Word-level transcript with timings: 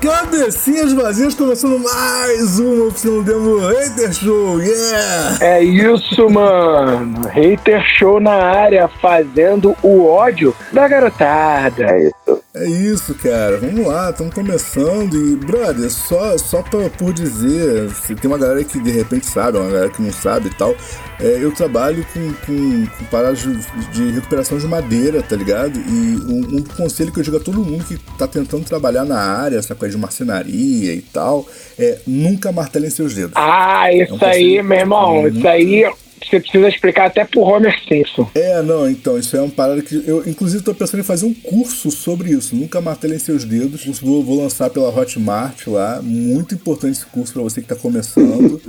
Cabecinhas 0.00 0.94
vazias 0.94 1.34
começando 1.34 1.78
mais 1.78 2.58
uma 2.58 2.86
oficina 2.86 3.16
do 3.16 3.22
demo 3.22 3.58
Hater 3.58 4.10
Show, 4.14 4.58
yeah! 4.58 5.36
É 5.44 5.62
isso, 5.62 6.30
mano. 6.30 7.28
Hater 7.28 7.82
Show 7.98 8.18
na 8.18 8.32
área, 8.32 8.88
fazendo 8.88 9.76
o 9.82 10.06
ódio 10.06 10.56
da 10.72 10.88
garotada. 10.88 11.84
É 11.84 12.06
isso. 12.06 12.42
É 12.54 12.66
isso, 12.66 13.14
cara. 13.14 13.58
Vamos 13.58 13.86
lá, 13.86 14.08
estamos 14.08 14.34
começando. 14.34 15.14
E, 15.14 15.36
brother, 15.36 15.90
só, 15.90 16.36
só 16.38 16.62
pra, 16.62 16.88
por 16.88 17.12
dizer, 17.12 17.90
se 17.90 18.14
tem 18.14 18.30
uma 18.30 18.38
galera 18.38 18.64
que 18.64 18.80
de 18.80 18.90
repente 18.90 19.26
sabe, 19.26 19.58
uma 19.58 19.70
galera 19.70 19.90
que 19.90 20.00
não 20.00 20.12
sabe 20.12 20.48
e 20.48 20.54
tal. 20.54 20.74
É, 21.22 21.38
eu 21.44 21.52
trabalho 21.52 22.04
com, 22.14 22.32
com, 22.46 22.86
com 22.86 23.04
paradas 23.10 23.40
de, 23.40 23.54
de 23.92 24.10
recuperação 24.12 24.56
de 24.58 24.66
madeira, 24.66 25.22
tá 25.22 25.36
ligado? 25.36 25.78
E 25.78 26.16
um, 26.32 26.58
um 26.58 26.62
conselho 26.62 27.12
que 27.12 27.18
eu 27.20 27.22
digo 27.22 27.36
a 27.36 27.40
todo 27.40 27.62
mundo 27.62 27.84
que 27.84 27.98
tá 28.16 28.26
tentando 28.26 28.64
trabalhar 28.64 29.04
na 29.04 29.18
área, 29.18 29.58
essa 29.58 29.74
coisa 29.74 29.94
de 29.94 30.00
marcenaria 30.00 30.94
e 30.94 31.02
tal, 31.02 31.46
é 31.78 31.98
nunca 32.06 32.50
martelem 32.50 32.88
seus 32.88 33.14
dedos. 33.14 33.32
Ah, 33.34 33.92
isso 33.92 34.14
É 34.14 34.26
um 34.26 34.30
aí, 34.30 34.62
meu 34.62 34.78
irmão. 34.78 35.20
muito- 35.20 35.36
Isso 35.38 35.48
aí 35.48 35.84
você 36.26 36.40
precisa 36.40 36.68
explicar 36.68 37.06
até 37.06 37.24
pro 37.24 37.40
Homer 37.40 37.74
Simpson. 37.88 38.30
É, 38.34 38.62
não, 38.62 38.88
então, 38.88 39.18
isso 39.18 39.36
é 39.36 39.40
uma 39.40 39.50
parada 39.50 39.82
que 39.82 40.02
eu, 40.06 40.28
inclusive, 40.28 40.62
tô 40.62 40.74
pensando 40.74 41.00
em 41.00 41.04
fazer 41.04 41.26
um 41.26 41.34
curso 41.34 41.90
sobre 41.90 42.30
isso. 42.30 42.54
Nunca 42.54 42.80
martelem 42.80 43.18
seus 43.18 43.44
dedos. 43.44 43.84
Vou, 44.00 44.22
vou 44.22 44.42
lançar 44.42 44.70
pela 44.70 44.88
Hotmart 44.88 45.66
lá. 45.66 46.00
Muito 46.02 46.54
importante 46.54 46.98
esse 46.98 47.06
curso 47.06 47.32
pra 47.32 47.42
você 47.42 47.60
que 47.60 47.68
tá 47.68 47.76
começando. 47.76 48.60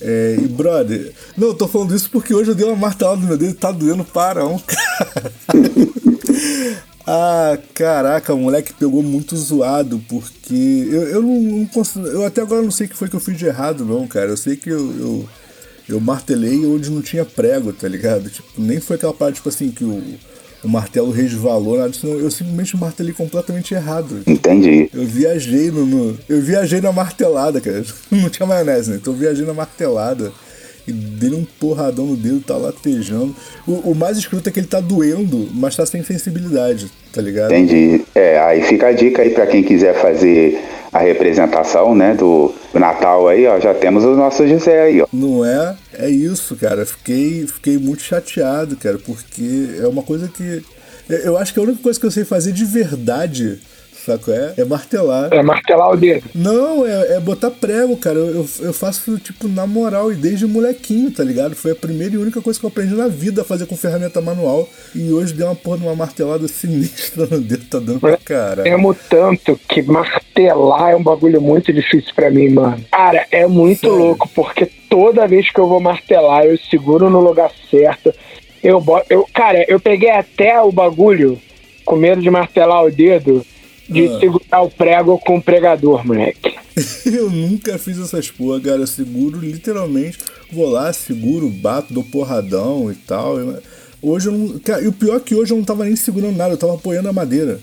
É, 0.00 0.36
e, 0.38 0.48
brother, 0.48 1.12
não, 1.36 1.48
eu 1.48 1.54
tô 1.54 1.66
falando 1.66 1.94
isso 1.94 2.10
porque 2.10 2.34
hoje 2.34 2.50
eu 2.50 2.54
dei 2.54 2.66
uma 2.66 2.76
martelada 2.76 3.20
no 3.20 3.26
meu 3.26 3.36
dedo 3.36 3.50
e 3.50 3.54
tá 3.54 3.72
doendo 3.72 4.04
para 4.04 4.46
um 4.46 4.58
cara. 4.60 5.32
Ah, 7.08 7.56
caraca, 7.72 8.34
o 8.34 8.38
moleque 8.38 8.74
pegou 8.74 9.00
muito 9.00 9.36
zoado, 9.36 10.02
porque 10.08 10.88
eu, 10.90 11.02
eu 11.08 11.22
não, 11.22 11.40
não 11.40 11.66
consigo. 11.66 12.04
Eu 12.04 12.26
até 12.26 12.40
agora 12.40 12.62
não 12.62 12.70
sei 12.72 12.86
o 12.86 12.90
que 12.90 12.96
foi 12.96 13.08
que 13.08 13.14
eu 13.14 13.20
fiz 13.20 13.38
de 13.38 13.46
errado, 13.46 13.84
não, 13.84 14.08
cara. 14.08 14.30
Eu 14.30 14.36
sei 14.36 14.56
que 14.56 14.68
eu, 14.68 14.92
eu, 14.98 15.28
eu 15.88 16.00
martelei 16.00 16.64
onde 16.66 16.90
não 16.90 17.00
tinha 17.02 17.24
prego, 17.24 17.72
tá 17.72 17.86
ligado? 17.88 18.28
Tipo, 18.28 18.48
nem 18.58 18.80
foi 18.80 18.96
aquela 18.96 19.14
parte, 19.14 19.36
tipo 19.36 19.48
assim, 19.48 19.70
que 19.70 19.84
o, 19.84 20.02
o 20.64 20.68
martelo 20.68 21.10
resvalou, 21.12 21.76
nada 21.78 21.90
disso, 21.90 22.06
não. 22.06 22.18
Eu 22.18 22.30
simplesmente 22.30 22.76
martelei 22.76 23.12
completamente 23.12 23.72
errado. 23.74 24.20
Entendi. 24.26 24.90
Eu 24.92 25.04
viajei 25.06 25.70
no, 25.70 25.86
no- 25.86 26.18
Eu 26.28 26.40
viajei 26.40 26.80
na 26.80 26.90
martelada, 26.92 27.60
cara. 27.60 27.84
Não 28.10 28.28
tinha 28.28 28.46
maionese, 28.46 28.90
né? 28.90 28.96
Então 29.00 29.12
eu 29.12 29.18
viajei 29.18 29.46
na 29.46 29.54
martelada. 29.54 30.32
E 30.86 30.92
dei 30.92 31.30
um 31.34 31.44
porradão 31.58 32.06
no 32.06 32.16
dedo, 32.16 32.40
tá 32.40 32.56
latejando. 32.56 33.34
O, 33.66 33.90
o 33.90 33.94
mais 33.94 34.16
escroto 34.18 34.48
é 34.48 34.52
que 34.52 34.60
ele 34.60 34.66
tá 34.66 34.80
doendo, 34.80 35.48
mas 35.52 35.74
tá 35.74 35.84
sem 35.84 36.02
sensibilidade, 36.04 36.90
tá 37.12 37.20
ligado? 37.20 37.52
Entendi. 37.52 38.02
É, 38.14 38.38
aí 38.38 38.62
fica 38.62 38.86
a 38.88 38.92
dica 38.92 39.22
aí 39.22 39.30
pra 39.30 39.46
quem 39.46 39.62
quiser 39.62 39.94
fazer 40.00 40.60
a 40.92 40.98
representação, 41.00 41.94
né, 41.94 42.14
do 42.14 42.54
Natal 42.72 43.28
aí, 43.28 43.46
ó, 43.46 43.58
já 43.60 43.74
temos 43.74 44.04
o 44.04 44.14
nosso 44.14 44.46
José 44.46 44.80
aí, 44.82 45.02
ó. 45.02 45.06
Não 45.12 45.44
é? 45.44 45.76
É 45.92 46.08
isso, 46.08 46.54
cara. 46.56 46.86
Fiquei, 46.86 47.46
fiquei 47.46 47.76
muito 47.78 48.02
chateado, 48.02 48.76
cara, 48.76 48.98
porque 49.04 49.70
é 49.82 49.86
uma 49.88 50.02
coisa 50.02 50.28
que. 50.28 50.62
eu- 51.10 51.18
Eu 51.18 51.36
acho 51.36 51.52
que 51.52 51.58
a 51.60 51.62
única 51.62 51.82
coisa 51.82 51.98
que 52.00 52.06
eu 52.06 52.10
sei 52.10 52.24
fazer 52.24 52.52
de 52.52 52.64
verdade, 52.64 53.58
saco? 54.06 54.30
É, 54.30 54.54
é 54.56 54.64
martelar. 54.64 55.32
É 55.32 55.42
martelar 55.42 55.90
o 55.90 55.96
dedo. 55.96 56.24
Não, 56.34 56.86
é, 56.86 57.16
é 57.16 57.20
botar 57.20 57.50
prego, 57.50 57.96
cara. 57.96 58.18
Eu, 58.18 58.26
eu, 58.26 58.46
eu 58.60 58.72
faço, 58.72 59.18
tipo, 59.18 59.48
na 59.48 59.66
moral 59.66 60.12
e 60.12 60.14
desde 60.14 60.46
molequinho, 60.46 61.10
tá 61.10 61.24
ligado? 61.24 61.54
Foi 61.54 61.72
a 61.72 61.76
primeira 61.76 62.14
e 62.14 62.18
única 62.18 62.40
coisa 62.40 62.58
que 62.58 62.64
eu 62.64 62.68
aprendi 62.68 62.94
na 62.94 63.08
vida 63.08 63.42
a 63.42 63.44
fazer 63.44 63.66
com 63.66 63.76
ferramenta 63.76 64.20
manual. 64.20 64.68
E 64.94 65.12
hoje 65.12 65.34
deu 65.34 65.46
uma 65.46 65.54
porra 65.54 65.78
de 65.78 65.84
uma 65.84 65.96
martelada 65.96 66.46
sinistra 66.48 67.26
no 67.26 67.40
dedo, 67.40 67.64
tá 67.66 67.78
dando 67.78 68.00
pra 68.00 68.16
caralho. 68.16 68.62
Temo 68.62 68.94
tanto 69.08 69.58
que 69.68 69.82
martelar 69.82 70.90
é 70.92 70.96
um 70.96 71.02
bagulho 71.02 71.40
muito 71.40 71.72
difícil 71.72 72.12
pra 72.14 72.30
mim, 72.30 72.48
mano. 72.50 72.84
Cara, 72.90 73.26
é 73.30 73.46
muito 73.46 73.80
Sério? 73.80 73.96
louco, 73.96 74.28
porque 74.28 74.70
toda 74.88 75.26
vez 75.26 75.50
que 75.50 75.60
eu 75.60 75.68
vou 75.68 75.80
martelar, 75.80 76.44
eu 76.44 76.58
seguro 76.70 77.10
no 77.10 77.20
lugar 77.20 77.50
certo. 77.70 78.12
Eu, 78.62 78.82
eu 79.10 79.26
Cara, 79.32 79.64
eu 79.68 79.78
peguei 79.78 80.10
até 80.10 80.60
o 80.60 80.72
bagulho 80.72 81.40
com 81.84 81.96
medo 81.96 82.20
de 82.20 82.30
martelar 82.30 82.84
o 82.84 82.90
dedo, 82.90 83.46
de 83.88 84.06
Ah. 84.08 84.20
segurar 84.20 84.62
o 84.62 84.70
prego 84.70 85.18
com 85.18 85.36
o 85.38 85.42
pregador, 85.42 86.06
moleque. 86.06 86.54
Eu 87.06 87.30
nunca 87.30 87.78
fiz 87.78 87.98
essas 87.98 88.30
porra, 88.30 88.60
cara. 88.60 88.78
Eu 88.82 88.86
seguro 88.86 89.38
literalmente. 89.40 90.18
Vou 90.52 90.68
lá, 90.68 90.92
seguro, 90.92 91.48
bato, 91.48 91.92
dou 91.94 92.04
porradão 92.04 92.90
e 92.90 92.94
tal. 92.94 93.36
Hoje 94.02 94.28
eu 94.28 94.32
não. 94.32 94.58
Cara, 94.60 94.82
e 94.82 94.86
o 94.88 94.92
pior 94.92 95.16
é 95.16 95.20
que 95.20 95.34
hoje 95.34 95.52
eu 95.52 95.56
não 95.56 95.64
tava 95.64 95.84
nem 95.84 95.96
segurando 95.96 96.36
nada, 96.36 96.52
eu 96.54 96.58
tava 96.58 96.74
apoiando 96.74 97.08
a 97.08 97.12
madeira. 97.12 97.58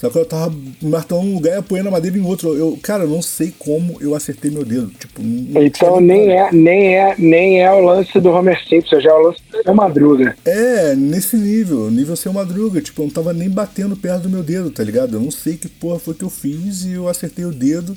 Só 0.00 0.08
que 0.08 0.16
eu 0.16 0.24
tava 0.24 0.50
martelando 0.80 1.26
um 1.26 1.34
lugar 1.34 1.56
e 1.56 1.58
apoiando 1.58 1.90
a 1.90 1.92
madeira 1.92 2.16
em 2.16 2.24
outro. 2.24 2.54
Eu, 2.56 2.78
cara, 2.82 3.04
eu 3.04 3.10
não 3.10 3.20
sei 3.20 3.52
como 3.58 3.98
eu 4.00 4.14
acertei 4.14 4.50
meu 4.50 4.64
dedo. 4.64 4.90
Tipo, 4.98 5.20
Então 5.20 6.00
nem 6.00 6.32
é, 6.32 6.50
nem 6.50 6.96
é, 6.96 7.14
nem 7.18 7.62
é 7.62 7.70
o 7.70 7.80
lance 7.80 8.18
do 8.18 8.30
Homer 8.30 8.58
Simpson, 8.66 8.98
já 8.98 9.10
é 9.10 9.12
o 9.12 9.26
lance 9.26 9.40
da 9.62 9.74
madruga. 9.74 10.34
É, 10.46 10.94
nesse 10.96 11.36
nível, 11.36 11.90
nível 11.90 12.16
seu 12.16 12.32
madruga, 12.32 12.80
tipo, 12.80 13.02
eu 13.02 13.06
não 13.06 13.12
tava 13.12 13.34
nem 13.34 13.50
batendo 13.50 13.94
perto 13.94 14.22
do 14.22 14.30
meu 14.30 14.42
dedo, 14.42 14.70
tá 14.70 14.82
ligado? 14.82 15.16
Eu 15.16 15.20
não 15.20 15.30
sei 15.30 15.58
que 15.58 15.68
porra 15.68 15.98
foi 15.98 16.14
que 16.14 16.24
eu 16.24 16.30
fiz 16.30 16.84
e 16.84 16.94
eu 16.94 17.06
acertei 17.06 17.44
o 17.44 17.52
dedo 17.52 17.94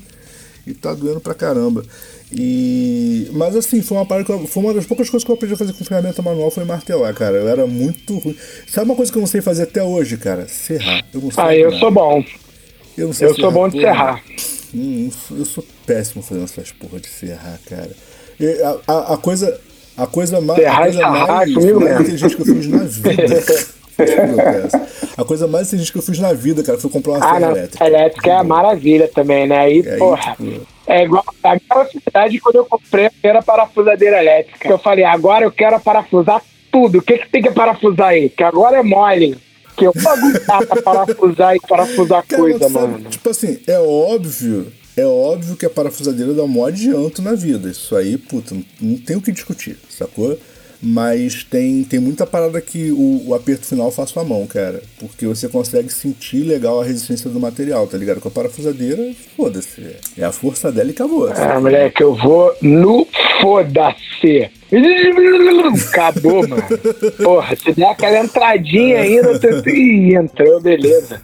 e 0.66 0.74
tá 0.74 0.94
doendo 0.94 1.20
pra 1.20 1.34
caramba. 1.34 1.84
E. 2.32 3.28
Mas 3.34 3.56
assim, 3.56 3.82
foi 3.82 3.98
uma 3.98 4.06
parada 4.06 4.26
que 4.26 4.32
eu- 4.32 4.48
foi 4.48 4.64
uma 4.64 4.74
das 4.74 4.86
poucas 4.86 5.10
coisas 5.10 5.24
que 5.26 5.32
eu 5.32 5.36
aprendi 5.36 5.54
a 5.54 5.58
fazer 5.58 5.74
com 5.74 5.84
ferramenta 5.86 6.22
manual 6.22 6.50
foi 6.50 6.64
martelar, 6.66 7.14
cara. 7.14 7.38
Eu 7.38 7.48
era 7.48 7.68
muito 7.68 8.18
ruim. 8.18 8.36
Sabe 8.68 8.86
uma 8.90 8.96
coisa 8.96 9.12
que 9.12 9.18
eu 9.18 9.22
não 9.22 9.28
sei 9.28 9.42
fazer 9.42 9.64
até 9.64 9.84
hoje, 9.84 10.18
cara? 10.18 10.48
Serrar. 10.48 11.04
Eu 11.14 11.22
não 11.22 11.32
sei 11.32 11.44
Ah, 11.44 11.56
eu 11.56 11.70
nada. 11.70 11.80
sou 11.80 11.92
bom. 11.92 12.24
Eu, 12.98 13.08
não 13.08 13.14
sei 13.14 13.28
Eu 13.28 13.36
sou 13.36 13.52
bom 13.52 13.68
de 13.70 13.78
porra. 13.80 13.94
serrar. 13.94 14.24
Hum, 14.76 15.10
eu 15.38 15.46
sou 15.46 15.64
péssimo 15.86 16.24
fazendo 16.24 16.46
essas 16.46 16.72
porra 16.72 17.00
de 17.00 17.08
serrar, 17.08 17.60
cara. 17.68 17.92
A, 18.88 18.92
a, 18.92 19.14
a 19.14 19.18
coisa. 19.18 19.60
A 19.96 20.08
coisa 20.08 20.42
mais. 20.42 20.60
Serrar 20.60 20.82
coisa 20.84 21.00
sarrar 21.00 21.28
mais, 21.28 21.54
comigo 21.54 21.88
inteligente 21.88 22.36
que 22.36 22.42
eu 22.42 22.46
fiz 22.46 22.68
na 22.68 22.78
vida. 22.84 23.44
A 25.18 25.24
coisa 25.24 25.48
mais 25.48 25.68
inteligente 25.68 25.92
que 25.92 25.98
eu 25.98 26.02
fiz 26.02 26.20
na 26.20 26.34
vida, 26.34 26.64
cara, 26.64 26.78
foi 26.78 26.90
comprar 26.90 27.14
uma 27.14 27.26
Ah, 27.26 27.34
serra 27.40 27.52
elétrica. 27.52 27.86
Elétrica 27.86 28.32
é 28.32 28.44
maravilha 28.44 29.08
também, 29.08 29.48
né? 29.48 29.60
Aí, 29.60 29.82
E 29.82 29.90
aí, 29.90 30.00
porra, 30.00 30.36
tipo- 30.36 30.68
é 30.88 31.04
igual 31.04 31.24
a 31.44 31.50
minha 31.56 31.88
cidade 32.04 32.40
quando 32.40 32.56
eu 32.58 32.66
comprei 32.66 33.06
a 33.06 33.12
primeira 33.12 33.42
parafusadeira 33.42 34.20
elétrica. 34.22 34.68
Eu 34.70 34.78
falei, 34.78 35.06
agora 35.06 35.46
eu 35.46 35.52
quero 35.52 35.80
parafusar 35.80 36.42
tudo. 36.72 36.98
O 37.00 37.02
que, 37.02 37.18
que 37.20 37.30
tem 37.30 37.42
que 37.42 37.52
parafusar 37.52 38.10
aí? 38.10 38.30
Que 38.30 38.44
agora 38.44 38.78
é 38.80 38.84
mole. 38.84 39.38
Que 39.78 39.86
eu 39.88 39.94
bagulho 39.96 40.40
dá 40.46 40.64
pra 40.66 40.82
parafusar 40.82 41.56
e 41.56 41.60
parafusar 41.68 42.24
Cara, 42.28 42.42
coisa, 42.42 42.70
sabe, 42.70 42.88
mano. 42.92 43.10
Tipo 43.10 43.30
assim, 43.30 43.60
é 43.66 43.80
óbvio. 43.80 44.72
É 44.96 45.06
óbvio 45.06 45.56
que 45.56 45.66
a 45.66 45.70
parafusadeira 45.72 46.34
dá 46.34 46.44
um 46.44 46.48
maior 46.48 46.68
adianto 46.68 47.20
na 47.22 47.34
vida. 47.34 47.68
Isso 47.70 47.96
aí, 47.96 48.16
puta, 48.16 48.56
não 48.80 48.98
tem 48.98 49.16
o 49.16 49.22
que 49.22 49.32
discutir, 49.32 49.76
sacou? 49.90 50.38
Mas 50.86 51.46
tem, 51.46 51.82
tem 51.86 51.98
muita 52.00 52.26
parada 52.28 52.60
que 52.60 52.92
o, 52.92 53.30
o 53.30 53.34
aperto 53.34 53.66
final 53.66 53.90
faz 53.90 54.10
sua 54.10 54.24
mão, 54.26 54.46
cara. 54.46 54.82
Porque 55.00 55.26
você 55.26 55.48
consegue 55.48 55.90
sentir 55.94 56.44
legal 56.44 56.82
a 56.82 56.84
resistência 56.84 57.30
do 57.30 57.40
material, 57.40 57.88
tá 57.88 57.98
ligado? 57.98 58.20
Com 58.20 58.28
a 58.28 58.32
parafusadeira, 58.32 59.02
foda-se. 59.38 59.82
É 60.18 60.26
a 60.26 60.32
força 60.34 60.72
dela 60.74 60.90
e 60.90 60.92
acabou. 60.92 61.30
Ah, 61.32 61.60
moleque, 61.60 62.04
eu 62.04 62.14
vou 62.16 62.54
no 62.62 63.08
foda-se. 63.40 64.50
Acabou, 65.90 66.48
mano. 66.48 66.64
Porra, 67.24 67.56
se 67.56 67.72
der 67.74 67.86
aquela 67.90 68.24
entradinha 68.26 69.00
ainda, 69.00 69.30
eu 69.30 69.40
tô... 69.64 69.70
Ih, 69.70 70.16
entrou, 70.16 70.60
beleza. 70.60 71.20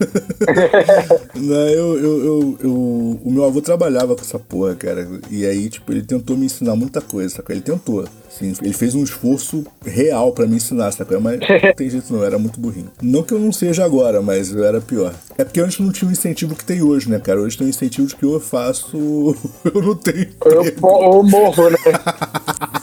Não, 1.34 1.68
eu, 1.68 1.98
eu, 1.98 2.24
eu, 2.24 2.58
eu- 2.62 3.20
o 3.24 3.30
meu 3.30 3.44
avô 3.44 3.60
trabalhava 3.60 4.14
com 4.14 4.22
essa 4.22 4.38
porra, 4.38 4.74
cara. 4.74 5.06
E 5.30 5.44
aí, 5.44 5.68
tipo, 5.68 5.92
ele 5.92 6.02
tentou 6.02 6.36
me 6.36 6.46
ensinar 6.46 6.76
muita 6.76 7.00
coisa, 7.00 7.36
sacou? 7.36 7.54
Ele 7.54 7.62
tentou. 7.62 8.04
Assim, 8.30 8.54
ele 8.62 8.72
fez 8.72 8.94
um 8.94 9.02
esforço 9.02 9.64
real 9.84 10.32
pra 10.32 10.46
me 10.46 10.56
ensinar, 10.56 10.92
sacou? 10.92 11.20
Mas 11.20 11.40
não 11.40 11.46
tem 11.74 11.90
jeito 11.90 12.12
não, 12.12 12.20
eu 12.20 12.26
era 12.26 12.38
muito 12.38 12.60
burrinho. 12.60 12.90
Não 13.02 13.22
que 13.24 13.34
eu 13.34 13.38
não 13.40 13.52
seja 13.52 13.84
agora, 13.84 14.22
mas 14.22 14.52
eu 14.52 14.64
era 14.64 14.80
pior. 14.80 15.12
É 15.36 15.44
porque 15.44 15.60
antes 15.60 15.78
não 15.80 15.90
tinha 15.90 16.08
o 16.08 16.12
incentivo 16.12 16.54
que 16.54 16.64
tem 16.64 16.80
hoje, 16.80 17.10
né, 17.10 17.18
cara? 17.18 17.40
Hoje 17.40 17.58
tem 17.58 17.66
um 17.66 17.70
incentivo 17.70 18.06
de 18.06 18.14
que 18.14 18.24
eu 18.24 18.38
faço, 18.38 18.96
eu 19.64 19.82
não 19.82 19.96
tenho. 19.96 20.28
Eu, 20.44 20.64
eu 20.64 21.22
morro, 21.22 21.70
né? 21.70 21.76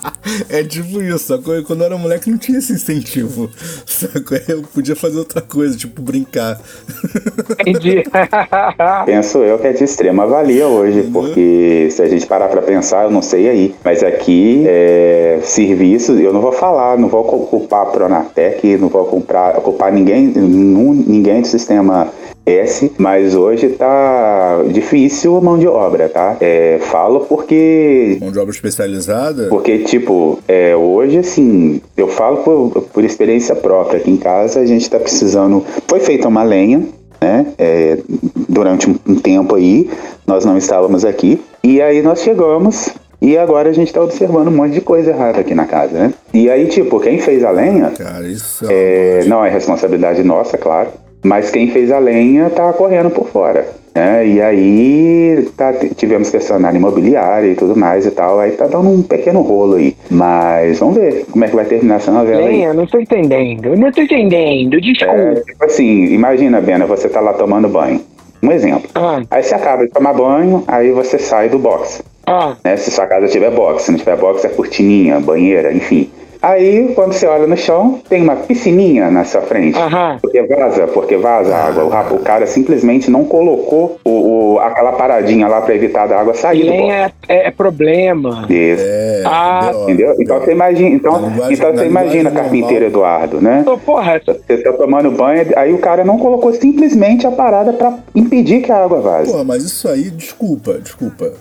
É 0.50 0.63
tipo 0.63 1.01
isso, 1.01 1.19
sacou? 1.19 1.62
Quando 1.63 1.81
eu 1.81 1.85
era 1.88 1.97
moleque 1.97 2.29
não 2.29 2.38
tinha 2.38 2.59
esse 2.59 2.74
incentivo, 2.74 3.50
sacou? 3.85 4.38
Eu 4.47 4.62
podia 4.62 4.95
fazer 4.95 5.18
outra 5.18 5.41
coisa, 5.41 5.77
tipo 5.77 6.01
brincar. 6.01 6.59
Entendi. 7.59 8.03
Penso 9.06 9.39
eu 9.39 9.57
que 9.59 9.68
é 9.68 9.74
de 9.74 9.83
extrema 9.83 10.25
valia 10.25 10.68
hoje, 10.68 11.03
porque 11.12 11.89
se 11.91 12.01
a 12.01 12.07
gente 12.07 12.25
parar 12.25 12.47
pra 12.47 12.62
pensar, 12.62 13.06
eu 13.06 13.12
não 13.12 13.21
sei 13.21 13.50
aí, 13.50 13.75
mas 13.83 14.03
aqui 14.03 14.63
é, 14.68 15.39
serviços, 15.44 16.19
eu 16.19 16.33
não 16.33 16.41
vou 16.41 16.51
falar, 16.51 16.97
não 16.97 17.07
vou 17.07 17.23
culpar 17.23 17.83
a 17.83 17.85
Pronatec, 17.85 18.77
não 18.77 18.89
vou 18.89 19.06
culpar, 19.06 19.53
culpar 19.56 19.91
ninguém, 19.91 20.27
ninguém 20.27 21.41
do 21.41 21.47
sistema 21.47 22.12
S, 22.47 22.91
mas 22.97 23.35
hoje 23.35 23.69
tá 23.69 24.63
difícil 24.71 25.35
a 25.35 25.41
mão 25.41 25.59
de 25.59 25.67
obra, 25.67 26.07
tá? 26.07 26.38
É, 26.39 26.79
falo 26.79 27.21
porque. 27.21 28.17
Mão 28.21 28.31
de 28.31 28.39
obra 28.39 28.51
especializada? 28.51 29.47
Porque, 29.49 29.79
tipo, 29.79 30.39
é, 30.47 30.75
hoje, 30.75 31.17
assim, 31.17 31.81
eu 31.97 32.07
falo 32.07 32.38
por, 32.38 32.83
por 32.83 33.03
experiência 33.03 33.53
própria. 33.53 33.99
Aqui 33.99 34.09
em 34.09 34.17
casa 34.17 34.61
a 34.61 34.65
gente 34.65 34.89
tá 34.89 34.97
precisando. 34.97 35.65
Foi 35.88 35.99
feita 35.99 36.27
uma 36.29 36.44
lenha, 36.44 36.83
né? 37.19 37.47
É, 37.57 37.97
durante 38.47 38.89
um, 38.89 38.95
um 39.05 39.15
tempo 39.15 39.55
aí, 39.55 39.89
nós 40.25 40.45
não 40.45 40.57
estávamos 40.57 41.03
aqui. 41.03 41.41
E 41.61 41.81
aí 41.81 42.01
nós 42.01 42.21
chegamos 42.21 42.89
e 43.21 43.38
agora 43.38 43.69
a 43.69 43.73
gente 43.73 43.91
tá 43.91 44.01
observando 44.01 44.47
um 44.47 44.51
monte 44.51 44.73
de 44.73 44.81
coisa 44.81 45.09
errada 45.09 45.39
aqui 45.39 45.53
na 45.53 45.65
casa, 45.65 45.97
né? 45.97 46.13
E 46.33 46.49
aí, 46.49 46.67
tipo, 46.67 46.99
quem 46.99 47.19
fez 47.19 47.44
a 47.44 47.51
lenha. 47.51 47.91
Cara, 47.97 48.27
isso 48.27 48.65
é, 48.69 49.25
não 49.25 49.44
é 49.44 49.49
responsabilidade 49.49 50.23
nossa, 50.23 50.57
claro. 50.57 50.89
Mas 51.27 51.51
quem 51.51 51.69
fez 51.69 51.91
a 51.91 52.00
lenha 52.00 52.50
tá 52.50 52.71
correndo 52.71 53.09
por 53.09 53.27
fora. 53.27 53.68
Né? 53.94 54.27
E 54.27 54.41
aí 54.41 55.50
tá, 55.57 55.74
tivemos 55.95 56.29
que 56.29 56.38
acionar 56.38 56.74
imobiliária 56.74 57.51
e 57.51 57.56
tudo 57.56 57.75
mais 57.75 58.06
e 58.06 58.12
tal. 58.12 58.39
Aí 58.39 58.51
tá 58.51 58.65
dando 58.65 58.89
um 58.89 59.03
pequeno 59.03 59.41
rolo 59.41 59.75
aí. 59.75 59.94
Mas 60.09 60.79
vamos 60.79 60.95
ver 60.95 61.25
como 61.29 61.44
é 61.44 61.50
que 61.50 61.56
vai 61.56 61.65
terminar 61.65 61.95
essa 61.95 62.12
novela. 62.12 62.45
Lenha, 62.45 62.71
aí. 62.71 62.77
não 62.77 62.85
tô 62.85 62.97
entendendo. 62.97 63.75
Não 63.75 63.91
tô 63.91 64.01
entendendo. 64.01 64.79
Desculpa. 64.79 65.13
É, 65.13 65.35
tipo 65.41 65.65
assim, 65.65 66.06
imagina, 66.06 66.62
Bena, 66.62 66.85
você 66.85 67.09
tá 67.09 67.19
lá 67.19 67.33
tomando 67.33 67.68
banho. 67.68 68.00
Um 68.41 68.51
exemplo. 68.51 68.89
Ah. 68.95 69.21
Aí 69.30 69.44
você 69.44 69.53
acaba 69.53 69.85
de 69.85 69.91
tomar 69.91 70.13
banho, 70.13 70.63
aí 70.65 70.91
você 70.91 71.19
sai 71.19 71.50
do 71.50 71.59
box. 71.59 72.01
Ah, 72.25 72.56
Né? 72.63 72.77
Se 72.77 72.89
sua 72.89 73.06
casa 73.06 73.27
tiver 73.27 73.51
box, 73.51 73.83
se 73.83 73.91
não 73.91 73.97
tiver 74.00 74.15
box, 74.15 74.45
é 74.45 74.50
cortininha, 74.50 75.19
banheira, 75.19 75.73
enfim. 75.73 76.09
Aí, 76.42 76.92
quando 76.95 77.13
você 77.13 77.25
olha 77.25 77.48
no 77.48 77.57
chão, 77.57 78.00
tem 78.07 78.22
uma 78.22 78.36
piscininha 78.36 79.10
na 79.10 79.24
sua 79.24 79.42
frente. 79.42 79.78
Aham. 79.78 80.18
Porque 80.22 80.42
vaza, 80.44 80.88
porque 80.88 81.18
vaza 81.18 81.56
a 81.56 81.66
água. 81.68 81.84
O, 81.86 82.16
o 82.16 82.19
cara 82.19 82.45
simplesmente 82.45 83.10
não 83.12 83.25
colocou 83.25 84.00
o, 84.06 84.56
o- 84.56 84.60
aquela 84.60 84.92
paradinha 84.94 85.48
lá 85.48 85.62
pra 85.62 85.75
evitar 85.75 86.07
da 86.07 86.19
água 86.19 86.34
sair 86.34 86.63
box. 86.66 86.69
lenha 86.78 87.12
é, 87.28 87.48
é 87.48 87.51
problema. 87.51 88.45
Isso. 88.50 88.84
É, 88.86 89.24
Ah, 89.25 89.69
B.O., 89.72 89.84
Entendeu? 89.84 90.16
Então 90.19 90.39
você 90.39 90.51
imagina, 90.51 90.89
então, 90.95 91.13
linguagem- 91.30 91.54
então 91.54 91.74
você 91.75 91.86
imagina, 91.86 92.31
carpinteiro 92.31 92.86
normal. 92.86 92.88
Eduardo, 93.18 93.42
né? 93.42 93.60
Então, 93.62 93.78
porra, 93.80 94.22
Você 94.25 94.57
tá 94.57 94.74
tomando 94.74 95.12
banho, 95.12 95.45
aí 95.56 95.74
o 95.74 95.78
cara 95.80 96.04
não 96.04 96.18
colocou 96.18 96.54
simplesmente 96.54 97.25
a 97.28 97.31
parada 97.31 97.74
pra 97.74 97.98
impedir 98.16 98.62
que 98.62 98.72
a 98.72 98.83
água 98.83 99.01
vaze. 99.01 99.31
Porra, 99.31 99.44
mas 99.44 99.63
isso 99.63 99.88
aí, 99.88 100.10
desculpa, 100.10 100.74
desculpa. 100.81 101.31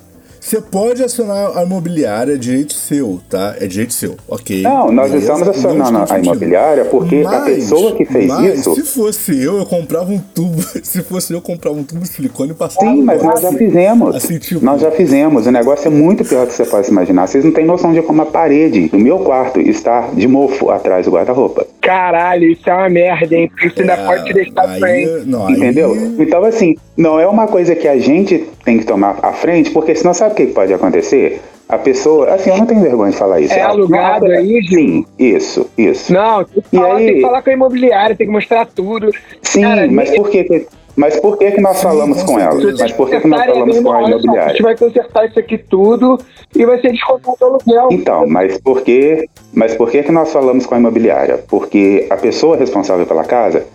Você 0.46 0.60
pode 0.60 1.02
acionar 1.02 1.58
a 1.58 1.64
imobiliária, 1.64 2.34
é 2.34 2.36
direito 2.36 2.72
seu, 2.72 3.20
tá? 3.28 3.56
É 3.60 3.66
direito 3.66 3.92
seu, 3.92 4.14
ok. 4.28 4.62
Não, 4.62 4.92
nós 4.92 5.10
beleza? 5.10 5.32
estamos 5.32 5.48
acionando 5.48 6.12
a 6.12 6.18
imobiliária 6.20 6.84
porque 6.84 7.24
a 7.26 7.40
pessoa 7.40 7.96
que 7.96 8.04
fez 8.04 8.28
mas, 8.28 8.60
isso- 8.60 8.76
se 8.76 8.82
fosse 8.82 9.42
eu, 9.42 9.58
eu 9.58 9.66
comprava 9.66 10.12
um 10.12 10.18
tubo. 10.20 10.62
Se 10.86 11.02
fosse 11.02 11.32
eu, 11.32 11.38
eu 11.38 11.42
comprava 11.42 11.76
um 11.76 11.82
tubo 11.82 12.02
de 12.02 12.08
silicone 12.08 12.52
e 12.52 12.54
passava. 12.54 12.86
Sim, 12.88 13.02
mas 13.02 13.20
nós 13.24 13.40
já 13.40 13.50
fizemos. 13.52 14.14
Assim, 14.14 14.38
tipo, 14.38 14.64
Nós 14.64 14.80
já 14.80 14.90
fizemos. 14.92 15.48
O 15.48 15.50
negócio 15.50 15.88
é 15.88 15.90
muito 15.90 16.24
pior 16.24 16.44
do 16.46 16.50
que 16.50 16.54
você 16.54 16.64
pode 16.64 16.86
se 16.86 16.92
imaginar. 16.92 17.26
Vocês 17.26 17.44
não 17.44 17.50
têm 17.50 17.66
noção 17.66 17.92
de 17.92 18.00
como 18.02 18.22
a 18.22 18.26
parede 18.26 18.86
do 18.88 18.98
meu 19.00 19.18
quarto 19.18 19.60
está 19.60 20.10
de 20.14 20.28
mofo 20.28 20.70
atrás 20.70 21.06
do 21.06 21.10
guarda-roupa. 21.12 21.66
caralho, 21.80 22.44
isso 22.50 22.68
é 22.70 22.72
uma 22.72 22.88
merda, 22.88 23.34
hein? 23.34 23.48
Porque 23.48 23.66
isso 23.66 23.80
ainda 23.80 23.94
é, 23.94 24.06
pode 24.06 24.24
te 24.26 24.32
deixar 24.32 24.68
aí, 24.68 24.78
frente. 24.80 25.26
não, 25.28 25.46
aí- 25.48 25.54
Entendeu? 25.54 25.96
Então, 26.20 26.44
assim, 26.44 26.76
não 26.96 27.18
é 27.18 27.26
uma 27.26 27.48
coisa 27.48 27.74
que 27.74 27.88
a 27.88 27.98
gente 27.98 28.44
tem 28.64 28.78
que 28.78 28.84
tomar 28.84 29.18
à 29.22 29.32
frente, 29.32 29.70
porque 29.70 29.94
senão 29.94 30.14
sabe 30.14 30.35
o 30.42 30.46
que 30.46 30.52
pode 30.52 30.72
acontecer? 30.72 31.40
A 31.68 31.78
pessoa, 31.78 32.30
assim, 32.32 32.50
eu 32.50 32.58
não 32.58 32.66
tenho 32.66 32.80
vergonha 32.80 33.10
de 33.10 33.16
falar 33.16 33.40
isso. 33.40 33.52
É 33.54 33.62
alugado 33.62 34.26
aí? 34.26 34.62
Sim, 34.68 35.04
isso, 35.18 35.68
isso. 35.76 36.12
Não, 36.12 36.44
tem 36.44 36.62
que, 36.62 36.68
E 36.76 36.78
falar, 36.78 36.94
aí? 36.96 37.06
tem 37.06 37.14
que 37.16 37.20
falar 37.22 37.42
com 37.42 37.50
a 37.50 37.52
imobiliária, 37.52 38.14
tem 38.16 38.26
que 38.26 38.32
mostrar 38.32 38.66
tudo. 38.66 39.10
Sim, 39.42 39.62
Cara, 39.62 39.88
mas 39.90 40.10
por 40.14 40.30
que, 40.30 40.44
que- 40.44 40.66
mas 40.94 41.18
por 41.20 41.36
que, 41.36 41.50
que 41.50 41.60
nós 41.60 41.82
falamos 41.82 42.22
com 42.22 42.34
com 42.34 42.38
ela? 42.40 42.54
Mas 42.78 42.92
por 42.92 43.10
que, 43.10 43.20
que 43.20 43.26
nós 43.28 43.44
falamos 43.44 43.78
com 43.80 43.92
a 43.92 43.94
só, 43.94 43.98
A 43.98 44.02
gente 44.06 44.22
imobiliária? 44.24 44.62
vai 44.62 44.76
consertar 44.76 45.26
isso 45.26 45.38
aqui 45.38 45.58
tudo 45.58 46.18
e 46.54 46.64
vai 46.64 46.80
ser 46.80 46.92
descontado 46.92 47.36
o 47.40 47.44
aluguel. 47.44 47.88
Então, 47.90 48.26
mas 48.28 48.58
por 48.58 48.80
que, 48.82 49.28
mas 49.52 49.74
por 49.74 49.90
que 49.90 50.02
que 50.04 50.12
nós 50.12 50.32
falamos 50.32 50.64
com 50.66 50.74
a 50.74 50.78
imobiliária? 50.78 51.38
Porque 51.48 52.06
a 52.08 52.16
pessoa 52.16 52.56
responsável 52.56 53.04
pela 53.06 53.24
casa 53.24 53.66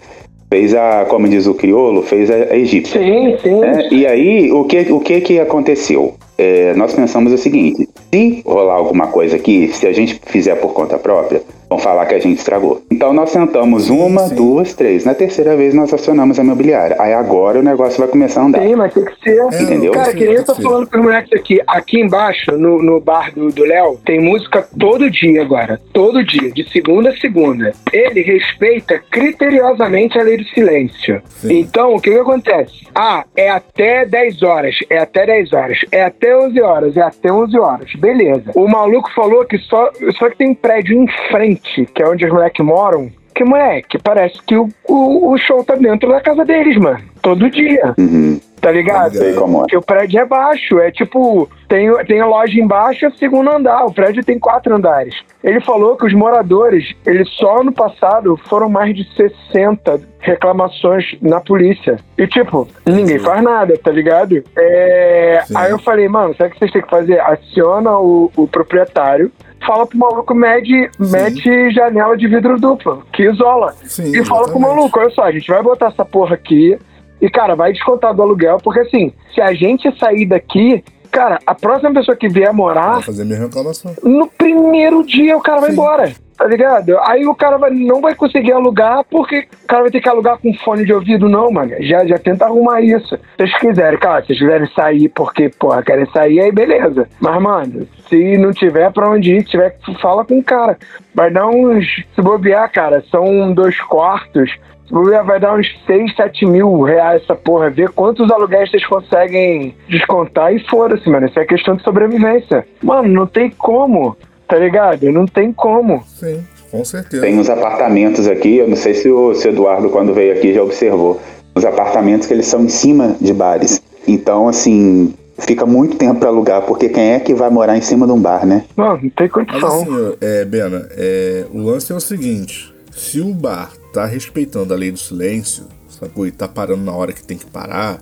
fez 0.52 0.76
a, 0.76 1.06
como 1.06 1.30
diz 1.30 1.48
o 1.48 1.54
crioulo, 1.54 2.04
fez 2.04 2.30
a, 2.30 2.36
a 2.36 2.58
egípcia. 2.58 3.00
Sim, 3.02 3.38
sim. 3.42 3.60
né? 3.62 3.88
E 3.90 4.06
aí, 4.06 4.52
o 4.52 4.66
que, 4.66 4.92
o 4.92 5.00
que 5.00 5.22
que 5.22 5.40
aconteceu? 5.40 6.16
É, 6.38 6.74
nós 6.74 6.94
pensamos 6.94 7.32
o 7.32 7.38
seguinte, 7.38 7.88
se 8.12 8.42
rolar 8.46 8.74
alguma 8.74 9.08
coisa 9.08 9.38
aqui, 9.38 9.70
se 9.74 9.88
a 9.88 9.94
gente 9.94 10.20
fizer 10.26 10.56
por 10.56 10.74
conta 10.74 10.98
própria, 10.98 11.42
vão 11.72 11.80
falar 11.80 12.06
que 12.06 12.14
a 12.14 12.20
gente 12.20 12.38
estragou. 12.38 12.84
Então 12.92 13.14
nós 13.14 13.32
tentamos 13.32 13.86
Sim, 13.86 13.98
uma, 13.98 14.28
sim. 14.28 14.36
duas, 14.36 14.74
três. 14.74 15.06
Na 15.06 15.14
terceira 15.14 15.56
vez 15.56 15.74
nós 15.74 15.94
acionamos 15.94 16.38
a 16.38 16.44
imobiliária. 16.44 16.98
Aí 17.00 17.14
agora 17.14 17.60
o 17.60 17.64
negócio 17.64 17.98
vai 17.98 18.10
começar 18.10 18.42
a 18.42 18.46
andar. 18.46 18.62
Sim, 18.62 18.76
mas 18.76 18.94
tem 18.94 19.06
que 19.06 19.14
ser. 19.24 19.40
É, 19.40 19.64
Entendeu? 19.64 19.94
Cara, 19.94 20.14
que 20.14 20.26
nem 20.26 20.36
eu 20.36 20.44
tô 20.44 20.54
falando 20.56 20.88
pros 20.88 21.02
moleques 21.02 21.32
aqui. 21.32 21.62
Aqui 21.66 22.02
embaixo, 22.02 22.52
no, 22.58 22.84
no 22.84 23.00
bar 23.00 23.34
do 23.34 23.50
do 23.52 23.64
Léo, 23.64 23.98
tem 24.04 24.20
música 24.20 24.68
todo 24.78 25.10
dia 25.10 25.42
agora. 25.42 25.80
Todo 25.94 26.24
dia, 26.26 26.52
de 26.52 26.70
segunda 26.70 27.10
a 27.10 27.18
segunda. 27.18 27.72
Ele 27.94 28.22
respeita 28.22 29.00
criteriosamente 29.10 30.20
a 30.20 30.24
lei 30.24 30.38
do 30.38 30.44
silêncio. 30.46 31.22
Sim. 31.26 31.60
Então, 31.60 31.96
o 31.96 32.02
que 32.02 32.12
que 32.12 32.20
acontece? 32.20 32.88
Ah, 32.94 33.24
é 33.36 33.50
até 33.50 34.06
10 34.06 34.44
horas, 34.44 34.76
é 34.90 34.98
até 34.98 35.26
10 35.26 35.54
horas, 35.54 35.80
é 35.92 36.04
até 36.04 36.36
11 36.38 36.62
horas, 36.62 36.98
é 36.98 37.02
até 37.02 37.32
11 37.32 37.58
horas. 37.58 37.94
Beleza. 37.96 38.52
O 38.56 38.68
maluco 38.68 39.10
falou 39.14 39.46
que 39.46 39.58
só, 39.58 39.90
só 40.18 40.30
que 40.30 40.38
tem 40.38 40.50
um 40.50 40.56
prédio 40.56 41.02
em 41.02 41.08
frente, 41.30 41.61
que 41.62 42.02
é 42.02 42.08
onde 42.08 42.26
os 42.26 42.32
moleques 42.32 42.66
moram, 42.66 43.12
que, 43.34 43.44
moleque, 43.44 43.98
parece 43.98 44.40
que 44.44 44.56
o, 44.56 44.70
o, 44.88 45.32
o 45.32 45.38
show 45.38 45.64
tá 45.64 45.76
dentro 45.76 46.10
da 46.10 46.22
casa 46.22 46.46
deles, 46.46 46.78
mano. 46.78 47.00
Todo 47.22 47.50
dia. 47.50 47.94
Uhum. 47.98 48.40
Tá 48.60 48.72
ligado? 48.72 49.16
Sei 49.16 49.34
como 49.34 49.58
é. 49.58 49.60
Porque 49.62 49.78
o 49.78 49.82
prédio 49.82 50.20
é 50.20 50.26
baixo, 50.26 50.80
é 50.80 50.92
tipo, 50.92 51.50
tem, 51.68 51.92
tem 52.06 52.20
a 52.20 52.28
loja 52.28 52.60
embaixo 52.60 53.06
e 53.06 53.08
o 53.08 53.16
segundo 53.16 53.50
andar. 53.50 53.86
O 53.86 53.94
prédio 53.94 54.24
tem 54.24 54.38
quatro 54.38 54.76
andares. 54.76 55.16
Ele 55.44 55.60
falou 55.62 55.96
que 55.96 56.06
os 56.06 56.14
moradores, 56.14 56.94
ele 57.06 57.26
só 57.26 57.64
no 57.64 57.72
passado 57.72 58.40
foram 58.48 58.70
mais 58.70 58.96
de 58.96 59.04
60 59.16 60.02
reclamações 60.20 61.06
na 61.20 61.40
polícia. 61.40 61.98
E 62.18 62.28
tipo, 62.28 62.68
ninguém 62.86 63.18
faz 63.18 63.42
nada, 63.42 63.76
tá 63.84 63.92
ligado? 63.92 64.44
É, 64.56 65.42
Sim. 65.48 65.54
aí 65.58 65.72
eu 65.72 65.80
falei, 65.80 66.08
mano, 66.08 66.36
sabe 66.36 66.52
o 66.52 66.54
que 66.54 66.60
vocês 66.60 66.72
têm 66.72 66.82
que 66.84 66.90
fazer? 66.90 67.20
Aciona 67.22 67.98
o, 67.98 68.32
o 68.36 68.48
proprietário. 68.48 69.32
Fala 69.66 69.86
pro 69.86 69.98
maluco, 69.98 70.34
mede, 70.34 70.90
mete 71.00 71.70
janela 71.72 72.18
de 72.18 72.28
vidro 72.28 72.60
duplo, 72.60 73.04
que 73.14 73.24
isola. 73.24 73.74
Sim, 73.84 74.12
e 74.16 74.26
fala 74.26 74.48
pro 74.48 74.60
maluco, 74.60 75.00
olha 75.00 75.10
só, 75.12 75.24
a 75.24 75.32
gente 75.32 75.48
vai 75.48 75.62
botar 75.62 75.88
essa 75.88 76.04
porra 76.04 76.36
aqui, 76.36 76.78
e, 77.22 77.30
cara, 77.30 77.56
vai 77.56 77.72
descontar 77.72 78.14
do 78.16 78.22
aluguel, 78.24 78.58
porque 78.64 78.80
assim, 78.80 79.14
se 79.34 79.40
a 79.40 79.54
gente 79.54 79.96
sair 80.00 80.26
daqui, 80.26 80.84
cara, 81.12 81.40
a 81.46 81.54
próxima 81.54 81.94
pessoa 81.94 82.18
que 82.18 82.28
vier 82.28 82.52
morar, 82.52 82.94
Vai 82.94 83.02
fazer 83.04 83.22
a 83.22 83.26
mesma 83.26 83.46
reclamação. 83.46 83.94
no 84.04 84.28
primeiro 84.28 85.04
dia 85.06 85.38
o 85.38 85.42
cara 85.42 85.60
vai 85.62 85.70
Sim. 85.70 85.76
embora. 85.76 86.12
Tá 86.42 86.48
ligado? 86.48 86.98
Aí 87.02 87.24
o 87.28 87.36
cara 87.36 87.60
vai, 87.60 87.70
não 87.70 88.02
vai 88.02 88.16
conseguir 88.16 88.52
alugar 88.52 89.04
porque 89.08 89.48
o 89.64 89.68
cara 89.68 89.84
vai 89.84 89.92
ter 89.92 90.02
que 90.02 90.10
alugar 90.10 90.40
com 90.40 90.52
fone 90.56 90.84
de 90.84 90.92
ouvido, 90.92 91.30
não, 91.30 91.52
mano. 91.52 91.72
Já, 91.82 92.04
já 92.04 92.18
tenta 92.18 92.46
arrumar 92.46 92.82
isso. 92.82 93.16
Se 93.16 93.22
vocês 93.38 93.58
quiserem, 93.60 94.00
cara, 94.00 94.22
se 94.22 94.28
vocês 94.30 94.40
quiserem 94.40 94.68
sair 94.74 95.08
porque, 95.10 95.50
porra, 95.50 95.84
querem 95.84 96.08
sair, 96.08 96.40
aí 96.40 96.52
beleza. 96.52 97.08
Mas, 97.20 97.40
mano, 97.40 97.88
se 98.10 98.40
não 98.40 98.50
tiver 98.50 98.92
pra 98.92 99.08
onde 99.08 99.36
ir, 99.36 99.44
tiver, 99.44 99.78
fala 100.02 100.26
com 100.26 100.40
o 100.40 100.44
cara. 100.44 100.80
Vai 101.14 101.30
dar 101.30 101.46
uns. 101.46 101.86
Se 102.16 102.22
bobear, 102.24 102.72
cara, 102.72 103.04
são 103.12 103.54
dois 103.54 103.80
quartos. 103.80 104.50
Se 104.88 104.92
bobear, 104.92 105.24
vai 105.24 105.40
dar 105.40 105.54
uns 105.54 105.68
6, 105.86 106.16
7 106.16 106.48
mil 106.48 106.82
reais 106.82 107.22
essa 107.22 107.36
porra. 107.36 107.70
Ver 107.70 107.92
quantos 107.92 108.32
aluguéis 108.32 108.72
vocês 108.72 108.86
conseguem 108.88 109.76
descontar 109.88 110.52
e 110.56 110.60
foda-se, 110.68 111.08
mano. 111.08 111.28
Isso 111.28 111.40
é 111.40 111.46
questão 111.46 111.76
de 111.76 111.84
sobrevivência. 111.84 112.66
Mano, 112.82 113.10
não 113.10 113.28
tem 113.28 113.52
como. 113.52 114.18
Tá 114.52 114.58
ligado? 114.58 115.10
Não 115.14 115.26
tem 115.26 115.54
como. 115.54 116.04
Sim, 116.20 116.44
com 116.70 116.84
certeza. 116.84 117.24
Tem 117.24 117.40
uns 117.40 117.50
apartamentos 117.50 118.28
aqui, 118.28 118.58
eu 118.58 118.68
não 118.68 118.76
sei 118.76 118.94
se 118.94 119.10
o, 119.10 119.34
se 119.34 119.48
o 119.48 119.52
Eduardo, 119.52 119.90
quando 119.90 120.14
veio 120.14 120.34
aqui, 120.34 120.54
já 120.54 120.62
observou. 120.62 121.22
Os 121.56 121.64
apartamentos 121.64 122.28
que 122.28 122.34
eles 122.34 122.48
são 122.48 122.66
em 122.66 122.68
cima 122.68 123.16
de 123.22 123.32
bares. 123.32 123.82
Então, 124.06 124.50
assim, 124.50 125.14
fica 125.40 125.66
muito 125.66 125.96
tempo 125.96 126.20
para 126.20 126.28
alugar, 126.28 126.64
porque 126.64 126.90
quem 126.90 127.14
é 127.14 127.20
que 127.22 127.34
vai 127.34 127.50
morar 127.50 127.78
em 127.78 127.82
cima 127.82 128.06
de 128.06 128.12
um 128.12 128.20
bar, 128.20 128.46
né? 128.46 128.66
Não, 128.76 128.98
não 128.98 129.10
tem 129.10 129.12
Mas 129.20 129.32
condição. 129.32 129.84
assim, 129.84 130.18
é, 130.20 130.44
Bena, 130.44 130.86
é, 130.98 131.46
o 131.54 131.60
lance 131.60 131.94
é 131.94 131.96
o 131.96 132.02
seguinte: 132.02 132.76
se 132.92 133.22
o 133.22 133.34
bar 133.34 133.72
tá 133.94 134.06
respeitando 134.06 134.74
a 134.74 134.76
lei 134.78 134.92
do 134.92 135.00
silêncio, 135.00 135.64
sacou? 135.88 136.28
E 136.28 136.32
tá 136.32 136.46
parando 136.46 136.84
na 136.84 136.92
hora 136.92 137.14
que 137.14 137.24
tem 137.24 137.38
que 137.38 137.46
parar, 137.46 138.02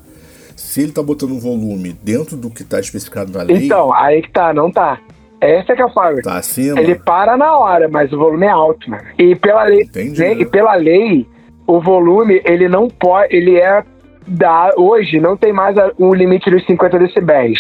se 0.56 0.82
ele 0.82 0.94
tá 0.94 1.04
botando 1.04 1.34
o 1.34 1.40
volume 1.40 1.96
dentro 2.02 2.36
do 2.36 2.50
que 2.50 2.64
tá 2.64 2.80
especificado 2.80 3.32
na 3.32 3.44
lei, 3.44 3.66
Então, 3.68 3.94
aí 3.94 4.24
que 4.24 4.32
tá, 4.32 4.52
não 4.52 4.72
tá. 4.72 5.00
Essa 5.42 5.74
é 5.74 5.76
que 5.76 5.82
é 5.82 5.86
a 5.86 5.90
fala. 5.90 6.22
tá 6.22 6.38
acima. 6.38 6.80
Ele 6.80 6.96
para 6.96 7.38
na 7.38 7.58
hora, 7.58 7.88
mas 7.88 8.12
o 8.12 8.18
volume 8.18 8.46
é 8.46 8.50
alto, 8.50 8.90
mano. 8.90 9.04
E 9.18 9.36
pela 9.36 9.64
lei, 9.64 9.84
Entendi. 9.84 10.20
né, 10.20 10.34
e 10.34 10.46
pela 10.46 10.76
lei, 10.76 11.28
o 11.66 11.80
volume, 11.80 12.42
ele 12.46 12.68
não 12.68 12.88
pode, 12.88 13.36
ele 13.36 13.58
é 13.58 13.84
da 14.28 14.72
hoje 14.78 15.20
não 15.20 15.36
tem 15.36 15.52
mais 15.52 15.76
o 15.98 16.14
limite 16.14 16.52
dos 16.52 16.64
50 16.66 17.00
decibéis. 17.00 17.58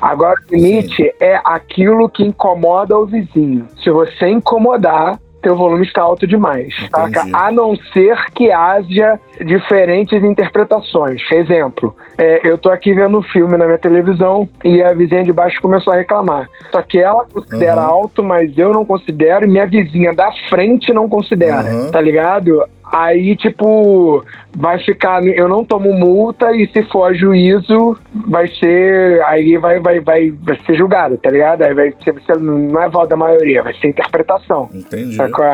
Agora 0.00 0.36
o 0.50 0.54
limite 0.54 1.12
é 1.20 1.40
aquilo 1.44 2.08
que 2.08 2.24
incomoda 2.24 2.96
o 2.96 3.06
vizinho. 3.06 3.66
Se 3.82 3.90
você 3.90 4.28
incomodar, 4.28 5.18
teu 5.42 5.56
volume 5.56 5.84
está 5.84 6.02
alto 6.02 6.26
demais, 6.26 6.74
saca? 6.90 7.24
A 7.32 7.50
não 7.50 7.76
ser 7.92 8.16
que 8.34 8.50
haja 8.50 9.18
diferentes 9.44 10.22
interpretações. 10.22 11.22
Exemplo, 11.30 11.94
é, 12.16 12.40
eu 12.44 12.58
tô 12.58 12.70
aqui 12.70 12.92
vendo 12.92 13.18
um 13.18 13.22
filme 13.22 13.56
na 13.56 13.66
minha 13.66 13.78
televisão 13.78 14.48
e 14.64 14.82
a 14.82 14.92
vizinha 14.92 15.22
de 15.22 15.32
baixo 15.32 15.60
começou 15.60 15.92
a 15.92 15.96
reclamar. 15.96 16.48
Só 16.72 16.82
que 16.82 16.98
ela 16.98 17.24
considera 17.32 17.82
uhum. 17.82 17.88
alto, 17.88 18.22
mas 18.22 18.56
eu 18.58 18.72
não 18.72 18.84
considero 18.84 19.44
e 19.44 19.48
minha 19.48 19.66
vizinha 19.66 20.12
da 20.12 20.30
frente 20.48 20.92
não 20.92 21.08
considera, 21.08 21.70
uhum. 21.70 21.90
tá 21.90 22.00
ligado? 22.00 22.64
Aí, 22.90 23.36
tipo, 23.36 24.24
vai 24.56 24.78
ficar. 24.78 25.24
Eu 25.26 25.48
não 25.48 25.64
tomo 25.64 25.92
multa 25.92 26.54
e 26.56 26.66
se 26.68 26.82
for 26.84 27.14
juízo, 27.14 27.98
vai 28.26 28.48
ser. 28.48 29.22
Aí 29.24 29.56
vai, 29.58 29.78
vai, 29.78 30.00
vai, 30.00 30.30
vai 30.30 30.58
ser 30.64 30.74
julgado, 30.74 31.18
tá 31.18 31.30
ligado? 31.30 31.62
Aí 31.62 31.74
vai 31.74 31.94
ser. 32.02 32.14
Não 32.38 32.82
é 32.82 32.88
voto 32.88 33.08
da 33.08 33.16
maioria, 33.16 33.62
vai 33.62 33.74
ser 33.74 33.88
interpretação. 33.88 34.68
Entendi. 34.72 35.16
Sacou? 35.16 35.44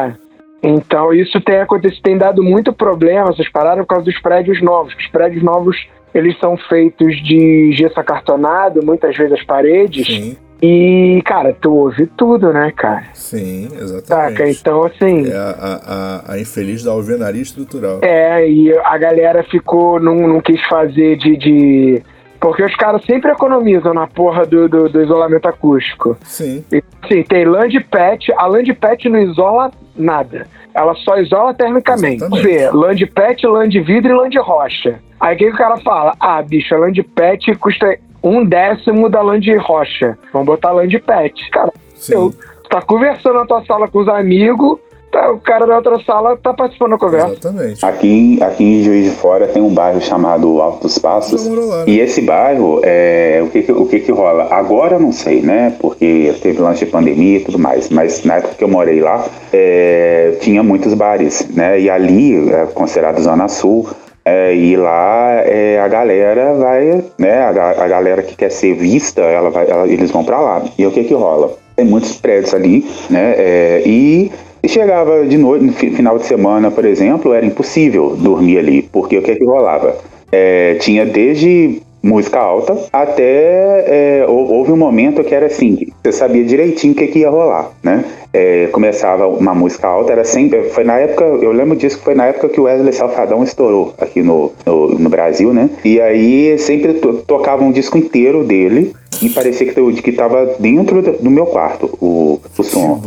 Então, 0.63 1.13
isso 1.13 1.39
tem 1.43 1.61
acontecido, 1.61 2.03
tem 2.03 2.17
dado 2.17 2.43
muito 2.43 2.73
problema, 2.73 3.29
essas 3.29 3.49
paradas, 3.51 3.85
por 3.85 3.89
causa 3.89 4.05
dos 4.07 4.19
prédios 4.21 4.63
novos. 4.63 4.95
Os 4.95 5.07
prédios 5.09 5.43
novos, 5.43 5.77
eles 6.15 6.39
são 6.39 6.57
feitos 6.57 7.23
de 7.23 7.73
gesso 7.73 8.01
acartonado, 8.01 8.81
muitas 8.83 9.15
vezes 9.15 9.35
as 9.35 9.45
paredes. 9.45 10.07
Sim. 10.07 10.37
E, 10.67 11.21
cara, 11.27 11.53
tu 11.53 11.75
ouve 11.75 12.07
tudo, 12.07 12.51
né, 12.51 12.73
cara? 12.75 13.05
Sim, 13.13 13.67
exatamente. 13.67 14.07
Saca? 14.07 14.49
Então, 14.49 14.85
assim. 14.85 15.31
É 15.31 15.37
a, 15.37 16.23
a, 16.27 16.33
a 16.33 16.41
infeliz 16.41 16.83
da 16.83 16.91
alvenaria 16.91 17.43
estrutural. 17.43 17.99
É, 18.01 18.49
e 18.49 18.73
a 18.73 18.97
galera 18.97 19.43
ficou, 19.43 20.01
não, 20.01 20.27
não 20.27 20.41
quis 20.41 20.59
fazer 20.67 21.19
de, 21.19 21.37
de. 21.37 22.03
Porque 22.41 22.65
os 22.65 22.75
caras 22.77 23.05
sempre 23.05 23.31
economizam 23.31 23.93
na 23.93 24.07
porra 24.07 24.47
do, 24.47 24.67
do, 24.67 24.89
do 24.89 25.03
isolamento 25.03 25.47
acústico. 25.47 26.17
Sim. 26.23 26.65
E, 26.73 26.83
assim, 27.03 27.23
tem 27.25 27.45
land 27.45 27.79
pet, 27.91 28.33
a 28.33 28.47
land 28.47 28.73
pet 28.73 29.07
não 29.11 29.21
isola 29.21 29.71
nada. 29.95 30.47
Ela 30.73 30.95
só 30.95 31.19
isola 31.19 31.53
termicamente. 31.53 32.25
Exatamente. 32.25 32.49
Vê, 32.49 32.71
land 32.71 33.07
pet, 33.09 33.47
land 33.47 33.81
vidro 33.83 34.13
e 34.13 34.17
land 34.17 34.39
rocha. 34.39 34.99
Aí 35.21 35.35
o 35.35 35.39
que, 35.39 35.45
que 35.45 35.53
o 35.53 35.59
cara 35.59 35.77
fala? 35.79 36.15
Ah, 36.19 36.41
bicho, 36.43 36.75
a 36.75 36.79
land 36.79 37.03
pet 37.03 37.55
custa 37.57 37.99
um 38.25 38.45
décimo 38.45 39.11
da 39.11 39.21
land 39.21 39.55
rocha. 39.59 40.19
Vamos 40.33 40.47
botar 40.47 40.73
land 40.73 40.99
pet. 41.01 41.51
Cara, 41.51 41.71
Sim. 41.95 42.15
eu 42.15 42.35
tá 42.71 42.81
conversando 42.81 43.35
na 43.35 43.47
tua 43.47 43.63
sala 43.67 43.87
com 43.87 43.99
os 43.99 44.09
amigos, 44.09 44.79
tá, 45.13 45.31
o 45.31 45.39
cara 45.39 45.67
da 45.67 45.77
outra 45.77 46.03
sala 46.03 46.35
tá 46.39 46.55
participando 46.55 46.93
da 46.93 46.99
conversa. 46.99 47.33
Exatamente. 47.33 47.85
Aqui, 47.85 48.43
aqui 48.43 48.65
em 48.65 48.83
Juiz 48.83 49.05
de 49.05 49.11
Fora 49.11 49.47
tem 49.47 49.63
um 49.63 49.73
bairro 49.73 50.01
chamado 50.01 50.61
Altos 50.63 50.99
Passos. 50.99 51.47
E 51.87 52.01
esse 52.01 52.23
bairro, 52.23 52.81
é, 52.83 53.43
o, 53.45 53.51
que, 53.51 53.71
o 53.71 53.87
que 53.87 54.01
que 54.01 54.11
rola? 54.11 54.49
Agora 54.51 54.97
eu 54.97 55.01
não 55.01 55.13
sei, 55.13 55.43
né? 55.43 55.77
Porque 55.79 56.35
teve 56.41 56.63
lance 56.63 56.85
de 56.85 56.91
pandemia 56.91 57.39
e 57.39 57.45
tudo 57.45 57.59
mais. 57.59 57.91
Mas 57.91 58.25
na 58.25 58.37
época 58.37 58.55
que 58.55 58.65
eu 58.65 58.69
morei 58.69 59.01
lá, 59.01 59.27
é, 59.53 60.39
tinha 60.41 60.63
muitos 60.63 60.95
bares, 60.95 61.47
né? 61.51 61.79
E 61.79 61.91
ali, 61.91 62.51
é 62.51 62.67
considerado 62.67 63.21
Zona 63.21 63.49
Sul, 63.49 63.87
é, 64.25 64.55
e 64.55 64.77
lá 64.77 65.33
é, 65.45 65.79
a 65.79 65.89
galera 65.89 66.55
vai, 66.55 67.05
né? 67.19 67.41
A, 67.43 67.85
a, 67.85 67.89
galera 67.89 68.23
que 68.23 68.35
quer 68.35 68.51
ser 68.51 68.75
vista, 68.75 69.21
ela 69.21 69.51
vai, 69.51 69.69
ela, 69.69 69.87
eles 69.87 70.11
vão 70.11 70.25
para 70.25 70.41
lá. 70.41 70.65
E 70.79 70.87
o 70.87 70.91
que 70.91 71.05
que 71.05 71.15
rola? 71.15 71.53
Tem 71.77 71.85
muitos 71.85 72.17
prédios 72.17 72.55
ali, 72.55 72.87
né? 73.11 73.35
É, 73.37 73.83
e 73.85 74.31
chegava 74.67 75.27
de 75.27 75.37
noite, 75.37 75.65
no 75.65 75.73
final 75.73 76.19
de 76.19 76.25
semana, 76.25 76.71
por 76.71 76.87
exemplo, 76.87 77.35
era 77.35 77.45
impossível 77.45 78.17
dormir 78.17 78.59
ali, 78.59 78.83
porque 78.83 79.19
o 79.19 79.23
que 79.23 79.37
que 79.37 79.45
rolava? 79.45 79.97
É, 80.33 80.77
tinha 80.81 81.05
desde 81.05 81.83
música 82.05 82.39
alta, 82.39 82.77
até 82.93 84.21
é, 84.23 84.27
houve 84.29 84.71
um 84.71 84.77
momento 84.77 85.25
que 85.25 85.35
era 85.35 85.47
assim, 85.47 85.87
você 86.03 86.13
sabia 86.13 86.45
direitinho 86.45 86.93
o 86.93 86.97
que, 86.97 87.07
que 87.07 87.21
ia 87.21 87.31
rolar, 87.31 87.71
né? 87.83 88.05
É, 88.31 88.67
começava 88.67 89.27
uma 89.27 89.55
música 89.55 89.87
alta, 89.87 90.13
era 90.13 90.25
sempre, 90.25 90.65
foi 90.65 90.85
na 90.85 90.99
época, 90.99 91.25
eu 91.25 91.53
lembro 91.53 91.77
disso 91.77 91.99
foi 92.01 92.15
na 92.15 92.27
época 92.27 92.49
que 92.51 92.61
o 92.61 92.65
Wesley 92.65 92.93
Safadão 92.93 93.43
estourou 93.43 93.95
aqui 93.99 94.23
no, 94.23 94.53
no, 94.67 94.99
no 94.99 95.09
Brasil, 95.09 95.55
né? 95.55 95.71
E 95.85 96.01
aí 96.01 96.59
sempre 96.59 96.95
to, 96.95 97.23
tocava 97.27 97.65
um 97.65 97.73
disco 97.73 97.97
inteiro 97.97 98.45
dele, 98.45 98.93
e 99.23 99.29
parecia 99.31 99.67
que, 99.73 100.03
que 100.03 100.13
tava 100.13 100.55
dentro 100.59 101.03
do 101.03 101.31
meu 101.31 101.47
quarto 101.47 101.91
o, 102.01 102.41
o 102.57 102.63
som. 102.63 103.01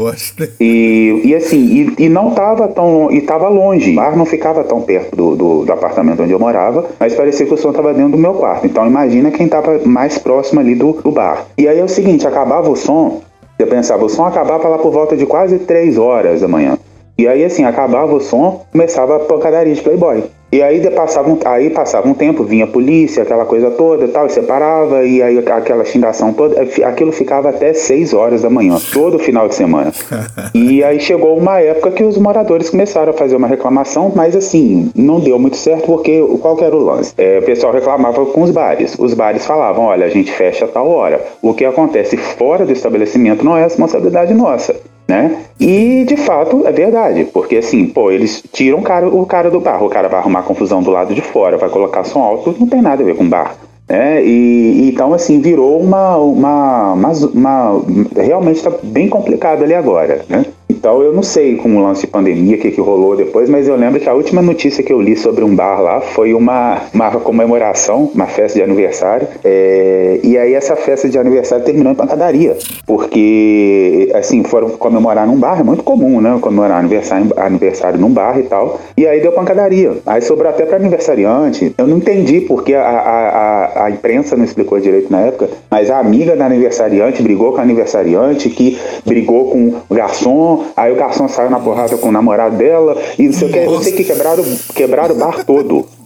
E, 0.59 1.21
e 1.25 1.35
assim, 1.35 1.95
e, 1.97 2.05
e, 2.05 2.09
não 2.09 2.31
tava 2.31 2.67
tão. 2.67 3.11
E 3.11 3.21
tava 3.21 3.47
longe. 3.47 3.91
O 3.91 3.95
bar 3.95 4.17
não 4.17 4.25
ficava 4.25 4.63
tão 4.63 4.81
perto 4.81 5.15
do, 5.15 5.35
do, 5.35 5.65
do, 5.65 5.71
apartamento 5.71 6.23
onde 6.23 6.31
eu 6.31 6.39
morava, 6.39 6.85
mas 6.99 7.13
parecia 7.15 7.45
que 7.45 7.53
o 7.53 7.57
som 7.57 7.71
tava 7.71 7.93
dentro 7.93 8.11
do 8.11 8.17
meu 8.17 8.33
quarto. 8.33 8.65
Então 8.65 8.85
imagina 8.85 9.31
quem 9.31 9.47
tava 9.47 9.79
mais 9.85 10.17
próximo 10.17 10.59
ali 10.59 10.75
do, 10.75 10.93
do 10.93 11.11
bar. 11.11 11.45
E 11.57 11.67
aí 11.67 11.79
é 11.79 11.83
o 11.83 11.87
seguinte, 11.87 12.27
acabava 12.27 12.69
o 12.69 12.75
som, 12.75 13.21
eu 13.57 13.67
pensava, 13.67 14.05
o 14.05 14.09
som 14.09 14.25
acabava 14.25 14.67
lá 14.67 14.77
por 14.77 14.91
volta 14.91 15.17
de 15.17 15.25
quase 15.25 15.59
3 15.59 15.97
horas 15.97 16.41
da 16.41 16.47
manhã. 16.47 16.77
E 17.17 17.27
aí, 17.27 17.43
assim, 17.43 17.63
acabava 17.63 18.13
o 18.13 18.21
som, 18.21 18.63
começava 18.71 19.15
a 19.15 19.19
pancadaria 19.19 19.73
de 19.73 19.81
Playboy. 19.81 20.23
E 20.49 20.61
aí 20.61 20.79
passava, 20.91 21.29
um, 21.29 21.37
aí 21.43 21.69
passava 21.69 22.07
um 22.07 22.13
tempo, 22.13 22.43
vinha 22.43 22.63
a 22.63 22.67
polícia, 22.67 23.23
aquela 23.23 23.45
coisa 23.45 23.69
toda 23.71 24.07
tal, 24.07 24.27
e 24.27 24.29
separava, 24.29 25.03
e 25.03 25.21
aí 25.21 25.37
aquela 25.39 25.83
xingação 25.83 26.31
toda, 26.31 26.61
aquilo 26.61 27.11
ficava 27.11 27.49
até 27.49 27.73
6 27.73 28.13
horas 28.13 28.41
da 28.43 28.49
manhã, 28.49 28.77
todo 28.93 29.19
final 29.19 29.49
de 29.49 29.55
semana. 29.55 29.91
e 30.55 30.81
aí 30.83 30.99
chegou 31.01 31.37
uma 31.37 31.59
época 31.59 31.91
que 31.91 32.03
os 32.03 32.17
moradores 32.17 32.69
começaram 32.69 33.09
a 33.11 33.13
fazer 33.13 33.35
uma 33.35 33.47
reclamação, 33.47 34.11
mas 34.15 34.35
assim, 34.35 34.89
não 34.95 35.19
deu 35.19 35.37
muito 35.37 35.57
certo, 35.57 35.85
porque 35.85 36.21
qual 36.41 36.55
que 36.55 36.63
era 36.63 36.75
o 36.75 36.79
lance? 36.79 37.13
É, 37.17 37.39
o 37.39 37.43
pessoal 37.43 37.73
reclamava 37.73 38.25
com 38.27 38.41
os 38.41 38.51
bares. 38.51 38.95
Os 38.97 39.13
bares 39.13 39.45
falavam, 39.45 39.85
olha, 39.85 40.05
a 40.05 40.09
gente 40.09 40.31
fecha 40.31 40.65
a 40.65 40.67
tal 40.67 40.89
hora. 40.89 41.23
O 41.41 41.53
que 41.53 41.65
acontece 41.65 42.15
fora 42.15 42.65
do 42.65 42.71
estabelecimento 42.71 43.43
não 43.43 43.57
é 43.57 43.63
responsabilidade 43.63 44.33
nossa 44.33 44.75
né? 45.07 45.43
E 45.59 46.03
de 46.05 46.17
fato 46.17 46.67
é 46.67 46.71
verdade, 46.71 47.25
porque 47.25 47.57
assim, 47.57 47.87
pô, 47.87 48.11
eles 48.11 48.43
tiram 48.51 48.79
o 48.79 48.83
cara, 48.83 49.07
o 49.07 49.25
cara 49.25 49.49
do 49.49 49.59
bar, 49.59 49.83
o 49.83 49.89
cara 49.89 50.07
vai 50.07 50.19
arrumar 50.19 50.43
confusão 50.43 50.83
do 50.83 50.91
lado 50.91 51.15
de 51.15 51.21
fora, 51.21 51.57
vai 51.57 51.69
colocar 51.69 52.03
som 52.03 52.21
alto, 52.21 52.55
não 52.59 52.67
tem 52.67 52.81
nada 52.81 53.01
a 53.01 53.05
ver 53.05 53.15
com 53.15 53.27
bar. 53.27 53.55
Né? 53.87 54.21
E, 54.23 54.89
então, 54.89 55.13
assim, 55.13 55.39
virou 55.39 55.79
uma. 55.79 56.17
uma, 56.17 56.93
uma, 56.93 57.11
uma 57.11 57.85
realmente 58.15 58.57
está 58.57 58.71
bem 58.83 59.07
complicado 59.07 59.63
ali 59.63 59.73
agora. 59.73 60.25
Né? 60.27 60.45
Então 60.77 61.01
eu 61.01 61.11
não 61.11 61.23
sei 61.23 61.55
com 61.55 61.75
o 61.75 61.83
lance 61.83 62.01
de 62.01 62.07
pandemia, 62.07 62.55
o 62.55 62.59
que, 62.59 62.69
que 62.69 62.79
rolou 62.79 63.15
depois, 63.15 63.49
mas 63.49 63.67
eu 63.67 63.75
lembro 63.75 63.99
que 63.99 64.07
a 64.07 64.13
última 64.13 64.43
notícia 64.43 64.83
que 64.83 64.93
eu 64.93 65.01
li 65.01 65.17
sobre 65.17 65.43
um 65.43 65.55
bar 65.55 65.81
lá 65.81 66.01
foi 66.01 66.35
uma, 66.35 66.83
uma 66.93 67.11
comemoração, 67.11 68.11
uma 68.13 68.27
festa 68.27 68.59
de 68.59 68.63
aniversário. 68.63 69.27
É, 69.43 70.19
e 70.23 70.37
aí 70.37 70.53
essa 70.53 70.75
festa 70.75 71.09
de 71.09 71.17
aniversário 71.17 71.65
terminou 71.65 71.91
em 71.91 71.95
pancadaria. 71.95 72.55
Porque, 72.85 74.11
assim, 74.13 74.43
foram 74.43 74.69
comemorar 74.69 75.25
num 75.25 75.37
bar, 75.37 75.59
é 75.59 75.63
muito 75.63 75.83
comum, 75.83 76.21
né? 76.21 76.37
Comemorar 76.39 76.77
aniversário, 76.77 77.27
aniversário 77.35 77.99
num 77.99 78.11
bar 78.11 78.39
e 78.39 78.43
tal. 78.43 78.79
E 78.95 79.07
aí 79.07 79.19
deu 79.19 79.31
pancadaria. 79.31 79.97
Aí 80.05 80.21
sobrou 80.21 80.49
até 80.49 80.63
para 80.65 80.77
aniversariante. 80.77 81.73
Eu 81.75 81.87
não 81.87 81.97
entendi 81.97 82.41
porque 82.41 82.75
a, 82.75 82.83
a, 82.83 83.25
a, 83.25 83.85
a 83.85 83.91
imprensa 83.91 84.37
não 84.37 84.45
explicou 84.45 84.79
direito 84.79 85.11
na 85.11 85.21
época, 85.21 85.49
mas 85.71 85.89
a 85.89 85.97
amiga 85.97 86.35
da 86.35 86.45
aniversariante 86.45 87.23
brigou 87.23 87.53
com 87.53 87.59
a 87.59 87.63
aniversariante, 87.63 88.49
que 88.51 88.77
brigou 89.03 89.49
com 89.49 89.73
o 89.89 89.95
garçom 89.95 90.66
Aí 90.75 90.91
o 90.91 90.95
garçom 90.95 91.27
saiu 91.27 91.49
na 91.49 91.59
porrada 91.59 91.97
com 91.97 92.09
o 92.09 92.11
namorado 92.11 92.55
dela 92.55 92.95
e 93.17 93.23
não 93.23 93.33
sei 93.33 93.49
o 93.49 93.51
que. 93.51 93.59
Eu 93.59 93.81
sei 93.81 93.93
que 93.93 94.03
quebraram, 94.03 94.43
quebraram 94.73 95.15
o 95.15 95.17
bar 95.17 95.45
todo. 95.45 95.96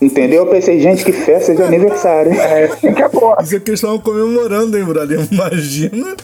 Entendeu? 0.00 0.44
Eu 0.44 0.50
pensei, 0.50 0.80
gente, 0.80 1.04
que 1.04 1.12
festa 1.12 1.54
de 1.54 1.62
aniversário. 1.62 2.32
É, 2.32 2.68
que 2.68 2.86
é 2.86 3.08
boa. 3.08 3.36
Isso 3.42 3.56
é 3.56 3.60
que 3.60 3.70
eles 3.70 3.80
estavam 3.80 3.98
comemorando, 3.98 4.78
hein, 4.78 4.84
brother? 4.84 5.20
Imagina 5.30 6.16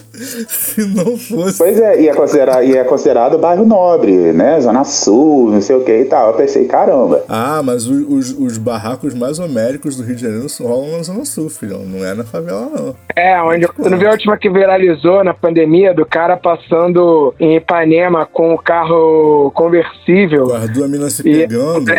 se 0.47 0.85
não 0.85 1.17
fosse. 1.17 1.57
Pois 1.57 1.79
é, 1.79 2.01
e 2.01 2.09
é 2.09 2.13
considerado, 2.13 2.63
e 2.63 2.75
é 2.75 2.83
considerado 2.83 3.37
bairro 3.37 3.65
nobre, 3.65 4.33
né? 4.33 4.59
Zona 4.59 4.83
Sul, 4.83 5.51
não 5.51 5.61
sei 5.61 5.75
o 5.75 5.83
que 5.83 5.95
e 5.95 6.05
tal. 6.05 6.29
Eu 6.29 6.33
pensei, 6.33 6.65
caramba. 6.65 7.23
Ah, 7.29 7.61
mas 7.63 7.85
os, 7.85 8.31
os 8.31 8.57
barracos 8.57 9.13
mais 9.13 9.37
homéricos 9.37 9.95
do 9.95 10.03
Rio 10.03 10.15
de 10.15 10.21
Janeiro 10.23 10.47
rolam 10.59 10.97
na 10.97 11.03
Zona 11.03 11.25
Sul, 11.25 11.49
filhão. 11.49 11.81
Não 11.81 12.05
é 12.05 12.15
na 12.15 12.23
favela, 12.23 12.69
não. 12.73 12.95
É, 13.15 13.39
onde. 13.41 13.67
Você 13.77 13.89
não 13.89 13.97
viu 13.97 14.07
a 14.07 14.11
última 14.11 14.37
que 14.37 14.49
viralizou 14.49 15.23
na 15.23 15.33
pandemia 15.33 15.93
do 15.93 16.05
cara 16.05 16.35
passando 16.35 17.33
em 17.39 17.55
Ipanema 17.57 18.25
com 18.25 18.53
o 18.53 18.57
carro 18.57 19.51
conversível. 19.53 20.45
Com 20.45 20.55
as 20.55 20.69
duas 20.69 20.89
minas 20.89 21.13
se 21.13 21.23
pegando. 21.23 21.91
E 21.91 21.93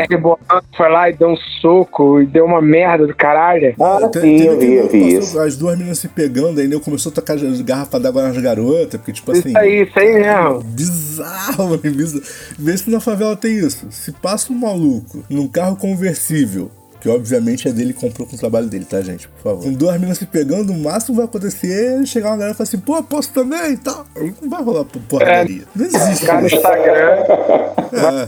foi 0.79 0.89
lá 0.89 1.11
e 1.11 1.13
deu 1.13 1.31
um 1.31 1.37
soco 1.61 2.23
e 2.23 2.27
deu 2.27 2.45
uma 2.45 2.63
merda 2.63 3.07
do 3.07 3.15
caralho. 3.15 3.75
Ah, 3.81 4.09
sim, 4.13 4.43
eu 4.43 4.59
vi, 4.59 4.75
eu 4.75 4.89
vi 4.89 5.15
isso. 5.15 5.39
As 5.39 5.57
duas 5.57 5.77
meninas 5.77 5.99
se 5.99 6.09
pegando, 6.09 6.61
aí 6.61 6.71
eu 6.71 6.81
começou 6.81 7.11
a 7.11 7.15
tocar 7.15 7.37
garrafa 7.65 7.99
d'água 7.99 8.23
nas 8.23 8.39
garotas, 8.39 8.99
porque 8.99 9.13
tipo 9.13 9.33
assim. 9.33 9.49
Isso 9.49 9.59
aí, 9.59 9.83
isso 9.83 9.99
aí 9.99 10.15
mesmo. 10.15 10.61
Bizarro, 10.63 11.65
mano, 11.65 11.79
bizarro. 11.79 12.25
Vê 12.59 12.79
se 12.79 12.89
na 12.89 13.01
favela 13.01 13.37
tem 13.37 13.59
isso. 13.59 13.87
Se 13.91 14.13
passa 14.13 14.53
um 14.53 14.57
maluco 14.57 15.25
num 15.29 15.49
carro 15.49 15.77
conversível 15.77 16.71
Que 17.01 17.09
obviamente 17.09 17.69
é 17.69 17.73
dele 17.73 17.93
que 17.93 18.01
comprou 18.01 18.27
com 18.27 18.35
o 18.35 18.39
trabalho 18.39 18.67
dele, 18.67 18.85
tá, 18.85 19.01
gente? 19.01 19.29
Por 19.29 19.43
favor. 19.43 19.63
Com 19.65 19.73
duas 19.73 19.95
meninas 19.95 20.19
se 20.19 20.27
pegando, 20.27 20.73
o 20.73 20.79
máximo 20.79 21.17
vai 21.17 21.25
acontecer 21.27 21.69
é 22.03 22.07
chegar 22.07 22.31
uma 22.31 22.37
galera 22.37 22.53
e 22.53 22.57
falar 22.57 22.69
assim, 22.69 22.79
pô, 22.79 23.03
posso 23.03 23.31
também 23.33 23.73
e 23.73 23.77
tal. 23.77 24.05
Aí 24.17 24.35
Não 24.43 24.51
vai 24.51 24.63
rolar 24.63 24.85
porradaria. 24.85 25.63
Não 25.75 25.85
existe. 25.87 26.27
Cara 26.27 26.41
no. 26.41 26.47
Instagram. 26.47 27.25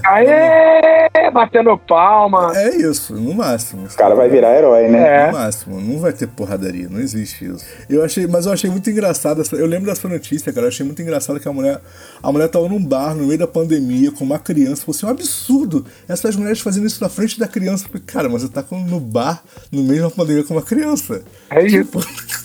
Aê, 0.04 1.30
batendo 1.32 1.76
palma. 1.78 2.52
É 2.56 2.76
isso, 2.76 3.14
no 3.14 3.34
máximo. 3.34 3.86
O 3.86 3.96
cara 3.96 4.14
vai 4.14 4.28
virar 4.28 4.56
herói, 4.56 4.88
né? 4.88 5.00
É. 5.00 5.26
No 5.26 5.32
máximo, 5.32 5.80
não 5.80 5.98
vai 5.98 6.12
ter 6.12 6.26
porradaria, 6.28 6.88
não 6.88 7.00
existe 7.00 7.44
isso. 7.46 7.64
Eu 7.88 8.04
achei, 8.04 8.26
mas 8.26 8.46
eu 8.46 8.52
achei 8.52 8.70
muito 8.70 8.88
engraçado, 8.90 9.40
essa- 9.40 9.56
eu 9.56 9.66
lembro 9.66 9.86
dessa 9.90 10.08
notícia, 10.08 10.52
cara, 10.52 10.66
eu 10.66 10.68
achei 10.68 10.84
muito 10.84 11.00
engraçado 11.02 11.38
que 11.40 11.48
a 11.48 11.52
mulher, 11.52 11.80
a 12.22 12.32
mulher 12.32 12.48
tava 12.48 12.68
num 12.68 12.82
bar 12.82 13.14
no 13.14 13.26
meio 13.26 13.38
da 13.38 13.46
pandemia 13.46 14.10
com 14.12 14.24
uma 14.24 14.38
criança, 14.38 14.82
falou 14.84 14.96
assim, 14.96 15.06
um 15.06 15.10
absurdo, 15.10 15.84
essas 16.08 16.36
mulheres 16.36 16.60
fazendo 16.60 16.86
isso 16.86 17.02
na 17.02 17.08
frente 17.08 17.38
da 17.38 17.46
criança. 17.48 17.86
Cara, 18.06 18.28
mas 18.28 18.42
você 18.42 18.48
tá 18.48 18.62
com- 18.70 18.82
no 18.84 19.00
bar 19.00 19.42
no 19.70 19.82
da 20.02 20.10
pandemia 20.10 20.44
com 20.44 20.54
uma 20.54 20.62
criança. 20.62 21.22
É 21.50 21.66
isso. 21.66 21.90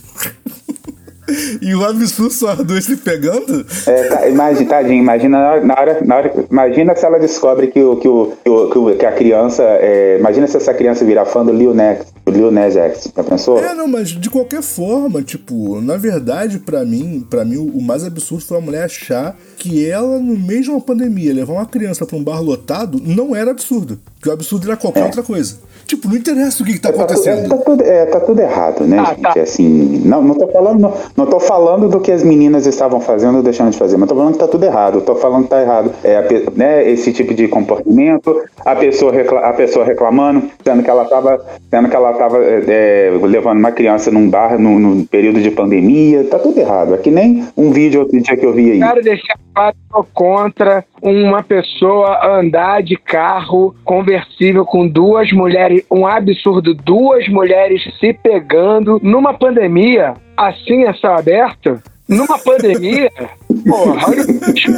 E 1.61 1.73
o 1.75 1.85
as 1.85 1.95
duas 2.17 2.85
se 2.85 2.95
pegando? 2.97 3.65
É, 3.87 4.03
tá, 4.07 4.27
imagina, 4.27 4.69
tadinho, 4.69 4.99
imagina 5.01 5.37
na 5.39 5.49
hora, 5.51 5.61
na 5.65 5.75
hora, 5.79 5.99
na 6.05 6.15
hora- 6.17 6.33
imagina 6.51 6.95
se 6.95 7.05
ela 7.05 7.19
descobre 7.19 7.67
que, 7.67 7.81
o, 7.81 7.95
que, 7.97 8.07
o, 8.07 8.33
que, 8.43 8.49
o, 8.49 8.95
que, 8.97 9.05
a 9.05 9.11
criança, 9.11 9.63
é, 9.63 10.17
imagina 10.19 10.47
se 10.47 10.57
essa 10.57 10.73
criança 10.73 11.05
virar 11.05 11.25
fã 11.25 11.43
do 11.45 11.51
Lil 11.51 11.73
Nas, 11.73 11.99
do 12.25 12.31
Lil 12.31 12.51
Nas 12.51 12.75
X, 12.75 13.11
já 13.15 13.23
pensou? 13.23 13.59
É, 13.59 13.73
não, 13.73 13.87
mas 13.87 14.09
de 14.09 14.29
qualquer 14.29 14.61
forma, 14.61 15.21
tipo, 15.21 15.79
na 15.81 15.97
verdade, 15.97 16.59
pra 16.59 16.83
mim, 16.85 17.25
para 17.29 17.45
mim 17.45 17.57
o 17.57 17.81
mais 17.81 18.03
absurdo 18.05 18.43
foi 18.45 18.57
a 18.57 18.61
mulher 18.61 18.83
achar 18.85 19.35
que 19.57 19.89
ela, 19.89 20.19
no 20.19 20.37
meio 20.37 20.61
de 20.61 20.69
uma 20.69 20.81
pandemia, 20.81 21.33
levar 21.33 21.53
uma 21.53 21.65
criança 21.65 22.05
pra 22.05 22.17
um 22.17 22.23
bar 22.23 22.41
lotado 22.41 23.01
não 23.03 23.35
era 23.35 23.51
absurdo. 23.51 23.99
Que 24.21 24.29
o 24.29 24.31
absurdo 24.33 24.67
era 24.67 24.75
qualquer 24.77 25.03
outra 25.03 25.21
coisa. 25.23 25.57
Tipo, 25.85 26.07
não 26.07 26.15
interessa 26.15 26.63
o 26.63 26.65
que, 26.65 26.73
que 26.73 26.79
tá 26.79 26.91
Tá, 26.91 26.97
é, 26.97 27.03
acontecendo. 27.03 27.49
tá 27.49 27.57
tudo, 27.57 27.83
é, 27.83 28.05
tá 28.07 28.19
tudo 28.19 28.39
errado, 28.41 28.85
né, 28.87 28.97
Ah, 28.99 29.05
gente? 29.05 29.21
tá. 29.21 29.39
Assim, 29.39 30.01
não, 30.03 30.23
não 30.23 30.33
tô 30.35 30.47
falando, 30.47 30.79
não, 30.79 30.93
não 31.15 31.25
tô 31.27 31.39
falando 31.45 31.87
do 31.89 31.99
que 31.99 32.11
as 32.11 32.23
meninas 32.23 32.65
estavam 32.65 32.99
fazendo 32.99 33.37
ou 33.37 33.43
deixando 33.43 33.71
de 33.71 33.77
fazer, 33.77 33.97
mas 33.97 34.09
tô 34.09 34.15
falando 34.15 34.33
que 34.33 34.39
tá 34.39 34.47
tudo 34.47 34.63
errado. 34.65 35.01
Tô 35.01 35.15
falando 35.15 35.43
que 35.43 35.49
tá 35.49 35.61
errado. 35.61 35.91
É, 36.03 36.17
a 36.17 36.25
né, 36.55 36.89
esse 36.89 37.13
tipo 37.13 37.33
de 37.33 37.47
comportamento, 37.47 38.43
a 38.65 38.75
pessoa, 38.75 39.11
recla- 39.11 39.41
a 39.41 39.53
pessoa 39.53 39.85
reclamando, 39.85 40.43
sendo 40.63 40.83
que 40.83 40.89
ela 40.89 41.05
tava, 41.05 41.43
sendo 41.69 41.89
que 41.89 41.95
ela 41.95 42.13
tava 42.13 42.43
é, 42.43 42.63
é, 42.67 43.11
levando 43.23 43.59
uma 43.59 43.71
criança 43.71 44.11
num 44.11 44.29
bar 44.29 44.59
no 44.59 45.05
período 45.05 45.41
de 45.41 45.51
pandemia, 45.51 46.23
tá 46.25 46.39
tudo 46.39 46.59
errado. 46.59 46.93
É 46.93 46.97
que 46.97 47.11
nem 47.11 47.45
um 47.55 47.71
vídeo 47.71 48.01
outro 48.01 48.19
dia 48.21 48.35
que 48.37 48.45
eu 48.45 48.53
vi 48.53 48.71
aí. 48.71 48.79
Quero 48.79 49.01
deixar 49.01 49.37
claro 49.53 49.75
contra 50.13 50.83
uma 51.01 51.43
pessoa 51.43 52.39
andar 52.39 52.81
de 52.83 52.97
carro 52.97 53.73
conversível 53.83 54.65
com 54.65 54.87
duas 54.87 55.31
mulheres, 55.31 55.83
um 55.89 56.05
absurdo, 56.05 56.73
duas 56.73 57.27
mulheres 57.29 57.81
se 57.99 58.13
pegando 58.13 58.99
numa 59.01 59.33
pandemia, 59.33 60.13
assim 60.37 60.85
a 60.85 60.93
céu 60.93 61.13
aberto, 61.13 61.81
numa 62.07 62.37
pandemia, 62.37 63.09
porra, 63.67 64.09
olha 64.09 64.23
o 64.23 64.51
bicho. 64.51 64.71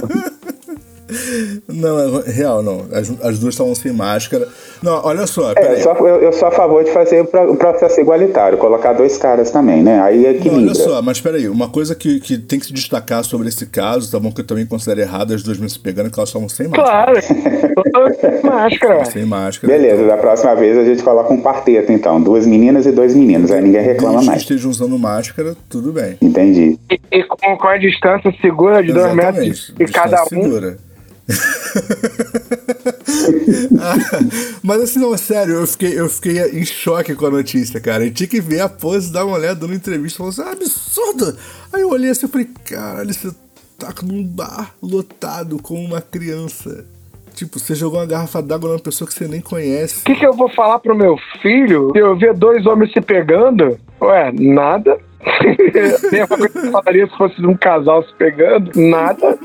Não, 1.68 2.20
é 2.22 2.32
real, 2.32 2.62
não. 2.62 2.86
As, 2.92 3.10
as 3.24 3.40
duas 3.40 3.54
estavam 3.54 3.74
sem 3.76 3.92
máscara. 3.94 4.48
Não, 4.84 5.02
olha 5.06 5.26
só, 5.26 5.52
É, 5.52 5.56
peraí. 5.56 5.78
eu, 5.78 5.84
só, 5.84 5.94
eu, 5.96 6.16
eu 6.22 6.34
sou 6.34 6.48
a 6.48 6.52
favor 6.52 6.84
de 6.84 6.92
fazer 6.92 7.22
o 7.22 7.26
pro- 7.26 7.52
o 7.52 7.56
processo 7.58 8.00
igualitário, 8.00 8.58
colocar 8.58 8.94
dois 8.94 9.18
caras 9.18 9.50
também, 9.52 9.82
né? 9.82 10.00
Aí 10.02 10.22
Não, 10.24 10.30
equilibra. 10.32 10.60
olha 10.62 10.76
só, 10.76 11.02
mas 11.02 11.20
peraí, 11.20 11.48
uma 11.50 11.70
coisa 11.70 11.96
que, 11.96 12.20
que 12.20 12.38
tem 12.38 12.60
que 12.60 12.66
se 12.68 12.74
destacar 12.74 13.24
sobre 13.24 13.48
esse 13.48 13.66
caso, 13.66 14.12
tá 14.12 14.20
bom? 14.20 14.32
Que 14.32 14.42
eu 14.42 14.46
também 14.46 14.66
considero 14.66 15.02
errado 15.02 15.34
as 15.34 15.42
duas 15.42 15.58
meninas 15.58 15.74
se 15.74 15.80
pegando, 15.80 16.12
que 16.12 16.20
elas 16.20 16.30
estavam 16.30 16.48
sem 16.50 16.68
máscara. 16.68 17.22
Claro, 17.22 17.84
toda 17.92 18.42
máscara. 18.44 19.06
Sem 19.06 19.26
máscara. 19.26 19.74
Beleza, 19.74 20.06
da 20.06 20.18
próxima 20.18 20.56
vez 20.56 20.78
a 20.78 20.84
gente 20.84 21.02
coloca 21.04 21.34
um 21.34 21.42
quarteto, 21.42 21.92
então. 21.92 22.22
Duas 22.22 22.46
meninas 22.46 22.86
e 22.86 22.92
dois 22.92 23.16
meninos. 23.16 23.52
Aí 23.52 23.62
ninguém 23.62 23.82
reclama 23.82 24.14
Desde 24.16 24.26
que 24.26 24.30
mais. 24.32 24.42
estejam 24.42 24.70
usando 24.72 24.98
máscara, 25.00 25.56
tudo 25.70 25.92
bem. 25.92 26.18
Entendi. 26.22 26.78
E, 26.92 27.00
e 27.12 27.24
com, 27.24 27.58
com 27.58 27.68
a 27.68 27.78
distância 27.78 28.32
segura 28.42 28.82
de 28.84 28.92
dois 28.94 29.06
Exatamente. 29.06 29.38
metros 29.40 29.74
de 29.78 29.86
cada 29.92 30.24
um. 30.24 30.28
segura. 30.28 30.78
Mas 34.64 34.82
assim, 34.82 35.00
não, 35.00 35.16
sério, 35.18 35.56
eu 35.56 35.68
fiquei, 35.68 36.00
eu 36.00 36.10
fiquei 36.10 36.60
em 36.60 36.66
choque 36.66 37.16
com 37.16 37.26
a 37.26 37.32
notícia, 37.32 37.80
cara. 37.80 38.06
Eu 38.06 38.14
tinha 38.14 38.28
que 38.28 38.42
ver 38.42 38.62
a 38.62 38.70
pose 38.70 39.12
da 39.12 39.26
mulher 39.26 39.56
dando 39.56 39.74
entrevista 39.74 40.18
falando 40.18 40.34
assim, 40.34 40.44
ah, 40.44 40.52
absurdo! 40.52 41.38
Aí 41.74 41.82
eu 41.82 41.90
olhei 41.90 42.10
assim 42.10 42.26
e 42.26 42.30
falei, 42.30 42.48
caralho, 42.66 43.14
você 43.14 43.32
tá 43.78 43.94
num 44.04 44.24
bar 44.24 44.74
lotado 44.82 45.62
com 45.62 45.84
uma 45.84 46.02
criança. 46.02 46.86
Tipo, 47.34 47.60
você 47.60 47.76
jogou 47.76 48.00
uma 48.00 48.06
garrafa 48.06 48.42
d'água 48.42 48.70
numa 48.70 48.80
pessoa 48.80 49.08
que 49.08 49.14
você 49.14 49.28
nem 49.28 49.42
conhece. 49.42 50.02
O 50.02 50.06
que, 50.06 50.16
que 50.16 50.26
eu 50.26 50.34
vou 50.34 50.50
falar 50.50 50.80
pro 50.80 50.96
meu 50.96 51.18
filho 51.42 51.92
eu 51.96 52.18
ver 52.18 52.34
dois 52.34 52.66
homens 52.66 52.92
se 52.92 53.00
pegando? 53.00 53.78
Ué, 54.02 54.32
nada. 54.32 54.98
Mesma 56.12 56.28
coisa 56.28 56.50
que 56.50 56.68
eu 56.68 56.72
falaria 56.72 57.06
se 57.06 57.16
fosse 57.16 57.46
um 57.46 57.56
casal 57.56 58.04
se 58.04 58.14
pegando. 58.16 58.72
Nada. 58.76 59.38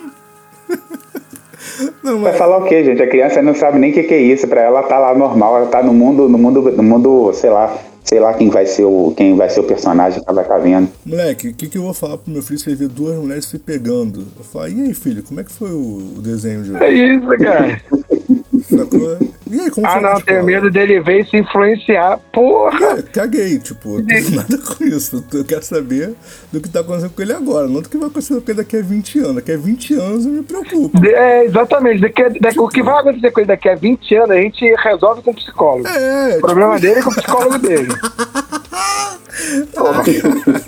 Não, 2.03 2.21
Vai 2.21 2.33
mas, 2.33 2.39
falar 2.39 2.59
o 2.59 2.65
quê, 2.65 2.85
gente? 2.85 3.03
A 3.03 3.07
criança 3.07 3.43
não 3.43 3.55
sabe 3.55 3.79
nem 3.79 3.91
o 3.91 3.95
que, 3.95 4.03
que 4.03 4.15
é 4.15 4.21
isso. 4.21 4.47
Pra 4.49 4.63
ela 4.63 4.83
tá 4.83 4.99
lá 4.99 5.15
normal, 5.15 5.59
ela 5.59 5.67
tá 5.67 5.83
no 5.83 5.93
mundo, 5.93 6.29
no 6.29 6.39
mundo, 6.39 6.63
no 6.63 6.83
mundo, 6.83 7.33
sei 7.33 7.51
lá, 7.51 7.79
sei 8.05 8.21
lá 8.21 8.35
quem 8.35 8.49
vai 8.49 8.67
ser 8.67 8.85
o, 8.85 9.13
quem 9.17 9.37
vai 9.37 9.49
ser 9.49 9.61
o 9.61 9.65
personagem 9.65 10.21
que 10.21 10.29
ela 10.29 10.35
vai 10.35 10.45
estar 10.45 10.59
vendo. 10.59 10.89
moleque, 11.07 11.49
o 11.49 11.55
que, 11.55 11.69
que 11.69 11.79
eu 11.79 11.83
vou 11.83 11.95
falar 11.95 12.19
pro 12.19 12.33
meu 12.33 12.43
filho 12.43 12.59
se 12.59 12.69
ele 12.69 12.77
ver 12.77 12.89
duas 12.89 13.17
mulheres 13.17 13.47
se 13.47 13.59
pegando? 13.59 14.27
Eu 14.37 14.45
falo, 14.45 14.69
e 14.69 14.83
aí, 14.83 14.95
filho, 14.95 15.23
como 15.23 15.41
é 15.41 15.45
que 15.45 15.53
foi 15.53 15.71
o, 15.71 16.17
o 16.17 16.21
desenho 16.21 16.63
de 16.63 16.77
É 16.77 16.91
isso, 16.91 17.27
cara. 17.39 17.81
Sacou? 18.79 19.19
E 19.51 19.61
aí, 19.61 19.71
como 19.71 19.87
Ah, 19.87 20.01
não, 20.01 20.21
tenho 20.21 20.45
medo 20.45 20.71
dele 20.71 21.01
ver 21.01 21.21
e 21.21 21.25
se 21.29 21.37
influenciar. 21.37 22.19
Porra! 22.33 22.99
É, 22.99 23.03
caguei, 23.03 23.59
tipo, 23.59 23.99
não 23.99 24.07
tenho 24.07 24.31
nada 24.37 24.57
com 24.59 24.83
isso. 24.85 25.23
Eu 25.33 25.45
quero 25.45 25.63
saber 25.63 26.15
do 26.51 26.61
que 26.61 26.69
tá 26.69 26.81
acontecendo 26.81 27.11
com 27.11 27.23
ele 27.23 27.33
agora, 27.33 27.69
não 27.69 27.83
do 27.83 27.89
que 27.89 27.99
vai 27.99 28.09
acontecer 28.09 28.35
com 28.41 28.51
ele 28.51 28.55
daqui 28.59 28.77
a 28.79 28.83
20 28.83 29.19
anos. 29.19 29.35
Daqui 29.37 29.53
a 29.53 29.57
20 29.59 29.95
anos 29.95 30.25
eu 30.27 30.33
me 30.33 30.43
preocupo. 30.43 31.05
É, 31.07 31.45
exatamente. 31.45 32.01
Daqui, 32.01 32.41
daqui- 32.41 32.61
o 32.61 32.69
que 32.69 32.83
vai 32.83 32.99
acontecer 33.01 33.31
com 33.31 33.41
ele 33.41 33.49
daqui 33.49 33.69
a 33.69 33.75
20 33.75 34.15
anos, 34.15 34.31
a 34.31 34.37
gente 34.41 34.65
resolve 34.83 35.23
com 35.23 35.31
o 35.33 35.35
psicólogo. 35.35 35.87
É, 35.87 36.37
O 36.39 36.41
problema 36.41 36.79
dele 36.81 37.01
é 37.01 37.03
com 37.03 37.11
o 37.11 37.15
psicólogo 37.15 37.59
dele. 37.59 37.89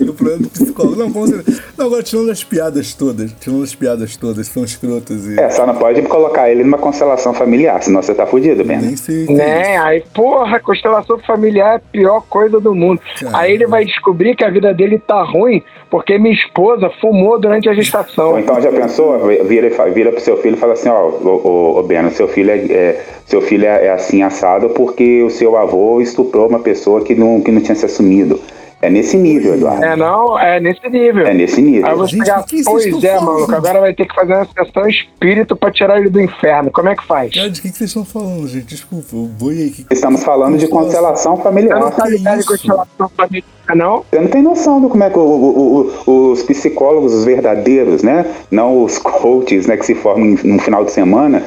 o 0.01 0.13
problema 0.13 0.37
do 0.43 0.49
psicólogo. 0.49 0.95
Não, 0.95 1.11
com 1.11 1.27
certeza. 1.27 1.63
Não, 1.77 1.85
agora 1.87 2.03
tirando 2.03 2.31
as 2.31 2.43
piadas 2.43 2.93
todas, 2.93 3.31
tirando 3.39 3.63
as 3.63 3.75
piadas 3.75 4.15
todas, 4.17 4.47
são 4.47 4.63
escrotas 4.63 5.25
e. 5.27 5.39
É, 5.39 5.49
só 5.49 5.65
não 5.65 5.75
pode 5.75 6.01
colocar 6.03 6.49
ele 6.49 6.63
numa 6.63 6.77
constelação 6.77 7.33
familiar, 7.33 7.81
senão 7.83 8.01
você 8.01 8.13
tá 8.13 8.25
fudido, 8.25 8.63
Ben. 8.63 8.77
Nem 8.79 8.95
sei. 8.95 9.25
o 9.25 9.31
é 9.31 9.35
Né? 9.35 9.77
Aí, 9.77 10.03
porra, 10.13 10.59
constelação 10.59 11.17
familiar 11.19 11.73
é 11.73 11.75
a 11.75 11.79
pior 11.79 12.21
coisa 12.29 12.59
do 12.59 12.73
mundo. 12.73 13.01
Cara. 13.19 13.37
Aí 13.37 13.53
ele 13.53 13.67
vai 13.67 13.85
descobrir 13.85 14.35
que 14.35 14.43
a 14.43 14.49
vida 14.49 14.73
dele 14.73 14.99
tá 14.99 15.21
ruim 15.23 15.63
porque 15.89 16.17
minha 16.17 16.33
esposa 16.33 16.89
fumou 16.99 17.39
durante 17.39 17.69
a 17.69 17.71
Ou 17.71 17.75
gestação. 17.77 18.39
então 18.39 18.61
já 18.61 18.71
pensou, 18.71 19.27
vira, 19.45 19.69
vira 19.91 20.11
pro 20.11 20.19
seu 20.19 20.35
filho 20.37 20.55
e 20.55 20.59
fala 20.59 20.73
assim, 20.73 20.89
ó, 20.89 21.07
ô, 21.07 21.79
ô, 21.79 21.83
Beno, 21.83 22.11
seu 22.11 22.27
filho 22.27 22.51
é, 22.51 22.57
é- 22.57 23.05
seu 23.25 23.41
filho 23.41 23.65
é, 23.65 23.85
é 23.87 23.91
assim 23.91 24.21
assado 24.21 24.69
porque 24.69 25.23
o 25.23 25.29
seu 25.29 25.57
avô 25.57 25.99
estuprou 26.01 26.47
uma 26.47 26.59
pessoa 26.59 27.01
que 27.01 27.15
não, 27.15 27.41
que 27.41 27.51
não 27.51 27.59
tinha 27.61 27.75
se 27.75 27.85
assumido. 27.95 28.39
É 28.81 28.89
nesse 28.89 29.17
nível, 29.17 29.55
Eduardo. 29.55 29.83
É, 29.83 29.95
não, 29.95 30.37
é 30.37 30.59
nesse 30.59 30.87
nível. 30.89 31.25
É 31.25 31.33
nesse 31.33 31.59
nível. 31.59 31.87
Aí 31.89 31.95
você 31.95 32.17
pegar, 32.17 32.45
pois 32.65 33.03
é, 33.03 33.15
falando? 33.15 33.25
maluco, 33.25 33.55
agora 33.55 33.79
vai 33.79 33.93
ter 33.95 34.05
que 34.05 34.13
fazer 34.13 34.33
uma 34.35 34.45
sessão 34.45 34.87
espírito 34.87 35.55
pra 35.55 35.71
tirar 35.71 35.97
ele 35.99 36.09
do 36.09 36.21
inferno. 36.21 36.69
Como 36.69 36.89
é 36.89 36.95
que 36.95 37.03
faz? 37.03 37.33
Cara, 37.33 37.49
de 37.49 37.61
que, 37.61 37.71
que 37.71 37.77
vocês 37.77 37.89
estão 37.89 38.05
falando, 38.05 38.47
gente? 38.47 38.65
Desculpa, 38.65 39.07
eu 39.13 39.29
vou 39.39 39.49
aí. 39.49 39.71
Que... 39.71 39.85
Estamos 39.89 40.23
falando 40.23 40.57
de 40.57 40.67
constelação 40.67 41.35
Você 41.37 41.43
familiar. 41.43 41.79
não 41.79 41.89
tá 41.89 42.07
ligado 42.07 42.35
em 42.35 42.39
isso? 42.41 42.47
constelação 42.49 43.09
familiar, 43.17 43.43
não? 43.75 44.03
Você 44.11 44.19
não 44.19 44.27
tem 44.27 44.41
noção 44.43 44.79
do 44.79 44.89
como 44.89 45.03
é 45.03 45.09
que 45.09 45.17
o- 45.17 45.21
o- 45.21 45.91
o- 46.05 46.31
os 46.33 46.43
psicólogos, 46.43 47.13
os 47.13 47.25
verdadeiros, 47.25 48.03
né? 48.03 48.23
Não 48.51 48.83
os 48.83 48.99
coaches, 48.99 49.65
né? 49.65 49.77
Que 49.77 49.85
se 49.85 49.95
formam 49.95 50.35
no 50.43 50.59
final 50.59 50.85
de 50.85 50.91
semana. 50.91 51.41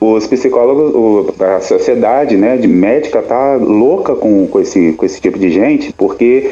Os 0.00 0.26
psicólogos, 0.26 0.94
o- 0.94 1.34
a 1.42 1.60
sociedade, 1.60 2.36
né? 2.36 2.56
De 2.56 2.68
médica 2.68 3.20
tá 3.20 3.56
louca 3.56 4.14
com, 4.14 4.46
com, 4.46 4.60
esse, 4.60 4.92
com 4.92 5.04
esse 5.04 5.20
tipo 5.20 5.38
de 5.38 5.50
gente, 5.50 5.92
porque 5.92 6.50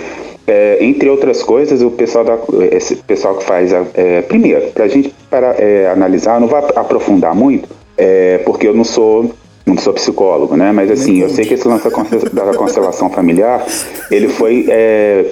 é, 0.49 0.79
entre 0.81 1.09
outras 1.09 1.43
coisas, 1.43 1.81
o 1.83 1.91
pessoal, 1.91 2.25
da, 2.25 2.39
esse 2.73 2.97
pessoal 2.97 3.37
que 3.37 3.45
faz. 3.45 3.73
a- 3.73 3.85
é, 3.95 4.23
primeiro, 4.23 4.69
para 4.73 4.85
a 4.85 4.89
gente 4.89 5.15
para, 5.31 5.55
é, 5.59 5.89
analisar, 5.91 6.41
não 6.41 6.49
vou 6.49 6.59
aprofundar 6.59 7.35
muito, 7.35 7.69
é, 7.97 8.39
porque 8.45 8.67
eu 8.67 8.75
não 8.75 8.85
sou 8.85 9.31
não 9.65 9.77
sou 9.77 9.93
psicólogo, 9.93 10.57
né? 10.57 10.71
Mas 10.71 10.89
assim, 10.93 11.19
eu 11.23 11.29
sei 11.29 11.45
que 11.45 11.55
esse 11.55 11.67
lance 11.67 11.83
da 11.83 11.91
constel- 11.91 12.21
da 12.33 12.55
constelação 12.55 13.11
familiar, 13.11 13.67
ele 14.13 14.29
foi 14.29 14.65
é, 14.69 15.25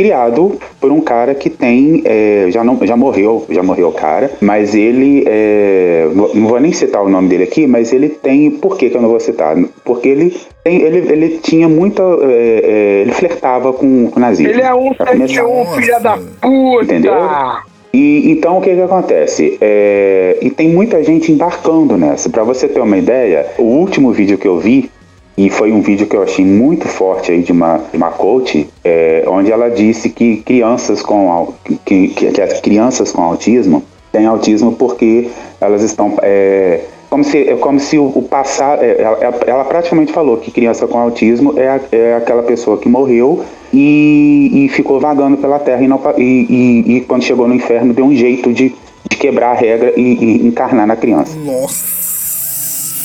criado 0.00 0.58
por 0.80 0.90
um 0.90 1.02
cara 1.02 1.34
que 1.34 1.50
tem 1.50 2.02
é, 2.06 2.46
já 2.48 2.64
não 2.64 2.78
já 2.86 2.96
morreu 2.96 3.44
já 3.50 3.62
morreu 3.62 3.88
o 3.88 3.92
cara 3.92 4.30
mas 4.40 4.74
ele 4.74 5.24
é, 5.26 6.08
não 6.14 6.48
vou 6.48 6.58
nem 6.58 6.72
citar 6.72 7.02
o 7.02 7.08
nome 7.10 7.28
dele 7.28 7.44
aqui 7.44 7.66
mas 7.66 7.92
ele 7.92 8.08
tem 8.08 8.50
por 8.50 8.78
que, 8.78 8.88
que 8.88 8.96
eu 8.96 9.02
não 9.02 9.10
vou 9.10 9.20
citar 9.20 9.54
porque 9.84 10.08
ele 10.08 10.34
tem, 10.64 10.80
ele, 10.80 11.12
ele 11.12 11.38
tinha 11.42 11.68
muita 11.68 12.02
é, 12.02 12.60
é, 12.64 13.00
ele 13.02 13.12
flertava 13.12 13.74
com, 13.74 14.10
com 14.10 14.18
o 14.18 14.20
nazismo 14.20 14.50
Ele 14.50 14.62
é 14.62 14.72
um 14.72 14.94
começar. 14.94 15.44
71, 15.44 15.66
filha 15.66 16.00
da 16.00 16.18
puta! 16.40 16.84
Entendeu? 16.84 17.14
E 17.92 18.30
então 18.30 18.58
o 18.58 18.60
que 18.62 18.74
que 18.74 18.80
acontece? 18.80 19.58
É, 19.60 20.38
e 20.40 20.48
tem 20.48 20.68
muita 20.68 21.02
gente 21.02 21.32
embarcando 21.32 21.96
nessa. 21.96 22.30
Pra 22.30 22.44
você 22.44 22.68
ter 22.68 22.80
uma 22.80 22.96
ideia, 22.96 23.46
o 23.58 23.64
último 23.64 24.12
vídeo 24.12 24.38
que 24.38 24.46
eu 24.46 24.58
vi 24.58 24.90
e 25.36 25.48
foi 25.48 25.72
um 25.72 25.80
vídeo 25.80 26.06
que 26.06 26.16
eu 26.16 26.22
achei 26.22 26.44
muito 26.44 26.86
forte 26.88 27.32
aí 27.32 27.42
de 27.42 27.52
uma, 27.52 27.78
de 27.90 27.96
uma 27.96 28.10
coach, 28.10 28.68
é, 28.84 29.24
onde 29.26 29.50
ela 29.50 29.70
disse 29.70 30.10
que 30.10 30.38
crianças 30.38 31.02
com 31.02 31.54
que, 31.64 32.08
que, 32.08 32.32
que, 32.32 32.40
as 32.42 32.60
crianças 32.60 33.12
com 33.12 33.22
autismo 33.22 33.82
têm 34.12 34.26
autismo 34.26 34.72
porque 34.72 35.30
elas 35.60 35.82
estão 35.82 36.16
é, 36.22 36.80
como 37.10 37.24
se, 37.24 37.38
é 37.38 37.56
como 37.56 37.80
se 37.80 37.98
o, 37.98 38.06
o 38.06 38.22
passado. 38.22 38.82
É, 38.82 39.00
ela, 39.00 39.40
ela, 39.46 39.64
praticamente 39.64 40.12
falou 40.12 40.36
que 40.36 40.50
criança 40.50 40.86
com 40.86 40.98
autismo 40.98 41.54
é, 41.58 41.80
é 41.90 42.14
aquela 42.14 42.42
pessoa 42.42 42.78
que 42.78 42.88
morreu 42.88 43.44
e, 43.72 44.50
e 44.52 44.68
ficou 44.68 45.00
vagando 45.00 45.36
pela 45.36 45.58
terra 45.58 45.82
e, 45.82 45.88
não, 45.88 46.00
e, 46.16 46.22
e, 46.22 46.96
e, 46.96 47.00
quando 47.02 47.24
chegou 47.24 47.48
no 47.48 47.54
inferno 47.54 47.92
deu 47.92 48.04
um 48.04 48.14
jeito 48.14 48.52
de, 48.52 48.74
de 49.08 49.16
quebrar 49.16 49.50
a 49.50 49.54
regra 49.54 49.92
e, 49.96 50.46
encarnar 50.46 50.86
na 50.86 50.96
criança. 50.96 51.36
Nossa. 51.36 51.99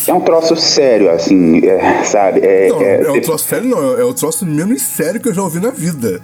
É 0.08 0.14
um 0.14 0.22
troço 0.22 0.56
sério, 0.56 1.10
assim, 1.10 1.66
é, 1.66 2.04
sabe? 2.04 2.42
É, 2.42 2.70
não, 2.70 2.82
é, 2.82 3.02
é 3.02 3.12
um 3.12 3.22
troço 3.22 3.46
sério, 3.46 3.70
não. 3.70 4.00
É 4.00 4.04
o 4.04 4.14
troço 4.14 4.46
menos 4.46 4.82
sério 4.82 5.20
que 5.20 5.30
eu 5.30 5.34
já 5.34 5.42
ouvi 5.42 5.60
na 5.60 5.72
vida. 5.72 6.22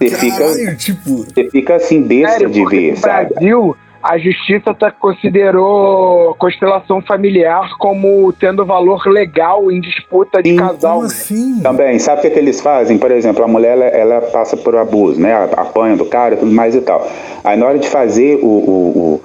Você 0.00 0.10
fica, 0.10 0.74
tipo... 0.76 1.24
Você 1.24 1.48
fica 1.50 1.76
assim, 1.76 2.02
besta 2.02 2.46
de 2.48 2.64
ver, 2.66 2.90
no 2.92 2.96
sabe? 2.98 3.34
Brasil, 3.34 3.76
a 4.02 4.18
justiça 4.18 4.74
tá, 4.74 4.90
considerou 4.90 6.34
constelação 6.34 7.00
familiar 7.02 7.76
como 7.78 8.32
tendo 8.32 8.64
valor 8.64 9.04
legal 9.06 9.70
em 9.70 9.80
disputa 9.80 10.42
de 10.42 10.50
Sim, 10.50 10.56
casal. 10.56 10.94
Como 10.94 11.06
assim? 11.06 11.60
Também, 11.60 11.98
sabe 11.98 12.18
o 12.18 12.22
que, 12.22 12.30
que, 12.30 12.38
eles 12.38 12.60
fazem? 12.60 12.98
Por 12.98 13.10
exemplo, 13.10 13.42
a 13.42 13.48
mulher 13.48 13.72
ela, 13.72 13.84
ela, 13.84 14.20
passa 14.20 14.56
por 14.56 14.76
abuso, 14.76 15.20
né? 15.20 15.34
Apanha 15.56 15.96
do 15.96 16.04
cara 16.04 16.34
e 16.34 16.38
tudo 16.38 16.52
mais 16.52 16.74
e 16.74 16.80
tal. 16.82 17.08
Aí 17.42 17.56
na 17.58 17.66
hora 17.66 17.78
de 17.78 17.88
fazer 17.88 18.38
o, 18.42 18.46
o, 18.46 18.98
o 18.98 19.22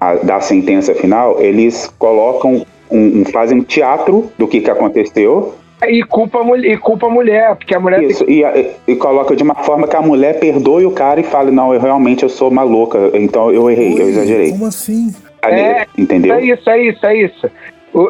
a, 0.00 0.14
da 0.14 0.40
sentença 0.40 0.94
final, 0.94 1.40
eles 1.40 1.92
colocam 1.98 2.64
um, 2.92 3.20
um, 3.20 3.24
fazem 3.26 3.58
um 3.58 3.62
teatro 3.62 4.30
do 4.38 4.46
que, 4.46 4.60
que 4.60 4.70
aconteceu 4.70 5.54
e 5.88 6.02
culpa, 6.04 6.38
e 6.58 6.76
culpa 6.76 7.06
a 7.06 7.10
mulher, 7.10 7.56
porque 7.56 7.74
a 7.74 7.80
mulher. 7.80 8.02
Isso, 8.02 8.24
tem... 8.24 8.42
e, 8.42 8.70
e, 8.86 8.96
coloca 8.96 9.34
de 9.34 9.42
uma 9.42 9.54
forma 9.54 9.88
que 9.88 9.96
a 9.96 10.02
mulher 10.02 10.38
perdoe 10.38 10.86
o 10.86 10.92
cara 10.92 11.20
e 11.20 11.24
fale: 11.24 11.50
Não, 11.50 11.74
eu 11.74 11.80
realmente 11.80 12.22
eu 12.22 12.28
sou 12.28 12.50
maluca, 12.50 13.10
então 13.14 13.50
eu 13.50 13.68
errei, 13.70 13.94
Oi, 13.94 14.02
eu 14.02 14.08
exagerei. 14.08 14.50
Como 14.52 14.66
assim? 14.66 15.12
É, 15.42 15.86
entendeu? 15.98 16.36
É 16.36 16.44
isso, 16.44 16.70
é 16.70 16.80
isso, 16.80 17.06
é 17.06 17.16
isso. 17.16 17.50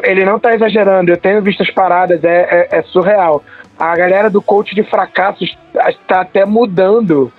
Ele 0.03 0.23
não 0.23 0.39
tá 0.39 0.53
exagerando, 0.53 1.11
eu 1.11 1.17
tenho 1.17 1.41
visto 1.41 1.63
as 1.63 1.71
paradas, 1.71 2.23
é, 2.23 2.69
é, 2.71 2.77
é 2.77 2.81
surreal. 2.83 3.43
A 3.77 3.95
galera 3.95 4.29
do 4.29 4.41
coach 4.41 4.75
de 4.75 4.83
fracassos 4.83 5.57
está 5.89 6.21
até 6.21 6.45
mudando 6.45 7.33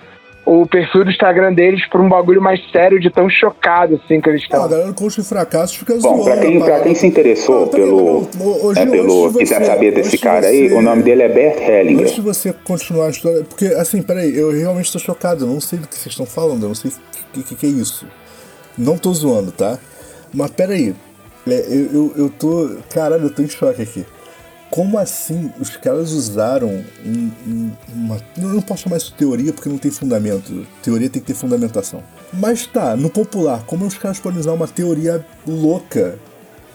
o 0.45 0.67
perfil 0.67 1.03
do 1.03 1.09
Instagram 1.09 1.53
deles 1.53 1.85
por 1.89 1.99
um 1.99 2.07
bagulho 2.07 2.41
mais 2.41 2.61
sério, 2.71 2.99
de 2.99 3.09
tão 3.09 3.27
chocado 3.27 3.95
assim 3.95 4.21
que 4.21 4.29
eles 4.29 4.43
estão. 4.43 4.61
Ah, 4.61 4.65
a 4.65 4.67
galera 4.67 4.93
de 4.93 5.23
fracasso 5.23 5.79
fica 5.79 5.95
Bom, 5.95 6.23
pra 6.23 6.37
quem, 6.37 6.59
pra 6.59 6.79
quem 6.81 6.93
se 6.93 7.07
interessou 7.07 7.61
não, 7.61 7.67
pelo. 7.69 8.29
Não, 8.37 8.65
hoje, 8.65 8.79
é, 8.79 8.85
pelo 8.85 9.33
quiser 9.33 9.65
saber 9.65 9.93
desse 9.93 10.17
cara 10.19 10.41
você, 10.41 10.47
aí, 10.47 10.73
o 10.73 10.81
nome 10.81 11.01
dele 11.01 11.23
é 11.23 11.29
Bert 11.29 11.59
Hellinger. 11.59 12.03
Antes 12.03 12.15
de 12.15 12.21
você 12.21 12.53
continuar 12.53 13.07
a 13.07 13.09
história. 13.09 13.43
Porque, 13.43 13.65
assim, 13.65 14.03
peraí, 14.03 14.37
eu 14.37 14.51
realmente 14.51 14.85
estou 14.85 15.01
chocado, 15.01 15.45
eu 15.45 15.47
não 15.47 15.59
sei 15.59 15.79
do 15.79 15.87
que 15.87 15.95
vocês 15.95 16.13
estão 16.13 16.25
falando, 16.25 16.63
eu 16.63 16.67
não 16.69 16.75
sei 16.75 16.91
o 16.91 16.93
que, 17.33 17.43
que, 17.43 17.55
que, 17.55 17.65
é 17.65 17.69
isso. 17.69 18.07
Não 18.77 18.97
tô 18.97 19.11
zoando, 19.13 19.51
tá? 19.51 19.79
Mas 20.31 20.51
peraí. 20.51 20.93
É, 21.47 21.65
eu, 21.69 21.91
eu, 21.93 22.13
eu 22.17 22.29
tô. 22.29 22.77
Caralho, 22.93 23.23
eu 23.23 23.29
tô 23.33 23.41
em 23.41 23.47
choque 23.47 23.81
aqui. 23.81 24.05
Como 24.75 24.97
assim 24.97 25.53
os 25.57 25.77
caras 25.77 26.11
usaram 26.11 26.83
um, 27.05 27.31
um, 27.47 27.71
uma. 27.93 28.17
Eu 28.37 28.49
não 28.49 28.61
posso 28.61 28.83
chamar 28.83 28.97
isso 28.97 29.11
de 29.11 29.17
teoria 29.17 29.53
porque 29.53 29.69
não 29.69 29.77
tem 29.77 29.89
fundamento. 29.89 30.67
Teoria 30.83 31.09
tem 31.09 31.21
que 31.21 31.27
ter 31.29 31.33
fundamentação. 31.33 32.03
Mas 32.33 32.67
tá, 32.67 32.93
no 32.93 33.09
popular, 33.09 33.63
como 33.65 33.85
os 33.85 33.97
caras 33.97 34.19
podem 34.19 34.37
usar 34.37 34.51
uma 34.51 34.67
teoria 34.67 35.25
louca 35.47 36.19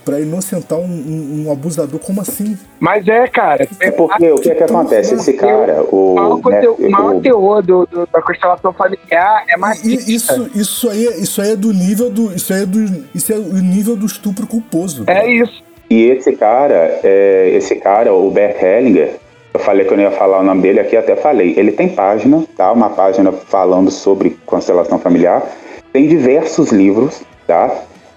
para 0.02 0.18
inocentar 0.18 0.78
um, 0.78 0.84
um, 0.84 1.44
um, 1.44 1.52
abusador, 1.52 2.00
como 2.00 2.22
assim? 2.22 2.58
Mas 2.78 3.06
é, 3.06 3.28
cara. 3.28 3.68
É 3.78 3.90
porque 3.90 4.30
o 4.30 4.36
que, 4.36 4.50
é 4.50 4.54
que 4.54 4.64
acontece? 4.64 5.14
Esse 5.14 5.34
cara, 5.34 5.82
o. 5.82 6.14
O 6.14 6.90
maior, 6.90 7.14
né, 7.16 7.20
teor 7.20 7.62
do, 7.62 7.84
do, 7.84 8.08
da 8.10 8.22
constelação 8.22 8.72
familiar 8.72 9.44
é 9.46 9.58
mais. 9.58 9.84
Isso, 9.84 10.50
isso, 10.54 10.88
aí, 10.88 11.06
é, 11.06 11.18
isso 11.18 11.42
aí 11.42 11.50
é 11.50 11.56
do 11.56 11.70
nível 11.70 12.08
do. 12.10 12.34
Isso 12.34 12.50
aí 12.50 12.62
é 12.62 12.66
do. 12.66 13.04
Isso 13.14 13.30
é 13.30 13.36
o 13.36 13.58
nível 13.58 13.94
do 13.94 14.06
estupro 14.06 14.46
culposo. 14.46 15.02
É 15.02 15.14
cara. 15.14 15.28
isso. 15.28 15.69
E 15.90 16.08
esse 16.08 16.32
cara, 16.32 17.00
é, 17.02 17.50
esse 17.52 17.74
cara, 17.74 18.14
o 18.14 18.30
Bert 18.30 18.62
Hellinger, 18.62 19.16
eu 19.52 19.58
falei 19.58 19.84
que 19.84 19.92
eu 19.92 19.96
não 19.96 20.04
ia 20.04 20.12
falar 20.12 20.38
o 20.38 20.42
nome 20.44 20.62
dele 20.62 20.78
aqui, 20.78 20.96
até 20.96 21.16
falei. 21.16 21.54
Ele 21.56 21.72
tem 21.72 21.88
página, 21.88 22.44
tá? 22.56 22.70
Uma 22.70 22.90
página 22.90 23.32
falando 23.32 23.90
sobre 23.90 24.38
constelação 24.46 25.00
familiar. 25.00 25.42
Tem 25.92 26.06
diversos 26.06 26.70
livros, 26.70 27.20
tá? 27.44 27.74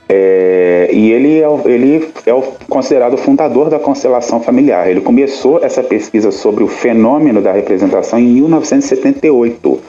É, 0.07 0.89
e 0.93 1.11
ele 1.11 1.41
é, 1.41 1.47
ele 1.65 2.07
é 2.27 2.31
considerado 2.69 3.15
o 3.15 3.17
fundador 3.17 3.71
da 3.71 3.79
constelação 3.79 4.39
familiar. 4.39 4.87
Ele 4.87 5.01
começou 5.01 5.63
essa 5.63 5.81
pesquisa 5.81 6.29
sobre 6.29 6.63
o 6.63 6.67
fenômeno 6.67 7.41
da 7.41 7.51
representação 7.51 8.19
em 8.19 8.27
1978. 8.27 9.81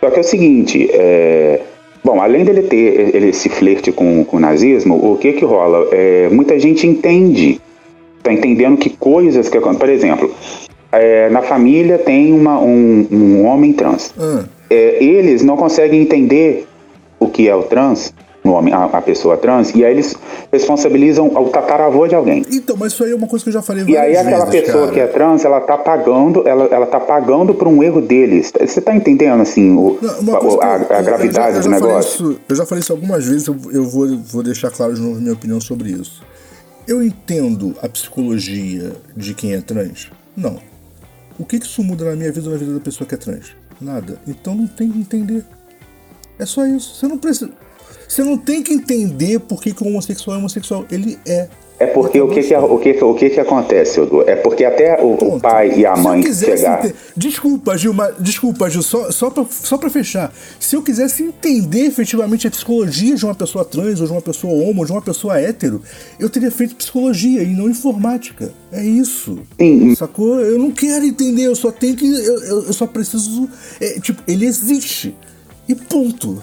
Só 0.00 0.10
que 0.10 0.16
é 0.18 0.20
o 0.20 0.24
seguinte, 0.24 0.90
é, 0.92 1.60
Bom, 2.02 2.20
além 2.20 2.44
dele 2.44 2.62
ter 2.62 3.14
esse 3.24 3.48
flerte 3.48 3.92
com, 3.92 4.24
com 4.24 4.38
o 4.38 4.40
nazismo, 4.40 5.12
o 5.12 5.18
que 5.18 5.32
que 5.34 5.44
rola? 5.44 5.88
É, 5.92 6.28
muita 6.30 6.58
gente 6.58 6.86
entende, 6.86 7.60
tá 8.22 8.32
entendendo 8.32 8.78
que 8.78 8.90
coisas 8.90 9.48
que 9.48 9.58
acontecem. 9.58 9.78
Por 9.78 9.88
exemplo, 9.88 10.34
é, 10.92 11.28
na 11.28 11.42
família 11.42 11.98
tem 11.98 12.32
uma, 12.32 12.58
um, 12.58 13.06
um 13.10 13.46
homem 13.46 13.72
trans. 13.72 14.14
Hum. 14.18 14.44
É, 14.68 15.02
eles 15.02 15.42
não 15.42 15.56
conseguem 15.56 16.00
entender 16.00 16.66
o 17.18 17.28
que 17.28 17.48
é 17.48 17.54
o 17.54 17.62
trans, 17.64 18.14
no 18.42 18.52
homem, 18.52 18.72
a, 18.72 18.84
a, 18.84 19.02
pessoa 19.02 19.36
trans, 19.36 19.74
e 19.74 19.84
aí 19.84 19.92
eles 19.92 20.16
responsabilizam 20.52 21.28
o 21.28 21.48
tataravô 21.48 22.06
de 22.06 22.14
alguém. 22.14 22.44
Então, 22.50 22.76
mas 22.76 22.92
isso 22.92 23.04
aí 23.04 23.12
é 23.12 23.14
uma 23.14 23.26
coisa 23.26 23.44
que 23.44 23.48
eu 23.48 23.52
já 23.52 23.62
falei 23.62 23.84
E 23.86 23.96
aí 23.96 24.16
aquela 24.16 24.44
vezes, 24.46 24.66
pessoa 24.66 24.84
cara. 24.84 24.92
que 24.92 25.00
é 25.00 25.06
trans, 25.06 25.44
ela 25.44 25.60
tá 25.60 25.78
pagando, 25.78 26.46
ela, 26.46 26.64
ela 26.64 26.86
tá 26.86 26.98
pagando 26.98 27.54
por 27.54 27.68
um 27.68 27.82
erro 27.82 28.00
deles. 28.00 28.52
Você 28.58 28.80
tá 28.80 28.94
entendendo, 28.94 29.40
assim, 29.40 29.76
o, 29.76 29.98
Não, 30.00 30.34
a, 30.60 30.66
a, 30.66 30.74
a, 30.98 31.02
gravidade 31.02 31.56
eu 31.56 31.62
já, 31.62 31.70
eu 31.70 31.80
do 31.80 31.86
negócio? 31.86 32.32
Isso, 32.32 32.40
eu 32.48 32.56
já 32.56 32.66
falei 32.66 32.80
isso 32.80 32.92
algumas 32.92 33.26
vezes, 33.26 33.46
eu, 33.46 33.56
eu 33.72 33.84
vou, 33.84 34.08
vou 34.18 34.42
deixar 34.42 34.70
claro 34.70 34.92
de 34.94 35.00
novo 35.00 35.20
minha 35.20 35.34
opinião 35.34 35.60
sobre 35.60 35.90
isso. 35.90 36.22
Eu 36.86 37.02
entendo 37.02 37.76
a 37.80 37.88
psicologia 37.88 38.92
de 39.16 39.34
quem 39.34 39.54
é 39.54 39.60
trans? 39.60 40.10
Não. 40.36 40.58
O 41.38 41.44
que, 41.44 41.60
que 41.60 41.66
isso 41.66 41.82
muda 41.84 42.04
na 42.04 42.16
minha 42.16 42.32
vida 42.32 42.46
ou 42.46 42.52
na 42.52 42.58
vida 42.58 42.74
da 42.74 42.80
pessoa 42.80 43.06
que 43.06 43.14
é 43.14 43.18
trans? 43.18 43.54
Nada. 43.80 44.20
Então 44.26 44.54
não 44.54 44.66
tem 44.66 44.90
que 44.90 44.98
entender. 44.98 45.44
É 46.38 46.44
só 46.44 46.66
isso. 46.66 46.96
Você 46.96 47.06
não 47.06 47.16
precisa. 47.16 47.50
Você 48.10 48.24
não 48.24 48.36
tem 48.36 48.60
que 48.60 48.72
entender 48.74 49.38
por 49.38 49.62
que, 49.62 49.72
que 49.72 49.84
o 49.84 49.86
homossexual 49.86 50.34
é 50.34 50.38
homossexual. 50.40 50.84
Ele 50.90 51.16
é. 51.24 51.48
É 51.78 51.86
porque 51.86 52.20
o 52.20 52.28
que 52.28 52.42
que, 52.42 52.54
o 52.56 52.78
que, 52.78 53.04
o 53.04 53.14
que 53.14 53.30
que 53.30 53.40
acontece, 53.40 54.00
Edu? 54.00 54.28
É 54.28 54.34
porque 54.34 54.64
até 54.64 55.00
o, 55.00 55.38
pai 55.40 55.72
e 55.76 55.86
a 55.86 55.96
mãe 55.96 56.20
chegar... 56.34 56.84
Enter... 56.84 56.94
Desculpa, 57.16 57.78
Gil, 57.78 57.94
mas, 57.94 58.16
desculpa, 58.18 58.68
Gil, 58.68 58.82
só, 58.82 59.10
só, 59.12 59.30
pra, 59.30 59.46
só 59.48 59.78
pra 59.78 59.88
fechar. 59.88 60.30
Se 60.58 60.74
eu 60.76 60.82
quisesse 60.82 61.22
entender 61.22 61.86
efetivamente 61.86 62.46
a 62.48 62.50
psicologia 62.50 63.14
de 63.14 63.24
uma 63.24 63.34
pessoa 63.34 63.64
trans, 63.64 64.00
ou 64.00 64.06
de 64.06 64.12
uma 64.12 64.20
pessoa 64.20 64.52
homo, 64.52 64.80
ou 64.80 64.86
de 64.86 64.92
uma 64.92 65.00
pessoa 65.00 65.40
hétero, 65.40 65.80
eu 66.18 66.28
teria 66.28 66.50
feito 66.50 66.74
psicologia 66.74 67.42
e 67.42 67.54
não 67.54 67.70
informática. 67.70 68.52
É 68.72 68.84
isso. 68.84 69.38
Sim. 69.58 69.94
Sacou? 69.94 70.38
Eu 70.40 70.58
não 70.58 70.72
quero 70.72 71.04
entender, 71.06 71.44
eu 71.44 71.54
só 71.54 71.70
tenho 71.70 71.96
que... 71.96 72.06
Eu, 72.06 72.64
eu 72.64 72.72
só 72.72 72.86
preciso... 72.88 73.48
É, 73.80 74.00
tipo, 74.00 74.20
ele 74.26 74.44
existe. 74.44 75.16
E 75.66 75.74
ponto. 75.74 76.42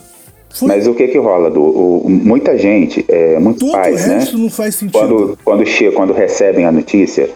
Foi. 0.49 0.67
Mas 0.67 0.87
o 0.87 0.93
que 0.93 1.07
que 1.07 1.17
rola, 1.17 1.51
do 1.51 1.61
o, 1.61 2.09
muita 2.09 2.57
gente, 2.57 3.05
é, 3.07 3.37
muitos 3.39 3.61
Todo 3.61 3.71
pais, 3.73 4.07
né? 4.07 4.25
não 4.33 4.49
faz 4.49 4.75
sentido. 4.75 4.99
Quando 4.99 5.37
quando 5.43 5.65
chega, 5.65 5.91
quando 5.95 6.13
recebem 6.13 6.65
a 6.65 6.71
notícia, 6.71 7.29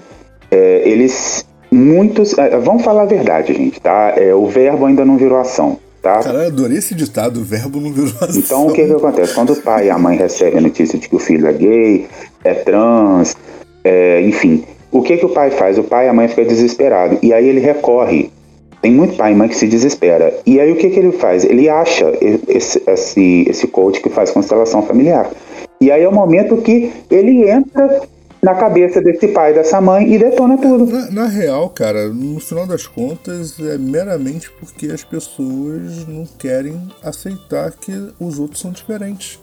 é, 0.50 0.82
eles 0.86 1.46
muitos, 1.72 2.38
é, 2.38 2.58
vamos 2.58 2.84
falar 2.84 3.04
a 3.04 3.06
verdade, 3.06 3.54
gente, 3.54 3.80
tá? 3.80 4.14
É, 4.18 4.34
o 4.34 4.48
verbo 4.48 4.86
ainda 4.86 5.06
não 5.06 5.18
virou 5.18 5.38
ação. 5.38 5.78
Tá? 6.02 6.18
Cara, 6.20 6.40
eu 6.40 6.48
adorei 6.48 6.80
esse 6.80 6.96
ditado, 6.96 7.42
o 7.42 7.44
verbo 7.44 7.80
não 7.80 7.92
virou 7.94 8.14
ação. 8.22 8.40
Então 8.40 8.68
o 8.68 8.74
que 8.74 8.86
que 8.86 8.92
acontece? 8.92 9.36
Quando 9.36 9.54
o 9.54 9.62
pai 9.62 9.88
e 9.88 9.90
a 9.90 10.00
mãe 10.00 10.18
recebem 10.18 10.58
a 10.58 10.62
notícia 10.62 10.98
de 10.98 11.08
que 11.08 11.16
o 11.16 11.20
filho 11.20 11.48
é 11.48 11.54
gay, 11.54 12.08
é 12.44 12.54
trans, 12.56 13.38
é, 13.84 14.22
enfim, 14.22 14.64
o 14.92 15.02
que 15.02 15.18
que 15.18 15.26
o 15.26 15.30
pai 15.30 15.52
faz? 15.52 15.78
O 15.78 15.84
pai 15.84 16.08
e 16.08 16.10
a 16.10 16.14
mãe 16.14 16.28
ficam 16.28 16.44
desesperados. 16.44 17.20
E 17.22 17.34
aí 17.34 17.48
ele 17.48 17.60
recorre 17.60 18.32
tem 18.82 18.92
muito 18.92 19.16
pai 19.16 19.32
e 19.32 19.36
mãe 19.36 19.48
que 19.48 19.56
se 19.56 19.68
desespera. 19.68 20.34
E 20.46 20.60
aí 20.60 20.72
o 20.72 20.76
que, 20.76 20.90
que 20.90 21.00
ele 21.00 21.12
faz? 21.12 21.44
Ele 21.44 21.70
acha 21.70 22.12
esse, 22.20 22.82
esse, 22.88 23.46
esse 23.48 23.68
coach 23.68 24.02
que 24.02 24.10
faz 24.10 24.32
constelação 24.32 24.82
familiar. 24.82 25.30
E 25.80 25.92
aí 25.92 26.04
é 26.04 26.08
o 26.08 26.14
momento 26.14 26.58
que 26.58 26.92
ele 27.10 27.50
entra 27.50 28.02
na 28.42 28.56
cabeça 28.56 29.00
desse 29.02 29.28
pai 29.28 29.54
dessa 29.54 29.80
mãe 29.80 30.12
e 30.12 30.18
detona 30.18 30.58
tudo. 30.58 30.86
Na, 30.86 31.12
na, 31.12 31.28
real, 31.28 31.70
cara, 31.70 32.10
no 32.10 32.40
final 32.40 32.66
das 32.66 32.88
contas, 32.88 33.60
é 33.60 33.78
meramente 33.78 34.50
porque 34.60 34.88
as 34.88 35.04
pessoas 35.04 36.08
não 36.08 36.26
querem 36.40 36.82
aceitar 37.04 37.72
que 37.72 37.92
os 38.20 38.40
outros 38.40 38.62
são 38.62 38.72
diferentes. 38.72 39.40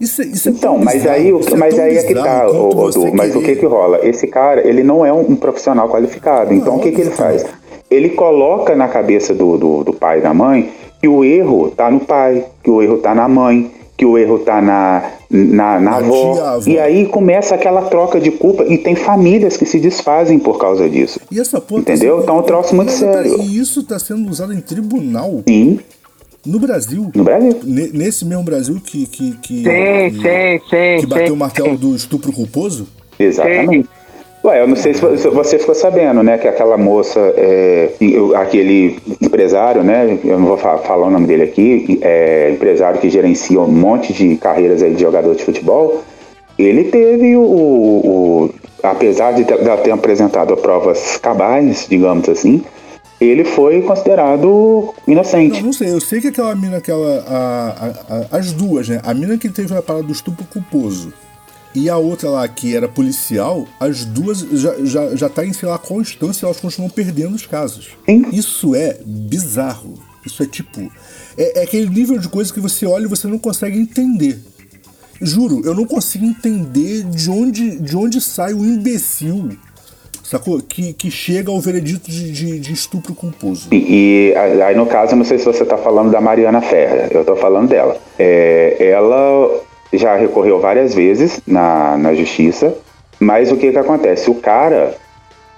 Isso, 0.00 0.22
isso 0.22 0.48
é 0.48 0.52
então, 0.52 0.78
mas 0.78 0.94
bizarro, 0.94 1.16
aí, 1.16 1.28
é 1.28 1.56
mas 1.56 1.78
aí 1.78 1.96
é 1.98 2.02
que 2.02 2.14
tá, 2.14 2.48
o, 2.50 2.70
o, 2.70 3.14
mas 3.14 3.36
o 3.36 3.42
que 3.42 3.54
que 3.56 3.66
rola? 3.66 4.00
Esse 4.02 4.26
cara, 4.26 4.66
ele 4.66 4.82
não 4.82 5.04
é 5.04 5.12
um, 5.12 5.20
um 5.20 5.36
profissional 5.36 5.88
qualificado. 5.88 6.52
Então, 6.52 6.76
o 6.76 6.80
que 6.80 6.90
que 6.90 7.00
ele 7.00 7.10
faz? 7.10 7.44
Ele 7.92 8.10
coloca 8.10 8.74
na 8.74 8.88
cabeça 8.88 9.34
do, 9.34 9.56
do, 9.56 9.84
do 9.84 9.92
pai 9.92 10.18
e 10.18 10.22
da 10.22 10.32
mãe 10.34 10.70
que 11.00 11.08
o 11.08 11.24
erro 11.24 11.68
está 11.68 11.90
no 11.90 12.00
pai, 12.00 12.44
que 12.62 12.70
o 12.70 12.80
erro 12.80 12.96
está 12.96 13.14
na 13.14 13.28
mãe, 13.28 13.70
que 13.96 14.06
o 14.06 14.16
erro 14.16 14.38
tá 14.40 14.60
na, 14.62 15.10
na, 15.30 15.80
na 15.80 15.96
avó. 15.96 16.32
tia, 16.34 16.44
avó. 16.44 16.70
E 16.70 16.78
aí 16.78 17.06
começa 17.06 17.54
aquela 17.54 17.82
troca 17.82 18.20
de 18.20 18.30
culpa 18.30 18.64
e 18.64 18.78
tem 18.78 18.94
famílias 18.94 19.56
que 19.56 19.66
se 19.66 19.78
desfazem 19.80 20.38
por 20.38 20.58
causa 20.58 20.88
disso. 20.88 21.20
E 21.30 21.40
essa 21.40 21.60
porra 21.60 21.82
tá 21.82 21.92
Entendeu? 21.92 22.14
sendo- 22.16 22.22
Então 22.24 22.36
é 22.36 22.40
um 22.40 22.42
troço 22.42 22.74
muito 22.74 22.92
sério. 22.92 23.40
E 23.42 23.58
isso 23.58 23.82
tá 23.82 23.98
sendo 23.98 24.28
usado 24.30 24.52
em 24.52 24.60
tribunal 24.60 25.42
Sim, 25.48 25.78
no 26.46 26.58
Brasil. 26.60 27.10
no 27.14 27.24
Brasil. 27.24 27.60
Ne- 27.64 27.90
Nesse 27.92 28.24
mesmo 28.24 28.42
Brasil 28.44 28.80
que. 28.84 29.06
que, 29.06 29.32
que 29.42 29.56
Sim, 29.58 29.62
que, 29.62 30.20
sim, 30.20 30.60
sim. 30.70 31.00
que 31.00 31.06
bateu 31.06 31.26
sim. 31.28 31.32
o 31.32 31.36
martelo 31.36 31.76
do 31.76 31.94
estupro 31.96 32.32
culposo? 32.32 32.86
Exatamente. 33.18 33.88
Ué, 34.44 34.60
eu 34.60 34.66
não 34.66 34.74
sei 34.74 34.92
se 34.92 35.00
vo- 35.00 35.16
se 35.16 35.28
você 35.28 35.56
ficou 35.58 35.74
sabendo, 35.74 36.20
né, 36.22 36.36
que 36.36 36.48
aquela 36.48 36.76
moça, 36.76 37.20
é, 37.36 37.90
eu- 38.00 38.34
aquele 38.36 38.98
empresário, 39.20 39.84
né, 39.84 40.18
eu 40.24 40.36
não 40.38 40.46
vou 40.48 40.56
fa- 40.58 40.78
falar 40.78 41.06
o 41.06 41.10
nome 41.10 41.26
dele 41.28 41.44
aqui, 41.44 42.00
é, 42.02 42.50
empresário 42.50 43.00
que 43.00 43.08
gerencia 43.08 43.60
um 43.60 43.68
monte 43.70 44.12
de 44.12 44.36
carreiras 44.36 44.82
aí 44.82 44.94
de 44.94 45.00
jogador 45.00 45.36
de 45.36 45.44
futebol, 45.44 46.02
ele 46.58 46.84
teve 46.84 47.36
o, 47.36 47.40
o- 47.42 48.44
o- 48.46 48.50
apesar 48.82 49.32
de 49.32 49.44
ter 49.44 49.90
apresentado 49.92 50.56
provas 50.56 51.16
cabais, 51.18 51.86
digamos 51.88 52.28
assim, 52.28 52.64
ele 53.20 53.44
foi 53.44 53.80
considerado 53.82 54.92
inocente. 55.06 55.60
Não, 55.60 55.66
não 55.66 55.72
sei. 55.72 55.92
Eu 55.92 56.00
sei 56.00 56.20
que 56.20 56.26
aquela 56.28 56.56
mina, 56.56 56.78
aquela. 56.78 57.24
a- 57.28 57.74
a- 58.10 58.16
a- 58.32 58.38
as 58.38 58.50
duas, 58.52 58.88
né? 58.88 59.00
A 59.04 59.14
mina 59.14 59.38
que 59.38 59.48
teve 59.48 59.72
a 59.72 59.80
parada 59.80 60.04
do 60.04 60.12
estupro 60.12 60.44
culposo 60.52 61.12
e 61.74 61.88
a 61.88 61.96
outra 61.96 62.28
lá 62.28 62.46
que 62.48 62.76
era 62.76 62.88
policial, 62.88 63.66
as 63.80 64.04
duas 64.04 64.40
já, 64.40 64.74
já, 64.84 65.16
já 65.16 65.28
tá 65.28 65.44
em 65.44 65.52
sei 65.52 65.68
lá 65.68 65.78
qual 65.78 66.00
instância 66.00 66.46
elas 66.46 66.60
continuam 66.60 66.90
perdendo 66.90 67.34
os 67.34 67.46
casos. 67.46 67.90
Sim. 68.06 68.26
Isso 68.32 68.74
é 68.74 68.98
bizarro. 69.04 69.94
Isso 70.24 70.42
é 70.42 70.46
tipo. 70.46 70.80
É, 71.36 71.60
é 71.60 71.62
aquele 71.64 71.88
nível 71.88 72.18
de 72.18 72.28
coisa 72.28 72.52
que 72.52 72.60
você 72.60 72.86
olha 72.86 73.04
e 73.04 73.08
você 73.08 73.26
não 73.26 73.38
consegue 73.38 73.78
entender. 73.78 74.38
Juro, 75.20 75.62
eu 75.64 75.74
não 75.74 75.84
consigo 75.84 76.24
entender 76.24 77.04
de 77.04 77.30
onde, 77.30 77.78
de 77.78 77.96
onde 77.96 78.20
sai 78.20 78.52
o 78.52 78.64
imbecil, 78.64 79.50
sacou? 80.22 80.60
Que, 80.60 80.92
que 80.92 81.10
chega 81.10 81.50
ao 81.50 81.60
veredito 81.60 82.10
de, 82.10 82.32
de, 82.32 82.58
de 82.58 82.72
estupro 82.72 83.14
culposo. 83.14 83.68
E, 83.70 84.32
e 84.32 84.62
aí, 84.62 84.74
no 84.76 84.86
caso, 84.86 85.12
eu 85.12 85.16
não 85.16 85.24
sei 85.24 85.38
se 85.38 85.44
você 85.44 85.62
está 85.62 85.78
falando 85.78 86.10
da 86.10 86.20
Mariana 86.20 86.60
Ferrer, 86.60 87.08
eu 87.12 87.20
estou 87.20 87.36
falando 87.36 87.68
dela. 87.68 87.96
É, 88.18 88.76
ela 88.80 89.62
já 89.92 90.16
recorreu 90.16 90.60
várias 90.60 90.94
vezes 90.94 91.40
na, 91.46 91.96
na 91.98 92.14
justiça, 92.14 92.74
mas 93.20 93.52
o 93.52 93.56
que 93.56 93.70
que 93.70 93.78
acontece? 93.78 94.30
O 94.30 94.34
cara, 94.34 94.94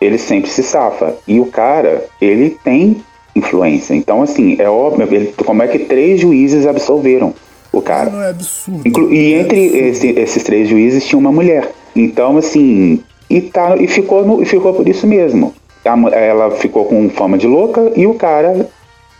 ele 0.00 0.18
sempre 0.18 0.50
se 0.50 0.62
safa. 0.62 1.14
E 1.26 1.40
o 1.40 1.46
cara, 1.46 2.04
ele 2.20 2.56
tem 2.64 3.02
influência. 3.34 3.94
Então, 3.94 4.22
assim, 4.22 4.56
é 4.58 4.68
óbvio, 4.68 5.06
ele- 5.10 5.34
como 5.44 5.62
é 5.62 5.68
que 5.68 5.78
três 5.80 6.20
juízes 6.20 6.66
absolveram 6.66 7.34
o 7.72 7.80
cara? 7.80 8.10
Não 8.10 8.22
é 8.22 8.30
absurdo. 8.30 8.86
Inclu- 8.86 9.12
e 9.12 9.34
É 9.34 9.40
entre 9.40 9.64
absurdo. 9.66 9.86
esse- 9.88 10.18
esses 10.20 10.42
três 10.44 10.68
juízes 10.68 11.04
tinha 11.06 11.18
uma 11.18 11.32
mulher. 11.32 11.70
Então, 11.96 12.36
assim, 12.36 13.00
e, 13.30 13.40
tá, 13.40 13.76
e, 13.76 13.86
ficou, 13.86 14.24
no- 14.24 14.42
e 14.42 14.44
ficou 14.44 14.74
por 14.74 14.86
isso 14.88 15.06
mesmo. 15.06 15.54
A 15.84 16.16
ela 16.16 16.50
ficou 16.52 16.86
com 16.86 17.08
fama 17.10 17.36
de 17.36 17.46
louca 17.46 17.92
e 17.94 18.06
o 18.06 18.14
cara 18.14 18.68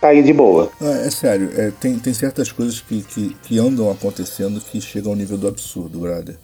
tá 0.05 0.11
aí 0.11 0.23
de 0.23 0.33
boa. 0.33 0.71
É, 0.81 1.07
é 1.07 1.09
sério, 1.11 1.49
é, 1.55 1.71
tem, 1.71 1.97
tem 1.97 2.13
certas 2.13 2.51
coisas 2.51 2.79
que, 2.81 3.01
que, 3.01 3.35
que 3.43 3.59
andam 3.59 3.89
acontecendo 3.89 4.61
que 4.61 4.79
chegam 4.79 5.11
ao 5.11 5.17
nível 5.17 5.37
do 5.37 5.47
absurdo, 5.47 5.99
brother. 5.99 6.37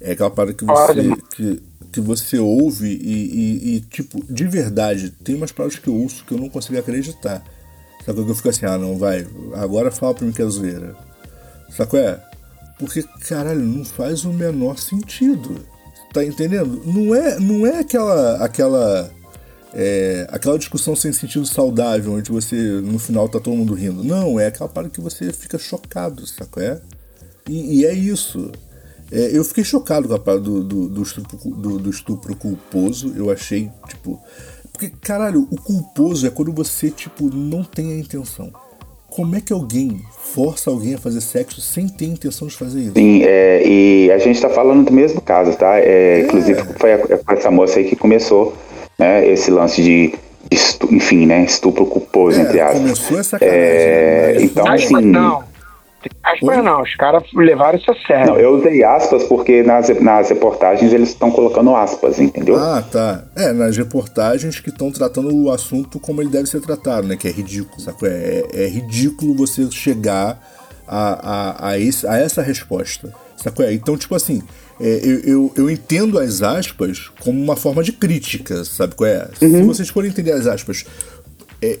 É 0.00 0.12
aquela 0.12 0.30
parada 0.30 0.52
que 0.54 0.64
você, 0.64 0.90
Olha. 0.92 1.16
que, 1.34 1.62
que 1.92 2.00
você 2.00 2.38
ouve 2.38 2.88
e, 2.88 2.96
e- 2.96 3.76
e, 3.76 3.80
tipo, 3.80 4.22
de 4.28 4.46
verdade, 4.46 5.10
tem 5.10 5.34
umas 5.34 5.50
palavras 5.52 5.78
que 5.78 5.88
eu 5.88 5.94
ouço 5.94 6.24
que 6.26 6.32
eu 6.32 6.38
não 6.38 6.48
consigo 6.50 6.78
acreditar. 6.78 7.42
Sabe 8.04 8.22
que 8.22 8.30
eu 8.30 8.34
fico 8.34 8.50
assim, 8.50 8.66
ah, 8.66 8.76
não, 8.76 8.98
vai, 8.98 9.26
agora 9.54 9.90
fala 9.90 10.14
pra 10.14 10.26
mim 10.26 10.32
que 10.32 10.42
é 10.42 10.46
zoeira. 10.46 10.94
Sabe 11.70 11.96
é? 11.96 12.20
Porque, 12.78 13.02
caralho, 13.26 13.60
não 13.60 13.84
faz 13.84 14.24
o 14.24 14.32
menor 14.32 14.78
sentido. 14.78 15.56
Tá 16.12 16.22
entendendo? 16.24 16.82
Não 16.84 17.14
é, 17.14 17.40
não 17.40 17.66
é 17.66 17.78
aquela, 17.80 18.44
aquela 18.44 19.10
é, 19.74 20.26
aquela 20.30 20.58
discussão 20.58 20.94
sem 20.94 21.12
sentido 21.12 21.44
saudável, 21.46 22.12
onde 22.12 22.30
você 22.30 22.56
no 22.56 22.98
final 22.98 23.28
tá 23.28 23.40
todo 23.40 23.56
mundo 23.56 23.74
rindo. 23.74 24.04
Não, 24.04 24.38
é 24.38 24.46
aquela 24.46 24.68
parte 24.68 24.90
que 24.90 25.00
você 25.00 25.32
fica 25.32 25.58
chocado, 25.58 26.26
saco 26.26 26.60
é? 26.60 26.80
E, 27.48 27.80
e 27.80 27.86
é 27.86 27.92
isso. 27.92 28.50
É, 29.10 29.36
eu 29.36 29.44
fiquei 29.44 29.64
chocado 29.64 30.08
com 30.08 30.14
a 30.14 30.18
parte 30.18 30.42
do, 30.42 30.62
do, 30.62 30.88
do, 30.88 31.02
estupro, 31.02 31.38
do, 31.50 31.78
do 31.78 31.90
estupro 31.90 32.34
culposo. 32.36 33.12
Eu 33.16 33.30
achei, 33.30 33.70
tipo. 33.88 34.20
Porque, 34.72 34.88
caralho, 35.00 35.46
o 35.50 35.56
culposo 35.56 36.26
é 36.26 36.30
quando 36.30 36.52
você, 36.52 36.90
tipo, 36.90 37.26
não 37.32 37.62
tem 37.62 37.92
a 37.92 37.96
intenção. 37.98 38.52
Como 39.08 39.36
é 39.36 39.40
que 39.40 39.52
alguém 39.52 40.02
força 40.18 40.68
alguém 40.70 40.94
a 40.94 40.98
fazer 40.98 41.20
sexo 41.20 41.60
sem 41.60 41.86
ter 41.88 42.06
intenção 42.06 42.48
de 42.48 42.56
fazer 42.56 42.80
isso? 42.80 42.92
Sim, 42.96 43.22
é, 43.22 43.62
e 43.64 44.10
a 44.10 44.18
gente 44.18 44.40
tá 44.40 44.50
falando 44.50 44.86
do 44.86 44.92
mesmo 44.92 45.20
caso, 45.20 45.56
tá? 45.56 45.78
É, 45.78 46.22
Inclusive 46.22 46.60
foi 46.80 46.94
a- 46.94 47.18
com 47.18 47.32
essa 47.32 47.50
moça 47.52 47.78
aí 47.78 47.88
que 47.88 47.94
começou 47.94 48.56
né, 48.98 49.26
esse 49.28 49.50
lance 49.50 49.82
de, 49.82 50.14
de 50.50 50.56
estu- 50.56 50.92
enfim, 50.94 51.26
né? 51.26 51.44
Estupro 51.44 51.86
culposo, 51.86 52.40
entre 52.40 52.58
É, 52.58 52.62
aspas. 52.62 52.80
começou 52.80 53.18
essa 53.18 53.30
sacanagem. 53.38 53.58
É, 53.60 54.32
né? 54.36 54.42
Então, 54.44 54.66
Aspas 54.66 54.84
assim, 54.94 55.06
não. 55.06 55.54
Aspas 56.22 56.56
Oi? 56.58 56.62
não, 56.62 56.82
os 56.82 56.94
caras 56.96 57.22
levaram 57.32 57.78
isso 57.78 57.90
a 57.90 57.94
sério. 58.06 58.26
Não, 58.26 58.36
eu 58.38 58.56
usei 58.58 58.84
aspas 58.84 59.24
porque 59.24 59.62
nas, 59.62 59.88
nas 60.00 60.28
reportagens 60.28 60.92
eles 60.92 61.08
estão 61.08 61.30
colocando 61.30 61.74
aspas, 61.74 62.20
entendeu? 62.20 62.56
Ah, 62.56 62.84
tá. 62.92 63.24
É, 63.34 63.52
nas 63.54 63.74
reportagens 63.74 64.60
que 64.60 64.68
estão 64.68 64.90
tratando 64.92 65.34
o 65.34 65.50
assunto 65.50 65.98
como 65.98 66.20
ele 66.20 66.28
deve 66.28 66.46
ser 66.46 66.60
tratado, 66.60 67.06
né? 67.08 67.16
Que 67.16 67.28
é 67.28 67.30
ridículo, 67.30 67.80
saco? 67.80 68.04
É, 68.04 68.42
é 68.52 68.66
ridículo 68.68 69.34
você 69.34 69.70
chegar 69.70 70.38
a, 70.86 71.62
a, 71.66 71.68
a, 71.70 71.78
esse, 71.78 72.06
a 72.06 72.18
essa 72.18 72.42
resposta, 72.42 73.10
saco? 73.38 73.62
É, 73.62 73.72
então, 73.72 73.96
tipo 73.96 74.14
assim, 74.14 74.42
é, 74.80 75.00
eu, 75.04 75.20
eu, 75.20 75.52
eu 75.56 75.70
entendo 75.70 76.18
as 76.18 76.42
aspas 76.42 77.10
como 77.20 77.40
uma 77.42 77.56
forma 77.56 77.82
de 77.82 77.92
crítica, 77.92 78.64
sabe 78.64 78.94
qual 78.94 79.08
é? 79.08 79.28
Se 79.38 79.62
vocês 79.62 79.88
forem 79.88 80.10
entender 80.10 80.32
as 80.32 80.46
aspas 80.46 80.84
é, 81.62 81.78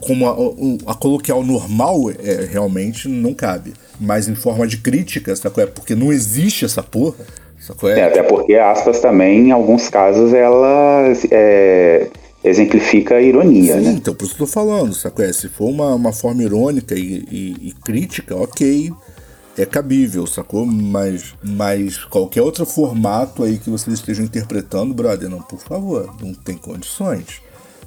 como 0.00 0.26
a, 0.26 0.38
o- 0.38 0.78
a 0.86 0.94
coloquial 0.94 1.42
normal, 1.44 2.10
é, 2.22 2.46
realmente 2.50 3.08
não 3.08 3.32
cabe. 3.34 3.72
Mas 4.00 4.28
em 4.28 4.34
forma 4.34 4.66
de 4.66 4.78
crítica, 4.78 5.34
saco? 5.36 5.60
É 5.60 5.66
porque 5.66 5.94
não 5.94 6.12
existe 6.12 6.64
essa 6.64 6.82
porra, 6.82 7.24
saco? 7.58 7.88
É, 7.88 8.02
até 8.04 8.22
porque 8.22 8.54
aspas 8.54 9.00
também, 9.00 9.48
em 9.48 9.50
alguns 9.52 9.88
casos, 9.90 10.32
ela 10.32 11.02
é, 11.30 12.08
exemplifica 12.42 13.16
a 13.16 13.20
ironia, 13.22 13.74
Sim, 13.76 13.80
né? 13.82 13.90
então 13.92 14.14
por 14.14 14.24
isso 14.24 14.34
que 14.34 14.42
eu 14.42 14.46
tô 14.46 14.52
falando, 14.52 14.94
saco? 14.94 15.20
É, 15.22 15.30
se 15.32 15.48
for 15.48 15.66
uma, 15.68 15.94
uma 15.94 16.12
forma 16.12 16.42
irônica 16.42 16.94
e, 16.94 17.24
e- 17.30 17.68
e 17.68 17.74
crítica, 17.84 18.34
ok, 18.34 18.90
é 19.60 19.66
cabível, 19.66 20.26
sacou? 20.26 20.64
Mas, 20.66 21.34
mas 21.42 21.98
qualquer 22.04 22.42
outro 22.42 22.64
formato 22.66 23.42
aí 23.42 23.58
que 23.58 23.70
vocês 23.70 23.98
estejam 23.98 24.24
interpretando, 24.24 24.94
brother, 24.94 25.28
não, 25.28 25.40
por 25.42 25.58
favor, 25.58 26.14
não 26.20 26.34
tem 26.34 26.56
condições, 26.56 27.42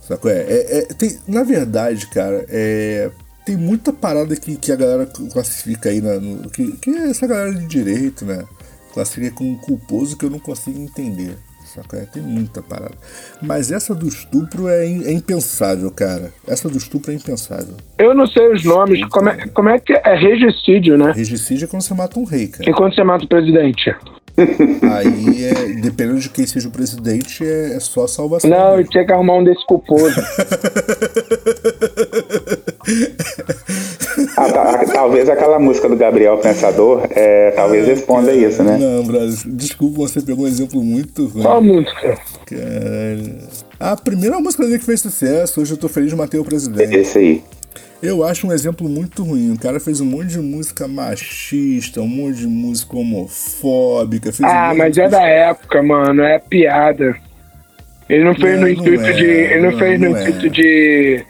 sacou? 0.07 0.31
É, 0.31 0.41
é, 0.41 0.77
é- 0.79 0.85
tem, 0.93 1.17
na 1.27 1.43
verdade, 1.43 2.07
cara, 2.07 2.45
é, 2.49 3.11
tem 3.45 3.57
muita 3.57 3.91
parada 3.91 4.35
que, 4.35 4.55
que 4.55 4.71
a 4.71 4.75
galera 4.75 5.05
classifica 5.05 5.89
aí, 5.89 6.01
na, 6.01 6.19
no, 6.19 6.49
que, 6.49 6.71
que 6.73 6.89
é 6.89 7.09
essa 7.09 7.27
galera 7.27 7.53
de 7.53 7.65
direito, 7.65 8.25
né? 8.25 8.45
Classifica 8.93 9.31
como 9.31 9.57
culposo 9.59 10.15
que 10.15 10.25
eu 10.25 10.29
não 10.29 10.39
consigo 10.39 10.79
entender. 10.79 11.37
Saca? 11.73 11.97
É, 11.97 12.01
tem 12.05 12.21
muita 12.21 12.61
parada. 12.61 12.93
Mas 13.41 13.71
essa 13.71 13.95
do 13.95 14.07
estupro 14.07 14.67
é, 14.67 14.85
im- 14.87 15.05
é 15.05 15.11
impensável, 15.11 15.89
cara. 15.89 16.31
Essa 16.47 16.69
do 16.69 16.77
estupro 16.77 17.11
é 17.11 17.15
impensável. 17.15 17.75
Eu 17.97 18.13
não 18.13 18.27
sei 18.27 18.47
os 18.53 18.63
nomes. 18.63 19.03
Como 19.07 19.29
é, 19.29 19.47
como 19.47 19.69
é 19.69 19.79
que 19.79 19.93
é? 19.93 20.01
É 20.05 20.15
regicídio, 20.15 20.97
né? 20.97 21.11
Regicídio 21.15 21.65
é 21.65 21.67
quando 21.67 21.81
você 21.81 21.93
mata 21.93 22.19
um 22.19 22.23
rei, 22.25 22.47
cara. 22.47 22.69
E 22.69 22.73
quando 22.73 22.93
você 22.93 23.03
mata 23.03 23.25
o 23.25 23.27
presidente? 23.27 23.95
Aí, 24.35 25.45
é, 25.45 25.53
dependendo 25.81 26.19
de 26.19 26.27
quem 26.29 26.45
seja 26.47 26.67
o 26.67 26.71
presidente, 26.71 27.45
é, 27.45 27.75
é 27.75 27.79
só 27.79 28.07
salvação. 28.07 28.49
Não, 28.49 28.77
mesmo. 28.77 28.89
tinha 28.91 29.05
que 29.05 29.11
arrumar 29.13 29.35
um 29.37 29.43
desse 29.43 29.63
culposo. 29.65 30.15
Ah, 34.35 34.51
tá, 34.51 34.85
talvez 34.91 35.29
aquela 35.29 35.59
música 35.59 35.87
do 35.87 35.95
Gabriel 35.95 36.37
Pensador, 36.37 37.07
é, 37.11 37.51
talvez 37.51 37.87
responda 37.87 38.33
isso, 38.33 38.63
né? 38.63 38.77
Não, 38.77 39.03
brother, 39.03 39.29
desculpa, 39.45 39.97
você 39.97 40.21
pegou 40.21 40.45
um 40.45 40.47
exemplo 40.47 40.83
muito 40.83 41.27
ruim. 41.27 41.43
Qual 41.43 41.61
música? 41.61 42.17
Caralho. 42.45 43.35
A 43.79 43.95
primeira 43.95 44.39
música 44.39 44.63
dele 44.65 44.79
que 44.79 44.85
fez 44.85 45.01
sucesso, 45.01 45.61
hoje 45.61 45.73
eu 45.73 45.77
tô 45.77 45.87
feliz 45.87 46.09
de 46.09 46.15
matei 46.15 46.39
o 46.39 46.45
presidente. 46.45 46.95
Esse 46.95 47.17
aí. 47.19 47.43
Eu 48.01 48.21
acho 48.23 48.47
um 48.47 48.51
exemplo 48.51 48.89
muito 48.89 49.23
ruim. 49.23 49.53
O 49.53 49.57
cara 49.59 49.79
fez 49.79 50.01
um 50.01 50.05
monte 50.05 50.27
de 50.27 50.39
música 50.39 50.87
machista, 50.89 52.01
um 52.01 52.07
monte 52.07 52.39
de 52.39 52.47
música 52.47 52.97
homofóbica. 52.97 54.31
Fez 54.33 54.41
um 54.41 54.51
Ah, 54.53 54.67
monte 54.69 54.77
mas 54.77 54.93
de 54.93 55.01
é 55.01 55.09
da 55.09 55.21
época, 55.25 55.81
mano. 55.81 56.21
É 56.21 56.37
piada. 56.37 57.15
Ele 58.09 58.25
não 58.25 58.35
fez 58.35 58.59
Não, 58.59 58.67
no 58.67 58.67
não 58.67 58.69
intuito 58.69 59.05
é, 59.05 59.11
de. 59.13 59.23
Ele 59.23 59.61
não, 59.61 59.71
não, 59.71 59.79
fez 59.79 59.99
no 59.99 60.09
não 60.09 60.17
é. 60.17 60.21
intuito 60.29 60.49
de 60.49 61.25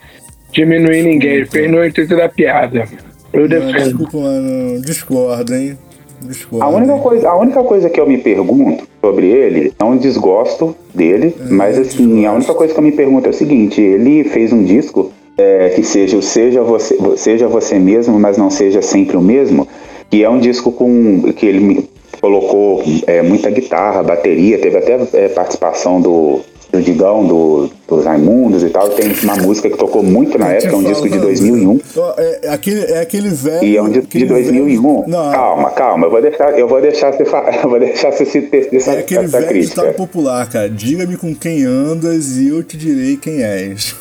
diminuir 0.54 1.02
ninguém. 1.02 1.32
Ele 1.32 1.46
fez 1.46 1.70
no 1.70 1.84
intuito 1.84 2.16
da 2.16 2.28
piada. 2.28 2.88
Eu 3.32 3.42
Não, 3.42 3.48
defendo. 3.48 3.72
desculpa, 3.72 4.18
mano. 4.18 4.80
Discordo, 4.80 5.54
hein? 5.54 5.78
Discordo. 6.22 6.64
A 6.64 6.68
única, 6.68 6.94
hein? 6.94 7.00
coisa, 7.00 7.28
a 7.28 7.36
única 7.36 7.62
coisa 7.64 7.90
que 7.90 8.00
eu 8.00 8.06
me 8.06 8.18
pergunto 8.18 8.86
sobre 9.00 9.26
ele, 9.26 9.72
não 9.78 9.96
desgosto 9.96 10.74
dele, 10.94 11.34
mas 11.50 11.78
assim, 11.78 12.24
a 12.24 12.32
única 12.32 12.54
coisa 12.54 12.72
que 12.72 12.78
eu 12.78 12.84
me 12.84 12.92
pergunto 12.92 13.26
é 13.26 13.30
o 13.30 13.34
seguinte, 13.34 13.80
ele 13.80 14.24
fez 14.24 14.52
um 14.52 14.62
disco 14.64 15.12
é, 15.36 15.70
que 15.70 15.82
seja 15.82 16.16
o 16.16 16.22
seja 16.22 16.62
você, 16.62 16.96
seja 17.16 17.48
você 17.48 17.78
mesmo, 17.78 18.18
mas 18.18 18.38
não 18.38 18.48
seja 18.50 18.80
sempre 18.80 19.16
o 19.16 19.20
mesmo, 19.20 19.66
E 20.12 20.22
é 20.22 20.30
um 20.30 20.38
disco 20.38 20.70
com 20.70 21.32
que 21.32 21.44
ele 21.44 21.90
colocou 22.20 22.82
é, 23.06 23.20
muita 23.20 23.50
guitarra, 23.50 24.02
bateria, 24.02 24.58
teve 24.58 24.78
até 24.78 24.98
é, 25.12 25.28
participação 25.28 26.00
do, 26.00 26.40
do 26.74 26.82
Digão, 26.82 27.26
do, 27.26 27.70
dos 27.88 28.04
Raimundos 28.04 28.62
e 28.62 28.70
tal. 28.70 28.88
Tem 28.90 29.12
uma 29.22 29.36
música 29.36 29.70
que 29.70 29.76
tocou 29.76 30.02
muito 30.02 30.36
na 30.38 30.48
época, 30.52 30.72
é 30.72 30.76
um 30.76 30.82
disco 30.82 31.08
de 31.08 31.18
2001. 31.18 31.80
É, 32.16 32.40
é, 32.42 32.48
aquele, 32.52 32.80
é 32.80 33.00
aquele 33.00 33.28
velho. 33.28 33.64
E 33.64 33.76
é 33.76 33.82
um 33.82 33.88
disco 33.88 34.08
de 34.08 34.26
2001. 34.26 34.82
Velho, 34.82 35.04
não, 35.08 35.32
calma, 35.32 35.70
calma, 35.70 36.06
eu 36.06 36.10
vou 36.10 36.20
deixar, 36.22 36.58
eu 36.58 36.68
vou 36.68 36.80
deixar 36.80 37.12
você, 37.12 37.22
eu 37.62 37.68
vou 37.70 37.78
deixar 37.78 38.10
você 38.12 38.24
se 38.24 38.42
ter 38.42 38.74
essa, 38.74 38.92
É 38.92 38.98
aquele 38.98 39.24
essa 39.24 39.38
velho 39.38 39.48
crítica. 39.48 39.92
popular, 39.92 40.48
cara. 40.48 40.68
Diga-me 40.68 41.16
com 41.16 41.34
quem 41.34 41.64
andas 41.64 42.36
e 42.36 42.48
eu 42.48 42.62
te 42.62 42.76
direi 42.76 43.16
quem 43.16 43.42
és. 43.42 43.94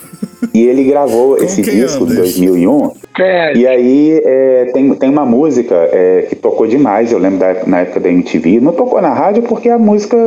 E 0.53 0.65
ele 0.65 0.83
gravou 0.83 1.37
esse 1.37 1.61
disco 1.61 2.05
de 2.05 2.15
2001. 2.15 2.91
É. 3.19 3.55
E 3.55 3.67
aí 3.67 4.21
é, 4.23 4.71
tem, 4.73 4.93
tem 4.95 5.09
uma 5.09 5.25
música 5.25 5.75
é, 5.91 6.25
que 6.29 6.35
tocou 6.35 6.65
demais, 6.65 7.11
eu 7.11 7.19
lembro 7.19 7.39
da, 7.39 7.65
na 7.65 7.81
época 7.81 7.99
da 7.99 8.09
MTV. 8.09 8.59
Não 8.59 8.73
tocou 8.73 9.01
na 9.01 9.13
rádio 9.13 9.43
porque 9.43 9.69
a 9.69 9.77
música, 9.77 10.17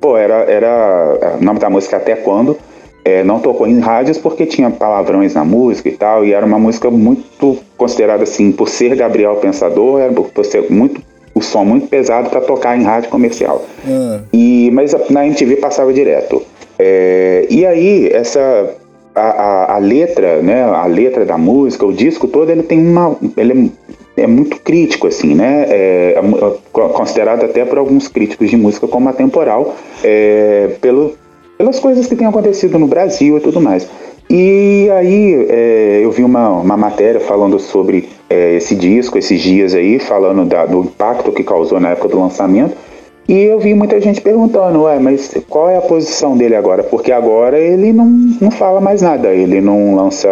pô, 0.00 0.16
era, 0.16 0.34
era 0.50 1.36
o 1.40 1.44
nome 1.44 1.58
da 1.58 1.70
música 1.70 1.96
Até 1.96 2.16
Quando. 2.16 2.56
É, 3.04 3.22
não 3.22 3.38
tocou 3.38 3.68
em 3.68 3.78
rádios 3.78 4.18
porque 4.18 4.44
tinha 4.44 4.68
palavrões 4.68 5.32
na 5.32 5.44
música 5.44 5.88
e 5.88 5.92
tal, 5.92 6.24
e 6.24 6.32
era 6.32 6.44
uma 6.44 6.58
música 6.58 6.90
muito 6.90 7.56
considerada 7.76 8.24
assim, 8.24 8.50
por 8.50 8.68
ser 8.68 8.96
Gabriel 8.96 9.36
Pensador, 9.36 10.00
era 10.00 10.12
por 10.12 10.44
ser 10.44 10.68
muito 10.68 11.00
o 11.32 11.40
som 11.40 11.64
muito 11.64 11.86
pesado 11.86 12.30
para 12.30 12.40
tocar 12.40 12.76
em 12.76 12.82
rádio 12.82 13.10
comercial. 13.10 13.64
Hum. 13.86 14.22
E 14.32 14.70
mas 14.72 14.92
na 15.08 15.24
MTV 15.24 15.56
passava 15.56 15.92
direto. 15.92 16.42
É, 16.78 17.46
e 17.48 17.64
aí 17.64 18.08
essa 18.12 18.74
a, 19.16 19.74
a, 19.74 19.78
letra, 19.78 20.42
né, 20.42 20.62
a 20.62 20.86
letra 20.86 21.24
da 21.24 21.38
música, 21.38 21.86
o 21.86 21.92
disco 21.92 22.28
todo, 22.28 22.50
ele 22.50 22.62
tem 22.62 22.78
uma, 22.78 23.16
ele 23.36 23.72
é, 24.16 24.22
é 24.22 24.26
muito 24.26 24.60
crítico, 24.60 25.06
assim, 25.06 25.34
né, 25.34 25.66
é, 25.68 26.14
é, 26.14 26.80
é 26.80 26.88
considerado 26.88 27.44
até 27.44 27.64
por 27.64 27.78
alguns 27.78 28.08
críticos 28.08 28.50
de 28.50 28.56
música 28.56 28.86
como 28.86 29.08
atemporal, 29.08 29.74
é, 30.04 30.76
pelo, 30.80 31.14
pelas 31.56 31.80
coisas 31.80 32.06
que 32.06 32.14
têm 32.14 32.26
acontecido 32.26 32.78
no 32.78 32.86
Brasil 32.86 33.38
e 33.38 33.40
tudo 33.40 33.60
mais. 33.60 33.88
E 34.28 34.88
aí 34.90 35.46
é, 35.48 36.00
eu 36.02 36.10
vi 36.10 36.24
uma, 36.24 36.50
uma 36.50 36.76
matéria 36.76 37.20
falando 37.20 37.58
sobre 37.60 38.08
é, 38.28 38.56
esse 38.56 38.74
disco, 38.74 39.16
esses 39.16 39.40
dias 39.40 39.74
aí, 39.74 40.00
falando 40.00 40.44
da, 40.44 40.66
do 40.66 40.80
impacto 40.80 41.30
que 41.30 41.44
causou 41.44 41.78
na 41.78 41.90
época 41.90 42.08
do 42.08 42.20
lançamento. 42.20 42.76
E 43.28 43.42
eu 43.42 43.58
vi 43.58 43.74
muita 43.74 44.00
gente 44.00 44.20
perguntando, 44.20 44.82
ué, 44.82 44.98
mas 44.98 45.34
qual 45.48 45.68
é 45.68 45.76
a 45.76 45.82
posição 45.82 46.36
dele 46.36 46.54
agora? 46.54 46.84
Porque 46.84 47.10
agora 47.10 47.58
ele 47.58 47.92
não, 47.92 48.06
não 48.40 48.50
fala 48.50 48.80
mais 48.80 49.02
nada, 49.02 49.28
ele 49.28 49.60
não 49.60 49.96
lança. 49.96 50.28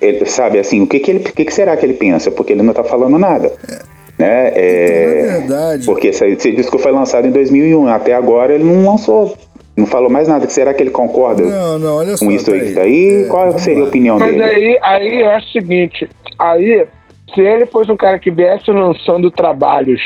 Ele, 0.00 0.24
sabe 0.26 0.60
assim, 0.60 0.80
o 0.82 0.86
que, 0.86 1.00
que 1.00 1.10
ele 1.10 1.18
que, 1.20 1.44
que 1.44 1.52
será 1.52 1.76
que 1.76 1.84
ele 1.84 1.94
pensa? 1.94 2.30
Porque 2.30 2.52
ele 2.52 2.62
não 2.62 2.72
tá 2.72 2.84
falando 2.84 3.18
nada. 3.18 3.52
É. 3.68 3.98
Né? 4.18 4.52
É, 4.54 5.20
então, 5.20 5.34
é 5.34 5.38
verdade. 5.38 5.86
Porque 5.86 6.08
esse, 6.08 6.26
esse 6.26 6.52
disco 6.52 6.78
foi 6.78 6.92
lançado 6.92 7.26
em 7.26 7.30
2001, 7.30 7.88
até 7.88 8.14
agora 8.14 8.54
ele 8.54 8.64
não 8.64 8.84
lançou 8.84 9.36
não 9.76 9.86
falou 9.86 10.10
mais 10.10 10.26
nada. 10.26 10.48
Será 10.48 10.74
que 10.74 10.82
ele 10.82 10.90
concorda 10.90 11.42
não, 11.42 11.78
não, 11.78 11.96
olha 11.96 12.16
só, 12.16 12.24
com 12.24 12.32
isso 12.32 12.52
aí 12.52 12.60
que 12.60 12.72
tá 12.74 12.82
aí? 12.82 13.24
É, 13.24 13.28
Qual 13.28 13.58
seria 13.58 13.80
lá. 13.80 13.84
a 13.84 13.88
opinião 13.88 14.18
Mas 14.18 14.28
dele? 14.28 14.42
Mas 14.42 14.52
aí, 14.52 14.78
aí 14.82 15.22
é 15.22 15.38
o 15.38 15.42
seguinte, 15.42 16.10
aí, 16.38 16.86
se 17.32 17.40
ele 17.40 17.66
fosse 17.66 17.90
um 17.90 17.96
cara 17.96 18.18
que 18.18 18.30
viesse 18.30 18.70
lançando 18.70 19.30
trabalhos 19.30 20.00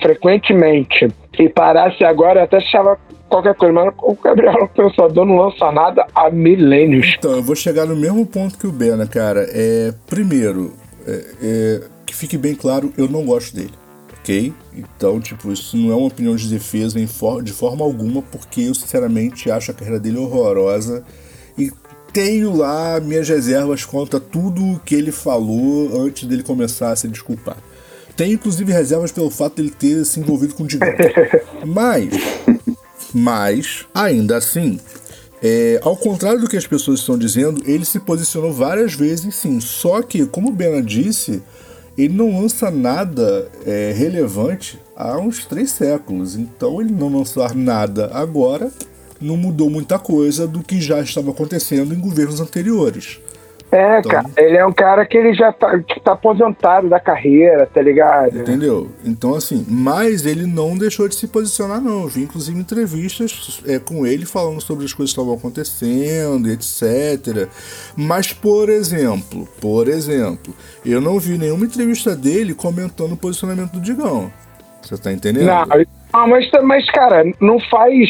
frequentemente 0.00 1.08
e 1.38 1.48
parasse 1.48 2.04
agora, 2.04 2.42
até 2.42 2.56
achava 2.56 2.98
qualquer 3.28 3.54
coisa, 3.54 3.72
mas 3.72 3.94
o 3.98 4.14
Gabriel 4.14 4.68
Pensador 4.74 5.24
não 5.24 5.36
lança 5.36 5.70
nada 5.70 6.06
há 6.14 6.30
milênios. 6.30 7.14
Então, 7.18 7.32
eu 7.32 7.42
vou 7.42 7.54
chegar 7.54 7.86
no 7.86 7.96
mesmo 7.96 8.26
ponto 8.26 8.58
que 8.58 8.66
o 8.66 8.72
Bena, 8.72 9.06
cara. 9.06 9.46
É, 9.50 9.92
primeiro, 10.06 10.74
é, 11.06 11.24
é, 11.42 11.80
que 12.04 12.14
fique 12.14 12.36
bem 12.36 12.54
claro, 12.54 12.92
eu 12.96 13.08
não 13.08 13.24
gosto 13.24 13.54
dele. 13.54 13.74
Ok? 14.18 14.52
Então, 14.74 15.20
tipo, 15.20 15.52
isso 15.52 15.76
não 15.76 15.92
é 15.92 15.96
uma 15.96 16.08
opinião 16.08 16.34
de 16.34 16.48
defesa 16.48 16.98
for, 17.06 17.42
de 17.42 17.52
forma 17.52 17.84
alguma, 17.84 18.20
porque 18.22 18.62
eu 18.62 18.74
sinceramente 18.74 19.50
acho 19.50 19.70
a 19.70 19.74
carreira 19.74 20.00
dele 20.00 20.18
horrorosa 20.18 21.04
e 21.56 21.70
tenho 22.12 22.54
lá 22.56 23.00
minhas 23.00 23.28
reservas 23.28 23.84
contra 23.84 24.18
tudo 24.18 24.80
que 24.84 24.94
ele 24.94 25.12
falou 25.12 26.02
antes 26.02 26.24
dele 26.28 26.42
começar 26.42 26.90
a 26.90 26.96
se 26.96 27.08
desculpar. 27.08 27.56
Tem 28.18 28.32
inclusive 28.32 28.72
reservas 28.72 29.12
pelo 29.12 29.30
fato 29.30 29.54
dele 29.54 29.70
ter 29.70 30.04
se 30.04 30.18
envolvido 30.18 30.52
com 30.52 30.64
o 30.64 30.66
Digão. 30.66 30.88
mas, 31.64 32.08
mas, 33.14 33.86
ainda 33.94 34.36
assim, 34.36 34.80
é, 35.40 35.78
ao 35.84 35.96
contrário 35.96 36.40
do 36.40 36.48
que 36.48 36.56
as 36.56 36.66
pessoas 36.66 36.98
estão 36.98 37.16
dizendo, 37.16 37.62
ele 37.64 37.84
se 37.84 38.00
posicionou 38.00 38.52
várias 38.52 38.92
vezes 38.92 39.36
sim. 39.36 39.60
Só 39.60 40.02
que, 40.02 40.26
como 40.26 40.48
o 40.48 40.52
Bena 40.52 40.82
disse, 40.82 41.40
ele 41.96 42.12
não 42.12 42.42
lança 42.42 42.72
nada 42.72 43.48
é, 43.64 43.94
relevante 43.96 44.80
há 44.96 45.16
uns 45.16 45.46
três 45.46 45.70
séculos. 45.70 46.34
Então 46.34 46.80
ele 46.80 46.90
não 46.90 47.16
lançar 47.16 47.54
nada 47.54 48.10
agora 48.12 48.68
não 49.20 49.36
mudou 49.36 49.70
muita 49.70 49.96
coisa 49.96 50.46
do 50.46 50.62
que 50.62 50.80
já 50.80 51.00
estava 51.00 51.30
acontecendo 51.30 51.94
em 51.94 52.00
governos 52.00 52.40
anteriores. 52.40 53.20
É, 53.70 53.98
então, 53.98 54.10
cara, 54.10 54.30
ele 54.38 54.56
é 54.56 54.66
um 54.66 54.72
cara 54.72 55.04
que 55.04 55.16
ele 55.16 55.34
já 55.34 55.52
tá, 55.52 55.78
tá 56.02 56.12
aposentado 56.12 56.88
da 56.88 56.98
carreira, 56.98 57.66
tá 57.66 57.82
ligado? 57.82 58.38
Entendeu? 58.38 58.88
Então, 59.04 59.34
assim, 59.34 59.64
mas 59.68 60.24
ele 60.24 60.46
não 60.46 60.76
deixou 60.76 61.06
de 61.06 61.14
se 61.14 61.28
posicionar, 61.28 61.80
não. 61.80 62.02
Eu 62.02 62.08
vi, 62.08 62.22
inclusive, 62.22 62.58
entrevistas 62.58 63.62
é, 63.66 63.78
com 63.78 64.06
ele 64.06 64.24
falando 64.24 64.60
sobre 64.60 64.86
as 64.86 64.94
coisas 64.94 65.14
que 65.14 65.20
estavam 65.20 65.38
acontecendo, 65.38 66.48
etc. 66.48 67.48
Mas, 67.94 68.32
por 68.32 68.70
exemplo, 68.70 69.46
por 69.60 69.86
exemplo, 69.86 70.54
eu 70.84 71.00
não 71.00 71.18
vi 71.18 71.36
nenhuma 71.36 71.66
entrevista 71.66 72.16
dele 72.16 72.54
comentando 72.54 73.12
o 73.12 73.16
posicionamento 73.16 73.72
do 73.72 73.80
Digão. 73.80 74.32
Você 74.80 74.96
tá 74.96 75.12
entendendo? 75.12 75.46
Não, 75.46 75.66
não 75.66 76.28
mas, 76.28 76.50
mas, 76.62 76.90
cara, 76.90 77.22
não 77.40 77.60
faz 77.60 78.08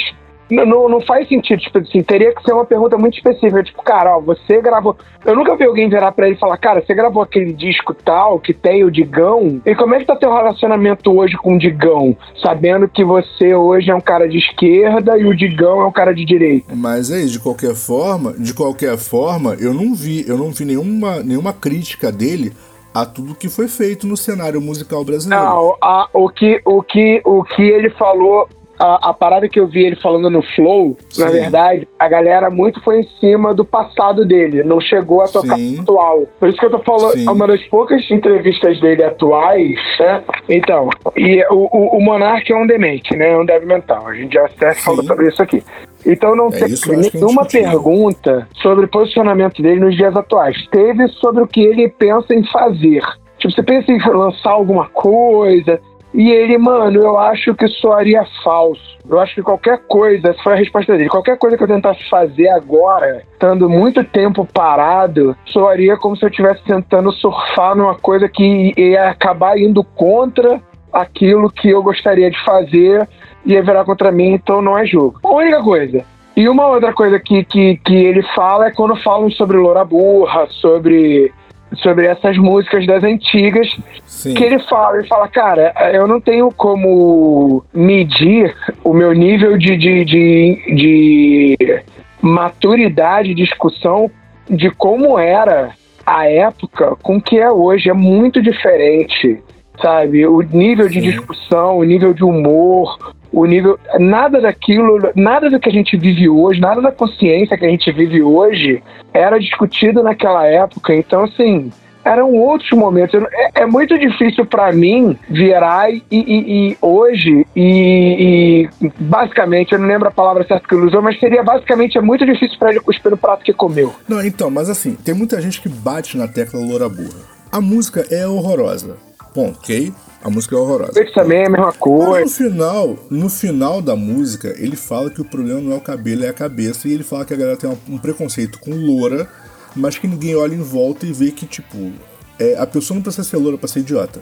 não, 0.51 0.89
não 0.89 1.01
faz 1.01 1.29
sentido, 1.29 1.61
tipo 1.61 1.79
assim, 1.79 2.03
teria 2.03 2.35
que 2.35 2.43
ser 2.43 2.53
uma 2.53 2.65
pergunta 2.65 2.97
muito 2.97 3.17
específica, 3.17 3.63
tipo, 3.63 3.83
cara, 3.83 4.17
ó, 4.17 4.21
você 4.21 4.61
gravou. 4.61 4.97
Eu 5.25 5.37
nunca 5.37 5.57
vi 5.57 5.65
alguém 5.65 5.89
virar 5.89 6.13
pra 6.13 6.27
ele 6.27 6.37
e 6.37 6.39
falar, 6.39 6.57
cara, 6.57 6.83
você 6.85 6.95
gravou 6.95 7.23
aquele 7.23 7.53
disco 7.53 7.93
tal 7.93 8.39
que 8.39 8.55
tem 8.55 8.85
o 8.85 8.91
Digão? 8.91 9.61
E 9.65 9.75
como 9.75 9.95
é 9.95 9.99
que 9.99 10.07
tá 10.07 10.17
teu 10.17 10.33
relacionamento 10.33 11.11
hoje 11.17 11.37
com 11.37 11.55
o 11.55 11.59
Digão? 11.59 12.17
Sabendo 12.43 12.89
que 12.89 13.05
você 13.05 13.55
hoje 13.55 13.91
é 13.91 13.95
um 13.95 14.01
cara 14.01 14.29
de 14.29 14.39
esquerda 14.39 15.19
e 15.19 15.27
o 15.27 15.37
Digão 15.37 15.83
é 15.83 15.87
um 15.87 15.93
cara 15.93 16.15
de 16.15 16.25
direita. 16.25 16.75
Mas 16.75 17.11
é 17.11 17.19
isso, 17.19 17.33
de 17.33 17.41
qualquer 17.41 17.75
forma, 17.75 18.33
de 18.33 18.55
qualquer 18.55 18.97
forma, 18.97 19.55
eu 19.61 19.75
não 19.75 19.95
vi, 19.95 20.25
eu 20.27 20.39
não 20.39 20.51
vi 20.51 20.65
nenhuma, 20.65 21.23
nenhuma 21.23 21.53
crítica 21.53 22.11
dele 22.11 22.53
a 22.95 23.05
tudo 23.05 23.35
que 23.35 23.49
foi 23.49 23.69
feito 23.69 24.07
no 24.07 24.17
cenário 24.17 24.61
musical 24.61 25.05
brasileiro. 25.05 25.45
Não, 25.45 25.77
a, 25.81 26.09
o, 26.13 26.29
que, 26.29 26.61
o, 26.65 26.83
que, 26.83 27.21
o 27.25 27.45
que 27.45 27.63
ele 27.63 27.91
falou 27.91 28.49
a, 28.79 29.11
a, 29.11 29.15
parada 29.15 29.49
que 29.49 29.59
eu 29.59 29.67
vi 29.67 29.85
ele 29.85 29.97
falando 29.97 30.31
no 30.31 30.43
Flow, 30.55 30.97
Sim. 31.11 31.25
na 31.25 31.31
verdade, 31.31 31.89
a 31.99 32.09
galera 32.09 32.49
muito 32.51 32.83
foi 32.83 33.01
em 33.01 33.09
cima 33.21 33.53
do 33.55 33.65
passado 33.65 34.25
dele, 34.25 34.63
não 34.63 34.81
chegou 34.81 35.21
a 35.23 35.29
tocar 35.29 35.57
Sim. 35.57 35.81
atual. 35.81 36.25
Por 36.39 36.49
isso 36.49 36.59
que 36.59 36.67
eu 36.67 36.71
tô 36.71 36.79
falando, 36.79 37.13
Sim. 37.13 37.29
uma 37.29 37.47
das 37.47 37.63
poucas 37.69 38.09
entrevistas 38.11 38.81
dele 38.81 39.03
atuais, 39.03 39.79
né? 39.99 40.23
Então, 40.49 40.89
e 41.17 41.45
o, 41.51 41.69
o, 41.73 41.99
o 41.99 42.01
Monark 42.01 42.51
é 42.51 42.57
um 42.57 42.67
demente, 42.67 43.17
né? 43.17 43.33
É 43.33 43.39
um 43.39 43.45
débil 43.45 43.69
mental. 43.69 44.07
A 44.07 44.15
gente 44.15 44.35
já 44.35 44.47
até 44.47 44.75
falou 44.75 45.03
sobre 45.05 45.29
isso 45.29 45.43
aqui. 45.43 45.63
Então 46.07 46.37
não 46.37 46.49
é 46.49 46.51
teve 46.51 47.11
nenhuma 47.13 47.45
pergunta 47.45 48.49
sobre 48.63 48.85
o 48.85 48.89
posicionamento 48.89 49.61
dele 49.61 49.81
nos 49.81 49.97
dias 49.97 50.17
atuais. 50.17 50.57
Teve 50.71 51.09
sobre 51.09 51.43
o 51.43 51.47
que 51.47 51.61
ele 51.61 51.89
pensa 51.89 52.35
em 52.35 52.45
fazer. 52.45 53.03
Tipo, 53.39 53.55
você 53.55 53.63
pensa 53.63 53.93
em 53.93 53.99
lançar 53.99 54.51
alguma 54.51 54.89
coisa, 54.89 55.81
e 56.13 56.31
ele, 56.31 56.57
mano, 56.57 57.01
eu 57.01 57.19
acho 57.19 57.55
que 57.55 57.69
soaria 57.69 58.25
falso. 58.43 58.99
Eu 59.09 59.19
acho 59.21 59.35
que 59.35 59.43
qualquer 59.43 59.79
coisa, 59.87 60.31
essa 60.31 60.43
foi 60.43 60.53
a 60.53 60.57
resposta 60.57 60.97
dele, 60.97 61.09
qualquer 61.09 61.39
coisa 61.39 61.57
que 61.57 61.63
eu 61.63 61.69
tentasse 61.69 62.07
fazer 62.11 62.49
agora, 62.49 63.23
estando 63.33 63.69
muito 63.69 64.05
tempo 64.05 64.47
parado, 64.47 65.37
soaria 65.47 65.97
como 65.97 66.17
se 66.17 66.25
eu 66.25 66.29
estivesse 66.29 66.63
tentando 66.65 67.11
surfar 67.13 67.75
numa 67.75 67.95
coisa 67.95 68.29
que 68.29 68.75
ia 68.77 69.11
acabar 69.11 69.59
indo 69.59 69.83
contra 69.83 70.61
aquilo 70.93 71.51
que 71.51 71.71
eu 71.71 71.83
gostaria 71.83 72.31
de 72.31 72.45
fazer 72.45 73.09
e 73.47 73.53
ia 73.53 73.63
virar 73.63 73.85
contra 73.85 74.13
mim, 74.13 74.33
então 74.33 74.61
não 74.61 74.77
é 74.77 74.85
jogo. 74.85 75.19
A 75.23 75.31
única 75.31 75.63
coisa. 75.63 76.05
E 76.37 76.49
uma 76.49 76.69
outra 76.69 76.93
coisa 76.93 77.19
que, 77.19 77.45
que, 77.45 77.77
que 77.79 77.97
ele 77.97 78.23
fala 78.35 78.67
é 78.67 78.71
quando 78.71 78.95
falam 78.97 79.31
sobre 79.31 79.57
Loura 79.57 79.85
Burra, 79.85 80.47
sobre 80.51 81.33
sobre 81.77 82.07
essas 82.07 82.37
músicas 82.37 82.87
das 82.87 83.05
antigas 83.05 83.69
Sim. 84.07 84.35
que 84.35 84.45
ele 84.45 84.59
fala, 84.61 84.99
ele 84.99 85.07
fala, 85.07 85.29
cara, 85.29 85.73
eu 85.93 86.07
não 86.07 86.21
tenho 86.21 86.51
como 86.51 87.65
medir 87.73 88.55
o 88.83 88.93
meu 88.93 89.13
nível 89.13 89.57
de, 89.59 89.77
de, 89.77 90.05
de, 90.05 90.75
de 90.75 91.83
maturidade, 92.21 93.35
discussão 93.35 94.11
de 94.49 94.71
como 94.71 95.19
era 95.19 95.71
a 96.05 96.27
época 96.27 96.97
com 97.03 97.21
que 97.21 97.39
é 97.39 97.51
hoje. 97.51 97.91
É 97.91 97.93
muito 97.93 98.41
diferente, 98.41 99.43
sabe? 99.81 100.27
O 100.27 100.41
nível 100.41 100.89
de 100.89 101.01
discussão, 101.01 101.79
o 101.79 101.85
nível 101.85 102.15
de 102.15 102.25
humor, 102.25 103.15
o 103.33 103.45
nível. 103.45 103.79
Nada 103.99 104.41
daquilo, 104.41 105.11
nada 105.15 105.49
do 105.51 105.59
que 105.61 105.69
a 105.69 105.73
gente 105.73 105.97
vive 105.97 106.29
hoje, 106.29 106.61
nada 106.61 106.81
da 106.81 106.93
consciência 106.93 107.57
que 107.57 107.65
a 107.65 107.69
gente 107.71 107.91
vive 107.93 108.23
hoje 108.23 108.83
era 109.13 109.39
discutido 109.39 110.03
naquela 110.03 110.47
época. 110.47 110.95
Então, 110.95 111.25
assim, 111.25 111.71
eram 112.05 112.33
outros 112.35 112.71
momentos. 112.71 113.21
É, 113.33 113.63
é 113.63 113.67
muito 113.67 113.99
difícil 113.99 114.47
pra 114.47 114.73
mim 114.73 115.17
virar 115.29 115.91
e, 115.91 116.03
e- 116.11 116.71
e 116.71 116.77
hoje, 116.81 117.47
e, 117.55 118.69
e 118.81 118.91
basicamente, 118.99 119.73
eu 119.73 119.79
não 119.79 119.87
lembro 119.87 120.09
a 120.09 120.13
palavra 120.13 120.47
certa 120.47 120.67
que 120.67 120.75
ele 120.75 120.87
usou, 120.87 121.03
mas 121.03 121.19
seria 121.21 121.43
basicamente 121.43 121.99
é 121.99 122.01
muito 122.01 122.25
difícil 122.25 122.59
pra 122.59 122.71
ele 122.71 122.81
cuspir 122.81 123.11
no 123.11 123.17
prato 123.17 123.45
que 123.45 123.53
comeu. 123.53 123.93
Não, 124.09 124.25
então, 124.25 124.51
mas 124.51 124.71
assim, 124.71 124.95
tem 124.95 125.15
muita 125.15 125.41
gente 125.41 125.61
que 125.61 125.69
bate 125.69 126.17
na 126.17 126.27
tecla 126.29 126.61
loura 126.61 126.89
burra. 126.89 127.21
A 127.53 127.61
música 127.61 128.07
é 128.11 128.27
horrorosa. 128.27 128.97
Ponto, 129.35 129.59
ok? 129.59 129.93
A 130.23 130.29
música 130.29 130.57
é 130.57 130.59
horrorosa. 130.59 131.03
Isso 131.03 131.15
também 131.15 131.39
é 131.39 131.47
a 131.47 131.51
mesma 131.51 131.67
Mas 131.67 131.77
coisa. 131.77 132.21
no 132.21 132.29
final, 132.31 132.99
no 133.11 133.29
final 133.29 133.81
da 133.81 133.95
música, 133.95 134.55
ele 134.59 134.77
fala 134.77 135.11
que 135.11 135.21
o 135.21 135.25
problema 135.25 135.61
não 135.61 135.73
é 135.73 135.77
o 135.77 135.81
cabelo, 135.81 136.25
é 136.25 136.29
a 136.29 136.33
cabeça. 136.33 136.89
E 136.89 136.93
ele 136.93 137.05
fala 137.05 137.25
que 137.25 137.33
a 137.33 137.37
galera 137.37 137.57
tem 137.57 137.71
um, 137.89 137.99
preconceito 137.99 138.59
com 138.59 138.75
loura, 138.75 139.29
mas 139.77 139.97
que 139.97 140.09
ninguém 140.09 140.35
olha 140.35 140.55
em 140.55 140.63
volta 140.63 141.07
e 141.07 141.13
vê 141.13 141.31
que, 141.31 141.47
tipo, 141.47 141.93
é, 142.39 142.57
a 142.59 142.67
pessoa 142.67 142.97
não 142.97 143.03
precisa 143.03 143.23
ser 143.29 143.37
loura 143.37 143.57
pra 143.57 143.69
ser 143.69 143.81
idiota. 143.81 144.21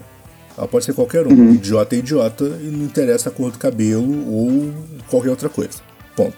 Ela 0.55 0.67
pode 0.67 0.85
ser 0.85 0.93
qualquer 0.93 1.25
um. 1.25 1.53
Idiota 1.53 1.95
é 1.95 1.99
idiota 1.99 2.45
e 2.45 2.65
não 2.65 2.85
interessa 2.85 3.29
a 3.29 3.31
cor 3.31 3.51
do 3.51 3.57
cabelo 3.57 4.31
ou 4.31 4.73
qualquer 5.09 5.29
outra 5.29 5.49
coisa. 5.49 5.79
Ponto. 6.15 6.37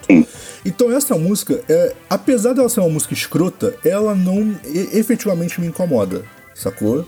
Então 0.65 0.91
essa 0.91 1.15
música, 1.17 1.61
é, 1.69 1.93
apesar 2.09 2.51
dela 2.51 2.67
ser 2.67 2.81
uma 2.81 2.89
música 2.89 3.13
escrota, 3.13 3.73
ela 3.83 4.13
não 4.13 4.53
efetivamente 4.93 5.61
me 5.61 5.67
incomoda, 5.67 6.25
sacou? 6.53 7.05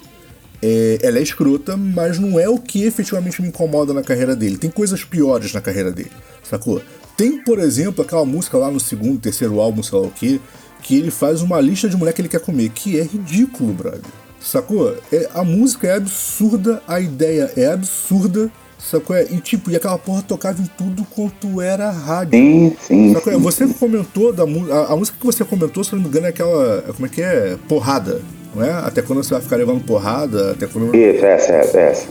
É, 0.61 0.99
ela 1.01 1.17
é 1.17 1.21
escrota, 1.21 1.75
mas 1.75 2.19
não 2.19 2.39
é 2.39 2.47
o 2.47 2.57
que 2.57 2.83
efetivamente 2.83 3.41
me 3.41 3.47
incomoda 3.47 3.93
na 3.93 4.03
carreira 4.03 4.35
dele. 4.35 4.57
Tem 4.57 4.69
coisas 4.69 5.03
piores 5.03 5.53
na 5.53 5.61
carreira 5.61 5.91
dele, 5.91 6.11
sacou? 6.43 6.81
Tem, 7.17 7.43
por 7.43 7.59
exemplo, 7.59 8.03
aquela 8.03 8.25
música 8.25 8.57
lá 8.57 8.69
no 8.69 8.79
segundo, 8.79 9.19
terceiro 9.19 9.59
álbum, 9.59 9.83
sei 9.83 9.97
lá 9.97 10.05
o 10.05 10.11
que, 10.11 10.39
que 10.81 10.97
ele 10.97 11.11
faz 11.11 11.41
uma 11.41 11.59
lista 11.59 11.89
de 11.89 11.95
mulher 11.95 12.13
que 12.13 12.21
ele 12.21 12.29
quer 12.29 12.39
comer, 12.39 12.69
que 12.69 12.99
é 12.99 13.03
ridículo, 13.03 13.73
brother. 13.73 14.01
Sacou? 14.39 14.95
É, 15.11 15.29
a 15.33 15.43
música 15.43 15.87
é 15.87 15.95
absurda, 15.95 16.81
a 16.87 16.99
ideia 16.99 17.51
é 17.55 17.67
absurda, 17.67 18.51
sacou? 18.79 19.15
E 19.15 19.39
tipo, 19.39 19.69
e 19.69 19.75
aquela 19.75 19.97
porra 19.97 20.23
tocava 20.23 20.61
em 20.61 20.65
tudo 20.65 21.05
quanto 21.05 21.61
era 21.61 21.91
rádio. 21.91 22.39
Sim, 22.39 22.75
sim. 22.81 23.13
Sacou? 23.13 23.33
sim. 23.33 23.39
Você 23.39 23.67
comentou 23.67 24.33
da 24.33 24.45
música. 24.45 24.73
A, 24.73 24.93
a 24.93 24.95
música 24.95 25.17
que 25.19 25.25
você 25.25 25.45
comentou, 25.45 25.83
se 25.83 25.93
não 25.93 26.01
me 26.01 26.07
engano, 26.07 26.25
é 26.25 26.29
aquela. 26.29 26.81
Como 26.93 27.05
é 27.05 27.09
que 27.09 27.21
é? 27.21 27.55
Porrada. 27.67 28.21
Não 28.53 28.63
é? 28.63 28.71
Até 28.71 29.01
quando 29.01 29.23
você 29.23 29.33
vai 29.33 29.41
ficar 29.41 29.55
levando 29.55 29.83
porrada, 29.85 30.51
até 30.51 30.67
quando. 30.67 30.93
Isso, 30.95 31.25
essa, 31.25 31.51
essa, 31.53 31.79
essa. 31.79 32.07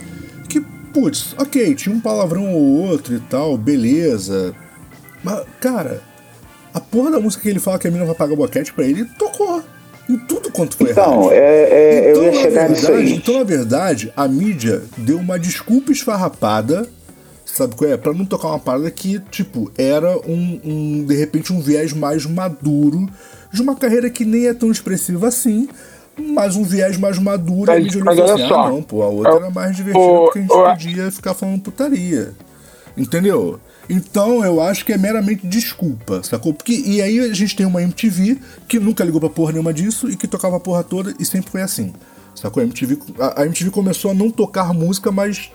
Que, 0.48 0.60
putz, 0.92 1.34
ok, 1.38 1.74
tinha 1.74 1.94
um 1.94 2.00
palavrão 2.00 2.52
ou 2.52 2.62
outro 2.88 3.14
e 3.14 3.20
tal, 3.20 3.56
beleza. 3.58 4.54
Mas, 5.22 5.42
cara, 5.60 6.02
a 6.72 6.80
porra 6.80 7.10
da 7.10 7.20
música 7.20 7.42
que 7.42 7.48
ele 7.48 7.58
fala 7.58 7.78
que 7.78 7.86
a 7.86 7.90
mina 7.90 8.04
vai 8.06 8.14
pagar 8.14 8.36
boquete 8.36 8.72
pra 8.72 8.84
ele, 8.84 9.04
tocou. 9.18 9.62
Em 10.08 10.16
tudo 10.18 10.50
quanto 10.50 10.76
foi 10.76 10.90
Então, 10.90 11.24
rádio. 11.26 11.32
é, 11.32 11.62
é, 12.08 12.12
eu 12.12 12.22
ia 12.24 12.32
na 12.32 12.36
chegar 12.40 12.68
nisso 12.68 12.86
verdade, 12.86 13.06
aí. 13.12 13.16
então, 13.16 13.34
na 13.38 13.44
verdade, 13.44 14.12
a 14.16 14.26
mídia 14.26 14.82
deu 14.96 15.18
uma 15.18 15.38
desculpa 15.38 15.92
esfarrapada, 15.92 16.88
sabe 17.44 17.76
qual 17.76 17.88
é? 17.90 17.96
Pra 17.96 18.12
não 18.12 18.24
tocar 18.24 18.48
uma 18.48 18.58
parada 18.58 18.90
que, 18.90 19.20
tipo, 19.30 19.70
era 19.78 20.16
um, 20.26 20.60
um, 20.64 21.04
de 21.06 21.14
repente, 21.14 21.52
um 21.52 21.60
viés 21.60 21.92
mais 21.92 22.26
maduro 22.26 23.08
de 23.52 23.62
uma 23.62 23.76
carreira 23.76 24.10
que 24.10 24.24
nem 24.24 24.48
é 24.48 24.54
tão 24.54 24.72
expressiva 24.72 25.28
assim, 25.28 25.68
mas 26.18 26.56
um 26.56 26.62
viés 26.62 26.96
mais 26.98 27.18
maduro. 27.18 27.70
e 27.70 27.74
a 27.74 27.80
Mas- 27.80 27.94
mas 27.96 28.18
olha 28.18 28.34
assim, 28.34 28.48
só, 28.48 28.60
ah, 28.66 28.68
não, 28.70 28.82
pô, 28.82 29.02
a 29.02 29.08
outra 29.08 29.32
eu- 29.32 29.36
era 29.38 29.50
mais 29.50 29.74
divertida 29.76 30.04
o- 30.04 30.24
porque 30.24 30.38
a 30.38 30.42
gente 30.42 30.52
o- 30.52 30.64
podia 30.70 31.10
ficar 31.10 31.34
falando 31.34 31.60
putaria. 31.62 32.32
Entendeu? 32.96 33.58
Então 33.88 34.44
eu 34.44 34.60
acho 34.60 34.84
que 34.84 34.92
é 34.92 34.98
meramente 34.98 35.46
desculpa, 35.46 36.22
sacou? 36.22 36.52
Porque, 36.54 36.72
e 36.72 37.00
aí 37.02 37.18
a 37.20 37.32
gente 37.34 37.56
tem 37.56 37.66
uma 37.66 37.82
MTV 37.82 38.38
que 38.68 38.78
nunca 38.78 39.02
ligou 39.04 39.20
pra 39.20 39.28
porra 39.30 39.52
nenhuma 39.52 39.72
disso 39.72 40.08
e 40.08 40.16
que 40.16 40.28
tocava 40.28 40.56
a 40.56 40.60
porra 40.60 40.84
toda 40.84 41.14
e 41.18 41.24
sempre 41.24 41.50
foi 41.50 41.62
assim. 41.62 41.92
Sacou? 42.34 42.62
A 42.62 42.64
MTV, 42.66 42.98
a, 43.18 43.42
a 43.42 43.46
MTV 43.46 43.70
começou 43.70 44.10
a 44.10 44.14
não 44.14 44.30
tocar 44.30 44.72
música, 44.72 45.10
mas, 45.10 45.50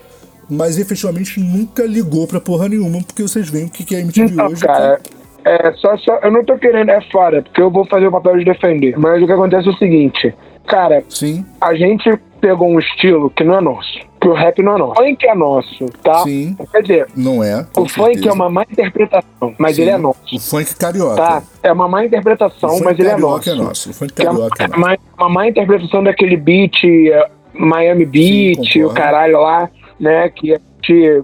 mas 0.49 0.77
efetivamente 0.77 1.39
nunca 1.39 1.83
ligou 1.85 2.27
pra 2.27 2.41
porra 2.41 2.67
nenhuma, 2.67 3.01
porque 3.01 3.21
vocês 3.23 3.47
veem 3.47 3.65
o 3.65 3.69
que 3.69 3.83
que 3.85 3.95
é 3.95 3.99
a 3.99 4.01
MTV 4.01 4.33
Então, 4.33 4.47
hoje. 4.47 4.61
cara, 4.65 4.99
é 5.45 5.71
só, 5.73 5.95
só. 5.97 6.19
Eu 6.23 6.31
não 6.31 6.43
tô 6.43 6.57
querendo, 6.57 6.89
é 6.89 6.99
fora, 7.11 7.41
porque 7.43 7.61
eu 7.61 7.69
vou 7.69 7.85
fazer 7.85 8.07
o 8.07 8.11
papel 8.11 8.39
de 8.39 8.45
defender. 8.45 8.97
Mas 8.97 9.21
o 9.21 9.27
que 9.27 9.31
acontece 9.31 9.67
é 9.67 9.71
o 9.71 9.77
seguinte, 9.77 10.33
cara, 10.65 11.03
Sim, 11.07 11.45
a 11.61 11.75
gente 11.75 12.11
pegou 12.41 12.67
um 12.67 12.79
estilo 12.79 13.29
que 13.29 13.43
não 13.43 13.57
é 13.57 13.61
nosso. 13.61 13.99
Que 14.19 14.27
o 14.27 14.33
rap 14.33 14.61
não 14.63 14.75
é 14.75 14.79
nosso. 14.79 14.91
O 14.93 15.05
funk 15.05 15.27
é 15.27 15.35
nosso, 15.35 15.85
tá? 16.01 16.23
Sim. 16.23 16.57
Quer 16.71 16.81
dizer, 16.81 17.07
não 17.15 17.43
é. 17.43 17.65
o 17.77 17.87
funk 17.87 18.13
certeza. 18.13 18.29
é 18.29 18.33
uma 18.33 18.49
má 18.49 18.63
interpretação, 18.63 19.55
mas 19.59 19.75
Sim. 19.75 19.81
ele 19.83 19.91
é 19.91 19.97
nosso. 19.97 20.35
O 20.35 20.39
funk 20.39 20.75
carioca. 20.75 21.15
Tá? 21.15 21.43
É 21.61 21.71
uma 21.71 21.87
má 21.87 22.05
interpretação, 22.05 22.69
funk 22.69 22.83
mas 22.83 22.97
ele 22.99 23.09
é 23.09 23.17
nosso. 23.17 23.49
é 23.49 23.53
nosso. 23.53 23.89
O 23.91 23.93
funk 23.93 24.13
é 24.17 24.25
carioca 24.25 24.63
é 24.63 24.65
é 24.65 24.67
nosso. 24.67 24.79
uma, 24.79 24.97
uma 25.19 25.29
má 25.29 25.47
interpretação 25.47 26.03
daquele 26.03 26.37
beat, 26.37 26.83
eh, 26.83 27.29
Miami 27.53 28.05
Beat, 28.05 28.57
concordo. 28.57 28.87
o 28.87 28.93
caralho 28.93 29.41
lá, 29.41 29.69
né? 29.99 30.29
Que, 30.29 30.59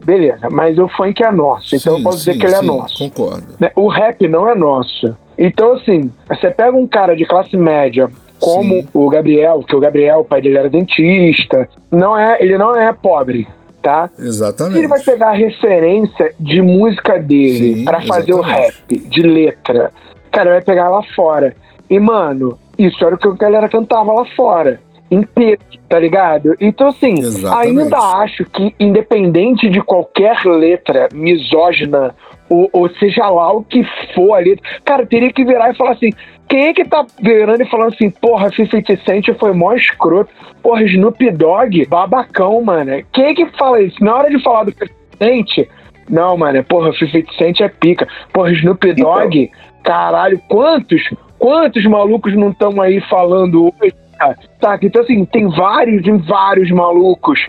beleza, 0.04 0.50
mas 0.50 0.78
o 0.78 0.88
funk 0.88 1.24
é 1.24 1.32
nosso, 1.32 1.76
então 1.76 1.94
Sim, 1.94 2.00
eu 2.00 2.04
posso 2.04 2.18
dizer 2.20 2.34
sim, 2.34 2.40
que 2.40 2.46
ele 2.46 2.56
é 2.56 2.60
sim, 2.60 2.66
nosso. 2.66 2.98
Concordo. 2.98 3.48
né? 3.60 3.72
O 3.76 3.88
rap 3.88 4.28
não 4.28 4.48
é 4.48 4.56
nosso. 4.56 5.16
Então, 5.38 5.74
assim, 5.74 6.12
você 6.28 6.52
pega 6.52 6.76
um 6.76 6.88
cara 6.88 7.16
de 7.16 7.26
classe 7.26 7.58
média, 7.58 8.10
como 8.40 8.86
o 8.94 9.10
Gabriel, 9.10 9.64
que 9.64 9.76
o 9.76 9.80
Gabriel, 9.80 10.20
o 10.20 10.26
pai 10.26 10.42
dele 10.42 10.58
era 10.58 10.70
dentista, 10.70 11.70
não 11.92 12.18
é, 12.18 12.42
ele 12.42 12.58
não 12.58 12.76
é 12.76 12.92
pobre, 12.92 13.48
tá? 13.82 14.10
Exatamente. 14.18 14.80
Ele 14.80 14.88
vai 14.88 15.00
pegar 15.02 15.30
a 15.30 15.34
referência 15.34 16.34
de 16.40 16.62
música 16.62 17.20
dele 17.20 17.84
pra 17.84 18.02
fazer 18.02 18.34
o 18.34 18.42
rap, 18.42 18.74
de 18.90 19.22
letra. 19.22 19.92
Cara, 20.32 20.52
vai 20.52 20.62
pegar 20.62 20.90
lá 20.90 21.02
fora. 21.16 21.56
E, 21.90 22.00
mano, 22.00 22.58
isso 22.78 23.04
era 23.06 23.16
o 23.16 23.18
que 23.18 23.28
a 23.28 23.32
galera 23.34 23.70
cantava 23.70 24.12
lá 24.14 24.26
fora. 24.36 24.80
Inteiro, 25.12 25.60
tá 25.90 26.00
ligado? 26.00 26.56
Então, 26.60 26.88
assim, 26.88 27.20
Exatamente. 27.20 27.80
ainda 27.80 27.98
acho 27.98 28.46
que, 28.46 28.74
independente 28.80 29.70
de 29.70 29.82
qualquer 29.82 30.46
letra 30.46 31.10
misógina, 31.14 32.16
ou, 32.50 32.70
ou 32.72 32.90
seja 32.92 33.30
lá 33.30 33.52
o 33.52 33.62
que 33.62 33.84
for 34.16 34.36
a 34.36 34.40
letra, 34.40 34.64
cara, 34.86 35.06
teria 35.06 35.32
que 35.34 35.44
virar 35.44 35.70
e 35.70 35.76
falar 35.76 35.92
assim: 35.92 36.12
quem 36.48 36.68
é 36.68 36.74
que 36.74 36.84
tá 36.84 37.06
virando 37.22 37.64
e 37.64 37.70
falando 37.70 37.94
assim, 37.94 38.10
porra, 38.10 38.50
50 38.50 38.98
Cent 39.06 39.26
foi 39.40 39.54
mó 39.54 39.74
escroto, 39.74 40.30
porra, 40.62 40.84
Snoop 40.84 41.32
Dogg, 41.32 41.86
babacão, 41.88 42.62
mano. 42.62 43.02
Quem 43.14 43.26
é 43.26 43.34
que 43.34 43.46
fala 43.58 43.82
isso? 43.82 44.04
Na 44.04 44.16
hora 44.16 44.30
de 44.30 44.42
falar 44.44 44.66
do 44.66 44.72
50 44.72 44.94
Cent, 45.18 45.68
não, 46.10 46.36
mano, 46.36 46.62
porra, 46.66 46.92
50 46.92 47.34
Cent 47.38 47.62
é 47.62 47.70
pica. 47.70 48.06
Porra, 48.34 48.52
Snoop 48.52 48.94
Dogg, 48.94 49.50
caralho, 49.82 50.42
quantos, 50.50 51.02
quantos 51.40 51.86
malucos 51.86 52.36
não 52.36 52.50
estão 52.50 52.82
aí 52.82 53.00
falando 53.10 53.74
hoje, 53.80 53.94
cara? 54.22 54.38
Saca? 54.60 54.86
Então, 54.86 55.02
assim, 55.02 55.26
tem 55.26 55.50
vários 55.50 56.06
e 56.06 56.12
vários 56.12 56.70
malucos, 56.72 57.40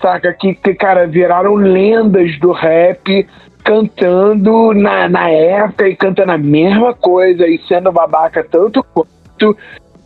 saca? 0.00 0.32
Que, 0.32 0.54
que, 0.54 0.74
cara, 0.74 1.06
viraram 1.06 1.54
lendas 1.54 2.38
do 2.38 2.52
rap 2.52 3.26
cantando 3.62 4.72
na, 4.72 5.08
na 5.08 5.28
época 5.28 5.88
e 5.88 5.94
cantando 5.94 6.32
a 6.32 6.38
mesma 6.38 6.94
coisa 6.94 7.46
e 7.46 7.60
sendo 7.68 7.92
babaca 7.92 8.42
tanto 8.42 8.82
quanto. 8.82 9.56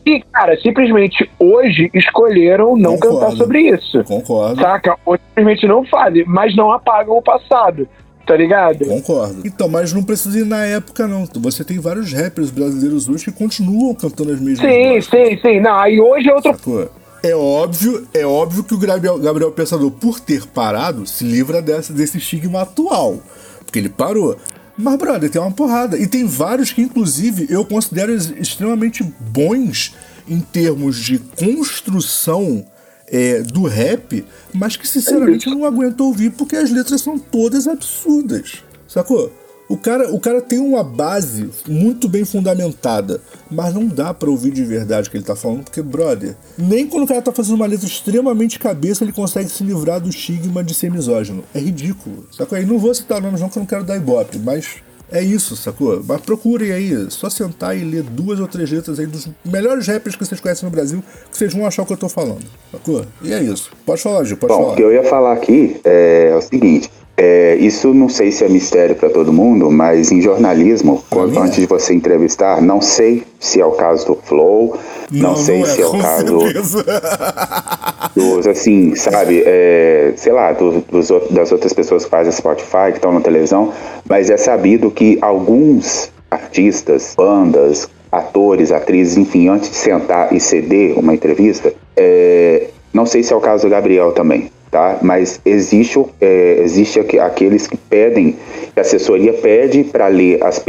E, 0.05 0.21
cara, 0.33 0.57
simplesmente 0.61 1.29
hoje 1.39 1.91
escolheram 1.95 2.77
não 2.77 2.95
Concordo. 2.95 3.21
cantar 3.21 3.37
sobre 3.37 3.61
isso. 3.71 4.05
Concordo. 4.05 4.61
Saca? 4.61 4.97
Ou 5.05 5.17
simplesmente 5.17 5.67
não 5.67 5.85
fazem, 5.85 6.25
mas 6.27 6.55
não 6.55 6.71
apagam 6.71 7.17
o 7.17 7.23
passado. 7.23 7.89
Tá 8.27 8.37
ligado? 8.37 8.85
Concordo. 8.87 9.43
Então, 9.45 9.69
mas 9.69 9.93
não 9.93 10.03
precisa 10.03 10.39
ir 10.41 10.45
na 10.45 10.65
época, 10.65 11.07
não. 11.07 11.29
Você 11.37 11.63
tem 11.63 11.79
vários 11.79 12.13
rappers 12.13 12.51
brasileiros 12.51 13.09
hoje 13.09 13.25
que 13.27 13.31
continuam 13.33 13.95
cantando 13.95 14.33
as 14.33 14.41
mesmas 14.41 14.69
Sim, 14.69 14.95
músicas, 14.95 15.29
sim, 15.29 15.39
sim. 15.41 15.61
Não, 15.61 15.79
aí 15.79 16.01
hoje 16.01 16.29
é 16.29 16.35
outro. 16.35 16.51
sacou? 16.53 16.91
É 17.23 17.35
óbvio, 17.37 18.07
é 18.13 18.27
óbvio 18.27 18.65
que 18.65 18.75
o 18.75 18.79
Gabriel, 18.79 19.19
Gabriel 19.19 19.53
Pensador, 19.53 19.91
por 19.93 20.19
ter 20.21 20.45
parado, 20.47 21.07
se 21.07 21.25
livra 21.25 21.63
dessa, 21.63 21.93
desse 21.93 22.19
estigma 22.19 22.63
atual. 22.63 23.19
Porque 23.65 23.79
ele 23.79 23.89
parou. 23.89 24.37
Mas, 24.77 24.97
brother, 24.99 25.31
tem 25.31 25.41
uma 25.41 25.51
porrada. 25.53 25.97
E 25.97 26.07
tem 26.07 26.27
vários 26.27 26.73
que, 26.73 26.83
inclusive, 26.83 27.47
eu 27.49 27.65
considero 27.65 28.13
ex- 28.13 28.33
extremamente 28.39 29.03
bons 29.21 29.95
em 30.29 30.41
termos 30.41 30.97
de 30.99 31.19
construção 31.19 32.65
é, 33.09 33.43
do 33.43 33.65
rap, 33.65 34.25
mas 34.53 34.77
que, 34.77 34.87
sinceramente, 34.87 35.47
eu 35.47 35.55
não 35.55 35.65
aguento 35.65 36.01
ouvir 36.01 36.31
porque 36.31 36.57
as 36.57 36.71
letras 36.71 37.01
são 37.01 37.19
todas 37.19 37.67
absurdas. 37.67 38.63
Sacou? 38.89 39.33
O 39.69 39.77
cara, 39.77 40.15
o 40.15 40.21
cara 40.21 40.41
tem 40.41 40.61
uma 40.61 40.85
base 40.85 41.51
muito 41.67 42.09
bem 42.09 42.25
fundamentada, 42.25 43.21
mas 43.51 43.75
não 43.75 43.89
dá 43.89 44.15
pra 44.15 44.31
ouvir 44.31 44.53
de 44.53 44.65
verdade 44.65 45.09
o 45.09 45.11
que 45.11 45.17
ele 45.17 45.25
tá 45.25 45.35
falando, 45.35 45.65
porque, 45.65 45.83
brother, 45.83 46.37
nem 46.57 46.87
quando 46.87 47.03
o 47.03 47.07
cara 47.07 47.21
tá 47.21 47.33
fazendo 47.33 47.57
uma 47.57 47.67
letra 47.67 47.85
extremamente 47.85 48.61
cabeça 48.61 49.03
ele 49.03 49.13
consegue 49.13 49.51
se 49.51 49.65
livrar 49.65 50.01
do 50.01 50.09
estigma 50.09 50.63
de 50.63 50.73
ser 50.73 50.89
misógino. 50.89 51.43
É 51.53 51.59
ridículo, 51.59 52.29
sacou? 52.31 52.57
E 52.59 52.65
não 52.65 52.79
vou 52.79 52.95
citar 52.95 53.21
nomes 53.21 53.41
não, 53.41 53.49
que 53.49 53.59
eu 53.59 53.61
não 53.61 53.67
quero 53.67 53.83
dar 53.83 53.97
ibope, 53.97 54.39
mas 54.39 54.77
é 55.11 55.23
isso, 55.23 55.57
sacou? 55.57 56.03
Mas 56.07 56.21
procurem 56.21 56.73
aí, 56.73 57.11
só 57.11 57.31
sentar 57.31 57.77
e 57.77 57.85
ler 57.85 58.03
duas 58.03 58.41
ou 58.41 58.49
três 58.49 58.71
letras 58.71 58.99
aí 58.99 59.07
dos 59.07 59.29
melhores 59.45 59.87
rappers 59.87 60.17
que 60.17 60.25
vocês 60.25 60.41
conhecem 60.41 60.69
no 60.69 60.75
Brasil, 60.75 61.03
que 61.31 61.37
vocês 61.37 61.53
vão 61.53 61.67
achar 61.67 61.83
o 61.83 61.87
que 61.87 61.93
eu 61.93 61.97
tô 61.97 62.09
falando, 62.09 62.45
sacou? 62.73 63.05
E 63.23 63.33
é 63.33 63.43
isso. 63.43 63.71
Pode 63.85 64.03
falar, 64.03 64.25
Gil, 64.25 64.37
pode 64.37 64.53
Bom, 64.53 64.61
falar. 64.61 64.73
o 64.73 64.77
que 64.77 64.83
eu 64.83 64.93
ia 64.93 65.05
falar 65.05 65.33
aqui 65.35 65.81
é, 65.85 66.35
o 66.37 66.41
seguinte: 66.41 66.91
É, 67.19 67.57
isso 67.57 67.95
não 67.95 68.11
sei 68.11 68.31
se 68.31 68.45
é 68.45 68.49
mistério 68.49 68.95
para 68.95 69.09
todo 69.09 69.33
mundo, 69.33 69.71
mas 69.71 70.13
em 70.13 70.21
jornalismo, 70.21 71.03
quando, 71.09 71.39
antes 71.39 71.57
de 71.57 71.67
você 71.67 71.95
entrevistar, 71.95 72.61
não 72.61 72.83
sei 72.83 73.23
se 73.41 73.59
é 73.59 73.65
o 73.65 73.71
caso 73.71 74.07
do 74.07 74.19
Flow, 74.23 74.77
não, 75.11 75.31
não 75.31 75.37
sei 75.37 75.61
não 75.61 75.67
é, 75.67 75.71
se 75.71 75.81
é 75.81 75.87
o 75.87 75.99
caso 75.99 76.39
dos, 78.15 78.47
assim, 78.47 78.95
sabe, 78.95 79.43
é, 79.47 80.13
sei 80.17 80.33
lá, 80.33 80.53
do, 80.53 80.83
dos, 80.91 81.09
das 81.31 81.51
outras 81.53 81.73
pessoas 81.73 82.05
que 82.05 82.11
fazem 82.11 82.33
Spotify, 82.33 82.91
que 82.91 82.97
estão 82.97 83.13
na 83.13 83.21
televisão, 83.21 83.73
mas 84.07 84.29
é 84.29 84.37
sabido 84.37 84.91
que 84.91 85.19
alguns 85.23 86.13
artistas, 86.31 87.15
bandas, 87.17 87.89
atores, 88.13 88.71
atrizes, 88.73 89.17
enfim, 89.17 89.49
antes 89.49 89.71
de 89.71 89.77
sentar 89.77 90.35
e 90.35 90.41
ceder 90.41 90.99
uma 90.99 91.15
entrevista, 91.15 91.73
é, 91.97 92.69
não 92.93 93.07
sei 93.07 93.23
se 93.23 93.33
é 93.33 93.37
o 93.37 93.41
caso 93.41 93.67
do 93.67 93.71
Gabriel 93.71 94.13
também, 94.13 94.51
tá? 94.77 94.99
Mas 95.01 95.41
existe, 95.43 95.99
é, 96.21 96.59
existe 96.63 97.01
aqueles 97.19 97.67
que 97.67 97.79
pedem, 97.79 98.37
que 98.75 98.79
a 98.79 98.83
assessoria 98.83 99.33
pede 99.33 99.85
para 99.85 100.07
ler 100.07 100.45
as 100.45 100.63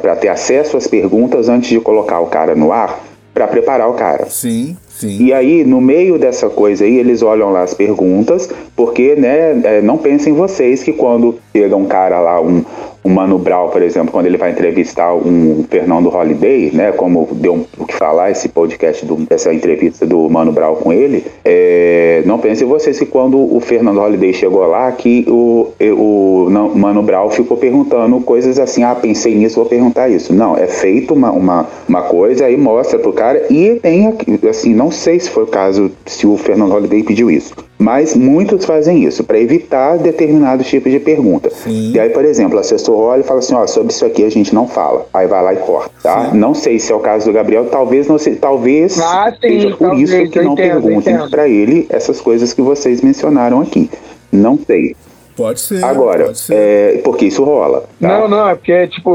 para 0.00 0.16
ter 0.16 0.28
acesso 0.28 0.78
às 0.78 0.86
perguntas 0.86 1.50
antes 1.50 1.68
de 1.68 1.78
colocar 1.78 2.18
o 2.20 2.28
cara 2.28 2.54
no 2.54 2.72
ar, 2.72 2.98
para 3.34 3.46
preparar 3.46 3.90
o 3.90 3.94
cara. 3.94 4.24
Sim, 4.26 4.74
sim. 4.88 5.24
E 5.24 5.34
aí, 5.34 5.64
no 5.64 5.82
meio 5.82 6.18
dessa 6.18 6.48
coisa 6.48 6.84
aí, 6.84 6.96
eles 6.96 7.22
olham 7.22 7.50
lá 7.50 7.62
as 7.62 7.74
perguntas, 7.74 8.48
porque, 8.74 9.14
né, 9.16 9.60
é, 9.64 9.82
não 9.82 9.98
pensem 9.98 10.32
vocês 10.32 10.82
que 10.82 10.92
quando 10.94 11.38
chega 11.54 11.76
um 11.76 11.86
cara 11.86 12.20
lá, 12.20 12.40
um, 12.40 12.64
o 13.04 13.08
Mano 13.08 13.38
Brown, 13.38 13.68
por 13.68 13.82
exemplo, 13.82 14.12
quando 14.12 14.26
ele 14.26 14.36
vai 14.36 14.50
entrevistar 14.52 15.12
um 15.14 15.64
Fernando 15.68 16.08
Holiday, 16.08 16.70
né, 16.72 16.92
como 16.92 17.28
deu 17.32 17.66
o 17.78 17.84
que 17.84 17.94
falar 17.94 18.30
esse 18.30 18.48
podcast, 18.48 19.04
do, 19.04 19.26
essa 19.28 19.52
entrevista 19.52 20.06
do 20.06 20.28
Mano 20.30 20.52
Brown 20.52 20.76
com 20.76 20.92
ele, 20.92 21.24
é, 21.44 22.11
não 22.24 22.38
pense 22.38 22.64
vocês 22.64 22.98
que 22.98 23.06
quando 23.06 23.38
o 23.38 23.60
Fernando 23.60 24.00
Holiday 24.00 24.32
chegou 24.32 24.66
lá, 24.66 24.90
que 24.92 25.24
o, 25.28 25.72
o 25.80 26.48
não, 26.50 26.74
Mano 26.74 27.02
Brown 27.02 27.30
ficou 27.30 27.56
perguntando 27.56 28.20
coisas 28.20 28.58
assim, 28.58 28.82
ah, 28.82 28.94
pensei 28.94 29.34
nisso, 29.34 29.56
vou 29.56 29.66
perguntar 29.66 30.08
isso. 30.08 30.32
Não, 30.32 30.56
é 30.56 30.66
feito 30.66 31.14
uma, 31.14 31.30
uma, 31.30 31.66
uma 31.88 32.02
coisa 32.02 32.48
e 32.50 32.56
mostra 32.56 32.98
pro 32.98 33.12
cara, 33.12 33.46
e 33.50 33.78
tem, 33.80 34.12
assim, 34.48 34.74
não 34.74 34.90
sei 34.90 35.20
se 35.20 35.30
foi 35.30 35.44
o 35.44 35.46
caso, 35.46 35.90
se 36.06 36.26
o 36.26 36.36
Fernando 36.36 36.72
Holiday 36.72 37.02
pediu 37.02 37.30
isso, 37.30 37.54
mas 37.82 38.14
muitos 38.14 38.64
fazem 38.64 39.04
isso 39.04 39.24
para 39.24 39.40
evitar 39.40 39.98
determinados 39.98 40.68
tipos 40.68 40.92
de 40.92 41.00
pergunta. 41.00 41.50
Sim. 41.50 41.92
E 41.92 41.98
aí, 41.98 42.10
por 42.10 42.24
exemplo, 42.24 42.56
o 42.56 42.60
assessor 42.60 42.96
olha 42.96 43.20
e 43.20 43.24
fala 43.24 43.40
assim: 43.40 43.54
ó, 43.54 43.66
sobre 43.66 43.92
isso 43.92 44.06
aqui 44.06 44.24
a 44.24 44.30
gente 44.30 44.54
não 44.54 44.68
fala. 44.68 45.04
Aí 45.12 45.26
vai 45.26 45.42
lá 45.42 45.52
e 45.52 45.56
corta, 45.56 45.90
tá? 46.00 46.30
Sim. 46.30 46.38
Não 46.38 46.54
sei 46.54 46.78
se 46.78 46.92
é 46.92 46.94
o 46.94 47.00
caso 47.00 47.26
do 47.26 47.32
Gabriel, 47.32 47.66
talvez 47.66 48.06
não 48.06 48.18
sei, 48.18 48.36
talvez 48.36 49.00
ah, 49.00 49.32
sim, 49.32 49.48
seja 49.48 49.70
por 49.70 49.88
talvez, 49.88 50.10
isso 50.10 50.30
que 50.30 50.40
não 50.40 50.52
entendo, 50.52 50.82
perguntem 50.82 51.28
para 51.28 51.48
ele 51.48 51.86
essas 52.12 52.20
coisas 52.20 52.52
que 52.52 52.60
vocês 52.60 53.00
mencionaram 53.00 53.60
aqui. 53.60 53.90
Não 54.30 54.58
sei. 54.58 54.94
Pode 55.34 55.60
ser. 55.60 55.82
Agora, 55.82 56.26
pode 56.26 56.38
ser. 56.38 56.54
É, 56.54 56.98
porque 56.98 57.26
isso 57.26 57.42
rola. 57.42 57.80
Tá? 57.80 57.86
Não, 58.00 58.28
não, 58.28 58.48
é 58.48 58.54
porque, 58.54 58.86
tipo, 58.88 59.14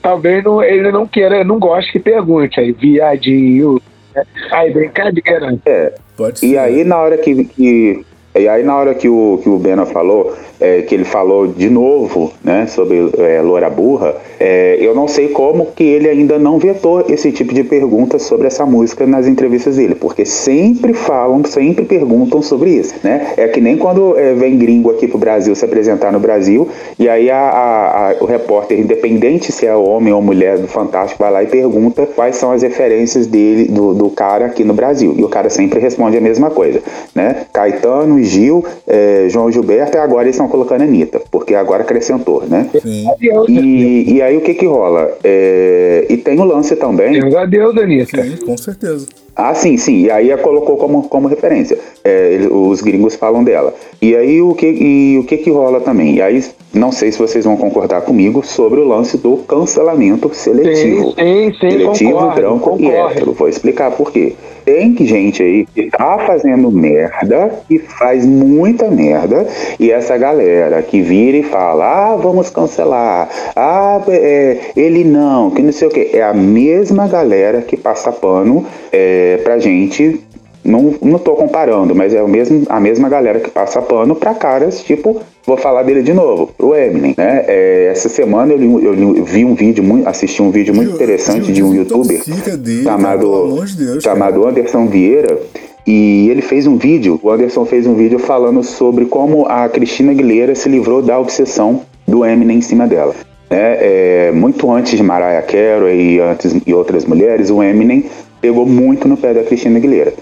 talvez 0.00 0.42
não, 0.42 0.62
ele 0.62 0.90
não 0.90 1.06
queira, 1.06 1.44
não 1.44 1.58
goste 1.58 1.92
que 1.92 1.98
pergunte. 1.98 2.58
Aí, 2.58 2.72
viadinho. 2.72 3.80
Né? 4.14 4.24
Aí, 4.50 4.72
brincadeira. 4.72 5.58
É. 5.66 5.94
Pode 6.16 6.40
ser. 6.40 6.46
E 6.46 6.58
aí, 6.58 6.82
na 6.82 6.96
hora 6.96 7.18
que, 7.18 7.44
que 7.44 8.06
e 8.34 8.48
aí 8.48 8.62
na 8.62 8.76
hora 8.76 8.94
que 8.94 9.08
o, 9.08 9.40
que 9.42 9.48
o 9.48 9.58
Bena 9.58 9.84
falou, 9.84 10.34
é, 10.60 10.82
que 10.82 10.94
ele 10.94 11.04
falou 11.04 11.48
de 11.48 11.68
novo 11.68 12.32
né, 12.44 12.66
sobre 12.68 13.10
é, 13.18 13.40
Loura 13.40 13.68
Burra, 13.68 14.14
é, 14.38 14.76
eu 14.80 14.94
não 14.94 15.08
sei 15.08 15.28
como 15.28 15.66
que 15.66 15.82
ele 15.82 16.08
ainda 16.08 16.38
não 16.38 16.58
vetou 16.58 17.04
esse 17.08 17.32
tipo 17.32 17.52
de 17.52 17.64
pergunta 17.64 18.18
sobre 18.18 18.46
essa 18.46 18.64
música 18.64 19.06
nas 19.06 19.26
entrevistas 19.26 19.76
dele, 19.76 19.94
porque 19.94 20.24
sempre 20.24 20.92
falam, 20.92 21.42
sempre 21.44 21.84
perguntam 21.84 22.40
sobre 22.40 22.70
isso. 22.70 22.94
Né? 23.02 23.34
É 23.36 23.48
que 23.48 23.60
nem 23.60 23.76
quando 23.76 24.16
é, 24.16 24.32
vem 24.34 24.56
gringo 24.56 24.90
aqui 24.90 25.08
pro 25.08 25.18
Brasil 25.18 25.54
se 25.54 25.64
apresentar 25.64 26.12
no 26.12 26.20
Brasil, 26.20 26.68
e 26.98 27.08
aí 27.08 27.30
a, 27.30 27.36
a, 27.36 28.10
a, 28.10 28.16
o 28.20 28.26
repórter, 28.26 28.78
independente 28.78 29.50
se 29.50 29.66
é 29.66 29.74
homem 29.74 30.12
ou 30.12 30.22
mulher 30.22 30.58
do 30.58 30.68
Fantástico, 30.68 31.22
vai 31.22 31.32
lá 31.32 31.42
e 31.42 31.46
pergunta 31.46 32.06
quais 32.06 32.36
são 32.36 32.52
as 32.52 32.62
referências 32.62 33.26
dele, 33.26 33.64
do, 33.64 33.92
do 33.92 34.08
cara 34.10 34.46
aqui 34.46 34.62
no 34.62 34.72
Brasil. 34.72 35.14
E 35.16 35.24
o 35.24 35.28
cara 35.28 35.50
sempre 35.50 35.80
responde 35.80 36.16
a 36.16 36.20
mesma 36.20 36.50
coisa. 36.50 36.80
Né? 37.14 37.46
Caetano, 37.52 38.19
Gil, 38.24 38.64
é, 38.86 39.26
João 39.28 39.50
Gilberto, 39.50 39.96
e 39.96 40.00
agora 40.00 40.24
eles 40.24 40.36
estão 40.36 40.48
colocando 40.48 40.82
a 40.82 40.84
Anitta, 40.84 41.20
porque 41.30 41.54
agora 41.54 41.82
acrescentou, 41.82 42.44
né? 42.46 42.68
Sim. 42.80 43.06
E, 43.48 44.14
e 44.14 44.22
aí 44.22 44.36
o 44.36 44.40
que 44.40 44.54
que 44.54 44.66
rola? 44.66 45.10
É, 45.22 46.06
e 46.08 46.16
tem 46.16 46.38
o 46.40 46.44
lance 46.44 46.76
também. 46.76 47.20
Deus 47.20 47.34
a 47.34 47.44
Deus, 47.44 47.76
Anitta. 47.76 48.22
Sim, 48.22 48.36
com 48.44 48.56
certeza. 48.56 49.06
Ah, 49.34 49.54
sim, 49.54 49.76
sim. 49.76 50.02
E 50.02 50.10
aí 50.10 50.30
a 50.30 50.36
colocou 50.36 50.76
como, 50.76 51.04
como 51.04 51.26
referência. 51.26 51.78
É, 52.04 52.40
os 52.50 52.82
gringos 52.82 53.14
falam 53.14 53.42
dela. 53.42 53.72
E 54.00 54.14
aí 54.14 54.40
o 54.42 54.54
que, 54.54 54.66
e 54.66 55.18
o 55.18 55.24
que 55.24 55.38
que 55.38 55.50
rola 55.50 55.80
também? 55.80 56.16
E 56.16 56.22
aí 56.22 56.44
não 56.74 56.92
sei 56.92 57.10
se 57.10 57.18
vocês 57.18 57.44
vão 57.44 57.56
concordar 57.56 58.02
comigo 58.02 58.44
sobre 58.44 58.80
o 58.80 58.84
lance 58.86 59.16
do 59.16 59.38
cancelamento 59.38 60.30
seletivo. 60.34 61.12
Sim, 61.12 61.14
sim, 61.14 61.52
sim 61.52 61.70
seletivo, 61.70 62.12
concordo, 62.12 62.34
branco 62.34 62.70
concordo. 62.70 62.84
e 62.84 62.90
hétero. 62.90 63.32
Vou 63.32 63.48
explicar 63.48 63.90
por 63.92 64.12
quê. 64.12 64.34
Tem 64.64 64.96
gente 65.06 65.42
aí 65.42 65.66
que 65.66 65.90
tá 65.90 66.18
fazendo 66.26 66.70
merda 66.70 67.52
e 67.68 67.78
faz 67.78 68.24
muita 68.26 68.90
merda, 68.90 69.46
e 69.78 69.90
essa 69.90 70.16
galera 70.16 70.82
que 70.82 71.00
vira 71.00 71.38
e 71.38 71.42
fala: 71.42 72.12
ah, 72.12 72.16
vamos 72.16 72.50
cancelar, 72.50 73.28
ah, 73.56 74.02
é, 74.08 74.58
ele 74.76 75.04
não, 75.04 75.50
que 75.50 75.62
não 75.62 75.72
sei 75.72 75.88
o 75.88 75.90
que. 75.90 76.10
É 76.12 76.22
a 76.22 76.34
mesma 76.34 77.08
galera 77.08 77.62
que 77.62 77.76
passa 77.76 78.12
pano 78.12 78.64
é, 78.92 79.38
pra 79.42 79.58
gente 79.58 80.20
não, 80.64 80.94
não 81.02 81.18
tô 81.18 81.34
comparando, 81.34 81.94
mas 81.94 82.14
é 82.14 82.22
o 82.22 82.28
mesmo, 82.28 82.64
a 82.68 82.78
mesma 82.78 83.08
galera 83.08 83.40
que 83.40 83.50
passa 83.50 83.80
pano 83.80 84.14
pra 84.14 84.34
caras, 84.34 84.82
tipo, 84.82 85.20
vou 85.46 85.56
falar 85.56 85.82
dele 85.82 86.02
de 86.02 86.12
novo, 86.12 86.50
o 86.58 86.74
Eminem, 86.74 87.14
né? 87.16 87.44
É, 87.46 87.88
essa 87.90 88.08
semana 88.08 88.52
eu, 88.52 88.58
li, 88.58 88.84
eu 88.84 88.94
li, 88.94 89.22
vi 89.22 89.44
um 89.44 89.54
vídeo, 89.54 89.82
muito, 89.82 90.06
assisti 90.08 90.42
um 90.42 90.50
vídeo 90.50 90.74
muito 90.74 90.94
interessante 90.94 91.52
de 91.52 91.62
um 91.62 91.74
youtuber 91.74 92.22
dele, 92.58 92.82
chamado, 92.82 93.64
Deus, 93.76 94.02
chamado 94.02 94.46
Anderson 94.46 94.86
Vieira. 94.86 95.38
E 95.86 96.28
ele 96.30 96.42
fez 96.42 96.66
um 96.66 96.76
vídeo, 96.76 97.18
o 97.22 97.30
Anderson 97.30 97.64
fez 97.64 97.86
um 97.86 97.94
vídeo 97.94 98.18
falando 98.18 98.62
sobre 98.62 99.06
como 99.06 99.46
a 99.46 99.68
Cristina 99.68 100.12
Aguilera 100.12 100.54
se 100.54 100.68
livrou 100.68 101.00
da 101.00 101.18
obsessão 101.18 101.80
do 102.06 102.24
Eminem 102.24 102.58
em 102.58 102.60
cima 102.60 102.86
dela. 102.86 103.14
É, 103.48 104.28
é, 104.28 104.32
muito 104.32 104.70
antes 104.70 104.96
de 104.96 105.02
Mariah 105.02 105.42
Carey 105.42 106.16
e, 106.16 106.20
antes, 106.20 106.54
e 106.64 106.72
outras 106.72 107.04
mulheres, 107.04 107.50
o 107.50 107.62
Eminem 107.62 108.04
pegou 108.40 108.64
muito 108.64 109.08
no 109.08 109.16
pé 109.16 109.34
da 109.34 109.42
Cristina 109.42 109.78
Aguilera. 109.78 110.12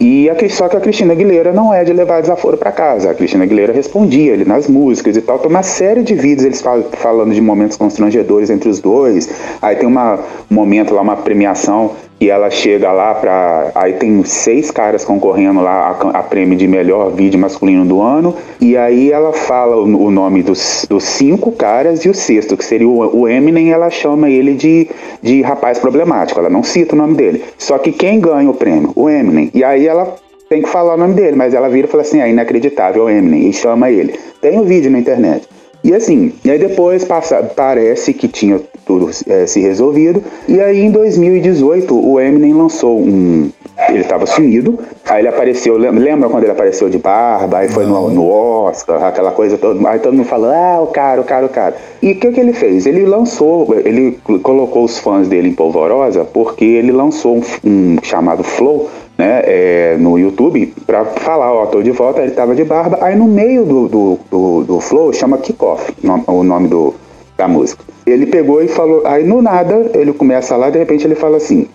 E 0.00 0.30
a, 0.30 0.48
só 0.48 0.68
que 0.68 0.76
a 0.76 0.80
Cristina 0.80 1.12
Aguilera 1.12 1.52
não 1.52 1.74
é 1.74 1.82
de 1.82 1.92
levar 1.92 2.20
desaforo 2.20 2.56
para 2.56 2.70
casa. 2.70 3.10
A 3.10 3.14
Cristina 3.14 3.44
Aguilera 3.44 3.72
respondia 3.72 4.32
ele 4.32 4.44
nas 4.44 4.68
músicas 4.68 5.16
e 5.16 5.20
tal. 5.20 5.38
Tem 5.38 5.50
uma 5.50 5.62
série 5.62 6.02
de 6.02 6.14
vídeos 6.14 6.44
eles 6.44 6.62
falando 6.92 7.34
de 7.34 7.40
momentos 7.40 7.76
constrangedores 7.76 8.48
entre 8.48 8.68
os 8.68 8.78
dois. 8.80 9.28
Aí 9.60 9.74
tem 9.74 9.88
uma, 9.88 10.20
um 10.50 10.54
momento 10.54 10.94
lá, 10.94 11.02
uma 11.02 11.16
premiação 11.16 11.92
e 12.20 12.30
ela 12.30 12.50
chega 12.50 12.90
lá 12.90 13.14
para 13.14 13.70
aí 13.74 13.94
tem 13.94 14.24
seis 14.24 14.70
caras 14.70 15.04
concorrendo 15.04 15.60
lá 15.60 15.88
a, 15.88 16.18
a, 16.18 16.22
prêmio 16.22 16.56
de 16.56 16.66
melhor 16.66 17.10
vídeo 17.12 17.38
masculino 17.38 17.84
do 17.84 18.00
ano. 18.00 18.34
E 18.60 18.76
aí 18.76 19.12
ela 19.12 19.32
fala 19.32 19.76
o, 19.76 20.06
o 20.06 20.10
nome 20.10 20.42
dos, 20.42 20.84
dos, 20.88 21.04
cinco 21.04 21.52
caras 21.52 22.04
e 22.04 22.08
o 22.08 22.14
sexto 22.14 22.56
que 22.56 22.64
seria 22.64 22.88
o, 22.88 23.20
o, 23.20 23.28
Eminem 23.28 23.70
ela 23.70 23.88
chama 23.88 24.28
ele 24.28 24.54
de, 24.54 24.88
de 25.22 25.42
rapaz 25.42 25.78
problemático. 25.78 26.40
Ela 26.40 26.50
não 26.50 26.62
cita 26.62 26.94
o 26.94 26.98
nome 26.98 27.14
dele. 27.14 27.44
Só 27.56 27.78
que 27.78 27.92
quem 27.92 28.18
ganha 28.18 28.50
o 28.50 28.54
prêmio? 28.54 28.92
O 28.96 29.08
Eminem. 29.08 29.50
E 29.54 29.62
aí 29.62 29.86
ela 29.86 30.16
tem 30.48 30.62
que 30.62 30.68
falar 30.68 30.94
o 30.94 30.96
nome 30.96 31.14
dele 31.14 31.36
mas 31.36 31.52
ela 31.52 31.68
vira 31.68 31.86
e 31.86 31.90
fala 31.90 32.02
assim 32.02 32.20
é 32.20 32.30
inacreditável 32.30 33.04
o 33.04 33.10
Eminem 33.10 33.48
e 33.48 33.52
chama 33.52 33.90
ele. 33.90 34.18
Tem 34.40 34.58
um 34.58 34.64
vídeo 34.64 34.90
na 34.90 34.98
internet 34.98 35.46
e 35.82 35.94
assim, 35.94 36.32
e 36.44 36.50
aí 36.50 36.58
depois 36.58 37.04
passa, 37.04 37.42
parece 37.42 38.12
que 38.12 38.26
tinha 38.26 38.60
tudo 38.84 39.10
é, 39.28 39.46
se 39.46 39.60
resolvido. 39.60 40.22
E 40.48 40.60
aí 40.60 40.80
em 40.80 40.90
2018 40.90 41.94
o 41.94 42.20
Eminem 42.20 42.52
lançou 42.52 42.98
um. 42.98 43.50
Ele 43.88 44.00
estava 44.00 44.26
sumido, 44.26 44.78
aí 45.06 45.20
ele 45.20 45.28
apareceu. 45.28 45.76
Lembra 45.76 46.28
quando 46.28 46.42
ele 46.42 46.52
apareceu 46.52 46.88
de 46.88 46.98
barba? 46.98 47.58
Aí 47.58 47.68
foi 47.68 47.86
no, 47.86 48.10
no, 48.10 48.28
Oscar, 48.28 49.04
aquela 49.04 49.30
coisa 49.30 49.56
toda. 49.56 49.88
Aí 49.88 50.00
todo 50.00 50.14
mundo 50.14 50.26
falou: 50.26 50.50
ah, 50.50 50.80
o 50.82 50.88
cara, 50.88 51.20
o 51.20 51.24
cara, 51.24 51.46
o 51.46 51.48
cara. 51.48 51.76
E 52.02 52.12
o 52.12 52.16
que, 52.18 52.32
que 52.32 52.40
ele 52.40 52.52
fez? 52.52 52.86
Ele 52.86 53.06
lançou, 53.06 53.76
ele 53.84 54.18
colocou 54.42 54.84
os 54.84 54.98
fãs 54.98 55.28
dele 55.28 55.50
em 55.50 55.54
polvorosa 55.54 56.24
porque 56.24 56.64
ele 56.64 56.90
lançou 56.90 57.36
um, 57.36 57.42
um 57.64 57.96
chamado 58.02 58.42
Flow 58.42 58.90
né, 59.18 59.42
é, 59.44 59.96
no 59.98 60.16
YouTube 60.16 60.72
para 60.86 61.04
falar, 61.04 61.52
ó, 61.52 61.66
tô 61.66 61.82
de 61.82 61.90
volta, 61.90 62.22
ele 62.22 62.30
tava 62.30 62.54
de 62.54 62.62
barba. 62.62 62.98
Aí 63.00 63.16
no 63.16 63.26
meio 63.26 63.64
do, 63.64 63.88
do, 63.88 64.18
do, 64.30 64.64
do 64.64 64.80
flow 64.80 65.12
chama 65.12 65.38
Kickoff, 65.38 65.92
o 66.28 66.44
nome 66.44 66.68
do, 66.68 66.94
da 67.36 67.48
música. 67.48 67.82
Ele 68.06 68.26
pegou 68.26 68.62
e 68.62 68.68
falou, 68.68 69.04
aí 69.04 69.24
no 69.24 69.42
nada 69.42 69.90
ele 69.94 70.12
começa 70.12 70.56
lá, 70.56 70.70
de 70.70 70.78
repente 70.78 71.04
ele 71.04 71.16
fala 71.16 71.36
assim, 71.36 71.66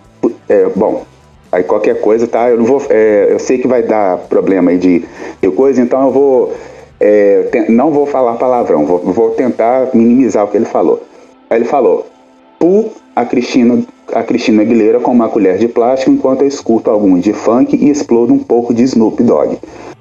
é, 0.48 0.70
bom, 0.74 1.04
aí 1.52 1.64
qualquer 1.64 2.00
coisa, 2.00 2.26
tá? 2.28 2.50
Eu 2.50 2.58
não 2.58 2.66
vou, 2.66 2.82
é, 2.90 3.28
eu 3.30 3.40
sei 3.40 3.58
que 3.58 3.68
vai 3.68 3.84
dar 3.84 4.18
problema 4.30 4.72
aí 4.72 4.78
de, 4.78 5.04
de 5.42 5.52
coisa, 5.52 5.82
então 5.82 6.02
eu 6.02 6.12
vou, 6.12 6.54
é, 6.98 7.44
te, 7.52 7.70
não 7.70 7.92
vou 7.92 8.06
falar 8.06 8.36
palavrão, 8.36 8.86
vou, 8.86 9.00
vou 9.00 9.32
tentar 9.32 9.90
minimizar 9.94 10.46
o 10.46 10.48
que 10.48 10.56
ele 10.56 10.66
falou. 10.66 11.04
Aí 11.50 11.58
ele 11.58 11.66
falou, 11.66 12.08
pu 12.58 12.90
a 13.16 13.26
Cristina, 13.26 13.80
a 14.14 14.24
Cristina 14.24 14.62
Aguilera 14.62 15.00
com 15.00 15.12
uma 15.12 15.30
colher 15.30 15.58
de 15.58 15.68
plástico 15.68 16.12
enquanto 16.12 16.42
eu 16.42 16.48
escuto 16.48 16.90
alguns 16.90 17.24
de 17.24 17.34
funk 17.34 17.76
e 17.76 17.90
explodo 17.90 18.34
um 18.34 18.40
pouco 18.40 18.74
de 18.74 18.84
Snoop 18.84 19.22
Dogg. 19.24 19.58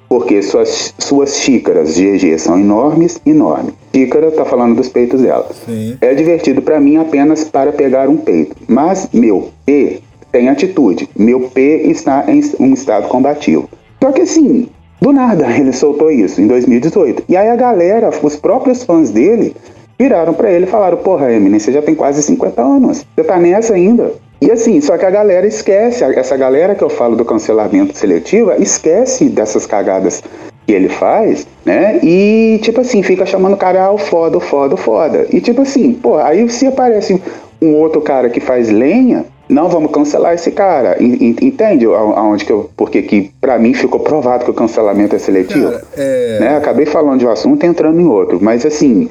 porque 0.09 0.43
suas, 0.43 0.93
suas 0.99 1.37
xícaras 1.37 1.95
GG 1.97 2.37
são 2.37 2.59
enormes, 2.59 3.19
enormes. 3.25 3.73
Xícara 3.95 4.29
tá 4.29 4.45
falando 4.45 4.75
dos 4.75 4.87
peitos 4.87 5.21
dela. 5.21 5.49
Sim. 5.65 5.97
É 6.01 6.13
divertido 6.13 6.61
para 6.61 6.79
mim 6.79 6.97
apenas 6.97 7.43
para 7.43 7.71
pegar 7.71 8.07
um 8.09 8.17
peito, 8.17 8.55
mas 8.67 9.09
meu 9.11 9.49
P 9.65 10.01
tem 10.31 10.49
atitude. 10.49 11.09
Meu 11.17 11.49
P 11.49 11.83
está 11.85 12.25
em 12.27 12.41
um 12.59 12.73
estado 12.73 13.07
combativo. 13.07 13.67
Só 14.01 14.11
que 14.11 14.21
assim, 14.21 14.67
do 15.01 15.11
nada 15.11 15.49
ele 15.57 15.73
soltou 15.73 16.11
isso 16.11 16.39
em 16.41 16.47
2018. 16.47 17.23
E 17.27 17.35
aí 17.35 17.49
a 17.49 17.55
galera, 17.55 18.11
os 18.21 18.35
próprios 18.35 18.83
fãs 18.83 19.09
dele, 19.09 19.55
viraram 19.97 20.33
para 20.33 20.51
ele 20.51 20.65
e 20.65 20.69
falaram: 20.69 20.97
Porra, 20.97 21.31
Eminem, 21.31 21.59
você 21.59 21.71
já 21.71 21.81
tem 21.81 21.95
quase 21.95 22.21
50 22.21 22.61
anos, 22.61 23.05
você 23.15 23.23
tá 23.23 23.37
nessa 23.37 23.73
ainda. 23.73 24.11
E 24.41 24.51
assim, 24.51 24.81
só 24.81 24.97
que 24.97 25.05
a 25.05 25.09
galera 25.09 25.47
esquece, 25.47 26.03
essa 26.03 26.35
galera 26.35 26.75
que 26.75 26.83
eu 26.83 26.89
falo 26.89 27.15
do 27.15 27.23
cancelamento 27.23 27.97
seletivo, 27.97 28.51
esquece 28.59 29.29
dessas 29.29 29.65
cagadas 29.65 30.21
que 30.67 30.73
ele 30.73 30.89
faz, 30.89 31.47
né? 31.65 31.99
E 32.03 32.59
tipo 32.61 32.81
assim, 32.81 33.01
fica 33.03 33.25
chamando 33.25 33.53
o 33.53 33.57
cara, 33.57 33.87
ah, 33.87 33.97
foda, 33.97 34.37
o 34.37 34.41
foda, 34.41 34.75
o 34.75 34.77
foda. 34.77 35.27
E 35.31 35.39
tipo 35.39 35.61
assim, 35.61 35.93
pô, 35.93 36.17
aí 36.17 36.49
se 36.49 36.67
aparece 36.67 37.21
um 37.61 37.73
outro 37.75 38.01
cara 38.01 38.29
que 38.29 38.41
faz 38.41 38.69
lenha, 38.69 39.25
não 39.47 39.69
vamos 39.69 39.91
cancelar 39.91 40.33
esse 40.33 40.51
cara. 40.51 40.97
Entende 41.01 41.85
aonde 41.85 42.45
que 42.45 42.51
eu. 42.51 42.69
Porque 42.75 43.01
que 43.01 43.31
para 43.39 43.57
mim 43.59 43.73
ficou 43.73 43.99
provado 43.99 44.45
que 44.45 44.51
o 44.51 44.53
cancelamento 44.53 45.15
é 45.15 45.19
seletivo. 45.19 45.71
Cara, 45.71 45.83
é... 45.97 46.37
Né? 46.39 46.57
Acabei 46.57 46.85
falando 46.85 47.19
de 47.19 47.25
um 47.25 47.29
assunto 47.29 47.63
entrando 47.65 47.99
em 47.99 48.07
outro. 48.07 48.39
Mas 48.41 48.65
assim, 48.65 49.09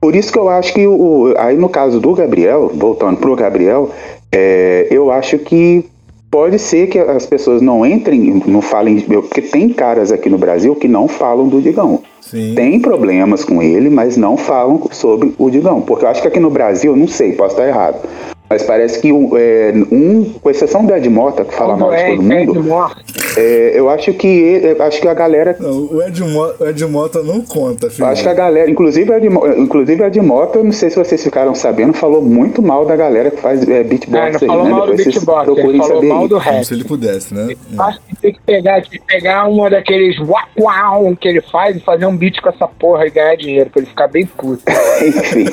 por 0.00 0.14
isso 0.14 0.32
que 0.32 0.38
eu 0.38 0.48
acho 0.48 0.72
que 0.72 0.86
o. 0.86 1.34
Aí 1.36 1.56
no 1.56 1.68
caso 1.68 2.00
do 2.00 2.14
Gabriel, 2.14 2.70
voltando 2.74 3.18
pro 3.18 3.36
Gabriel, 3.36 3.90
é, 4.32 4.86
eu 4.90 5.10
acho 5.10 5.38
que 5.38 5.84
pode 6.30 6.58
ser 6.58 6.88
que 6.88 6.98
as 6.98 7.26
pessoas 7.26 7.62
não 7.62 7.84
entrem, 7.84 8.42
não 8.46 8.60
falem, 8.60 9.00
porque 9.00 9.40
tem 9.40 9.70
caras 9.70 10.12
aqui 10.12 10.28
no 10.28 10.38
Brasil 10.38 10.74
que 10.76 10.88
não 10.88 11.08
falam 11.08 11.48
do 11.48 11.60
Digão. 11.60 12.02
Sim. 12.20 12.52
Tem 12.54 12.78
problemas 12.78 13.44
com 13.44 13.62
ele, 13.62 13.88
mas 13.88 14.16
não 14.16 14.36
falam 14.36 14.82
sobre 14.90 15.34
o 15.38 15.48
Digão. 15.48 15.80
Porque 15.80 16.04
eu 16.04 16.08
acho 16.08 16.20
que 16.20 16.28
aqui 16.28 16.38
no 16.38 16.50
Brasil, 16.50 16.94
não 16.94 17.08
sei, 17.08 17.32
posso 17.32 17.54
estar 17.54 17.66
errado. 17.66 18.06
Mas 18.48 18.62
parece 18.62 18.98
que 19.00 19.10
é, 19.10 19.72
um, 19.92 20.32
com 20.40 20.50
exceção 20.50 20.84
do 20.84 20.94
Ed 20.94 21.06
Mota, 21.10 21.44
que 21.44 21.54
fala 21.54 21.76
mal 21.76 21.90
de 21.90 21.96
é, 21.96 22.46
todo 22.46 22.62
mundo, 22.62 22.94
é, 23.36 23.78
eu 23.78 23.90
acho 23.90 24.12
que 24.14 24.74
acho 24.80 25.00
que 25.00 25.08
a 25.08 25.12
galera. 25.12 25.54
Não, 25.60 25.84
o, 25.84 26.02
Ed 26.02 26.24
Mota, 26.24 26.64
o 26.64 26.68
Ed 26.68 26.86
Mota 26.86 27.22
não 27.22 27.42
conta, 27.42 27.90
filho. 27.90 28.06
Acho 28.06 28.22
que 28.22 28.28
a 28.28 28.34
galera, 28.34 28.70
inclusive, 28.70 29.12
Ed, 29.12 29.28
inclusive 29.58 30.02
Ed 30.02 30.20
Mota, 30.22 30.62
não 30.62 30.72
sei 30.72 30.88
se 30.88 30.96
vocês 30.96 31.22
ficaram 31.22 31.54
sabendo, 31.54 31.92
falou 31.92 32.22
muito 32.22 32.62
mal 32.62 32.86
da 32.86 32.96
galera 32.96 33.30
que 33.30 33.40
faz 33.40 33.68
é, 33.68 33.84
beatbox 33.84 34.36
ah, 34.36 34.38
aí, 34.40 34.46
falou 34.46 34.64
né? 34.64 34.70
Mal 34.70 34.80
Depois 34.86 35.04
do 35.04 35.10
beatbox, 35.10 35.58
ele 35.58 35.78
falou 35.78 36.02
mal 36.02 36.28
do 36.28 36.38
rap. 36.38 36.64
se 36.64 36.74
ele 36.74 36.84
pudesse, 36.84 37.34
né? 37.34 37.54
Acho 37.78 38.00
que 38.00 38.16
tem 38.16 38.32
que 38.32 38.40
pegar, 38.40 38.80
tem 38.80 38.90
que 38.92 39.06
pegar 39.06 39.46
uma 39.46 39.68
daqueles 39.68 40.16
uau 40.18 41.14
que 41.16 41.28
ele 41.28 41.42
faz 41.42 41.76
e 41.76 41.80
fazer 41.80 42.06
um 42.06 42.16
beat 42.16 42.40
com 42.40 42.48
essa 42.48 42.66
porra 42.66 43.06
e 43.06 43.10
ganhar 43.10 43.36
dinheiro, 43.36 43.68
pra 43.68 43.82
ele 43.82 43.90
ficar 43.90 44.08
bem 44.08 44.24
puto. 44.24 44.62
Enfim. 45.06 45.44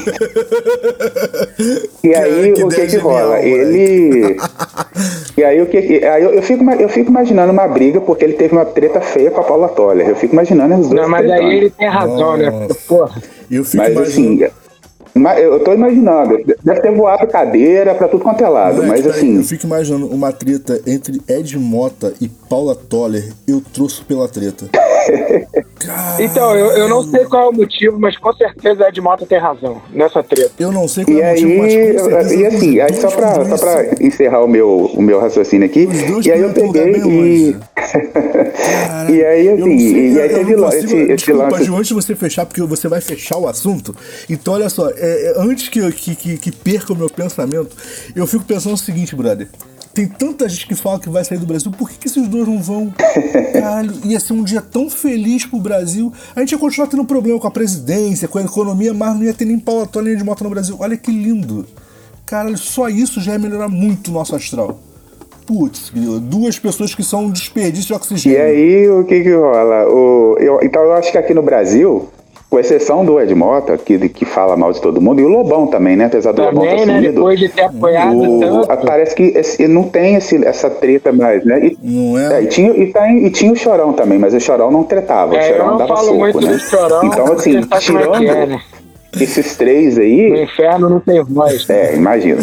e 2.03 2.15
aí, 2.15 2.53
o 2.53 2.69
que 2.69 2.84
que 2.87 2.97
rola? 2.97 3.39
Ele. 3.39 4.37
e 5.37 5.43
aí 5.43 5.61
o 5.61 5.65
que. 5.65 5.77
Aí 5.77 6.23
eu, 6.23 6.31
eu, 6.31 6.41
fico, 6.41 6.63
eu 6.71 6.89
fico 6.89 7.09
imaginando 7.09 7.51
uma 7.51 7.67
briga, 7.67 8.01
porque 8.01 8.23
ele 8.23 8.33
teve 8.33 8.53
uma 8.53 8.65
treta 8.65 9.01
feia 9.01 9.31
com 9.31 9.41
a 9.41 9.43
Paula 9.43 9.69
Toller. 9.69 10.07
Eu 10.07 10.15
fico 10.15 10.33
imaginando 10.33 10.75
os 10.75 10.89
dois. 10.89 11.01
Não, 11.01 11.09
mas 11.09 11.29
aí 11.29 11.57
ele 11.57 11.69
tem 11.69 11.87
razão, 11.87 12.37
né? 12.37 12.49
Nossa. 12.49 12.67
né? 12.67 12.79
Porra. 12.87 13.21
Eu 13.49 13.63
fico 13.63 13.77
mas 13.77 13.97
assim, 13.97 14.23
imaginando... 14.23 14.45
assim. 14.45 14.65
Eu 15.41 15.63
tô 15.63 15.71
imaginando, 15.71 16.43
deve 16.61 16.81
ter 16.81 16.91
voado 16.91 17.25
cadeira 17.27 17.95
pra 17.95 18.09
tudo 18.09 18.21
quanto 18.21 18.43
é 18.43 18.49
lado, 18.49 18.83
mas, 18.83 19.05
mas 19.05 19.07
assim. 19.07 19.37
Eu 19.37 19.43
fico 19.43 19.65
imaginando 19.65 20.07
uma 20.07 20.33
treta 20.33 20.81
entre 20.85 21.21
Ed 21.29 21.57
Mota 21.57 22.13
e 22.19 22.27
Paula 22.27 22.75
Toller, 22.75 23.31
eu 23.47 23.61
trouxe 23.73 24.03
pela 24.03 24.27
treta. 24.27 24.65
então, 26.19 26.55
eu, 26.55 26.71
eu 26.71 26.89
não 26.89 27.03
sei 27.03 27.25
qual 27.25 27.47
é 27.47 27.49
o 27.49 27.53
motivo, 27.53 27.99
mas 27.99 28.17
com 28.17 28.33
certeza 28.33 28.87
Ed 28.87 29.01
Mota 29.01 29.25
tem 29.25 29.37
razão 29.37 29.81
nessa 29.91 30.23
treta. 30.23 30.51
Eu 30.57 30.71
não 30.71 30.87
sei 30.87 31.03
qual 31.03 31.17
e 31.17 31.21
é 31.21 31.27
o 31.27 31.31
motivo, 31.31 31.61
mas 31.61 31.73
com 32.01 32.09
certeza. 32.09 32.35
E 32.35 32.45
assim, 32.45 32.79
aí 32.79 32.93
só 32.95 33.11
pra, 33.11 33.45
só 33.45 33.57
pra 33.57 33.85
encerrar 33.99 34.43
o 34.43 34.47
meu, 34.47 34.91
o 34.93 35.01
meu 35.01 35.19
raciocínio 35.19 35.65
aqui, 35.65 35.87
e 36.23 36.31
aí 36.31 36.41
eu 36.41 36.53
peguei 36.53 36.91
e. 37.05 37.57
e 39.11 39.25
aí 39.25 39.49
assim, 39.49 40.13
e 40.13 40.21
aí 40.21 40.29
teve 40.29 40.53
esse, 40.53 40.95
esse 41.11 41.33
lance. 41.33 41.69
Antes 41.69 41.87
de 41.87 41.93
você 41.93 42.15
fechar, 42.15 42.45
porque 42.45 42.61
você 42.61 42.87
vai 42.87 43.01
fechar 43.01 43.37
o 43.37 43.47
assunto, 43.47 43.95
então 44.29 44.53
olha 44.53 44.69
só, 44.69 44.89
é, 44.89 44.93
é, 44.97 45.33
antes 45.37 45.67
que, 45.67 45.91
que, 45.91 46.15
que, 46.15 46.37
que 46.37 46.51
perca 46.51 46.93
o 46.93 46.95
meu 46.95 47.09
pensamento, 47.09 47.75
eu 48.15 48.25
fico 48.25 48.45
pensando 48.45 48.73
o 48.73 48.77
seguinte, 48.77 49.15
brother. 49.15 49.47
Tem 49.95 50.05
tanta 50.05 50.49
gente 50.49 50.67
que 50.67 50.75
fala 50.75 50.99
que 50.99 51.07
vai 51.07 51.23
sair 51.23 51.37
do 51.37 51.45
Brasil, 51.45 51.71
por 51.71 51.89
que, 51.89 51.97
que 51.97 52.07
esses 52.07 52.27
dois 52.27 52.45
não 52.45 52.61
vão? 52.61 52.93
Caralho, 53.53 53.93
ia 54.03 54.19
ser 54.19 54.33
um 54.33 54.43
dia 54.43 54.61
tão 54.61 54.89
feliz 54.89 55.45
pro 55.45 55.57
Brasil. 55.57 56.11
A 56.35 56.41
gente 56.41 56.51
ia 56.51 56.57
continuar 56.57 56.87
tendo 56.87 57.05
problema 57.05 57.39
com 57.39 57.47
a 57.47 57.51
presidência, 57.51 58.27
com 58.27 58.37
a 58.37 58.41
economia, 58.41 58.93
mas 58.93 59.15
não 59.15 59.23
ia 59.23 59.33
ter 59.33 59.45
nem 59.45 59.57
pau 59.57 59.89
nem 60.03 60.17
de 60.17 60.23
moto 60.23 60.43
no 60.43 60.49
Brasil. 60.49 60.75
Olha 60.77 60.97
que 60.97 61.09
lindo. 61.09 61.65
Caralho, 62.25 62.57
só 62.57 62.89
isso 62.89 63.21
já 63.21 63.31
ia 63.33 63.39
melhorar 63.39 63.69
muito 63.69 64.09
o 64.09 64.13
nosso 64.13 64.35
astral. 64.35 64.77
Putz, 65.45 65.93
duas 66.23 66.59
pessoas 66.59 66.93
que 66.93 67.01
são 67.01 67.27
um 67.27 67.31
desperdício 67.31 67.87
de 67.87 67.93
oxigênio. 67.93 68.37
E 68.37 68.41
aí, 68.41 68.89
o 68.89 69.05
que 69.05 69.23
que 69.23 69.33
rola? 69.33 69.87
O, 69.87 70.35
eu, 70.39 70.59
então, 70.61 70.81
eu 70.81 70.91
acho 70.91 71.09
que 71.09 71.17
aqui 71.17 71.33
no 71.33 71.41
Brasil, 71.41 72.09
com 72.49 72.59
exceção 72.59 73.03
do 73.03 73.19
Ed 73.19 73.33
Mota, 73.33 73.77
que, 73.77 74.09
que 74.09 74.23
fala 74.23 74.55
mal 74.55 74.71
de 74.71 74.81
todo 74.81 75.01
mundo, 75.01 75.19
e 75.19 75.25
o 75.25 75.27
Lobão 75.27 75.67
também, 75.67 75.95
né? 75.95 76.05
Apesar 76.05 76.31
do 76.31 76.41
também, 76.41 76.53
Lobão 76.53 76.77
ter 76.77 76.85
né? 76.85 76.95
sumido. 76.95 77.13
Depois 77.13 77.39
de 77.39 77.49
ter 77.49 77.61
apoiado 77.63 78.17
o, 78.17 78.39
tanto. 78.39 78.85
Parece 78.85 79.15
que 79.15 79.23
esse, 79.23 79.67
não 79.67 79.83
tem 79.83 80.15
esse, 80.15 80.45
essa 80.45 80.69
treta 80.69 81.11
mais, 81.11 81.43
né? 81.43 81.59
E, 81.65 81.77
não 81.81 82.17
é? 82.17 82.39
é 82.39 82.43
e, 82.43 82.47
tinha, 82.47 82.71
e, 82.71 82.91
tá, 82.91 83.11
e 83.11 83.29
tinha 83.29 83.51
o 83.51 83.55
Chorão 83.55 83.93
também, 83.93 84.17
mas 84.17 84.33
o 84.33 84.39
Chorão 84.39 84.71
não 84.71 84.83
tretava, 84.83 85.35
é, 85.35 85.39
o 85.39 85.43
Chorão 85.43 85.65
eu 85.65 85.71
não 85.71 85.77
dava 85.77 85.95
falo 85.95 86.07
soco, 86.07 86.17
muito 86.17 86.41
né? 86.41 86.51
Do 86.53 86.59
chorão, 86.59 87.05
então, 87.05 87.33
assim, 87.33 87.57
é 87.57 87.77
tirando... 87.79 88.23
É, 88.23 88.45
né? 88.45 88.61
Esses 89.19 89.55
três 89.55 89.97
aí. 89.97 90.29
No 90.29 90.43
inferno 90.43 90.89
não 90.89 90.99
tem 90.99 91.23
voz. 91.23 91.69
É, 91.69 91.95
imagina. 91.95 92.41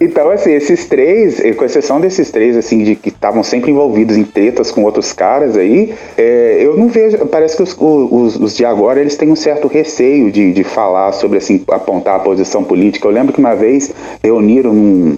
então, 0.00 0.30
assim, 0.30 0.52
esses 0.52 0.86
três, 0.86 1.40
com 1.56 1.64
exceção 1.64 2.00
desses 2.00 2.30
três, 2.30 2.56
assim, 2.56 2.84
de 2.84 2.96
que 2.96 3.08
estavam 3.08 3.42
sempre 3.42 3.70
envolvidos 3.70 4.16
em 4.16 4.24
tretas 4.24 4.70
com 4.70 4.84
outros 4.84 5.12
caras 5.12 5.56
aí, 5.56 5.94
é, 6.16 6.58
eu 6.60 6.76
não 6.76 6.88
vejo. 6.88 7.18
Parece 7.26 7.56
que 7.56 7.62
os, 7.62 7.76
os, 7.78 8.36
os, 8.36 8.56
de 8.56 8.64
agora 8.64 9.00
eles 9.00 9.16
têm 9.16 9.30
um 9.30 9.36
certo 9.36 9.68
receio 9.68 10.30
de, 10.30 10.52
de 10.52 10.64
falar 10.64 11.12
sobre, 11.12 11.38
assim, 11.38 11.62
apontar 11.70 12.16
a 12.16 12.20
posição 12.20 12.62
política. 12.62 13.06
Eu 13.06 13.12
lembro 13.12 13.32
que 13.32 13.40
uma 13.40 13.54
vez 13.54 13.92
reuniram 14.22 14.72
num, 14.72 15.16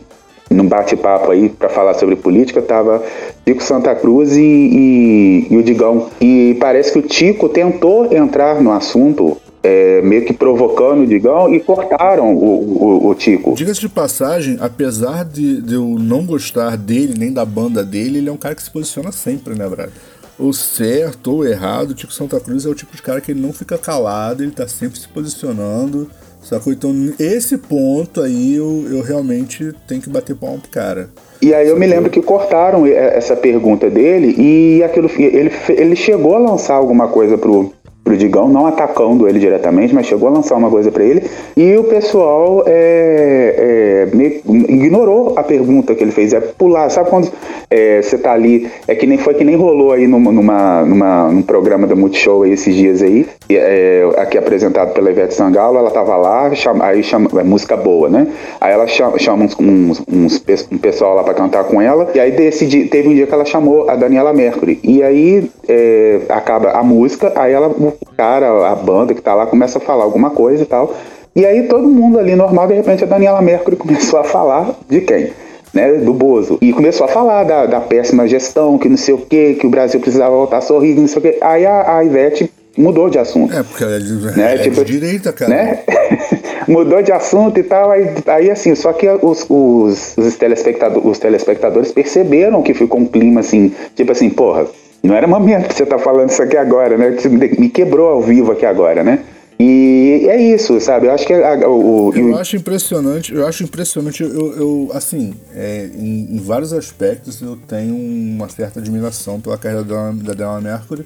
num 0.50 0.66
bate-papo 0.66 1.30
aí 1.30 1.48
para 1.48 1.68
falar 1.68 1.94
sobre 1.94 2.16
política, 2.16 2.62
tava 2.62 3.02
Tico 3.44 3.62
Santa 3.62 3.94
Cruz 3.94 4.36
e, 4.36 4.40
e, 4.40 5.46
e, 5.50 5.56
o 5.56 5.62
Digão. 5.62 6.08
E 6.20 6.56
parece 6.60 6.92
que 6.92 6.98
o 6.98 7.02
Tico 7.02 7.48
tentou 7.48 8.14
entrar 8.14 8.60
no 8.60 8.72
assunto 8.72 9.36
é, 9.64 10.02
meio 10.02 10.26
que 10.26 10.34
provocando 10.34 11.02
o 11.02 11.06
Digão 11.06 11.52
e 11.52 11.58
cortaram 11.58 12.34
o, 12.34 13.06
o, 13.06 13.08
o 13.08 13.14
Tico. 13.14 13.54
Diga-se 13.54 13.80
de 13.80 13.88
passagem, 13.88 14.58
apesar 14.60 15.24
de, 15.24 15.62
de, 15.62 15.74
eu 15.74 15.84
não 15.98 16.26
gostar 16.26 16.76
dele 16.76 17.14
nem 17.18 17.32
da 17.32 17.46
banda 17.46 17.82
dele, 17.82 18.18
ele 18.18 18.28
é 18.28 18.32
um 18.32 18.36
cara 18.36 18.54
que 18.54 18.62
se 18.62 18.70
posiciona 18.70 19.10
sempre, 19.10 19.54
né, 19.54 19.66
Brad? 19.66 19.90
Ou 20.38 20.52
certo 20.52 21.32
ou 21.32 21.46
errado, 21.46 21.90
o 21.90 21.94
Tico 21.94 22.12
Santa 22.12 22.38
Cruz 22.38 22.66
é 22.66 22.68
o 22.68 22.74
tipo 22.74 22.94
de 22.94 23.00
cara 23.00 23.20
que 23.20 23.32
ele 23.32 23.40
não 23.40 23.52
fica 23.52 23.78
calado, 23.78 24.42
ele 24.42 24.52
tá 24.52 24.68
sempre 24.68 24.98
se 24.98 25.08
posicionando. 25.08 26.10
Sacou? 26.42 26.74
Então, 26.74 26.92
esse 27.18 27.56
ponto 27.56 28.20
aí 28.20 28.56
eu, 28.56 28.84
eu 28.90 29.00
realmente 29.00 29.72
tenho 29.88 30.02
que 30.02 30.10
bater 30.10 30.36
palma 30.36 30.58
pro 30.58 30.70
cara. 30.70 31.08
E 31.40 31.54
aí 31.54 31.68
eu 31.68 31.78
me 31.78 31.86
lembro 31.86 32.10
que 32.10 32.20
cortaram 32.20 32.86
essa 32.86 33.34
pergunta 33.34 33.88
dele 33.88 34.34
e 34.36 34.82
aquilo 34.82 35.10
ele, 35.16 35.50
ele 35.70 35.96
chegou 35.96 36.34
a 36.34 36.38
lançar 36.38 36.74
alguma 36.74 37.08
coisa 37.08 37.38
pro, 37.38 37.72
pro 38.04 38.16
Digão, 38.18 38.48
não 38.48 38.66
atacando 38.66 39.26
ele 39.26 39.38
diretamente, 39.38 39.94
mas 39.94 40.06
chegou 40.06 40.28
a 40.28 40.32
lançar 40.32 40.56
uma 40.56 40.70
coisa 40.70 40.92
para 40.92 41.02
ele. 41.02 41.22
E 41.56 41.74
o 41.76 41.84
pessoal 41.84 42.62
é, 42.66 44.08
é, 44.12 44.16
ignorou 44.46 45.32
a 45.36 45.42
pergunta 45.42 45.94
que 45.94 46.04
ele 46.04 46.12
fez. 46.12 46.34
É 46.34 46.40
pular, 46.40 46.90
sabe 46.90 47.08
quando 47.08 47.32
é, 47.70 48.02
você 48.02 48.18
tá 48.18 48.32
ali? 48.32 48.68
É 48.86 48.94
que 48.94 49.06
nem 49.06 49.16
foi 49.16 49.32
que 49.32 49.42
nem 49.42 49.56
rolou 49.56 49.92
aí 49.92 50.06
numa, 50.06 50.30
numa, 50.30 50.84
numa 50.84 51.32
num 51.32 51.42
programa 51.42 51.86
da 51.86 51.96
Multishow 51.96 52.42
aí, 52.42 52.52
esses 52.52 52.74
dias 52.74 53.00
aí, 53.00 53.26
é, 53.48 54.06
aqui 54.18 54.36
apresentado 54.36 54.92
pela 54.92 55.10
Ivete 55.10 55.32
Sangalo. 55.32 55.78
Ela 55.78 55.90
tava 55.90 56.14
lá, 56.16 56.54
chama, 56.54 56.84
aí 56.84 57.02
chama, 57.02 57.30
é 57.40 57.42
música 57.42 57.74
boa, 57.74 58.10
né? 58.10 58.26
Aí 58.60 58.72
ela 58.72 58.86
chama, 58.86 59.18
chama 59.18 59.44
uns, 59.46 59.56
uns, 59.58 60.02
uns, 60.06 60.44
um 60.70 60.76
pessoal 60.76 61.14
lá 61.14 61.24
para 61.24 61.32
cantar 61.32 61.64
com 61.64 61.80
ela. 61.80 62.10
E 62.14 62.20
aí 62.20 62.32
decidi, 62.32 62.84
teve 62.84 63.08
um 63.08 63.14
dia 63.14 63.26
que 63.26 63.32
ela 63.32 63.46
chamou 63.46 63.88
a 63.88 63.96
Daniela 63.96 64.34
Mercury. 64.34 64.78
E 64.82 65.02
aí 65.02 65.50
é, 65.66 66.20
acaba 66.28 66.72
a 66.72 66.82
música, 66.82 67.32
aí 67.34 67.52
ela 67.52 67.70
o 68.00 68.14
cara, 68.16 68.68
a 68.70 68.74
banda 68.74 69.14
que 69.14 69.22
tá 69.22 69.34
lá, 69.34 69.46
começa 69.46 69.78
a 69.78 69.80
falar 69.80 70.04
alguma 70.04 70.30
coisa 70.30 70.62
e 70.62 70.66
tal. 70.66 70.94
E 71.34 71.44
aí 71.44 71.64
todo 71.64 71.88
mundo 71.88 72.18
ali 72.18 72.36
normal, 72.36 72.68
de 72.68 72.74
repente 72.74 73.02
a 73.02 73.06
Daniela 73.06 73.42
Mercury 73.42 73.76
começou 73.76 74.20
a 74.20 74.24
falar 74.24 74.74
de 74.88 75.00
quem? 75.00 75.32
Né, 75.72 75.94
do 75.94 76.12
Bozo. 76.12 76.56
E 76.60 76.72
começou 76.72 77.04
a 77.04 77.08
falar 77.08 77.42
da, 77.42 77.66
da 77.66 77.80
péssima 77.80 78.28
gestão, 78.28 78.78
que 78.78 78.88
não 78.88 78.96
sei 78.96 79.12
o 79.12 79.18
que, 79.18 79.54
que 79.54 79.66
o 79.66 79.70
Brasil 79.70 79.98
precisava 79.98 80.30
voltar 80.30 80.58
a 80.58 80.60
sorrir, 80.60 80.94
não 80.94 81.08
sei 81.08 81.18
o 81.18 81.22
que. 81.22 81.38
Aí 81.40 81.66
a, 81.66 81.98
a 81.98 82.04
Ivete 82.04 82.48
mudou 82.76 83.10
de 83.10 83.18
assunto. 83.18 83.52
É, 83.52 83.62
porque 83.62 83.82
ela 83.82 83.96
é 83.96 83.98
de, 83.98 84.12
né? 84.12 84.54
é 84.54 84.58
tipo, 84.58 84.84
de 84.84 84.92
direita, 84.92 85.32
cara. 85.32 85.50
Né? 85.50 85.82
mudou 86.68 87.02
de 87.02 87.12
assunto 87.12 87.58
e 87.58 87.62
tal. 87.62 87.90
Aí, 87.90 88.08
aí 88.26 88.50
assim, 88.50 88.74
só 88.74 88.92
que 88.92 89.08
os, 89.08 89.46
os, 89.48 90.16
os, 90.16 90.36
telespectadores, 90.36 91.04
os 91.04 91.18
telespectadores 91.18 91.92
perceberam 91.92 92.62
que 92.62 92.74
ficou 92.74 93.00
um 93.00 93.06
clima 93.06 93.40
assim, 93.40 93.72
tipo 93.94 94.12
assim, 94.12 94.30
porra, 94.30 94.66
Não 95.04 95.14
era 95.14 95.26
momento 95.26 95.66
pra 95.66 95.76
você 95.76 95.84
tá 95.84 95.98
falando 95.98 96.30
isso 96.30 96.42
aqui 96.42 96.56
agora, 96.56 96.96
né? 96.96 97.10
Me 97.58 97.68
quebrou 97.68 98.08
ao 98.08 98.22
vivo 98.22 98.52
aqui 98.52 98.64
agora, 98.64 99.04
né? 99.04 99.22
E 99.60 100.26
é 100.28 100.40
isso, 100.40 100.80
sabe? 100.80 101.06
Eu 101.06 101.12
acho 101.12 101.26
que 101.26 101.34
a, 101.34 101.68
o, 101.68 102.08
o, 102.08 102.16
eu 102.16 102.36
acho 102.38 102.56
impressionante, 102.56 103.32
eu 103.32 103.46
acho 103.46 103.62
impressionante, 103.62 104.22
eu, 104.22 104.56
eu 104.56 104.90
assim, 104.94 105.34
é, 105.54 105.90
em, 105.94 106.34
em, 106.34 106.38
vários 106.38 106.72
aspectos 106.72 107.40
eu 107.40 107.56
tenho 107.68 107.94
uma 107.94 108.48
certa 108.48 108.80
admiração 108.80 109.40
pela 109.40 109.56
carreira 109.56 109.84
da, 109.84 110.10
da 110.10 110.32
Della 110.32 110.60
Mercury 110.60 111.04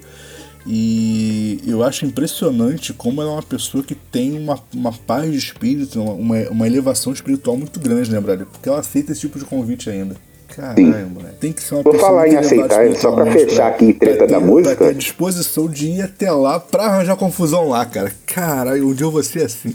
e 0.65 1.59
eu 1.67 1.83
acho 1.83 2.05
impressionante 2.05 2.91
como 2.93 3.21
ela 3.21 3.31
é 3.31 3.33
uma 3.35 3.43
pessoa 3.43 3.83
que 3.83 3.93
tem 3.93 4.35
uma, 4.35 4.57
uma 4.73 4.93
paz 4.93 5.29
de 5.29 5.37
espírito, 5.37 6.01
uma, 6.01 6.37
uma 6.49 6.65
elevação 6.65 7.13
espiritual 7.13 7.55
muito 7.55 7.79
grande, 7.79 8.11
né, 8.11 8.19
Brother? 8.19 8.47
Porque 8.47 8.67
ela 8.67 8.79
aceita 8.79 9.11
esse 9.11 9.21
tipo 9.21 9.37
de 9.37 9.45
convite 9.45 9.89
ainda. 9.89 10.15
Caralho, 10.55 11.09
moleque. 11.09 11.35
Tem 11.39 11.51
que 11.51 11.61
ser 11.61 11.75
uma 11.75 11.83
Vou 11.83 11.93
falar 11.93 12.27
em 12.27 12.35
aceitar, 12.35 12.95
só 12.95 13.11
pra 13.11 13.25
fechar 13.27 13.67
aqui 13.67 13.93
treta 13.93 14.27
da 14.27 14.39
música. 14.39 14.75
Pra 14.75 14.87
ter 14.87 14.95
disposição 14.95 15.67
de 15.67 15.87
ir 15.87 16.01
até 16.01 16.31
lá 16.31 16.59
pra 16.59 16.85
arranjar 16.85 17.15
confusão 17.15 17.69
lá, 17.69 17.85
cara. 17.85 18.11
Caralho, 18.25 18.87
um 18.87 18.93
dia 18.93 19.05
eu 19.05 19.11
vou 19.11 19.23
ser 19.23 19.43
assim. 19.43 19.73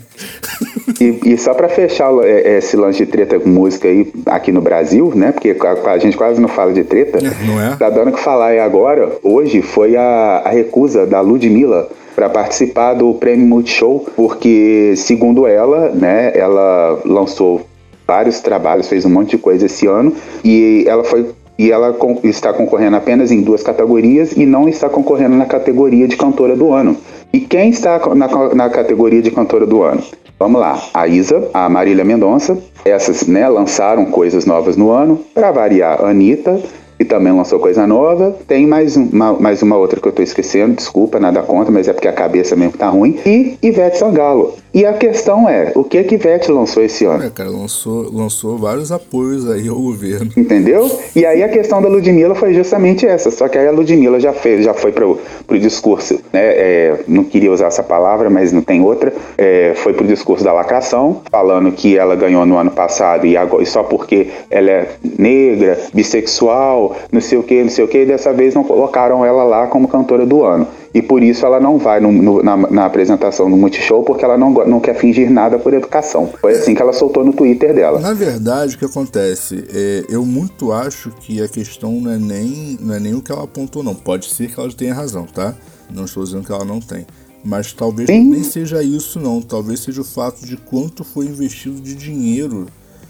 E, 1.01 1.33
e 1.33 1.39
só 1.39 1.55
pra 1.55 1.69
fechar 1.69 2.13
é, 2.23 2.59
esse 2.59 2.77
lance 2.77 2.99
de 2.99 3.07
treta 3.07 3.39
com 3.39 3.49
música 3.49 3.89
aí 3.89 4.13
aqui 4.27 4.53
no 4.53 4.61
Brasil, 4.61 5.13
né? 5.15 5.33
Porque 5.33 5.57
a, 5.59 5.91
a 5.91 5.99
gente 5.99 6.17
quase 6.17 6.41
não 6.41 6.49
fala 6.49 6.73
de 6.73 6.85
treta. 6.85 7.19
É, 7.19 7.47
não 7.47 7.61
é? 7.61 7.77
Tá 7.77 7.91
dando 7.91 8.13
que 8.13 8.21
falar 8.21 8.49
aí 8.49 8.59
agora. 8.59 9.11
Hoje 9.23 9.63
foi 9.63 9.97
a, 9.97 10.43
a 10.45 10.51
recusa 10.51 11.07
da 11.07 11.21
Ludmilla 11.21 11.89
para 12.15 12.29
participar 12.29 12.95
do 12.95 13.15
Prêmio 13.15 13.47
Multishow, 13.47 14.07
porque, 14.15 14.95
segundo 14.97 15.47
ela, 15.47 15.89
né, 15.91 16.33
ela 16.35 17.01
lançou 17.05 17.67
vários 18.07 18.41
trabalhos, 18.41 18.89
fez 18.89 19.05
um 19.05 19.11
monte 19.11 19.31
de 19.31 19.39
coisa 19.39 19.67
esse 19.67 19.87
ano 19.87 20.15
e 20.45 20.85
ela 20.87 21.05
foi 21.05 21.27
e 21.57 21.71
ela 21.71 21.97
está 22.25 22.53
concorrendo 22.53 22.97
apenas 22.97 23.31
em 23.31 23.41
duas 23.41 23.63
categorias 23.63 24.33
e 24.33 24.45
não 24.45 24.69
está 24.69 24.89
concorrendo 24.89 25.37
na 25.37 25.47
categoria 25.47 26.09
de 26.09 26.17
cantora 26.17 26.57
do 26.57 26.73
ano. 26.73 26.97
E 27.33 27.41
quem 27.41 27.71
está 27.71 28.01
na, 28.15 28.55
na 28.55 28.71
categoria 28.71 29.23
de 29.23 29.31
cantora 29.31 29.65
do 29.65 29.83
ano? 29.83 30.03
Vamos 30.37 30.61
lá, 30.61 30.83
a 30.93 31.07
Isa, 31.07 31.49
a 31.55 31.69
Marília 31.69 32.05
Mendonça, 32.05 32.59
essas 32.85 33.27
né, 33.27 33.49
lançaram 33.49 34.05
coisas 34.07 34.45
novas 34.45 34.77
no 34.77 34.91
ano. 34.91 35.21
Para 35.33 35.53
variar, 35.53 36.01
a 36.03 36.11
Anitta, 36.11 36.61
que 37.05 37.11
também 37.11 37.33
lançou 37.33 37.59
coisa 37.59 37.87
nova. 37.87 38.35
Tem 38.49 38.67
mais 38.67 38.97
uma, 38.97 39.35
mais 39.35 39.63
uma 39.63 39.77
outra 39.77 40.01
que 40.01 40.09
eu 40.09 40.13
tô 40.13 40.23
esquecendo, 40.23 40.75
desculpa, 40.75 41.21
nada 41.21 41.43
contra, 41.43 41.71
mas 41.71 41.87
é 41.87 41.93
porque 41.93 42.09
a 42.09 42.13
cabeça 42.13 42.57
mesmo 42.57 42.77
tá 42.77 42.89
ruim. 42.89 43.19
E 43.25 43.59
Ivete 43.63 43.99
Sangalo. 43.99 44.55
E 44.75 44.85
a 44.85 44.93
questão 44.93 45.49
é, 45.49 45.71
o 45.77 45.85
que 45.85 46.03
que 46.03 46.17
Ivete 46.17 46.51
lançou 46.51 46.83
esse 46.83 47.05
ano? 47.05 47.23
É, 47.23 47.31
cara, 47.31 47.49
lançou, 47.49 48.11
lançou 48.13 48.59
vários 48.59 48.91
apoios 48.91 49.49
aí 49.49 49.69
ao 49.69 49.77
governo. 49.77 50.33
Entendeu? 50.37 50.91
E 51.15 51.25
aí 51.25 51.45
a 51.45 51.49
questão 51.49 51.81
da 51.81 51.89
Ludmilla 51.89 52.35
foi 52.35 52.53
justamente 52.55 53.07
essa, 53.07 53.31
só 53.31 53.47
que 53.47 53.57
aí 53.57 53.69
a 53.69 53.71
Ludmilla 53.71 54.19
já 54.19 54.33
fez, 54.33 54.65
já 54.65 54.75
foi 54.75 54.91
pro, 54.91 55.17
pro 55.47 55.61
discurso, 55.61 56.15
né, 56.33 56.41
é, 56.43 57.05
não 57.07 57.23
queria 57.23 57.53
usar 57.53 57.69
essa 57.69 57.85
palavra, 57.85 58.29
mas 58.29 58.51
não 58.51 58.63
tem 58.63 58.83
outra, 58.83 59.13
é, 59.39 59.75
foi 59.77 59.93
pro 59.93 60.05
discurso 60.05 60.43
da 60.43 60.53
lacração, 60.53 61.23
falando 61.31 61.71
que 61.71 61.97
ela 61.97 62.17
ganhou 62.17 62.45
no 62.45 62.57
ano 62.57 62.73
passado 62.73 63.27
e, 63.27 63.37
agora, 63.37 63.63
e 63.63 63.67
só 63.67 63.85
porque 63.85 64.29
ela 64.51 64.71
é 64.71 64.89
negra, 65.17 65.79
bissexual, 65.93 66.94
não 67.13 67.21
sei 67.21 67.39
o 67.39 67.43
que, 67.43 67.63
não 67.63 67.71
sei 67.71 67.85
o 67.85 67.89
que, 67.89 67.99
e 67.99 68.07
dessa 68.07 68.33
vez 68.33 68.55
não 68.55 68.65
colocaram 68.65 69.25
ela 69.25 69.45
lá 69.45 69.67
como 69.67 69.89
cantora 69.89 70.25
do 70.27 70.45
ano 70.45 70.67
e 70.95 71.03
por 71.03 71.25
isso 71.25 71.45
ela 71.45 71.59
não 71.59 71.77
vai 71.77 71.99
no, 71.99 72.13
no, 72.13 72.43
na, 72.43 72.57
na, 72.57 72.87
apresentação 72.87 73.51
do 73.51 73.57
Multishow, 73.57 74.05
porque 74.05 74.25
ela 74.25 74.39
não, 74.39 74.53
não 74.65 74.79
quer 74.79 74.95
fingir 74.95 75.29
nada 75.29 75.59
por 75.59 75.75
educação. 75.75 76.33
Foi 76.41 76.53
assim 76.53 76.73
que 76.73 76.81
ela 76.81 76.93
soltou 76.93 77.25
no 77.25 77.33
Twitter 77.33 77.75
dela. 77.75 77.99
Na 77.99 78.15
verdade, 78.15 78.77
o 78.77 78.79
que 78.79 78.85
acontece? 78.85 79.65
É, 79.75 80.05
eu 80.09 80.25
muito 80.25 80.73
acho 80.73 81.11
que 81.11 81.43
a 81.43 81.49
questão 81.49 81.91
não 82.01 82.13
é, 82.13 82.17
nem, 82.17 82.79
não 82.81 82.95
é 82.95 83.01
nem 83.01 83.13
o 83.13 83.21
que 83.21 83.33
ela 83.33 83.43
apontou, 83.43 83.83
não. 83.83 83.93
Pode 83.93 84.33
ser 84.33 84.55
que 84.55 84.61
ela 84.61 84.71
tenha 84.73 84.95
razão, 84.95 85.27
tá? 85.27 85.53
Não 85.93 86.05
estou 86.05 86.23
dizendo 86.23 86.47
que 86.47 86.53
ela 86.53 86.65
não 86.65 86.79
tem. 86.79 87.05
Mas 87.45 87.73
talvez 87.73 88.09
Sim. 88.09 88.29
nem 88.29 88.45
seja 88.45 88.81
isso, 88.81 89.19
não. 89.19 89.43
Talvez 89.43 89.81
seja 89.81 90.01
o 90.01 90.05
fato 90.05 90.47
de 90.47 90.57
quanto 90.57 91.03
foi 91.03 91.27
investido 91.27 91.81
de 91.81 91.97
dinheiro 91.97 92.67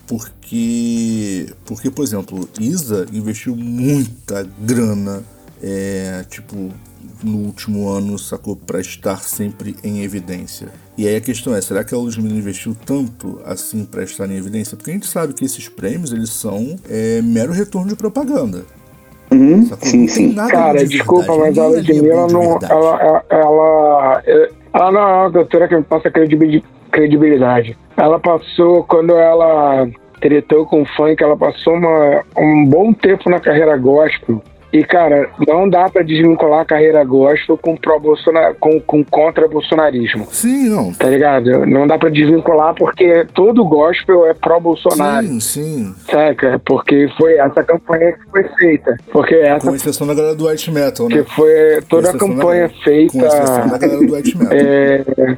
porque, 0.07 1.47
porque 1.65 1.91
por 1.91 2.05
exemplo, 2.05 2.49
Isa 2.61 3.07
investiu 3.13 3.57
muita 3.57 4.47
grana, 4.61 5.23
é, 5.63 6.25
tipo, 6.29 6.71
no 7.23 7.39
último 7.39 7.89
ano, 7.89 8.19
sacou, 8.19 8.55
para 8.55 8.81
estar 8.81 9.19
sempre 9.19 9.77
em 9.83 10.03
evidência. 10.03 10.69
E 10.97 11.09
aí 11.09 11.17
a 11.17 11.21
questão 11.21 11.55
é, 11.55 11.61
será 11.61 11.83
que 11.83 11.95
a 11.95 11.99
Ludmilla 11.99 12.37
investiu 12.37 12.77
tanto 12.87 13.41
assim 13.45 13.85
para 13.85 14.03
estar 14.03 14.31
em 14.31 14.37
evidência? 14.37 14.77
Porque 14.77 14.91
a 14.91 14.95
gente 14.95 15.07
sabe 15.07 15.33
que 15.33 15.45
esses 15.45 15.69
prêmios, 15.69 16.13
eles 16.13 16.31
são 16.31 16.77
é, 16.89 17.21
mero 17.23 17.53
retorno 17.53 17.89
de 17.89 17.97
propaganda. 17.97 18.65
Uhum, 19.33 19.69
sim, 19.81 20.07
sim. 20.07 20.35
Cara, 20.35 20.79
de 20.79 20.89
desculpa, 20.89 21.37
mas 21.37 21.59
a 21.59 21.67
Ludmilla 21.67 22.29
não. 22.29 22.59
Ela, 22.63 23.03
ela, 23.03 23.25
ela, 23.31 24.23
ela 24.73 24.93
não 24.93 25.01
é 25.01 25.05
uma 25.23 25.31
doutora 25.31 25.67
que 25.67 25.77
me 25.77 25.83
passa 25.83 26.11
credibilidade. 26.11 27.77
Ela 27.97 28.19
passou, 28.19 28.85
quando 28.85 29.15
ela 29.17 29.89
tretou 30.21 30.67
com 30.67 30.83
o 30.83 30.87
funk, 30.87 31.23
ela 31.23 31.37
passou 31.37 31.75
uma, 31.75 32.25
um 32.37 32.65
bom 32.67 32.93
tempo 32.93 33.29
na 33.29 33.41
carreira 33.41 33.77
gospel 33.77 34.43
e, 34.75 34.83
cara, 34.83 35.31
não 35.47 35.71
dá 35.71 35.89
para 35.89 36.03
desvincular 36.03 36.63
a 36.63 36.65
carreira 36.65 37.05
gospel 37.05 37.57
com, 37.57 37.77
pro 37.77 38.01
com, 38.59 38.81
com 38.81 39.05
contra-bolsonarismo. 39.05 40.27
Sim, 40.33 40.69
não. 40.69 40.93
Tá 40.93 41.07
ligado? 41.07 41.65
Não 41.65 41.87
dá 41.87 41.97
para 41.97 42.11
desvincular 42.11 42.75
porque 42.75 43.25
todo 43.33 43.65
gospel 43.65 44.27
é 44.27 44.35
pró-Bolsonaro. 44.35 45.25
Sim, 45.29 45.39
sim. 45.39 45.95
Saca? 46.11 46.61
Porque 46.65 47.09
foi 47.17 47.35
essa 47.35 47.63
campanha 47.63 48.15
que 48.15 48.31
foi 48.33 48.43
feita. 48.59 48.97
Porque 49.13 49.37
essa, 49.37 49.65
com 49.65 49.77
exceção 49.77 50.09
da 50.09 50.15
galera 50.15 50.35
do 50.35 50.49
White 50.49 50.73
Metal, 50.73 51.09
né? 51.09 51.19
Que 51.19 51.23
foi 51.23 51.81
toda 51.89 52.11
a 52.11 52.19
campanha 52.19 52.67
da, 52.67 52.75
feita. 52.83 53.13
Com 53.13 53.25
exceção 53.25 53.69
da 53.69 53.79
galera 53.79 54.05
do 54.05 54.13
White 54.13 54.37
Metal. 54.37 54.59
É, 54.59 55.37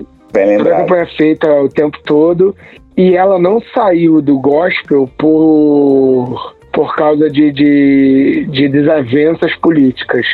toda 0.59 0.75
a 0.75 0.81
campanha 0.81 1.07
feita 1.17 1.53
o 1.63 1.69
tempo 1.69 1.99
todo. 2.05 2.55
E 2.97 3.15
ela 3.15 3.39
não 3.39 3.61
saiu 3.75 4.23
do 4.23 4.39
gospel 4.39 5.09
por 5.19 6.57
por 6.77 6.95
causa 6.95 7.31
de, 7.31 7.51
de, 7.53 8.47
de 8.51 8.69
desavenças 8.69 9.57
políticas. 9.57 10.27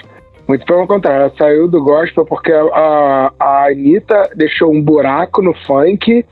Muito 0.48 0.66
pelo 0.66 0.88
contrário, 0.88 1.20
ela 1.20 1.32
saiu 1.38 1.68
do 1.68 1.80
gospel 1.80 2.26
porque 2.26 2.53
a, 2.53 3.32
a 3.38 3.66
Anitta 3.68 4.28
deixou 4.34 4.72
um 4.72 4.82
buraco 4.82 5.40
no 5.40 5.55
funk 5.55 6.26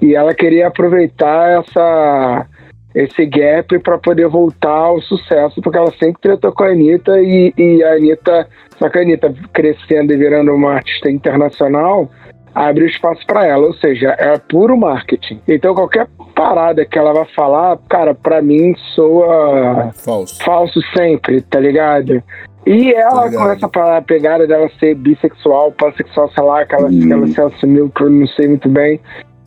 e 0.00 0.14
ela 0.14 0.32
queria 0.32 0.68
aproveitar 0.68 1.60
essa, 1.60 2.46
esse 2.94 3.26
gap 3.26 3.76
para 3.80 3.98
poder 3.98 4.28
voltar 4.28 4.70
ao 4.70 5.02
sucesso, 5.02 5.60
porque 5.60 5.78
ela 5.78 5.92
sempre 5.98 6.22
tratou 6.22 6.52
com 6.52 6.62
a 6.62 6.68
Anitta 6.68 7.20
e, 7.20 7.52
e 7.58 7.82
a 7.82 7.94
Anitta, 7.94 8.46
só 8.78 8.88
que 8.88 8.98
a 8.98 9.02
Anitta 9.02 9.34
crescendo 9.52 10.12
e 10.12 10.16
virando 10.16 10.54
uma 10.54 10.74
artista 10.74 11.10
internacional, 11.10 12.08
abre 12.56 12.86
espaço 12.86 13.20
para 13.26 13.46
ela, 13.46 13.66
ou 13.66 13.74
seja, 13.74 14.16
é 14.18 14.38
puro 14.38 14.78
marketing. 14.78 15.38
Então 15.46 15.74
qualquer 15.74 16.08
parada 16.34 16.86
que 16.86 16.98
ela 16.98 17.12
vai 17.12 17.26
falar, 17.26 17.78
cara, 17.86 18.14
para 18.14 18.40
mim 18.40 18.74
soa 18.94 19.92
falso. 19.94 20.42
Falso 20.42 20.80
sempre, 20.96 21.42
tá 21.42 21.60
ligado? 21.60 22.22
E 22.66 22.94
ela, 22.94 23.30
tá 23.30 23.36
com 23.36 23.50
essa 23.50 24.02
pegada 24.02 24.46
dela 24.46 24.70
ser 24.80 24.94
bissexual, 24.94 25.70
pansexual, 25.72 26.30
sei 26.32 26.42
lá, 26.42 26.64
que 26.64 26.74
ela, 26.74 26.88
hum. 26.88 27.12
ela 27.12 27.26
se 27.28 27.40
assumiu, 27.40 27.90
que 27.94 28.02
eu 28.02 28.10
não 28.10 28.26
sei 28.28 28.48
muito 28.48 28.70
bem. 28.70 28.98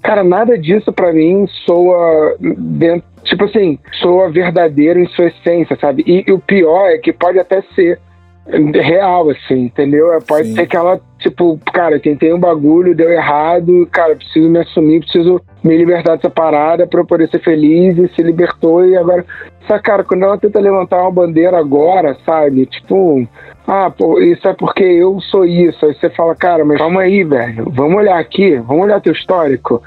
Cara, 0.03 0.23
nada 0.23 0.57
disso 0.57 0.93
para 0.93 1.11
mim 1.11 1.47
soa 1.65 2.37
dentro, 2.39 3.03
tipo 3.23 3.43
assim, 3.43 3.79
soa 3.99 4.29
verdadeiro 4.29 4.99
em 4.99 5.07
sua 5.07 5.25
essência, 5.25 5.75
sabe? 5.81 6.03
E, 6.05 6.23
e 6.27 6.31
o 6.31 6.39
pior 6.39 6.87
é 6.89 6.99
que 6.99 7.11
pode 7.11 7.39
até 7.39 7.63
ser 7.75 7.99
real, 8.47 9.29
assim, 9.29 9.65
entendeu? 9.65 10.11
É, 10.13 10.19
pode 10.19 10.47
Sim. 10.47 10.55
ser 10.55 10.67
que 10.67 10.75
ela, 10.75 10.99
tipo, 11.19 11.59
cara, 11.71 11.99
tentei 11.99 12.33
um 12.33 12.39
bagulho, 12.39 12.95
deu 12.95 13.11
errado, 13.11 13.87
cara, 13.91 14.15
preciso 14.15 14.49
me 14.49 14.59
assumir, 14.59 15.01
preciso 15.01 15.39
me 15.63 15.77
libertar 15.77 16.15
dessa 16.15 16.29
parada 16.29 16.87
pra 16.87 17.01
eu 17.01 17.05
poder 17.05 17.29
ser 17.29 17.39
feliz 17.39 17.97
e 17.97 18.07
se 18.15 18.23
libertou 18.23 18.83
e 18.85 18.97
agora. 18.97 19.23
Sabe, 19.67 19.83
cara, 19.83 20.03
quando 20.03 20.23
ela 20.23 20.37
tenta 20.37 20.59
levantar 20.59 21.01
uma 21.01 21.11
bandeira 21.11 21.59
agora, 21.59 22.17
sabe? 22.25 22.65
Tipo, 22.65 23.27
ah, 23.67 23.91
pô, 23.91 24.19
isso 24.19 24.47
é 24.47 24.53
porque 24.53 24.83
eu 24.83 25.19
sou 25.21 25.45
isso. 25.45 25.85
Aí 25.85 25.93
você 25.93 26.09
fala, 26.09 26.33
cara, 26.35 26.65
mas 26.65 26.79
calma 26.79 27.01
aí, 27.01 27.23
velho, 27.23 27.69
vamos 27.69 27.97
olhar 27.97 28.17
aqui, 28.17 28.55
vamos 28.57 28.85
olhar 28.85 28.99
teu 28.99 29.13
histórico. 29.13 29.83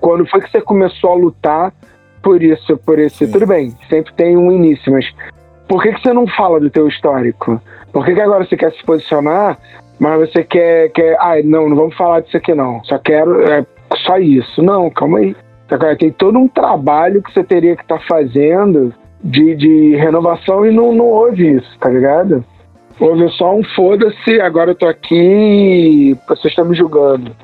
Quando 0.00 0.26
foi 0.26 0.40
que 0.40 0.50
você 0.50 0.60
começou 0.60 1.12
a 1.12 1.14
lutar 1.14 1.72
por 2.20 2.42
isso, 2.42 2.76
por 2.78 2.98
esse. 2.98 3.24
Sim. 3.26 3.32
Tudo 3.32 3.46
bem, 3.46 3.72
sempre 3.88 4.12
tem 4.14 4.36
um 4.36 4.50
início, 4.50 4.92
mas 4.92 5.06
por 5.72 5.82
que, 5.82 5.90
que 5.90 6.02
você 6.02 6.12
não 6.12 6.26
fala 6.26 6.60
do 6.60 6.68
teu 6.68 6.86
histórico? 6.86 7.58
Por 7.94 8.04
que, 8.04 8.12
que 8.12 8.20
agora 8.20 8.44
você 8.44 8.58
quer 8.58 8.70
se 8.72 8.84
posicionar, 8.84 9.58
mas 9.98 10.20
você 10.20 10.44
quer, 10.44 10.90
quer. 10.90 11.16
Ah, 11.18 11.36
não, 11.42 11.66
não 11.66 11.74
vamos 11.74 11.96
falar 11.96 12.20
disso 12.20 12.36
aqui 12.36 12.54
não. 12.54 12.84
Só 12.84 12.98
quero. 12.98 13.40
É, 13.40 13.64
só 14.04 14.18
isso. 14.18 14.62
Não, 14.62 14.90
calma 14.90 15.20
aí. 15.20 15.34
Tem 15.98 16.12
todo 16.12 16.38
um 16.38 16.46
trabalho 16.46 17.22
que 17.22 17.32
você 17.32 17.42
teria 17.42 17.74
que 17.74 17.80
estar 17.80 17.96
tá 17.96 18.04
fazendo 18.06 18.92
de, 19.24 19.54
de 19.54 19.96
renovação 19.96 20.66
e 20.66 20.70
não, 20.70 20.92
não 20.92 21.06
houve 21.06 21.56
isso, 21.56 21.78
tá 21.80 21.88
ligado? 21.88 22.44
Houve 23.00 23.30
só 23.30 23.56
um 23.56 23.64
foda-se, 23.74 24.42
agora 24.42 24.72
eu 24.72 24.74
tô 24.74 24.86
aqui 24.86 26.14
vocês 26.28 26.52
estão 26.52 26.66
me 26.66 26.76
julgando. 26.76 27.34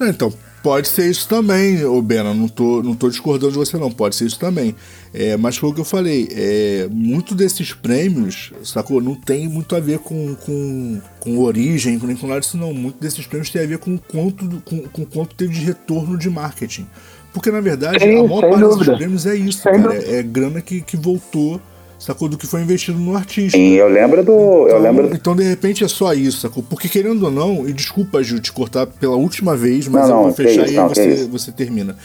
Então, 0.00 0.30
Pode 0.66 0.88
ser 0.88 1.08
isso 1.08 1.28
também, 1.28 1.84
ô 1.84 2.02
Bena. 2.02 2.34
Não 2.34 2.48
tô, 2.48 2.82
não 2.82 2.92
tô 2.92 3.08
discordando 3.08 3.52
de 3.52 3.56
você, 3.56 3.76
não. 3.76 3.88
Pode 3.88 4.16
ser 4.16 4.24
isso 4.24 4.36
também. 4.36 4.74
É, 5.14 5.36
mas 5.36 5.56
foi 5.56 5.70
o 5.70 5.72
que 5.72 5.80
eu 5.80 5.84
falei. 5.84 6.26
É, 6.32 6.88
muito 6.90 7.36
desses 7.36 7.72
prêmios, 7.72 8.52
sacou? 8.64 9.00
Não 9.00 9.14
tem 9.14 9.46
muito 9.46 9.76
a 9.76 9.78
ver 9.78 10.00
com, 10.00 10.34
com, 10.34 11.00
com 11.20 11.38
origem, 11.38 12.00
nem 12.02 12.16
com 12.16 12.26
nada 12.26 12.40
disso, 12.40 12.56
não. 12.56 12.74
Muito 12.74 12.98
desses 12.98 13.24
prêmios 13.28 13.48
tem 13.48 13.62
a 13.62 13.66
ver 13.66 13.78
com 13.78 13.96
quanto, 13.96 14.60
com, 14.64 14.80
com 14.88 15.04
quanto 15.04 15.36
teve 15.36 15.54
de 15.54 15.60
retorno 15.60 16.18
de 16.18 16.28
marketing. 16.28 16.88
Porque, 17.32 17.52
na 17.52 17.60
verdade, 17.60 18.00
Sim, 18.00 18.18
a 18.18 18.24
maior 18.24 18.40
parte 18.40 18.58
dúvida. 18.58 18.78
desses 18.78 18.96
prêmios 18.96 19.26
é 19.26 19.36
isso, 19.36 19.62
cara. 19.62 19.94
É, 19.94 20.16
é, 20.16 20.22
grana 20.24 20.60
que, 20.60 20.80
que 20.80 20.96
voltou 20.96 21.60
sacou? 21.98 22.28
Do 22.28 22.36
que 22.36 22.46
foi 22.46 22.62
investido 22.62 22.98
no 22.98 23.16
artista. 23.16 23.56
Sim, 23.56 23.72
eu 23.72 23.88
lembro 23.88 24.24
do. 24.24 24.32
Então, 24.32 24.68
eu 24.68 24.78
lembro... 24.78 25.14
então, 25.14 25.36
de 25.36 25.42
repente, 25.42 25.84
é 25.84 25.88
só 25.88 26.12
isso, 26.12 26.40
sacou? 26.40 26.62
Porque 26.62 26.88
querendo 26.88 27.24
ou 27.24 27.30
não, 27.30 27.68
e 27.68 27.72
desculpa, 27.72 28.22
Gil, 28.22 28.40
te 28.40 28.52
cortar 28.52 28.86
pela 28.86 29.16
última 29.16 29.56
vez, 29.56 29.88
mas 29.88 30.08
não, 30.08 30.18
eu 30.18 30.22
vou 30.24 30.32
fechar 30.32 30.64
isso, 30.64 30.74
e 30.74 30.78
aí 30.78 30.88
você, 30.88 31.24
você 31.24 31.52
termina. 31.52 31.96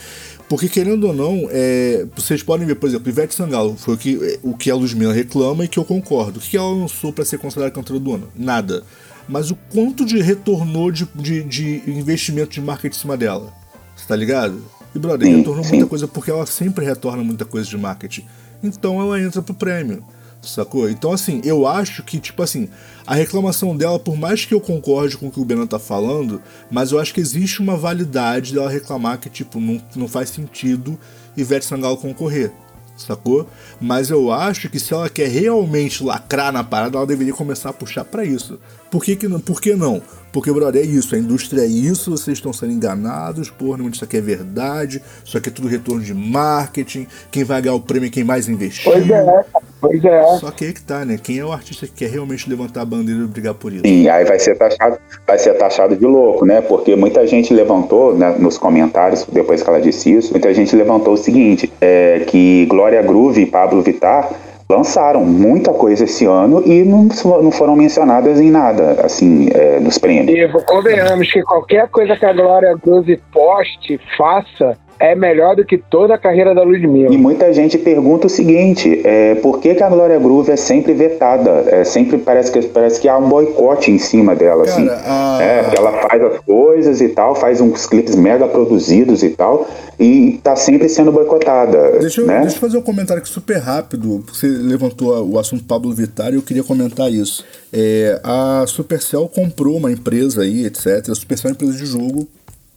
Porque 0.48 0.68
querendo 0.68 1.06
ou 1.06 1.14
não, 1.14 1.48
é, 1.50 2.04
vocês 2.14 2.42
podem 2.42 2.66
ver, 2.66 2.74
por 2.74 2.86
exemplo, 2.86 3.08
Ivete 3.08 3.34
Sangalo 3.34 3.74
foi 3.76 3.94
o 3.94 3.96
que, 3.96 4.38
o 4.42 4.54
que 4.54 4.70
a 4.70 4.74
Luzmila 4.74 5.12
reclama 5.12 5.64
e 5.64 5.68
que 5.68 5.78
eu 5.78 5.84
concordo. 5.84 6.38
O 6.38 6.42
que 6.42 6.58
ela 6.58 6.68
lançou 6.68 7.10
para 7.10 7.24
ser 7.24 7.38
considerada 7.38 7.74
cantora 7.74 7.98
do 7.98 8.14
ano? 8.14 8.28
Nada. 8.36 8.82
Mas 9.26 9.50
o 9.50 9.56
quanto 9.72 10.04
de 10.04 10.20
retornou 10.20 10.90
de, 10.90 11.06
de, 11.14 11.42
de 11.42 11.82
investimento 11.86 12.50
de 12.50 12.60
marketing 12.60 12.96
em 12.96 13.00
cima 13.00 13.16
dela? 13.16 13.50
Você 13.96 14.06
tá 14.06 14.14
ligado? 14.14 14.62
E, 14.94 14.98
brother, 14.98 15.26
sim, 15.26 15.38
retornou 15.38 15.64
sim. 15.64 15.70
muita 15.70 15.86
coisa 15.86 16.06
porque 16.06 16.30
ela 16.30 16.44
sempre 16.44 16.84
retorna 16.84 17.24
muita 17.24 17.46
coisa 17.46 17.66
de 17.66 17.78
marketing 17.78 18.26
então 18.62 19.00
ela 19.00 19.20
entra 19.20 19.42
pro 19.42 19.54
prêmio. 19.54 20.04
Sacou? 20.42 20.90
Então, 20.90 21.12
assim, 21.12 21.40
eu 21.44 21.68
acho 21.68 22.02
que, 22.02 22.18
tipo 22.18 22.42
assim, 22.42 22.68
a 23.06 23.14
reclamação 23.14 23.76
dela, 23.76 23.98
por 24.00 24.16
mais 24.16 24.44
que 24.44 24.52
eu 24.52 24.60
concorde 24.60 25.16
com 25.16 25.28
o 25.28 25.30
que 25.30 25.38
o 25.38 25.44
Bena 25.44 25.68
tá 25.68 25.78
falando, 25.78 26.42
mas 26.68 26.90
eu 26.90 26.98
acho 26.98 27.14
que 27.14 27.20
existe 27.20 27.60
uma 27.60 27.76
validade 27.76 28.52
dela 28.52 28.68
reclamar 28.68 29.18
que, 29.20 29.30
tipo, 29.30 29.60
não, 29.60 29.80
não 29.94 30.08
faz 30.08 30.30
sentido 30.30 30.98
Ivete 31.36 31.64
Sangalo 31.64 31.96
concorrer 31.96 32.52
sacou? 32.96 33.48
Mas 33.80 34.10
eu 34.10 34.32
acho 34.32 34.68
que 34.68 34.78
se 34.78 34.92
ela 34.92 35.08
quer 35.08 35.28
realmente 35.28 36.02
lacrar 36.02 36.52
na 36.52 36.64
parada, 36.64 36.96
ela 36.96 37.06
deveria 37.06 37.32
começar 37.32 37.70
a 37.70 37.72
puxar 37.72 38.04
para 38.04 38.24
isso. 38.24 38.58
Por 38.90 39.04
que, 39.04 39.16
que 39.16 39.28
não? 39.28 39.40
Por 39.40 39.60
que 39.60 39.74
não? 39.74 40.02
Porque, 40.32 40.50
brother, 40.50 40.82
é 40.82 40.86
isso, 40.86 41.14
a 41.14 41.18
indústria 41.18 41.62
é 41.62 41.66
isso, 41.66 42.10
vocês 42.10 42.38
estão 42.38 42.52
sendo 42.52 42.72
enganados, 42.72 43.50
porra, 43.50 43.78
não 43.78 43.88
isso 43.88 44.02
aqui 44.02 44.16
é 44.16 44.20
verdade, 44.20 45.02
isso 45.22 45.36
aqui 45.36 45.50
é 45.50 45.52
tudo 45.52 45.68
retorno 45.68 46.02
de 46.02 46.14
marketing, 46.14 47.06
quem 47.30 47.44
vai 47.44 47.60
ganhar 47.60 47.74
o 47.74 47.80
prêmio 47.80 48.06
é 48.06 48.10
quem 48.10 48.24
mais 48.24 48.48
investiu. 48.48 48.90
Pois 48.90 49.10
é, 49.10 49.44
pois 49.80 50.04
é. 50.04 50.38
Só 50.38 50.50
que 50.50 50.64
aí 50.64 50.72
que 50.72 50.82
tá, 50.82 51.04
né? 51.04 51.18
Quem 51.22 51.38
é 51.38 51.44
o 51.44 51.52
artista 51.52 51.86
que 51.86 51.92
quer 51.92 52.10
realmente 52.10 52.48
levantar 52.48 52.80
a 52.80 52.84
bandeira 52.86 53.20
e 53.20 53.26
brigar 53.26 53.54
por 53.54 53.72
isso? 53.72 53.82
Sim, 53.84 54.08
aí 54.08 54.24
vai 54.24 54.38
ser 54.38 54.56
taxado, 54.56 54.98
vai 55.26 55.38
ser 55.38 55.52
taxado 55.54 55.96
de 55.96 56.06
louco, 56.06 56.46
né? 56.46 56.62
Porque 56.62 56.96
muita 56.96 57.26
gente 57.26 57.52
levantou 57.52 58.16
né, 58.16 58.34
nos 58.38 58.56
comentários, 58.56 59.26
depois 59.30 59.62
que 59.62 59.68
ela 59.68 59.80
disse 59.80 60.14
isso, 60.14 60.32
muita 60.32 60.52
gente 60.54 60.74
levantou 60.74 61.12
o 61.12 61.18
seguinte, 61.18 61.70
é, 61.80 62.20
que 62.20 62.64
Glória 62.66 63.02
Groove 63.02 63.42
e 63.42 63.46
Pablo 63.46 63.82
Vittar 63.82 64.30
lançaram 64.72 65.24
muita 65.24 65.72
coisa 65.72 66.04
esse 66.04 66.24
ano 66.24 66.62
e 66.64 66.82
não, 66.82 67.08
não 67.42 67.50
foram 67.50 67.76
mencionadas 67.76 68.40
em 68.40 68.50
nada, 68.50 69.04
assim, 69.04 69.48
é, 69.52 69.78
nos 69.78 69.98
prêmios. 69.98 70.36
E 70.36 70.64
convenhamos 70.64 71.30
que 71.30 71.42
qualquer 71.42 71.88
coisa 71.88 72.16
que 72.16 72.24
a 72.24 72.32
Glória 72.32 72.74
Groove 72.82 73.20
poste, 73.30 74.00
faça, 74.16 74.76
é 74.98 75.14
melhor 75.14 75.56
do 75.56 75.64
que 75.64 75.76
toda 75.76 76.14
a 76.14 76.18
carreira 76.18 76.54
da 76.54 76.62
Ludmilla. 76.62 77.12
E 77.12 77.16
muita 77.16 77.52
gente 77.52 77.76
pergunta 77.78 78.26
o 78.26 78.30
seguinte: 78.30 79.00
é, 79.04 79.34
por 79.36 79.60
que, 79.60 79.74
que 79.74 79.82
a 79.82 79.88
Glória 79.88 80.18
Groove 80.18 80.50
é 80.52 80.56
sempre 80.56 80.92
vetada? 80.92 81.64
É, 81.66 81.84
sempre 81.84 82.18
parece 82.18 82.52
que, 82.52 82.62
parece 82.68 83.00
que 83.00 83.08
há 83.08 83.16
um 83.16 83.28
boicote 83.28 83.90
em 83.90 83.98
cima 83.98 84.34
dela. 84.34 84.64
Cara, 84.64 84.76
assim. 84.76 84.88
a... 84.88 85.38
é, 85.42 85.70
ela 85.76 85.92
faz 86.08 86.22
as 86.22 86.38
coisas 86.40 87.00
e 87.00 87.08
tal, 87.08 87.34
faz 87.34 87.60
uns 87.60 87.86
clipes 87.86 88.14
mega 88.14 88.46
produzidos 88.46 89.22
e 89.22 89.30
tal, 89.30 89.68
e 89.98 90.40
tá 90.42 90.56
sempre 90.56 90.88
sendo 90.88 91.10
boicotada. 91.10 91.98
Deixa 91.98 92.20
eu, 92.20 92.26
né? 92.26 92.40
deixa 92.40 92.56
eu 92.56 92.60
fazer 92.60 92.78
um 92.78 92.82
comentário 92.82 93.20
aqui 93.20 93.30
super 93.30 93.58
rápido. 93.58 94.24
Você 94.28 94.46
levantou 94.46 95.28
o 95.28 95.38
assunto 95.38 95.64
Pablo 95.64 95.92
Vittar 95.92 96.32
e 96.32 96.36
eu 96.36 96.42
queria 96.42 96.62
comentar 96.62 97.10
isso. 97.10 97.44
É, 97.72 98.20
a 98.22 98.64
Supercell 98.66 99.28
comprou 99.28 99.76
uma 99.76 99.90
empresa 99.90 100.42
aí, 100.42 100.66
etc. 100.66 101.10
A 101.10 101.14
Supercell 101.14 101.48
é 101.48 101.52
uma 101.52 101.54
empresa 101.54 101.76
de 101.76 101.86
jogo. 101.86 102.28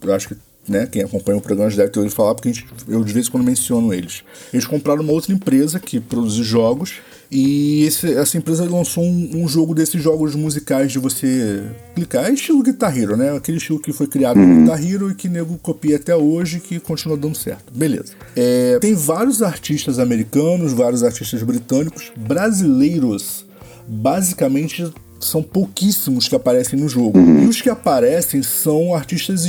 Eu 0.03 0.13
acho 0.13 0.29
que 0.29 0.35
né? 0.67 0.87
Quem 0.87 1.03
acompanha 1.03 1.37
o 1.37 1.41
programa 1.41 1.69
já 1.69 1.77
deve 1.77 1.89
ter 1.89 1.99
ouvido 1.99 2.15
falar, 2.15 2.35
porque 2.35 2.51
gente, 2.51 2.65
eu 2.87 3.03
de 3.03 3.13
vez 3.13 3.27
em 3.27 3.31
quando 3.31 3.43
menciono 3.43 3.93
eles. 3.93 4.23
Eles 4.53 4.65
compraram 4.65 5.01
uma 5.01 5.13
outra 5.13 5.33
empresa 5.33 5.79
que 5.79 5.99
produz 5.99 6.33
jogos, 6.33 6.95
e 7.31 7.83
esse, 7.83 8.13
essa 8.13 8.37
empresa 8.37 8.69
lançou 8.69 9.03
um, 9.03 9.43
um, 9.43 9.47
jogo 9.47 9.73
desses 9.73 10.01
jogos 10.01 10.35
musicais 10.35 10.91
de 10.91 10.99
você 10.99 11.63
clicar. 11.95 12.25
É 12.25 12.31
estilo 12.31 12.61
Guitar 12.61 12.97
Hero, 12.97 13.17
né? 13.17 13.35
Aquele 13.35 13.57
estilo 13.57 13.79
que 13.79 13.91
foi 13.91 14.07
criado 14.07 14.39
no 14.39 14.61
Guitar 14.61 14.83
Hero 14.83 15.11
e 15.11 15.15
que 15.15 15.27
nego 15.27 15.57
copia 15.57 15.95
até 15.95 16.15
hoje 16.15 16.59
que 16.59 16.79
continua 16.79 17.17
dando 17.17 17.35
certo. 17.35 17.73
Beleza. 17.73 18.13
É, 18.35 18.77
tem 18.79 18.93
vários 18.93 19.41
artistas 19.41 19.97
americanos, 19.97 20.71
vários 20.73 21.03
artistas 21.03 21.41
britânicos, 21.41 22.11
brasileiros. 22.15 23.45
Basicamente, 23.87 24.91
são 25.19 25.41
pouquíssimos 25.41 26.27
que 26.27 26.35
aparecem 26.35 26.79
no 26.79 26.87
jogo. 26.87 27.19
E 27.19 27.45
os 27.47 27.61
que 27.61 27.69
aparecem 27.69 28.43
são 28.43 28.93
artistas 28.93 29.45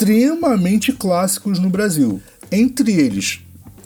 extremamente 0.00 0.92
clássicos 0.92 1.58
no 1.58 1.68
Brasil. 1.68 2.20
Entre 2.50 2.92
eles, 2.92 3.40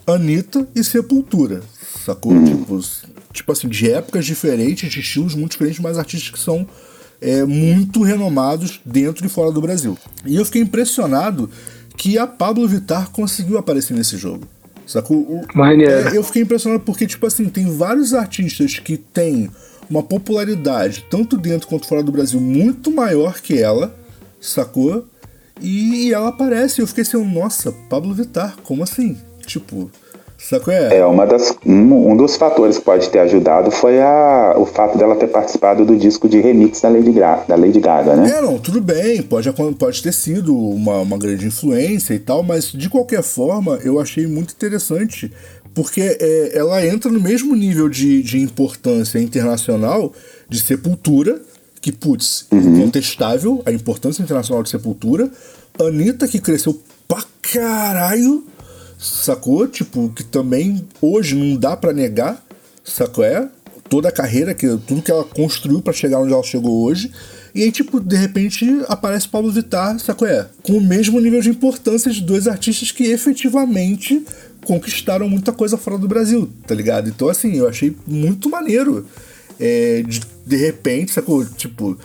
Anitta 0.07 0.65
e 0.73 0.83
Sepultura. 0.83 1.61
Sacou? 2.05 2.31
Uhum. 2.31 2.45
Tipo, 2.45 2.79
tipo 3.33 3.51
assim, 3.51 3.67
de 3.67 3.91
épocas 3.91 4.25
diferentes, 4.25 4.89
de 4.89 5.01
estilos 5.01 5.35
muito 5.35 5.51
diferentes, 5.51 5.79
mas 5.79 5.97
artistas 5.97 6.29
que 6.29 6.39
são 6.39 6.65
é, 7.19 7.43
muito 7.43 8.01
renomados 8.01 8.79
dentro 8.85 9.25
e 9.25 9.29
fora 9.29 9.51
do 9.51 9.61
Brasil. 9.61 9.97
E 10.25 10.35
eu 10.35 10.45
fiquei 10.45 10.61
impressionado 10.61 11.49
que 11.97 12.17
a 12.17 12.25
Pablo 12.25 12.67
Vittar 12.67 13.09
conseguiu 13.11 13.57
aparecer 13.57 13.93
nesse 13.93 14.17
jogo. 14.17 14.47
Sacou? 14.87 15.17
O, 15.17 15.41
é, 15.81 16.15
eu 16.15 16.23
fiquei 16.23 16.43
impressionado 16.43 16.83
porque, 16.83 17.07
tipo 17.07 17.25
assim, 17.25 17.49
tem 17.49 17.75
vários 17.75 18.13
artistas 18.13 18.79
que 18.79 18.95
têm 18.97 19.49
uma 19.89 20.03
popularidade, 20.03 21.05
tanto 21.09 21.37
dentro 21.37 21.67
quanto 21.67 21.87
fora 21.87 22.03
do 22.03 22.11
Brasil, 22.11 22.39
muito 22.39 22.91
maior 22.91 23.41
que 23.41 23.59
ela, 23.59 23.95
sacou? 24.39 25.05
E, 25.61 26.13
ela 26.13 26.29
aparece, 26.29 26.81
eu 26.81 26.87
fiquei 26.87 27.03
assim, 27.03 27.23
nossa, 27.23 27.71
Pablo 27.89 28.13
Vittar, 28.13 28.55
como 28.63 28.83
assim? 28.83 29.17
Tipo, 29.45 29.89
Saco 30.37 30.69
é? 30.69 30.97
É, 30.97 31.05
uma 31.05 31.25
das, 31.25 31.55
um, 31.65 32.11
um, 32.11 32.17
dos 32.17 32.35
fatores 32.35 32.77
que 32.77 32.83
pode 32.83 33.09
ter 33.09 33.19
ajudado 33.19 33.71
foi 33.71 34.01
a, 34.01 34.53
o 34.57 34.65
fato 34.65 34.97
dela 34.97 35.15
ter 35.15 35.27
participado 35.27 35.85
do 35.85 35.95
disco 35.95 36.27
de 36.27 36.41
remix 36.41 36.81
da 36.81 36.89
Lady, 36.89 37.13
da 37.13 37.55
Lady 37.55 37.79
Gaga, 37.79 38.15
né? 38.15 38.29
É, 38.37 38.41
não, 38.41 38.59
tudo 38.59 38.81
bem, 38.81 39.21
pode, 39.21 39.49
pode 39.79 40.03
ter 40.03 40.13
sido 40.13 40.55
uma, 40.55 40.99
uma 40.99 41.17
grande 41.17 41.47
influência 41.47 42.13
e 42.13 42.19
tal, 42.19 42.43
mas 42.43 42.71
de 42.71 42.89
qualquer 42.89 43.23
forma 43.23 43.79
eu 43.83 43.99
achei 43.99 44.27
muito 44.27 44.53
interessante, 44.53 45.31
porque 45.73 46.01
é, 46.01 46.51
ela 46.57 46.85
entra 46.85 47.09
no 47.09 47.19
mesmo 47.19 47.55
nível 47.55 47.87
de, 47.87 48.21
de 48.21 48.39
importância 48.39 49.19
internacional 49.19 50.11
de 50.49 50.59
Sepultura, 50.59 51.41
que, 51.85 51.91
putz, 51.91 52.47
uhum. 52.51 52.79
incontestável 52.79 53.61
a 53.63 53.71
importância 53.71 54.23
internacional 54.23 54.63
de 54.63 54.71
Sepultura. 54.71 55.29
Anitta, 55.79 56.27
que 56.27 56.39
cresceu 56.39 56.81
pra 57.07 57.23
caralho, 57.43 58.43
sacou? 58.97 59.67
Tipo, 59.67 60.09
que 60.09 60.23
também 60.23 60.83
hoje 60.99 61.35
não 61.35 61.55
dá 61.55 61.77
para 61.77 61.93
negar, 61.93 62.43
sacou? 62.83 63.23
É? 63.23 63.47
Toda 63.87 64.09
a 64.09 64.11
carreira, 64.11 64.55
que, 64.55 64.65
tudo 64.87 65.03
que 65.03 65.11
ela 65.11 65.23
construiu 65.23 65.79
para 65.79 65.93
chegar 65.93 66.19
onde 66.19 66.33
ela 66.33 66.41
chegou 66.41 66.85
hoje. 66.85 67.11
E 67.53 67.61
aí, 67.61 67.71
tipo, 67.71 67.99
de 67.99 68.15
repente 68.15 68.67
aparece 68.87 69.27
Paulo 69.27 69.51
Vittar, 69.51 69.99
sacou? 69.99 70.27
É? 70.27 70.47
Com 70.63 70.79
o 70.79 70.81
mesmo 70.81 71.19
nível 71.19 71.39
de 71.39 71.51
importância 71.51 72.09
de 72.11 72.21
dois 72.21 72.47
artistas 72.47 72.91
que 72.91 73.03
efetivamente 73.03 74.25
conquistaram 74.65 75.29
muita 75.29 75.51
coisa 75.51 75.77
fora 75.77 75.99
do 75.99 76.07
Brasil, 76.07 76.49
tá 76.65 76.73
ligado? 76.73 77.09
Então, 77.09 77.29
assim, 77.29 77.57
eu 77.57 77.69
achei 77.69 77.95
muito 78.07 78.49
maneiro 78.49 79.05
é, 79.59 80.03
de, 80.05 80.21
de 80.45 80.55
repente, 80.55 81.11
sacou? 81.11 81.45
Tipo, 81.45 81.97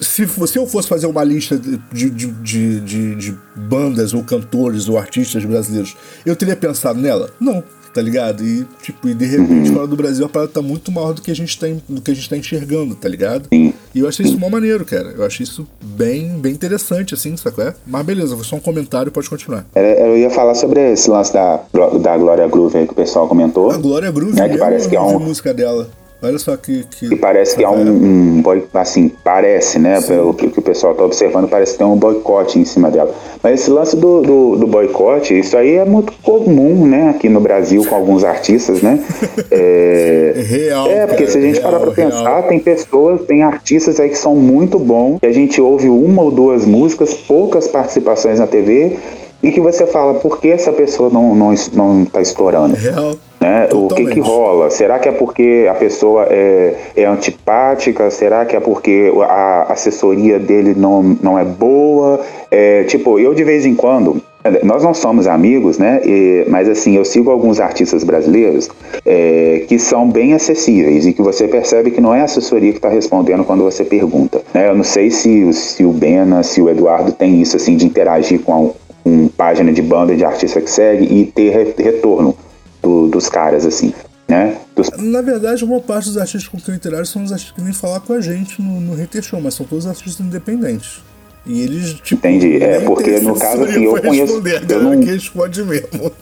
se, 0.00 0.26
se 0.26 0.58
eu 0.58 0.66
fosse 0.66 0.88
fazer 0.88 1.06
uma 1.06 1.24
lista 1.24 1.58
de, 1.58 1.80
de, 1.92 2.30
de, 2.30 2.80
de, 2.80 3.14
de 3.14 3.38
bandas 3.56 4.14
ou 4.14 4.22
cantores 4.22 4.88
ou 4.88 4.98
artistas 4.98 5.44
brasileiros, 5.44 5.96
eu 6.24 6.36
teria 6.36 6.56
pensado 6.56 7.00
nela? 7.00 7.30
Não, 7.40 7.62
tá 7.92 8.00
ligado? 8.00 8.44
E, 8.44 8.64
tipo, 8.82 9.08
e 9.08 9.14
de 9.14 9.26
repente, 9.26 9.72
fora 9.72 9.86
do 9.86 9.96
Brasil, 9.96 10.24
a 10.24 10.28
parada 10.28 10.52
tá 10.52 10.62
muito 10.62 10.92
maior 10.92 11.12
do 11.12 11.22
que 11.22 11.30
a 11.30 11.34
gente 11.34 11.58
tá, 11.58 11.66
do 11.88 12.00
que 12.00 12.10
a 12.10 12.14
gente 12.14 12.28
tá 12.28 12.36
enxergando, 12.36 12.94
tá 12.94 13.08
ligado? 13.08 13.48
E 13.52 14.00
eu 14.00 14.08
achei 14.08 14.24
isso 14.24 14.38
mó 14.38 14.48
maneiro, 14.48 14.84
cara. 14.84 15.14
Eu 15.16 15.24
achei 15.24 15.44
isso 15.44 15.66
bem, 15.82 16.38
bem 16.38 16.52
interessante, 16.52 17.14
assim, 17.14 17.36
sacou? 17.36 17.64
É? 17.64 17.74
Mas 17.86 18.06
beleza, 18.06 18.36
foi 18.36 18.44
só 18.44 18.56
um 18.56 18.60
comentário, 18.60 19.10
pode 19.10 19.28
continuar. 19.28 19.66
Eu 19.74 20.16
ia 20.16 20.30
falar 20.30 20.54
sobre 20.54 20.92
esse 20.92 21.10
lance 21.10 21.32
da, 21.32 21.60
da 22.00 22.16
Glória 22.16 22.46
Groove 22.46 22.78
aí 22.78 22.86
que 22.86 22.92
o 22.92 22.96
pessoal 22.96 23.26
comentou. 23.26 23.70
A 23.70 23.76
Glória 23.76 24.10
Groove, 24.10 24.34
né, 24.34 24.48
que 24.48 24.58
parece 24.58 24.88
que 24.88 24.94
é 24.94 25.00
um... 25.00 25.18
música 25.18 25.52
dela. 25.52 25.88
Olha 26.20 26.38
só 26.38 26.56
que. 26.56 26.84
que... 26.90 27.14
parece 27.16 27.56
que 27.56 27.64
há 27.64 27.70
um, 27.70 28.40
um 28.40 28.42
Assim, 28.74 29.10
parece, 29.22 29.78
né? 29.78 30.00
Pelo 30.00 30.34
que, 30.34 30.46
o 30.46 30.62
pessoal 30.62 30.92
está 30.92 31.04
observando, 31.04 31.48
parece 31.48 31.72
que 31.72 31.78
tem 31.78 31.86
um 31.86 31.96
boicote 31.96 32.58
em 32.58 32.64
cima 32.64 32.90
dela. 32.90 33.14
Mas 33.42 33.60
esse 33.60 33.70
lance 33.70 33.96
do, 33.96 34.22
do, 34.22 34.56
do, 34.56 34.66
boicote, 34.66 35.38
isso 35.38 35.56
aí 35.56 35.76
é 35.76 35.84
muito 35.84 36.12
comum, 36.22 36.86
né? 36.86 37.10
Aqui 37.10 37.28
no 37.28 37.40
Brasil, 37.40 37.84
com 37.84 37.94
alguns 37.94 38.24
artistas, 38.24 38.82
né? 38.82 38.98
É, 39.50 40.34
é 40.36 40.42
real. 40.42 40.86
É, 40.88 41.06
porque 41.06 41.24
cara, 41.24 41.30
se 41.30 41.38
a 41.38 41.40
gente 41.40 41.60
real, 41.60 41.72
parar 41.72 41.80
pra 41.84 41.94
real. 41.94 42.10
pensar, 42.10 42.42
tem 42.42 42.58
pessoas, 42.58 43.22
tem 43.26 43.42
artistas 43.42 44.00
aí 44.00 44.08
que 44.08 44.18
são 44.18 44.34
muito 44.34 44.78
bons, 44.78 45.18
que 45.20 45.26
a 45.26 45.32
gente 45.32 45.60
ouve 45.60 45.88
uma 45.88 46.22
ou 46.22 46.30
duas 46.30 46.66
músicas, 46.66 47.14
poucas 47.14 47.68
participações 47.68 48.38
na 48.38 48.46
TV 48.46 48.96
e 49.42 49.52
que 49.52 49.60
você 49.60 49.86
fala, 49.86 50.14
por 50.14 50.40
que 50.40 50.48
essa 50.48 50.72
pessoa 50.72 51.10
não, 51.10 51.34
não, 51.34 51.54
não 51.72 52.04
tá 52.04 52.20
estourando? 52.20 52.74
Real. 52.74 53.14
Né? 53.40 53.68
O 53.72 53.88
que 53.88 54.06
que 54.06 54.20
rola? 54.20 54.68
Será 54.68 54.98
que 54.98 55.08
é 55.08 55.12
porque 55.12 55.68
a 55.70 55.74
pessoa 55.74 56.26
é, 56.28 56.74
é 56.96 57.04
antipática? 57.04 58.10
Será 58.10 58.44
que 58.44 58.56
é 58.56 58.60
porque 58.60 59.12
a 59.28 59.72
assessoria 59.72 60.40
dele 60.40 60.74
não, 60.76 61.16
não 61.22 61.38
é 61.38 61.44
boa? 61.44 62.20
É, 62.50 62.82
tipo, 62.84 63.18
eu 63.18 63.32
de 63.34 63.44
vez 63.44 63.64
em 63.64 63.76
quando, 63.76 64.20
nós 64.62 64.82
não 64.82 64.94
somos 64.94 65.26
amigos, 65.26 65.78
né? 65.78 66.00
E, 66.04 66.44
mas 66.48 66.68
assim, 66.68 66.96
eu 66.96 67.04
sigo 67.04 67.30
alguns 67.30 67.60
artistas 67.60 68.02
brasileiros 68.02 68.68
é, 69.04 69.64
que 69.68 69.78
são 69.78 70.08
bem 70.08 70.34
acessíveis 70.34 71.06
e 71.06 71.12
que 71.12 71.22
você 71.22 71.46
percebe 71.46 71.90
que 71.90 72.00
não 72.00 72.14
é 72.14 72.20
a 72.20 72.24
assessoria 72.24 72.72
que 72.72 72.78
está 72.78 72.88
respondendo 72.88 73.44
quando 73.44 73.62
você 73.62 73.84
pergunta. 73.84 74.42
Né? 74.52 74.68
Eu 74.68 74.74
não 74.74 74.84
sei 74.84 75.10
se, 75.10 75.52
se 75.52 75.84
o 75.84 75.92
Bena, 75.92 76.42
se 76.42 76.60
o 76.60 76.68
Eduardo 76.68 77.12
tem 77.12 77.40
isso 77.40 77.56
assim 77.56 77.76
de 77.76 77.86
interagir 77.86 78.40
com, 78.40 78.74
a, 78.87 78.87
com 79.04 79.28
página 79.28 79.72
de 79.72 79.82
banda 79.82 80.16
de 80.16 80.24
artista 80.24 80.60
que 80.60 80.70
segue 80.70 81.04
e 81.04 81.26
ter 81.26 81.74
retorno 81.76 82.36
do, 82.82 83.08
dos 83.08 83.28
caras, 83.28 83.64
assim. 83.66 83.92
Né? 84.28 84.58
Dos... 84.76 84.90
Na 84.98 85.22
verdade, 85.22 85.64
uma 85.64 85.80
parte 85.80 86.06
dos 86.06 86.18
artistas 86.18 86.46
com 86.46 86.58
interajo 86.72 87.06
são 87.06 87.24
os 87.24 87.32
artistas 87.32 87.56
que 87.56 87.62
vêm 87.62 87.72
falar 87.72 88.00
com 88.00 88.12
a 88.12 88.20
gente 88.20 88.60
no, 88.60 88.80
no 88.80 88.94
Hater 88.94 89.22
Show, 89.22 89.40
mas 89.40 89.54
são 89.54 89.64
todos 89.64 89.86
artistas 89.86 90.24
independentes. 90.24 91.00
E 91.46 91.62
eles, 91.62 91.94
tipo. 91.94 92.26
Entendi. 92.26 92.62
É, 92.62 92.80
porque 92.80 93.20
no 93.20 93.34
caso 93.38 93.64
assim, 93.64 93.84
eu 93.84 94.00
conheço. 94.00 94.42
Eu 94.68 94.82
não... 94.82 95.00
que 95.00 95.06
responde 95.06 95.64
mesmo. 95.64 96.12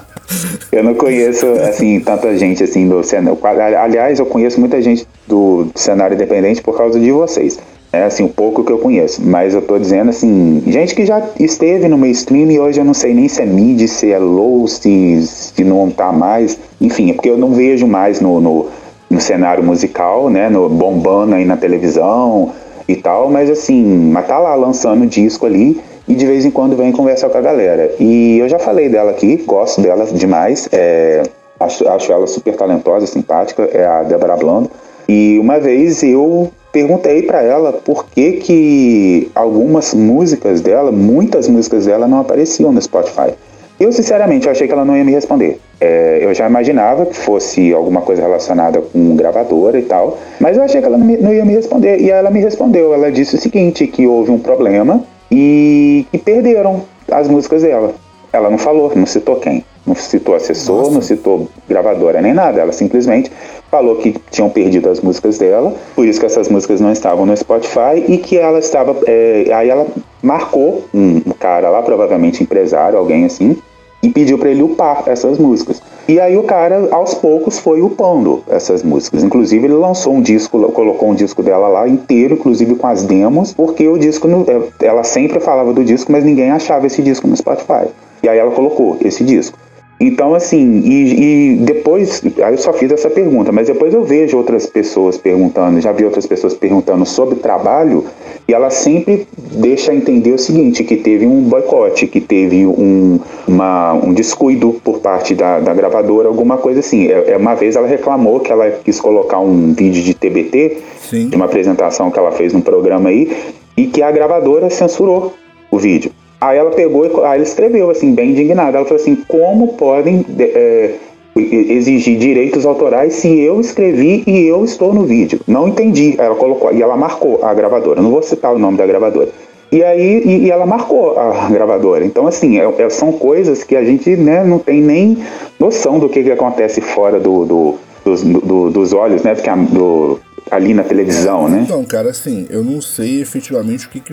eu 0.72 0.82
não 0.82 0.94
conheço, 0.94 1.46
assim, 1.60 2.00
tanta 2.00 2.36
gente 2.38 2.64
assim 2.64 2.88
do 2.88 3.02
cenário. 3.02 3.38
Aliás, 3.78 4.18
eu 4.18 4.24
conheço 4.24 4.58
muita 4.58 4.80
gente 4.80 5.06
do 5.28 5.68
cenário 5.74 6.14
independente 6.14 6.62
por 6.62 6.76
causa 6.76 6.98
de 6.98 7.12
vocês. 7.12 7.58
É 7.96 8.04
assim, 8.04 8.24
o 8.24 8.28
pouco 8.28 8.62
que 8.62 8.72
eu 8.72 8.78
conheço. 8.78 9.22
Mas 9.24 9.54
eu 9.54 9.62
tô 9.62 9.78
dizendo 9.78 10.10
assim, 10.10 10.62
gente 10.66 10.94
que 10.94 11.06
já 11.06 11.22
esteve 11.40 11.88
no 11.88 11.96
mainstream 11.96 12.50
e 12.50 12.60
hoje 12.60 12.80
eu 12.80 12.84
não 12.84 12.94
sei 12.94 13.14
nem 13.14 13.28
se 13.28 13.42
é 13.42 13.46
mid, 13.46 13.86
se 13.88 14.12
é 14.12 14.18
low, 14.18 14.68
se, 14.68 15.22
se 15.26 15.64
não 15.64 15.90
tá 15.90 16.12
mais. 16.12 16.58
Enfim, 16.80 17.10
é 17.10 17.14
porque 17.14 17.30
eu 17.30 17.38
não 17.38 17.52
vejo 17.52 17.86
mais 17.86 18.20
no, 18.20 18.40
no, 18.40 18.66
no 19.08 19.20
cenário 19.20 19.64
musical, 19.64 20.28
né? 20.28 20.48
No 20.48 20.68
bombando 20.68 21.34
aí 21.34 21.44
na 21.44 21.56
televisão 21.56 22.52
e 22.88 22.94
tal, 22.94 23.30
mas 23.30 23.50
assim, 23.50 23.82
mas 24.12 24.26
tá 24.26 24.38
lá 24.38 24.54
lançando 24.54 25.06
disco 25.06 25.46
ali 25.46 25.80
e 26.06 26.14
de 26.14 26.24
vez 26.24 26.44
em 26.44 26.50
quando 26.50 26.76
vem 26.76 26.92
conversar 26.92 27.28
com 27.30 27.38
a 27.38 27.40
galera. 27.40 27.92
E 27.98 28.38
eu 28.38 28.48
já 28.48 28.58
falei 28.58 28.88
dela 28.88 29.10
aqui, 29.10 29.36
gosto 29.46 29.80
dela 29.80 30.04
demais, 30.06 30.68
é, 30.72 31.22
acho, 31.58 31.88
acho 31.88 32.12
ela 32.12 32.26
super 32.26 32.54
talentosa, 32.54 33.06
simpática, 33.06 33.64
é 33.72 33.84
a 33.84 34.02
Débora 34.02 34.36
Blando. 34.36 34.70
E 35.08 35.38
uma 35.40 35.58
vez 35.58 36.02
eu 36.02 36.50
perguntei 36.76 37.22
para 37.22 37.42
ela 37.42 37.72
por 37.72 38.04
que, 38.04 38.32
que 38.32 39.30
algumas 39.34 39.94
músicas 39.94 40.60
dela, 40.60 40.92
muitas 40.92 41.48
músicas 41.48 41.86
dela 41.86 42.06
não 42.06 42.20
apareciam 42.20 42.70
no 42.70 42.82
Spotify. 42.82 43.32
Eu, 43.80 43.90
sinceramente, 43.92 44.46
achei 44.46 44.66
que 44.66 44.74
ela 44.74 44.84
não 44.84 44.94
ia 44.94 45.02
me 45.02 45.12
responder. 45.12 45.58
É, 45.80 46.18
eu 46.20 46.34
já 46.34 46.46
imaginava 46.46 47.06
que 47.06 47.16
fosse 47.16 47.72
alguma 47.72 48.02
coisa 48.02 48.20
relacionada 48.20 48.82
com 48.82 49.16
gravadora 49.16 49.78
e 49.78 49.82
tal, 49.84 50.18
mas 50.38 50.58
eu 50.58 50.62
achei 50.62 50.82
que 50.82 50.86
ela 50.86 50.98
não, 50.98 51.06
não 51.06 51.32
ia 51.32 51.46
me 51.46 51.54
responder. 51.54 51.98
E 51.98 52.10
ela 52.10 52.30
me 52.30 52.40
respondeu. 52.40 52.92
Ela 52.92 53.10
disse 53.10 53.36
o 53.36 53.38
seguinte: 53.38 53.86
que 53.86 54.06
houve 54.06 54.30
um 54.30 54.38
problema 54.38 55.02
e 55.30 56.04
que 56.12 56.18
perderam 56.18 56.82
as 57.10 57.26
músicas 57.26 57.62
dela. 57.62 57.94
Ela 58.34 58.50
não 58.50 58.58
falou, 58.58 58.92
não 58.94 59.06
citou 59.06 59.36
quem. 59.36 59.64
Não 59.86 59.94
citou 59.94 60.34
assessor, 60.34 60.78
Nossa. 60.78 60.90
não 60.90 61.00
citou 61.00 61.48
gravadora 61.68 62.20
nem 62.20 62.34
nada. 62.34 62.60
Ela 62.60 62.72
simplesmente 62.72 63.30
falou 63.70 63.96
que 63.96 64.14
tinham 64.30 64.48
perdido 64.48 64.88
as 64.88 65.00
músicas 65.00 65.38
dela, 65.38 65.74
por 65.94 66.06
isso 66.06 66.18
que 66.18 66.26
essas 66.26 66.48
músicas 66.48 66.80
não 66.80 66.92
estavam 66.92 67.26
no 67.26 67.36
Spotify 67.36 68.04
e 68.08 68.18
que 68.18 68.36
ela 68.36 68.58
estava. 68.58 68.96
É, 69.06 69.50
aí 69.52 69.68
ela 69.68 69.86
marcou 70.22 70.84
um, 70.92 71.20
cara 71.38 71.70
lá, 71.70 71.82
provavelmente 71.82 72.42
empresário, 72.42 72.98
alguém 72.98 73.24
assim, 73.24 73.56
e 74.02 74.08
pediu 74.08 74.38
para 74.38 74.50
ele 74.50 74.62
upar 74.62 75.04
essas 75.06 75.38
músicas. 75.38 75.82
E 76.08 76.20
aí 76.20 76.36
o 76.36 76.44
cara, 76.44 76.88
aos 76.92 77.14
poucos, 77.14 77.58
foi 77.58 77.80
upando 77.80 78.42
essas 78.48 78.82
músicas. 78.82 79.24
Inclusive, 79.24 79.66
ele 79.66 79.74
lançou 79.74 80.14
um 80.14 80.22
disco, 80.22 80.70
colocou 80.72 81.10
um 81.10 81.14
disco 81.14 81.42
dela 81.42 81.66
lá 81.66 81.88
inteiro, 81.88 82.34
inclusive 82.34 82.76
com 82.76 82.86
as 82.86 83.02
demos, 83.02 83.52
porque 83.52 83.88
o 83.88 83.98
disco, 83.98 84.28
é, 84.28 84.86
ela 84.86 85.02
sempre 85.02 85.40
falava 85.40 85.72
do 85.72 85.84
disco, 85.84 86.12
mas 86.12 86.24
ninguém 86.24 86.50
achava 86.50 86.86
esse 86.86 87.02
disco 87.02 87.26
no 87.26 87.36
Spotify. 87.36 87.88
E 88.22 88.28
aí 88.28 88.38
ela 88.38 88.52
colocou 88.52 88.96
esse 89.00 89.24
disco. 89.24 89.58
Então, 89.98 90.34
assim, 90.34 90.80
e, 90.84 91.54
e, 91.54 91.56
depois, 91.56 92.22
aí 92.44 92.52
eu 92.52 92.58
só 92.58 92.72
fiz 92.72 92.92
essa 92.92 93.08
pergunta, 93.08 93.50
mas 93.50 93.66
depois 93.66 93.94
eu 93.94 94.04
vejo 94.04 94.36
outras 94.36 94.66
pessoas 94.66 95.16
perguntando, 95.16 95.80
já 95.80 95.90
vi 95.90 96.04
outras 96.04 96.26
pessoas 96.26 96.52
perguntando 96.52 97.06
sobre 97.06 97.36
trabalho, 97.36 98.04
e 98.46 98.52
ela 98.52 98.68
sempre 98.68 99.26
deixa 99.36 99.94
entender 99.94 100.32
o 100.32 100.38
seguinte, 100.38 100.84
que 100.84 100.96
teve 100.96 101.26
um 101.26 101.42
boicote, 101.42 102.06
que 102.06 102.20
teve 102.20 102.66
um, 102.66 103.18
uma, 103.48 103.94
um 103.94 104.12
descuido 104.12 104.78
por 104.84 104.98
parte 104.98 105.34
da, 105.34 105.60
da 105.60 105.72
gravadora, 105.72 106.28
alguma 106.28 106.58
coisa 106.58 106.80
assim. 106.80 107.06
É, 107.06 107.32
é, 107.32 107.36
uma 107.38 107.54
vez 107.54 107.74
ela 107.74 107.88
reclamou 107.88 108.40
que 108.40 108.52
ela 108.52 108.70
quis 108.70 109.00
colocar 109.00 109.40
um 109.40 109.72
vídeo 109.72 110.02
de 110.02 110.12
TBT, 110.12 110.78
Sim. 111.00 111.28
de 111.28 111.36
uma 111.36 111.46
apresentação 111.46 112.10
que 112.10 112.18
ela 112.18 112.32
fez 112.32 112.52
num 112.52 112.60
programa 112.60 113.08
aí, 113.08 113.34
e 113.74 113.86
que 113.86 114.02
a 114.02 114.10
gravadora 114.10 114.68
censurou 114.68 115.32
o 115.70 115.78
vídeo. 115.78 116.12
Aí 116.40 116.58
ela 116.58 116.70
pegou, 116.70 117.04
aí 117.24 117.36
ela 117.36 117.42
escreveu 117.42 117.90
assim, 117.90 118.14
bem 118.14 118.30
indignada. 118.30 118.78
Ela 118.78 118.86
falou 118.86 119.00
assim: 119.00 119.16
como 119.28 119.74
podem 119.74 120.24
é, 120.38 120.94
exigir 121.36 122.18
direitos 122.18 122.66
autorais 122.66 123.14
se 123.14 123.40
eu 123.40 123.60
escrevi 123.60 124.22
e 124.26 124.46
eu 124.46 124.64
estou 124.64 124.92
no 124.92 125.04
vídeo? 125.04 125.40
Não 125.46 125.68
entendi. 125.68 126.14
Ela 126.18 126.34
colocou, 126.34 126.72
e 126.72 126.82
ela 126.82 126.96
marcou 126.96 127.40
a 127.42 127.54
gravadora. 127.54 128.02
Não 128.02 128.10
vou 128.10 128.22
citar 128.22 128.54
o 128.54 128.58
nome 128.58 128.76
da 128.76 128.86
gravadora. 128.86 129.28
E 129.72 129.82
aí 129.82 130.22
e, 130.24 130.44
e 130.44 130.50
ela 130.50 130.66
marcou 130.66 131.18
a 131.18 131.48
gravadora. 131.50 132.04
Então, 132.04 132.26
assim, 132.26 132.58
é, 132.58 132.64
é, 132.78 132.90
são 132.90 133.12
coisas 133.12 133.64
que 133.64 133.74
a 133.74 133.84
gente 133.84 134.16
né, 134.16 134.44
não 134.44 134.58
tem 134.58 134.80
nem 134.80 135.18
noção 135.58 135.98
do 135.98 136.08
que, 136.08 136.22
que 136.22 136.30
acontece 136.30 136.80
fora 136.80 137.18
do, 137.18 137.44
do 137.44 137.74
dos, 138.06 138.22
do, 138.22 138.70
dos 138.70 138.92
olhos, 138.92 139.24
né? 139.24 139.34
Porque 139.34 139.50
a, 139.50 139.56
do, 139.56 140.20
ali 140.50 140.72
na 140.72 140.84
televisão, 140.84 141.48
né? 141.48 141.62
Então, 141.62 141.84
cara, 141.84 142.10
assim, 142.10 142.46
eu 142.50 142.62
não 142.62 142.80
sei 142.80 143.20
efetivamente 143.20 143.86
o 143.86 143.90
que, 143.90 144.00
que 144.00 144.12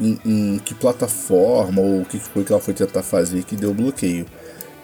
em, 0.00 0.18
em, 0.24 0.60
que 0.64 0.74
plataforma 0.74 1.80
ou 1.80 2.00
o 2.00 2.04
que 2.04 2.18
foi 2.18 2.44
que 2.44 2.52
ela 2.52 2.60
foi 2.60 2.74
tentar 2.74 3.02
fazer 3.02 3.42
que 3.44 3.56
deu 3.56 3.74
bloqueio. 3.74 4.26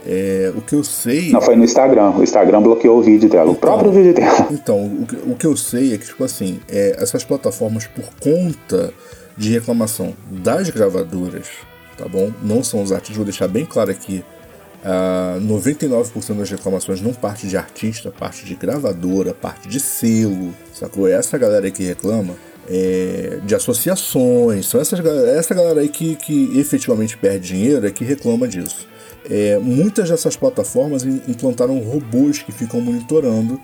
É, 0.07 0.53
o 0.57 0.61
que 0.61 0.75
eu 0.75 0.83
sei. 0.83 1.31
Não, 1.31 1.41
foi 1.41 1.55
no 1.57 1.65
Instagram. 1.65 2.11
O 2.11 2.23
Instagram 2.23 2.63
bloqueou 2.63 2.99
o 2.99 3.03
vídeo 3.03 3.29
dela, 3.29 3.51
então, 3.51 3.53
o 3.53 3.57
próprio 3.57 3.93
vídeo 3.93 4.15
dela. 4.15 4.49
Então, 4.51 4.85
o 4.85 5.07
que, 5.07 5.17
o 5.17 5.35
que 5.35 5.47
eu 5.47 5.57
sei 5.57 5.95
é 5.95 5.99
que, 5.99 6.07
tipo 6.07 6.25
assim, 6.25 6.61
é, 6.69 6.97
essas 6.99 7.25
plataformas, 7.25 7.87
por 7.87 8.05
conta 8.21 8.93
de 9.37 9.53
reclamação 9.53 10.15
das 10.31 10.71
gravadoras, 10.71 11.47
tá 11.97 12.09
bom? 12.09 12.33
Não 12.43 12.63
são 12.63 12.83
os 12.83 12.91
artistas, 12.91 13.17
vou 13.17 13.25
deixar 13.25 13.49
bem 13.49 13.65
claro 13.65 13.91
aqui 13.91 14.25
Uh, 14.79 14.85
ah, 14.85 15.39
99% 15.41 16.39
das 16.39 16.51
reclamações 16.51 17.01
não 17.01 17.13
parte 17.13 17.49
de 17.49 17.57
artista, 17.57 18.13
parte 18.13 18.45
de 18.45 18.55
gravadora, 18.55 19.35
parte 19.35 19.69
de 19.69 19.81
selo, 19.81 20.55
sacou? 20.73 21.09
É 21.09 21.13
essa 21.13 21.37
galera 21.37 21.67
aí 21.67 21.73
que 21.73 21.83
reclama 21.83 22.37
é, 22.69 23.41
de 23.45 23.55
associações, 23.55 24.67
são 24.67 24.81
essas, 24.81 25.01
essa 25.01 25.55
galera 25.55 25.81
aí 25.81 25.89
que, 25.89 26.17
que 26.17 26.59
efetivamente 26.59 27.17
perde 27.17 27.49
dinheiro 27.49 27.87
é 27.87 27.91
que 27.91 28.05
reclama 28.05 28.47
disso. 28.47 28.87
É, 29.29 29.59
muitas 29.59 30.09
dessas 30.09 30.37
plataformas 30.37 31.05
implantaram 31.05 31.79
robôs 31.81 32.39
que 32.39 32.53
ficam 32.53 32.81
monitorando 32.81 33.61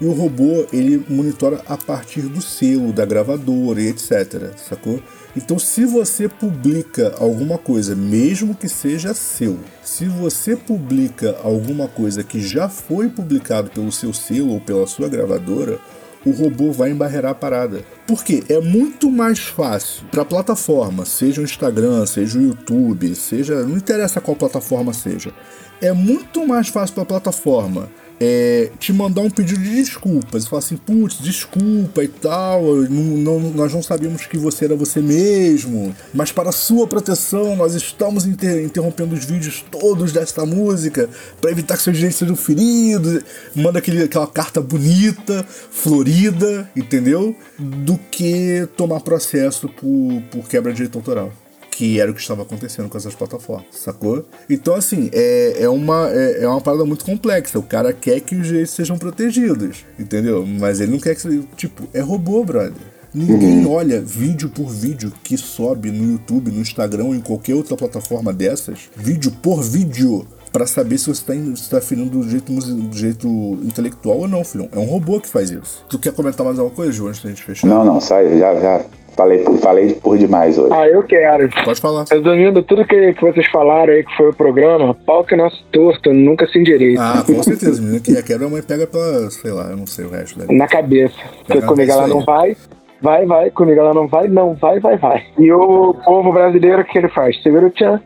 e 0.00 0.06
o 0.06 0.12
robô 0.12 0.66
ele 0.72 1.04
monitora 1.08 1.60
a 1.66 1.76
partir 1.76 2.22
do 2.22 2.40
selo 2.40 2.92
da 2.92 3.04
gravadora 3.04 3.80
e 3.80 3.88
etc, 3.88 4.56
sacou? 4.56 5.00
Então, 5.36 5.58
se 5.58 5.84
você 5.84 6.28
publica 6.28 7.14
alguma 7.18 7.58
coisa, 7.58 7.96
mesmo 7.96 8.54
que 8.54 8.68
seja 8.68 9.12
seu, 9.12 9.58
se 9.82 10.04
você 10.04 10.54
publica 10.54 11.36
alguma 11.42 11.88
coisa 11.88 12.22
que 12.22 12.40
já 12.40 12.68
foi 12.68 13.08
publicado 13.08 13.70
pelo 13.70 13.90
seu 13.90 14.12
selo 14.12 14.52
ou 14.52 14.60
pela 14.60 14.86
sua 14.86 15.08
gravadora, 15.08 15.80
o 16.24 16.30
robô 16.30 16.70
vai 16.70 16.90
embarrear 16.90 17.26
a 17.26 17.34
parada. 17.34 17.84
Porque 18.06 18.44
é 18.48 18.60
muito 18.60 19.10
mais 19.10 19.40
fácil 19.40 20.04
para 20.10 20.22
a 20.22 20.24
plataforma, 20.26 21.04
seja 21.04 21.40
o 21.40 21.44
Instagram, 21.44 22.06
seja 22.06 22.38
o 22.38 22.42
YouTube, 22.42 23.14
seja, 23.14 23.62
não 23.64 23.76
interessa 23.76 24.20
qual 24.20 24.36
plataforma 24.36 24.92
seja. 24.92 25.32
É 25.80 25.92
muito 25.92 26.46
mais 26.46 26.68
fácil 26.68 26.94
para 26.94 27.02
a 27.02 27.06
plataforma 27.06 27.90
é, 28.20 28.70
te 28.78 28.92
mandar 28.92 29.22
um 29.22 29.30
pedido 29.30 29.60
de 29.60 29.74
desculpas. 29.74 30.46
Falar 30.46 30.60
assim, 30.60 30.76
putz, 30.76 31.18
desculpa 31.18 32.02
e 32.02 32.08
tal, 32.08 32.62
não, 32.62 33.02
não, 33.02 33.40
nós 33.50 33.72
não 33.72 33.82
sabíamos 33.82 34.26
que 34.26 34.36
você 34.36 34.66
era 34.66 34.76
você 34.76 35.00
mesmo, 35.00 35.94
mas 36.12 36.32
para 36.32 36.52
sua 36.52 36.86
proteção 36.86 37.56
nós 37.56 37.74
estamos 37.74 38.26
inter 38.26 38.64
interrompendo 38.64 39.14
os 39.14 39.24
vídeos 39.24 39.64
todos 39.70 40.12
desta 40.12 40.46
música 40.46 41.08
para 41.40 41.50
evitar 41.50 41.76
que 41.76 41.82
seus 41.82 41.96
direitos 41.96 42.18
sejam 42.18 42.36
feridos. 42.36 43.22
Manda 43.54 43.78
aquele, 43.78 44.02
aquela 44.02 44.26
carta 44.26 44.60
bonita, 44.60 45.44
florida, 45.70 46.70
entendeu? 46.74 47.36
Do 47.58 47.98
que 48.10 48.68
tomar 48.76 49.00
processo 49.00 49.68
por, 49.68 50.22
por 50.30 50.48
quebra 50.48 50.72
de 50.72 50.76
direito 50.76 50.98
autoral 50.98 51.32
que 51.74 52.00
era 52.00 52.08
o 52.10 52.14
que 52.14 52.20
estava 52.20 52.42
acontecendo 52.42 52.88
com 52.88 52.96
essas 52.96 53.14
plataformas, 53.14 53.66
sacou? 53.72 54.24
Então, 54.48 54.74
assim, 54.74 55.10
é, 55.12 55.62
é, 55.62 55.68
uma, 55.68 56.08
é, 56.08 56.44
é, 56.44 56.48
uma 56.48 56.60
parada 56.60 56.84
muito 56.84 57.04
complexa. 57.04 57.58
O 57.58 57.62
cara 57.64 57.92
quer 57.92 58.20
que 58.20 58.36
os 58.36 58.46
direitos 58.46 58.72
sejam 58.72 58.96
protegidos, 58.96 59.84
entendeu? 59.98 60.46
Mas 60.46 60.80
ele 60.80 60.92
não 60.92 61.00
quer 61.00 61.16
que. 61.16 61.42
Tipo, 61.56 61.88
é 61.92 62.00
robô, 62.00 62.44
brother. 62.44 62.72
Ninguém 63.12 63.64
olha 63.66 64.00
vídeo 64.00 64.48
por 64.48 64.68
vídeo 64.68 65.12
que 65.22 65.36
sobe 65.36 65.90
no 65.90 66.12
YouTube, 66.12 66.50
no 66.50 66.60
Instagram 66.60 67.04
ou 67.04 67.14
em 67.14 67.20
qualquer 67.20 67.54
outra 67.54 67.76
plataforma 67.76 68.32
dessas, 68.32 68.90
vídeo 68.96 69.30
por 69.40 69.62
vídeo, 69.62 70.26
para 70.52 70.66
saber 70.66 70.98
se 70.98 71.06
você 71.06 71.32
está 71.32 71.70
tá 71.70 71.78
afinando 71.78 72.10
do 72.10 72.28
jeito, 72.28 72.52
do 72.52 72.96
jeito 72.96 73.28
intelectual 73.62 74.18
ou 74.18 74.28
não, 74.28 74.44
filhão. 74.44 74.68
É 74.72 74.78
um 74.78 74.84
robô 74.84 75.20
que 75.20 75.28
faz 75.28 75.50
isso. 75.50 75.84
Tu 75.88 75.98
quer 75.98 76.12
comentar 76.12 76.44
mais 76.44 76.58
alguma 76.58 76.74
coisa, 76.74 76.92
João, 76.92 77.10
antes 77.10 77.22
da 77.22 77.28
gente 77.28 77.42
fechar? 77.42 77.66
Não, 77.66 77.84
não, 77.84 78.00
sai, 78.00 78.38
já, 78.38 78.60
já 78.60 78.84
Falei 79.16 79.38
por, 79.38 79.56
falei 79.58 79.94
por 79.94 80.18
demais 80.18 80.58
hoje. 80.58 80.72
Ah, 80.72 80.88
eu 80.88 81.02
quero. 81.02 81.48
Pode 81.64 81.80
falar. 81.80 82.04
Resumindo 82.10 82.62
tudo 82.62 82.84
que, 82.84 83.12
que 83.12 83.20
vocês 83.20 83.46
falaram 83.48 83.92
aí, 83.92 84.04
que 84.04 84.16
foi 84.16 84.30
o 84.30 84.34
programa, 84.34 84.94
pau 85.06 85.24
que 85.24 85.36
nosso 85.36 85.62
torto, 85.70 86.12
nunca 86.12 86.46
se 86.48 86.58
endireita. 86.58 87.00
Ah, 87.00 87.24
com 87.24 87.42
certeza. 87.42 87.80
Menina 87.80 88.00
que 88.00 88.22
quebra, 88.22 88.46
a 88.46 88.50
mãe 88.50 88.62
pega 88.62 88.86
pela, 88.86 89.30
sei 89.30 89.52
lá, 89.52 89.70
eu 89.70 89.76
não 89.76 89.86
sei 89.86 90.04
o 90.04 90.10
resto 90.10 90.38
dela. 90.38 90.52
Na 90.52 90.66
cabeça. 90.66 91.14
Porque 91.46 91.62
comigo 91.62 91.92
ela 91.92 92.08
não 92.08 92.24
vai, 92.24 92.56
vai, 93.00 93.24
vai. 93.24 93.50
Comigo 93.50 93.80
ela 93.80 93.94
não 93.94 94.08
vai, 94.08 94.26
não 94.28 94.54
vai, 94.54 94.80
vai, 94.80 94.96
vai. 94.96 95.24
E 95.38 95.52
o 95.52 95.94
povo 96.04 96.32
brasileiro, 96.32 96.82
o 96.82 96.84
que 96.84 96.98
ele 96.98 97.08
faz? 97.08 97.40
Segura 97.42 97.66
o 97.66 97.70
tchan, 97.70 98.00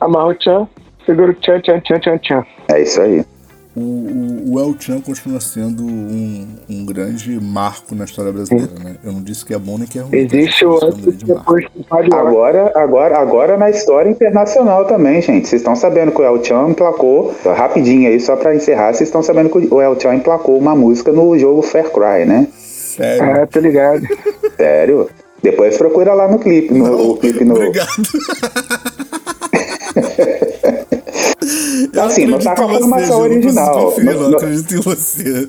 amarra 0.00 0.28
o 0.28 0.34
tchan, 0.34 0.68
segura 1.06 1.30
o 1.30 1.34
tchan, 1.34 1.60
tchan, 1.60 1.80
tchan, 1.80 1.98
tchan, 1.98 2.18
tchan. 2.18 2.46
É 2.68 2.82
isso 2.82 3.00
aí 3.00 3.24
o, 3.76 3.80
o, 3.80 4.54
o 4.54 4.60
El 4.60 4.74
Chan 4.78 5.00
continua 5.00 5.40
sendo 5.40 5.84
um, 5.84 6.46
um 6.68 6.84
grande 6.84 7.38
marco 7.40 7.94
na 7.94 8.04
história 8.04 8.32
brasileira, 8.32 8.72
né? 8.82 8.96
Eu 9.04 9.12
não 9.12 9.22
disse 9.22 9.44
que 9.44 9.54
é 9.54 9.58
bom 9.58 9.78
nem 9.78 9.86
que 9.86 9.98
é 9.98 10.02
ruim. 10.02 10.16
Existe 10.16 10.64
o 10.64 10.84
antes 10.84 11.16
depois 11.18 11.66
agora, 11.90 12.72
agora, 12.74 13.18
agora 13.18 13.56
na 13.56 13.70
história 13.70 14.10
internacional 14.10 14.86
também, 14.86 15.22
gente. 15.22 15.48
Vocês 15.48 15.60
estão 15.60 15.76
sabendo 15.76 16.10
que 16.10 16.20
o 16.20 16.24
El 16.24 16.42
Chan 16.42 16.70
emplacou, 16.70 17.32
rapidinho 17.44 18.08
aí, 18.08 18.18
só 18.18 18.34
pra 18.34 18.54
encerrar, 18.54 18.92
vocês 18.92 19.08
estão 19.08 19.22
sabendo 19.22 19.48
que 19.48 19.58
o 19.72 19.80
El 19.80 19.98
Chan 20.00 20.16
emplacou 20.16 20.58
uma 20.58 20.74
música 20.74 21.12
no 21.12 21.38
jogo 21.38 21.62
Fair 21.62 21.90
Cry, 21.90 22.26
né? 22.26 22.48
Sério? 22.56 23.24
É, 23.24 23.46
tô 23.46 23.60
ligado. 23.60 24.02
Sério? 24.58 25.08
Depois 25.42 25.78
procura 25.78 26.12
lá 26.12 26.28
no 26.28 26.38
clipe, 26.38 26.74
no, 26.74 26.86
não, 26.86 27.16
clipe 27.16 27.44
no. 27.44 27.54
Obrigado. 27.54 27.88
assim, 32.02 32.26
não 32.26 32.38
tá 32.38 32.54
com 32.54 32.64
a 32.64 32.68
formação 32.68 33.18
você, 33.18 33.28
original. 33.28 33.94
Não, 33.98 34.04
não, 34.04 34.30
não 34.30 34.38
acredito 34.38 34.74
em 34.74 34.80
você. 34.80 35.48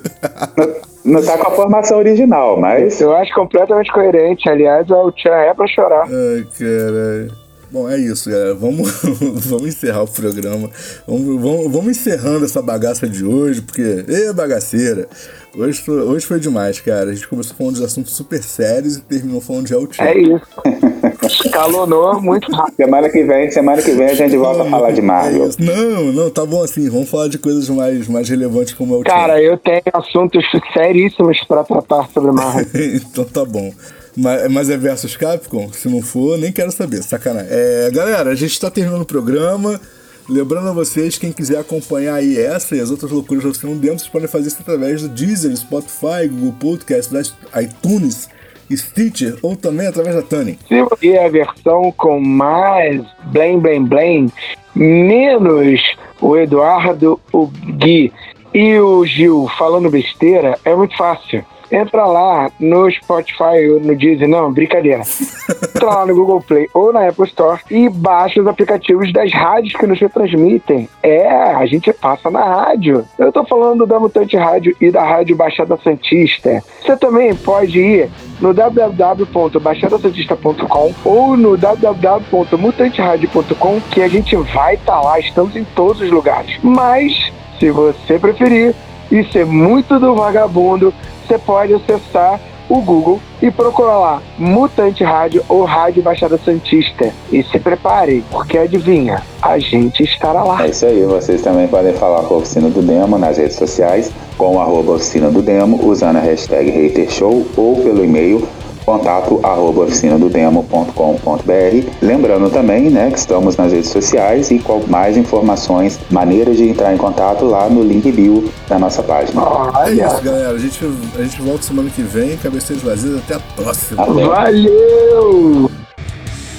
Não, 0.56 0.74
não 1.04 1.22
tá 1.22 1.38
com 1.38 1.48
a 1.48 1.50
formação 1.50 1.98
original, 1.98 2.60
mas. 2.60 3.00
Eu 3.00 3.14
acho 3.14 3.34
completamente 3.34 3.92
coerente. 3.92 4.48
Aliás, 4.48 4.90
o 4.90 5.12
Tchan 5.12 5.30
é 5.30 5.54
pra 5.54 5.66
chorar. 5.66 6.06
Ai, 6.06 6.46
caralho. 6.58 7.42
Bom, 7.72 7.88
é 7.88 7.96
isso, 7.96 8.28
galera. 8.28 8.54
Vamos, 8.54 9.02
vamos 9.48 9.68
encerrar 9.68 10.02
o 10.02 10.08
programa. 10.08 10.68
Vamos, 11.06 11.40
vamos, 11.40 11.72
vamos 11.72 11.88
encerrando 11.88 12.44
essa 12.44 12.60
bagaça 12.60 13.08
de 13.08 13.24
hoje, 13.24 13.62
porque. 13.62 14.04
Ê, 14.06 14.30
bagaceira! 14.32 15.08
Hoje 15.56 15.80
foi, 15.80 16.00
hoje 16.02 16.26
foi 16.26 16.38
demais, 16.38 16.80
cara. 16.80 17.10
A 17.10 17.14
gente 17.14 17.26
começou 17.26 17.56
falando 17.56 17.76
de 17.76 17.84
assuntos 17.84 18.12
super 18.14 18.42
sérios 18.42 18.96
e 18.96 19.02
terminou 19.02 19.40
falando 19.40 19.66
de 19.66 19.74
Altier. 19.74 20.06
É 20.06 20.18
isso. 20.18 20.46
Escalonou 21.32 22.20
muito 22.20 22.50
rápido. 22.52 22.76
Semana 22.76 23.08
que 23.08 23.24
vem, 23.24 23.50
semana 23.50 23.82
que 23.82 23.92
vem 23.92 24.06
a 24.06 24.14
gente 24.14 24.36
volta 24.36 24.62
a 24.62 24.70
falar 24.70 24.92
de 24.92 25.02
Marvel. 25.02 25.44
É 25.44 25.62
não, 25.62 26.12
não, 26.12 26.30
tá 26.30 26.44
bom 26.44 26.62
assim. 26.62 26.88
Vamos 26.88 27.08
falar 27.08 27.28
de 27.28 27.38
coisas 27.38 27.68
mais, 27.68 28.08
mais 28.08 28.28
relevantes 28.28 28.74
como 28.74 28.94
Altier. 28.94 29.14
Cara, 29.14 29.40
eu 29.40 29.56
tenho 29.56 29.82
assuntos 29.92 30.44
seríssimos 30.72 31.42
pra 31.44 31.64
tratar 31.64 32.08
sobre 32.12 32.32
Marvel. 32.32 32.66
então 32.96 33.24
tá 33.24 33.44
bom. 33.44 33.72
Mas, 34.16 34.50
mas, 34.50 34.70
é 34.70 34.76
versus 34.76 35.16
Capcom? 35.16 35.72
Se 35.72 35.88
não 35.88 36.02
for, 36.02 36.36
nem 36.36 36.52
quero 36.52 36.70
saber, 36.70 37.02
sacanagem. 37.02 37.48
É, 37.50 37.90
galera, 37.90 38.30
a 38.30 38.34
gente 38.34 38.60
tá 38.60 38.70
terminando 38.70 39.02
o 39.02 39.06
programa. 39.06 39.80
Lembrando 40.28 40.68
a 40.68 40.72
vocês, 40.72 41.18
quem 41.18 41.32
quiser 41.32 41.58
acompanhar 41.58 42.14
aí 42.14 42.38
essa 42.38 42.76
e 42.76 42.80
as 42.80 42.90
outras 42.90 43.10
loucuras 43.10 43.42
do 43.42 43.50
Oficina 43.50 43.74
Demo, 43.74 43.98
vocês 43.98 44.10
podem 44.10 44.28
fazer 44.28 44.48
isso 44.48 44.58
através 44.60 45.02
do 45.02 45.08
Deezer, 45.08 45.54
Spotify, 45.56 46.28
Google 46.30 46.54
Podcast, 46.60 47.34
iTunes, 47.60 48.28
Stitcher 48.76 49.36
ou 49.42 49.56
também 49.56 49.86
através 49.86 50.14
da 50.16 50.22
Tuning. 50.22 50.58
Se 50.68 50.82
você 50.82 51.10
é 51.10 51.26
a 51.26 51.28
versão 51.28 51.92
com 51.96 52.20
mais 52.20 53.02
blém, 53.24 53.58
blém, 53.58 53.84
blém, 53.84 54.32
menos 54.74 55.80
o 56.20 56.36
Eduardo, 56.36 57.20
o 57.32 57.46
Gui 57.46 58.12
e 58.54 58.78
o 58.78 59.04
Gil 59.04 59.48
falando 59.58 59.90
besteira, 59.90 60.58
é 60.64 60.74
muito 60.74 60.96
fácil 60.96 61.44
entra 61.72 62.04
lá 62.04 62.50
no 62.60 62.90
Spotify 62.90 63.70
ou 63.72 63.80
no 63.80 63.96
Deezer, 63.96 64.28
não, 64.28 64.52
brincadeira. 64.52 65.02
Entra 65.74 65.86
lá 65.86 66.06
no 66.06 66.14
Google 66.14 66.40
Play 66.40 66.68
ou 66.74 66.92
na 66.92 67.08
Apple 67.08 67.26
Store 67.26 67.60
e 67.70 67.88
baixa 67.88 68.40
os 68.40 68.46
aplicativos 68.46 69.12
das 69.12 69.32
rádios 69.32 69.74
que 69.74 69.84
nos 69.86 69.98
retransmitem. 69.98 70.88
É, 71.02 71.28
a 71.28 71.66
gente 71.66 71.92
passa 71.92 72.30
na 72.30 72.44
rádio. 72.44 73.04
Eu 73.18 73.32
tô 73.32 73.42
falando 73.44 73.84
da 73.86 73.98
Mutante 73.98 74.36
Rádio 74.36 74.76
e 74.80 74.88
da 74.90 75.02
Rádio 75.02 75.34
Baixada 75.34 75.76
Santista. 75.82 76.62
Você 76.80 76.96
também 76.96 77.34
pode 77.34 77.80
ir 77.80 78.08
no 78.40 78.52
www.baixadasantista.com 78.52 80.94
ou 81.04 81.36
no 81.36 81.56
www.mutanteradio.com 81.56 83.80
que 83.90 84.02
a 84.02 84.08
gente 84.08 84.36
vai 84.36 84.74
estar 84.74 84.92
tá 84.92 85.00
lá, 85.00 85.18
estamos 85.18 85.56
em 85.56 85.64
todos 85.64 86.02
os 86.02 86.10
lugares. 86.10 86.58
Mas, 86.62 87.32
se 87.58 87.70
você 87.70 88.18
preferir, 88.18 88.74
isso 89.10 89.36
é 89.36 89.44
muito 89.44 89.98
do 89.98 90.14
vagabundo, 90.14 90.94
você 91.32 91.38
pode 91.38 91.72
acessar 91.72 92.38
o 92.68 92.80
Google 92.80 93.20
e 93.40 93.50
procurar 93.50 93.98
lá 93.98 94.22
Mutante 94.38 95.02
Rádio 95.02 95.42
ou 95.48 95.64
Rádio 95.64 96.02
Baixada 96.02 96.38
Santista. 96.38 97.12
E 97.30 97.42
se 97.42 97.58
prepare, 97.58 98.22
porque 98.30 98.58
adivinha, 98.58 99.22
a 99.40 99.58
gente 99.58 100.02
estará 100.02 100.42
lá. 100.42 100.64
É 100.64 100.68
isso 100.68 100.86
aí, 100.86 101.02
vocês 101.04 101.42
também 101.42 101.66
podem 101.68 101.94
falar 101.94 102.22
com 102.24 102.34
a 102.34 102.38
Oficina 102.38 102.68
do 102.68 102.82
Demo 102.82 103.18
nas 103.18 103.38
redes 103.38 103.56
sociais, 103.56 104.12
com 104.36 104.60
arroba 104.60 104.92
Oficina 104.92 105.30
do 105.30 105.42
Demo, 105.42 105.86
usando 105.86 106.16
a 106.16 106.20
hashtag 106.20 106.70
HaterShow 106.70 107.46
ou 107.56 107.76
pelo 107.76 108.04
e-mail 108.04 108.46
contato 108.84 109.40
arroba 109.42 109.82
oficinadodemo.com.br. 109.82 111.88
Lembrando 112.00 112.50
também 112.50 112.90
né, 112.90 113.10
que 113.10 113.18
estamos 113.18 113.56
nas 113.56 113.72
redes 113.72 113.90
sociais 113.90 114.50
e 114.50 114.58
com 114.58 114.84
mais 114.86 115.16
informações, 115.16 115.98
maneiras 116.10 116.56
de 116.56 116.68
entrar 116.68 116.94
em 116.94 116.96
contato 116.96 117.44
lá 117.44 117.68
no 117.68 117.82
link 117.82 118.10
bio 118.12 118.50
da 118.68 118.78
nossa 118.78 119.02
página. 119.02 119.42
é 119.86 119.92
isso, 119.92 120.22
galera. 120.22 120.50
A 120.50 120.58
gente, 120.58 120.80
a 121.18 121.22
gente 121.22 121.42
volta 121.42 121.62
semana 121.62 121.90
que 121.90 122.02
vem. 122.02 122.36
Cabeceiros 122.36 122.82
vazios. 122.82 123.18
Até 123.18 123.34
a 123.34 123.40
próxima. 123.40 124.04
Valeu! 124.04 125.70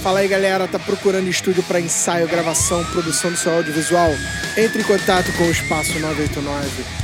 Fala 0.01 0.19
aí 0.19 0.27
galera, 0.27 0.67
tá 0.67 0.77
procurando 0.77 1.29
estúdio 1.29 1.63
para 1.63 1.79
ensaio, 1.79 2.27
gravação, 2.27 2.83
produção 2.91 3.31
do 3.31 3.37
seu 3.37 3.53
audiovisual? 3.53 4.09
Entre 4.57 4.81
em 4.81 4.83
contato 4.83 5.31
com 5.37 5.45
o 5.45 5.51
Espaço 5.51 5.97
989 5.97 7.03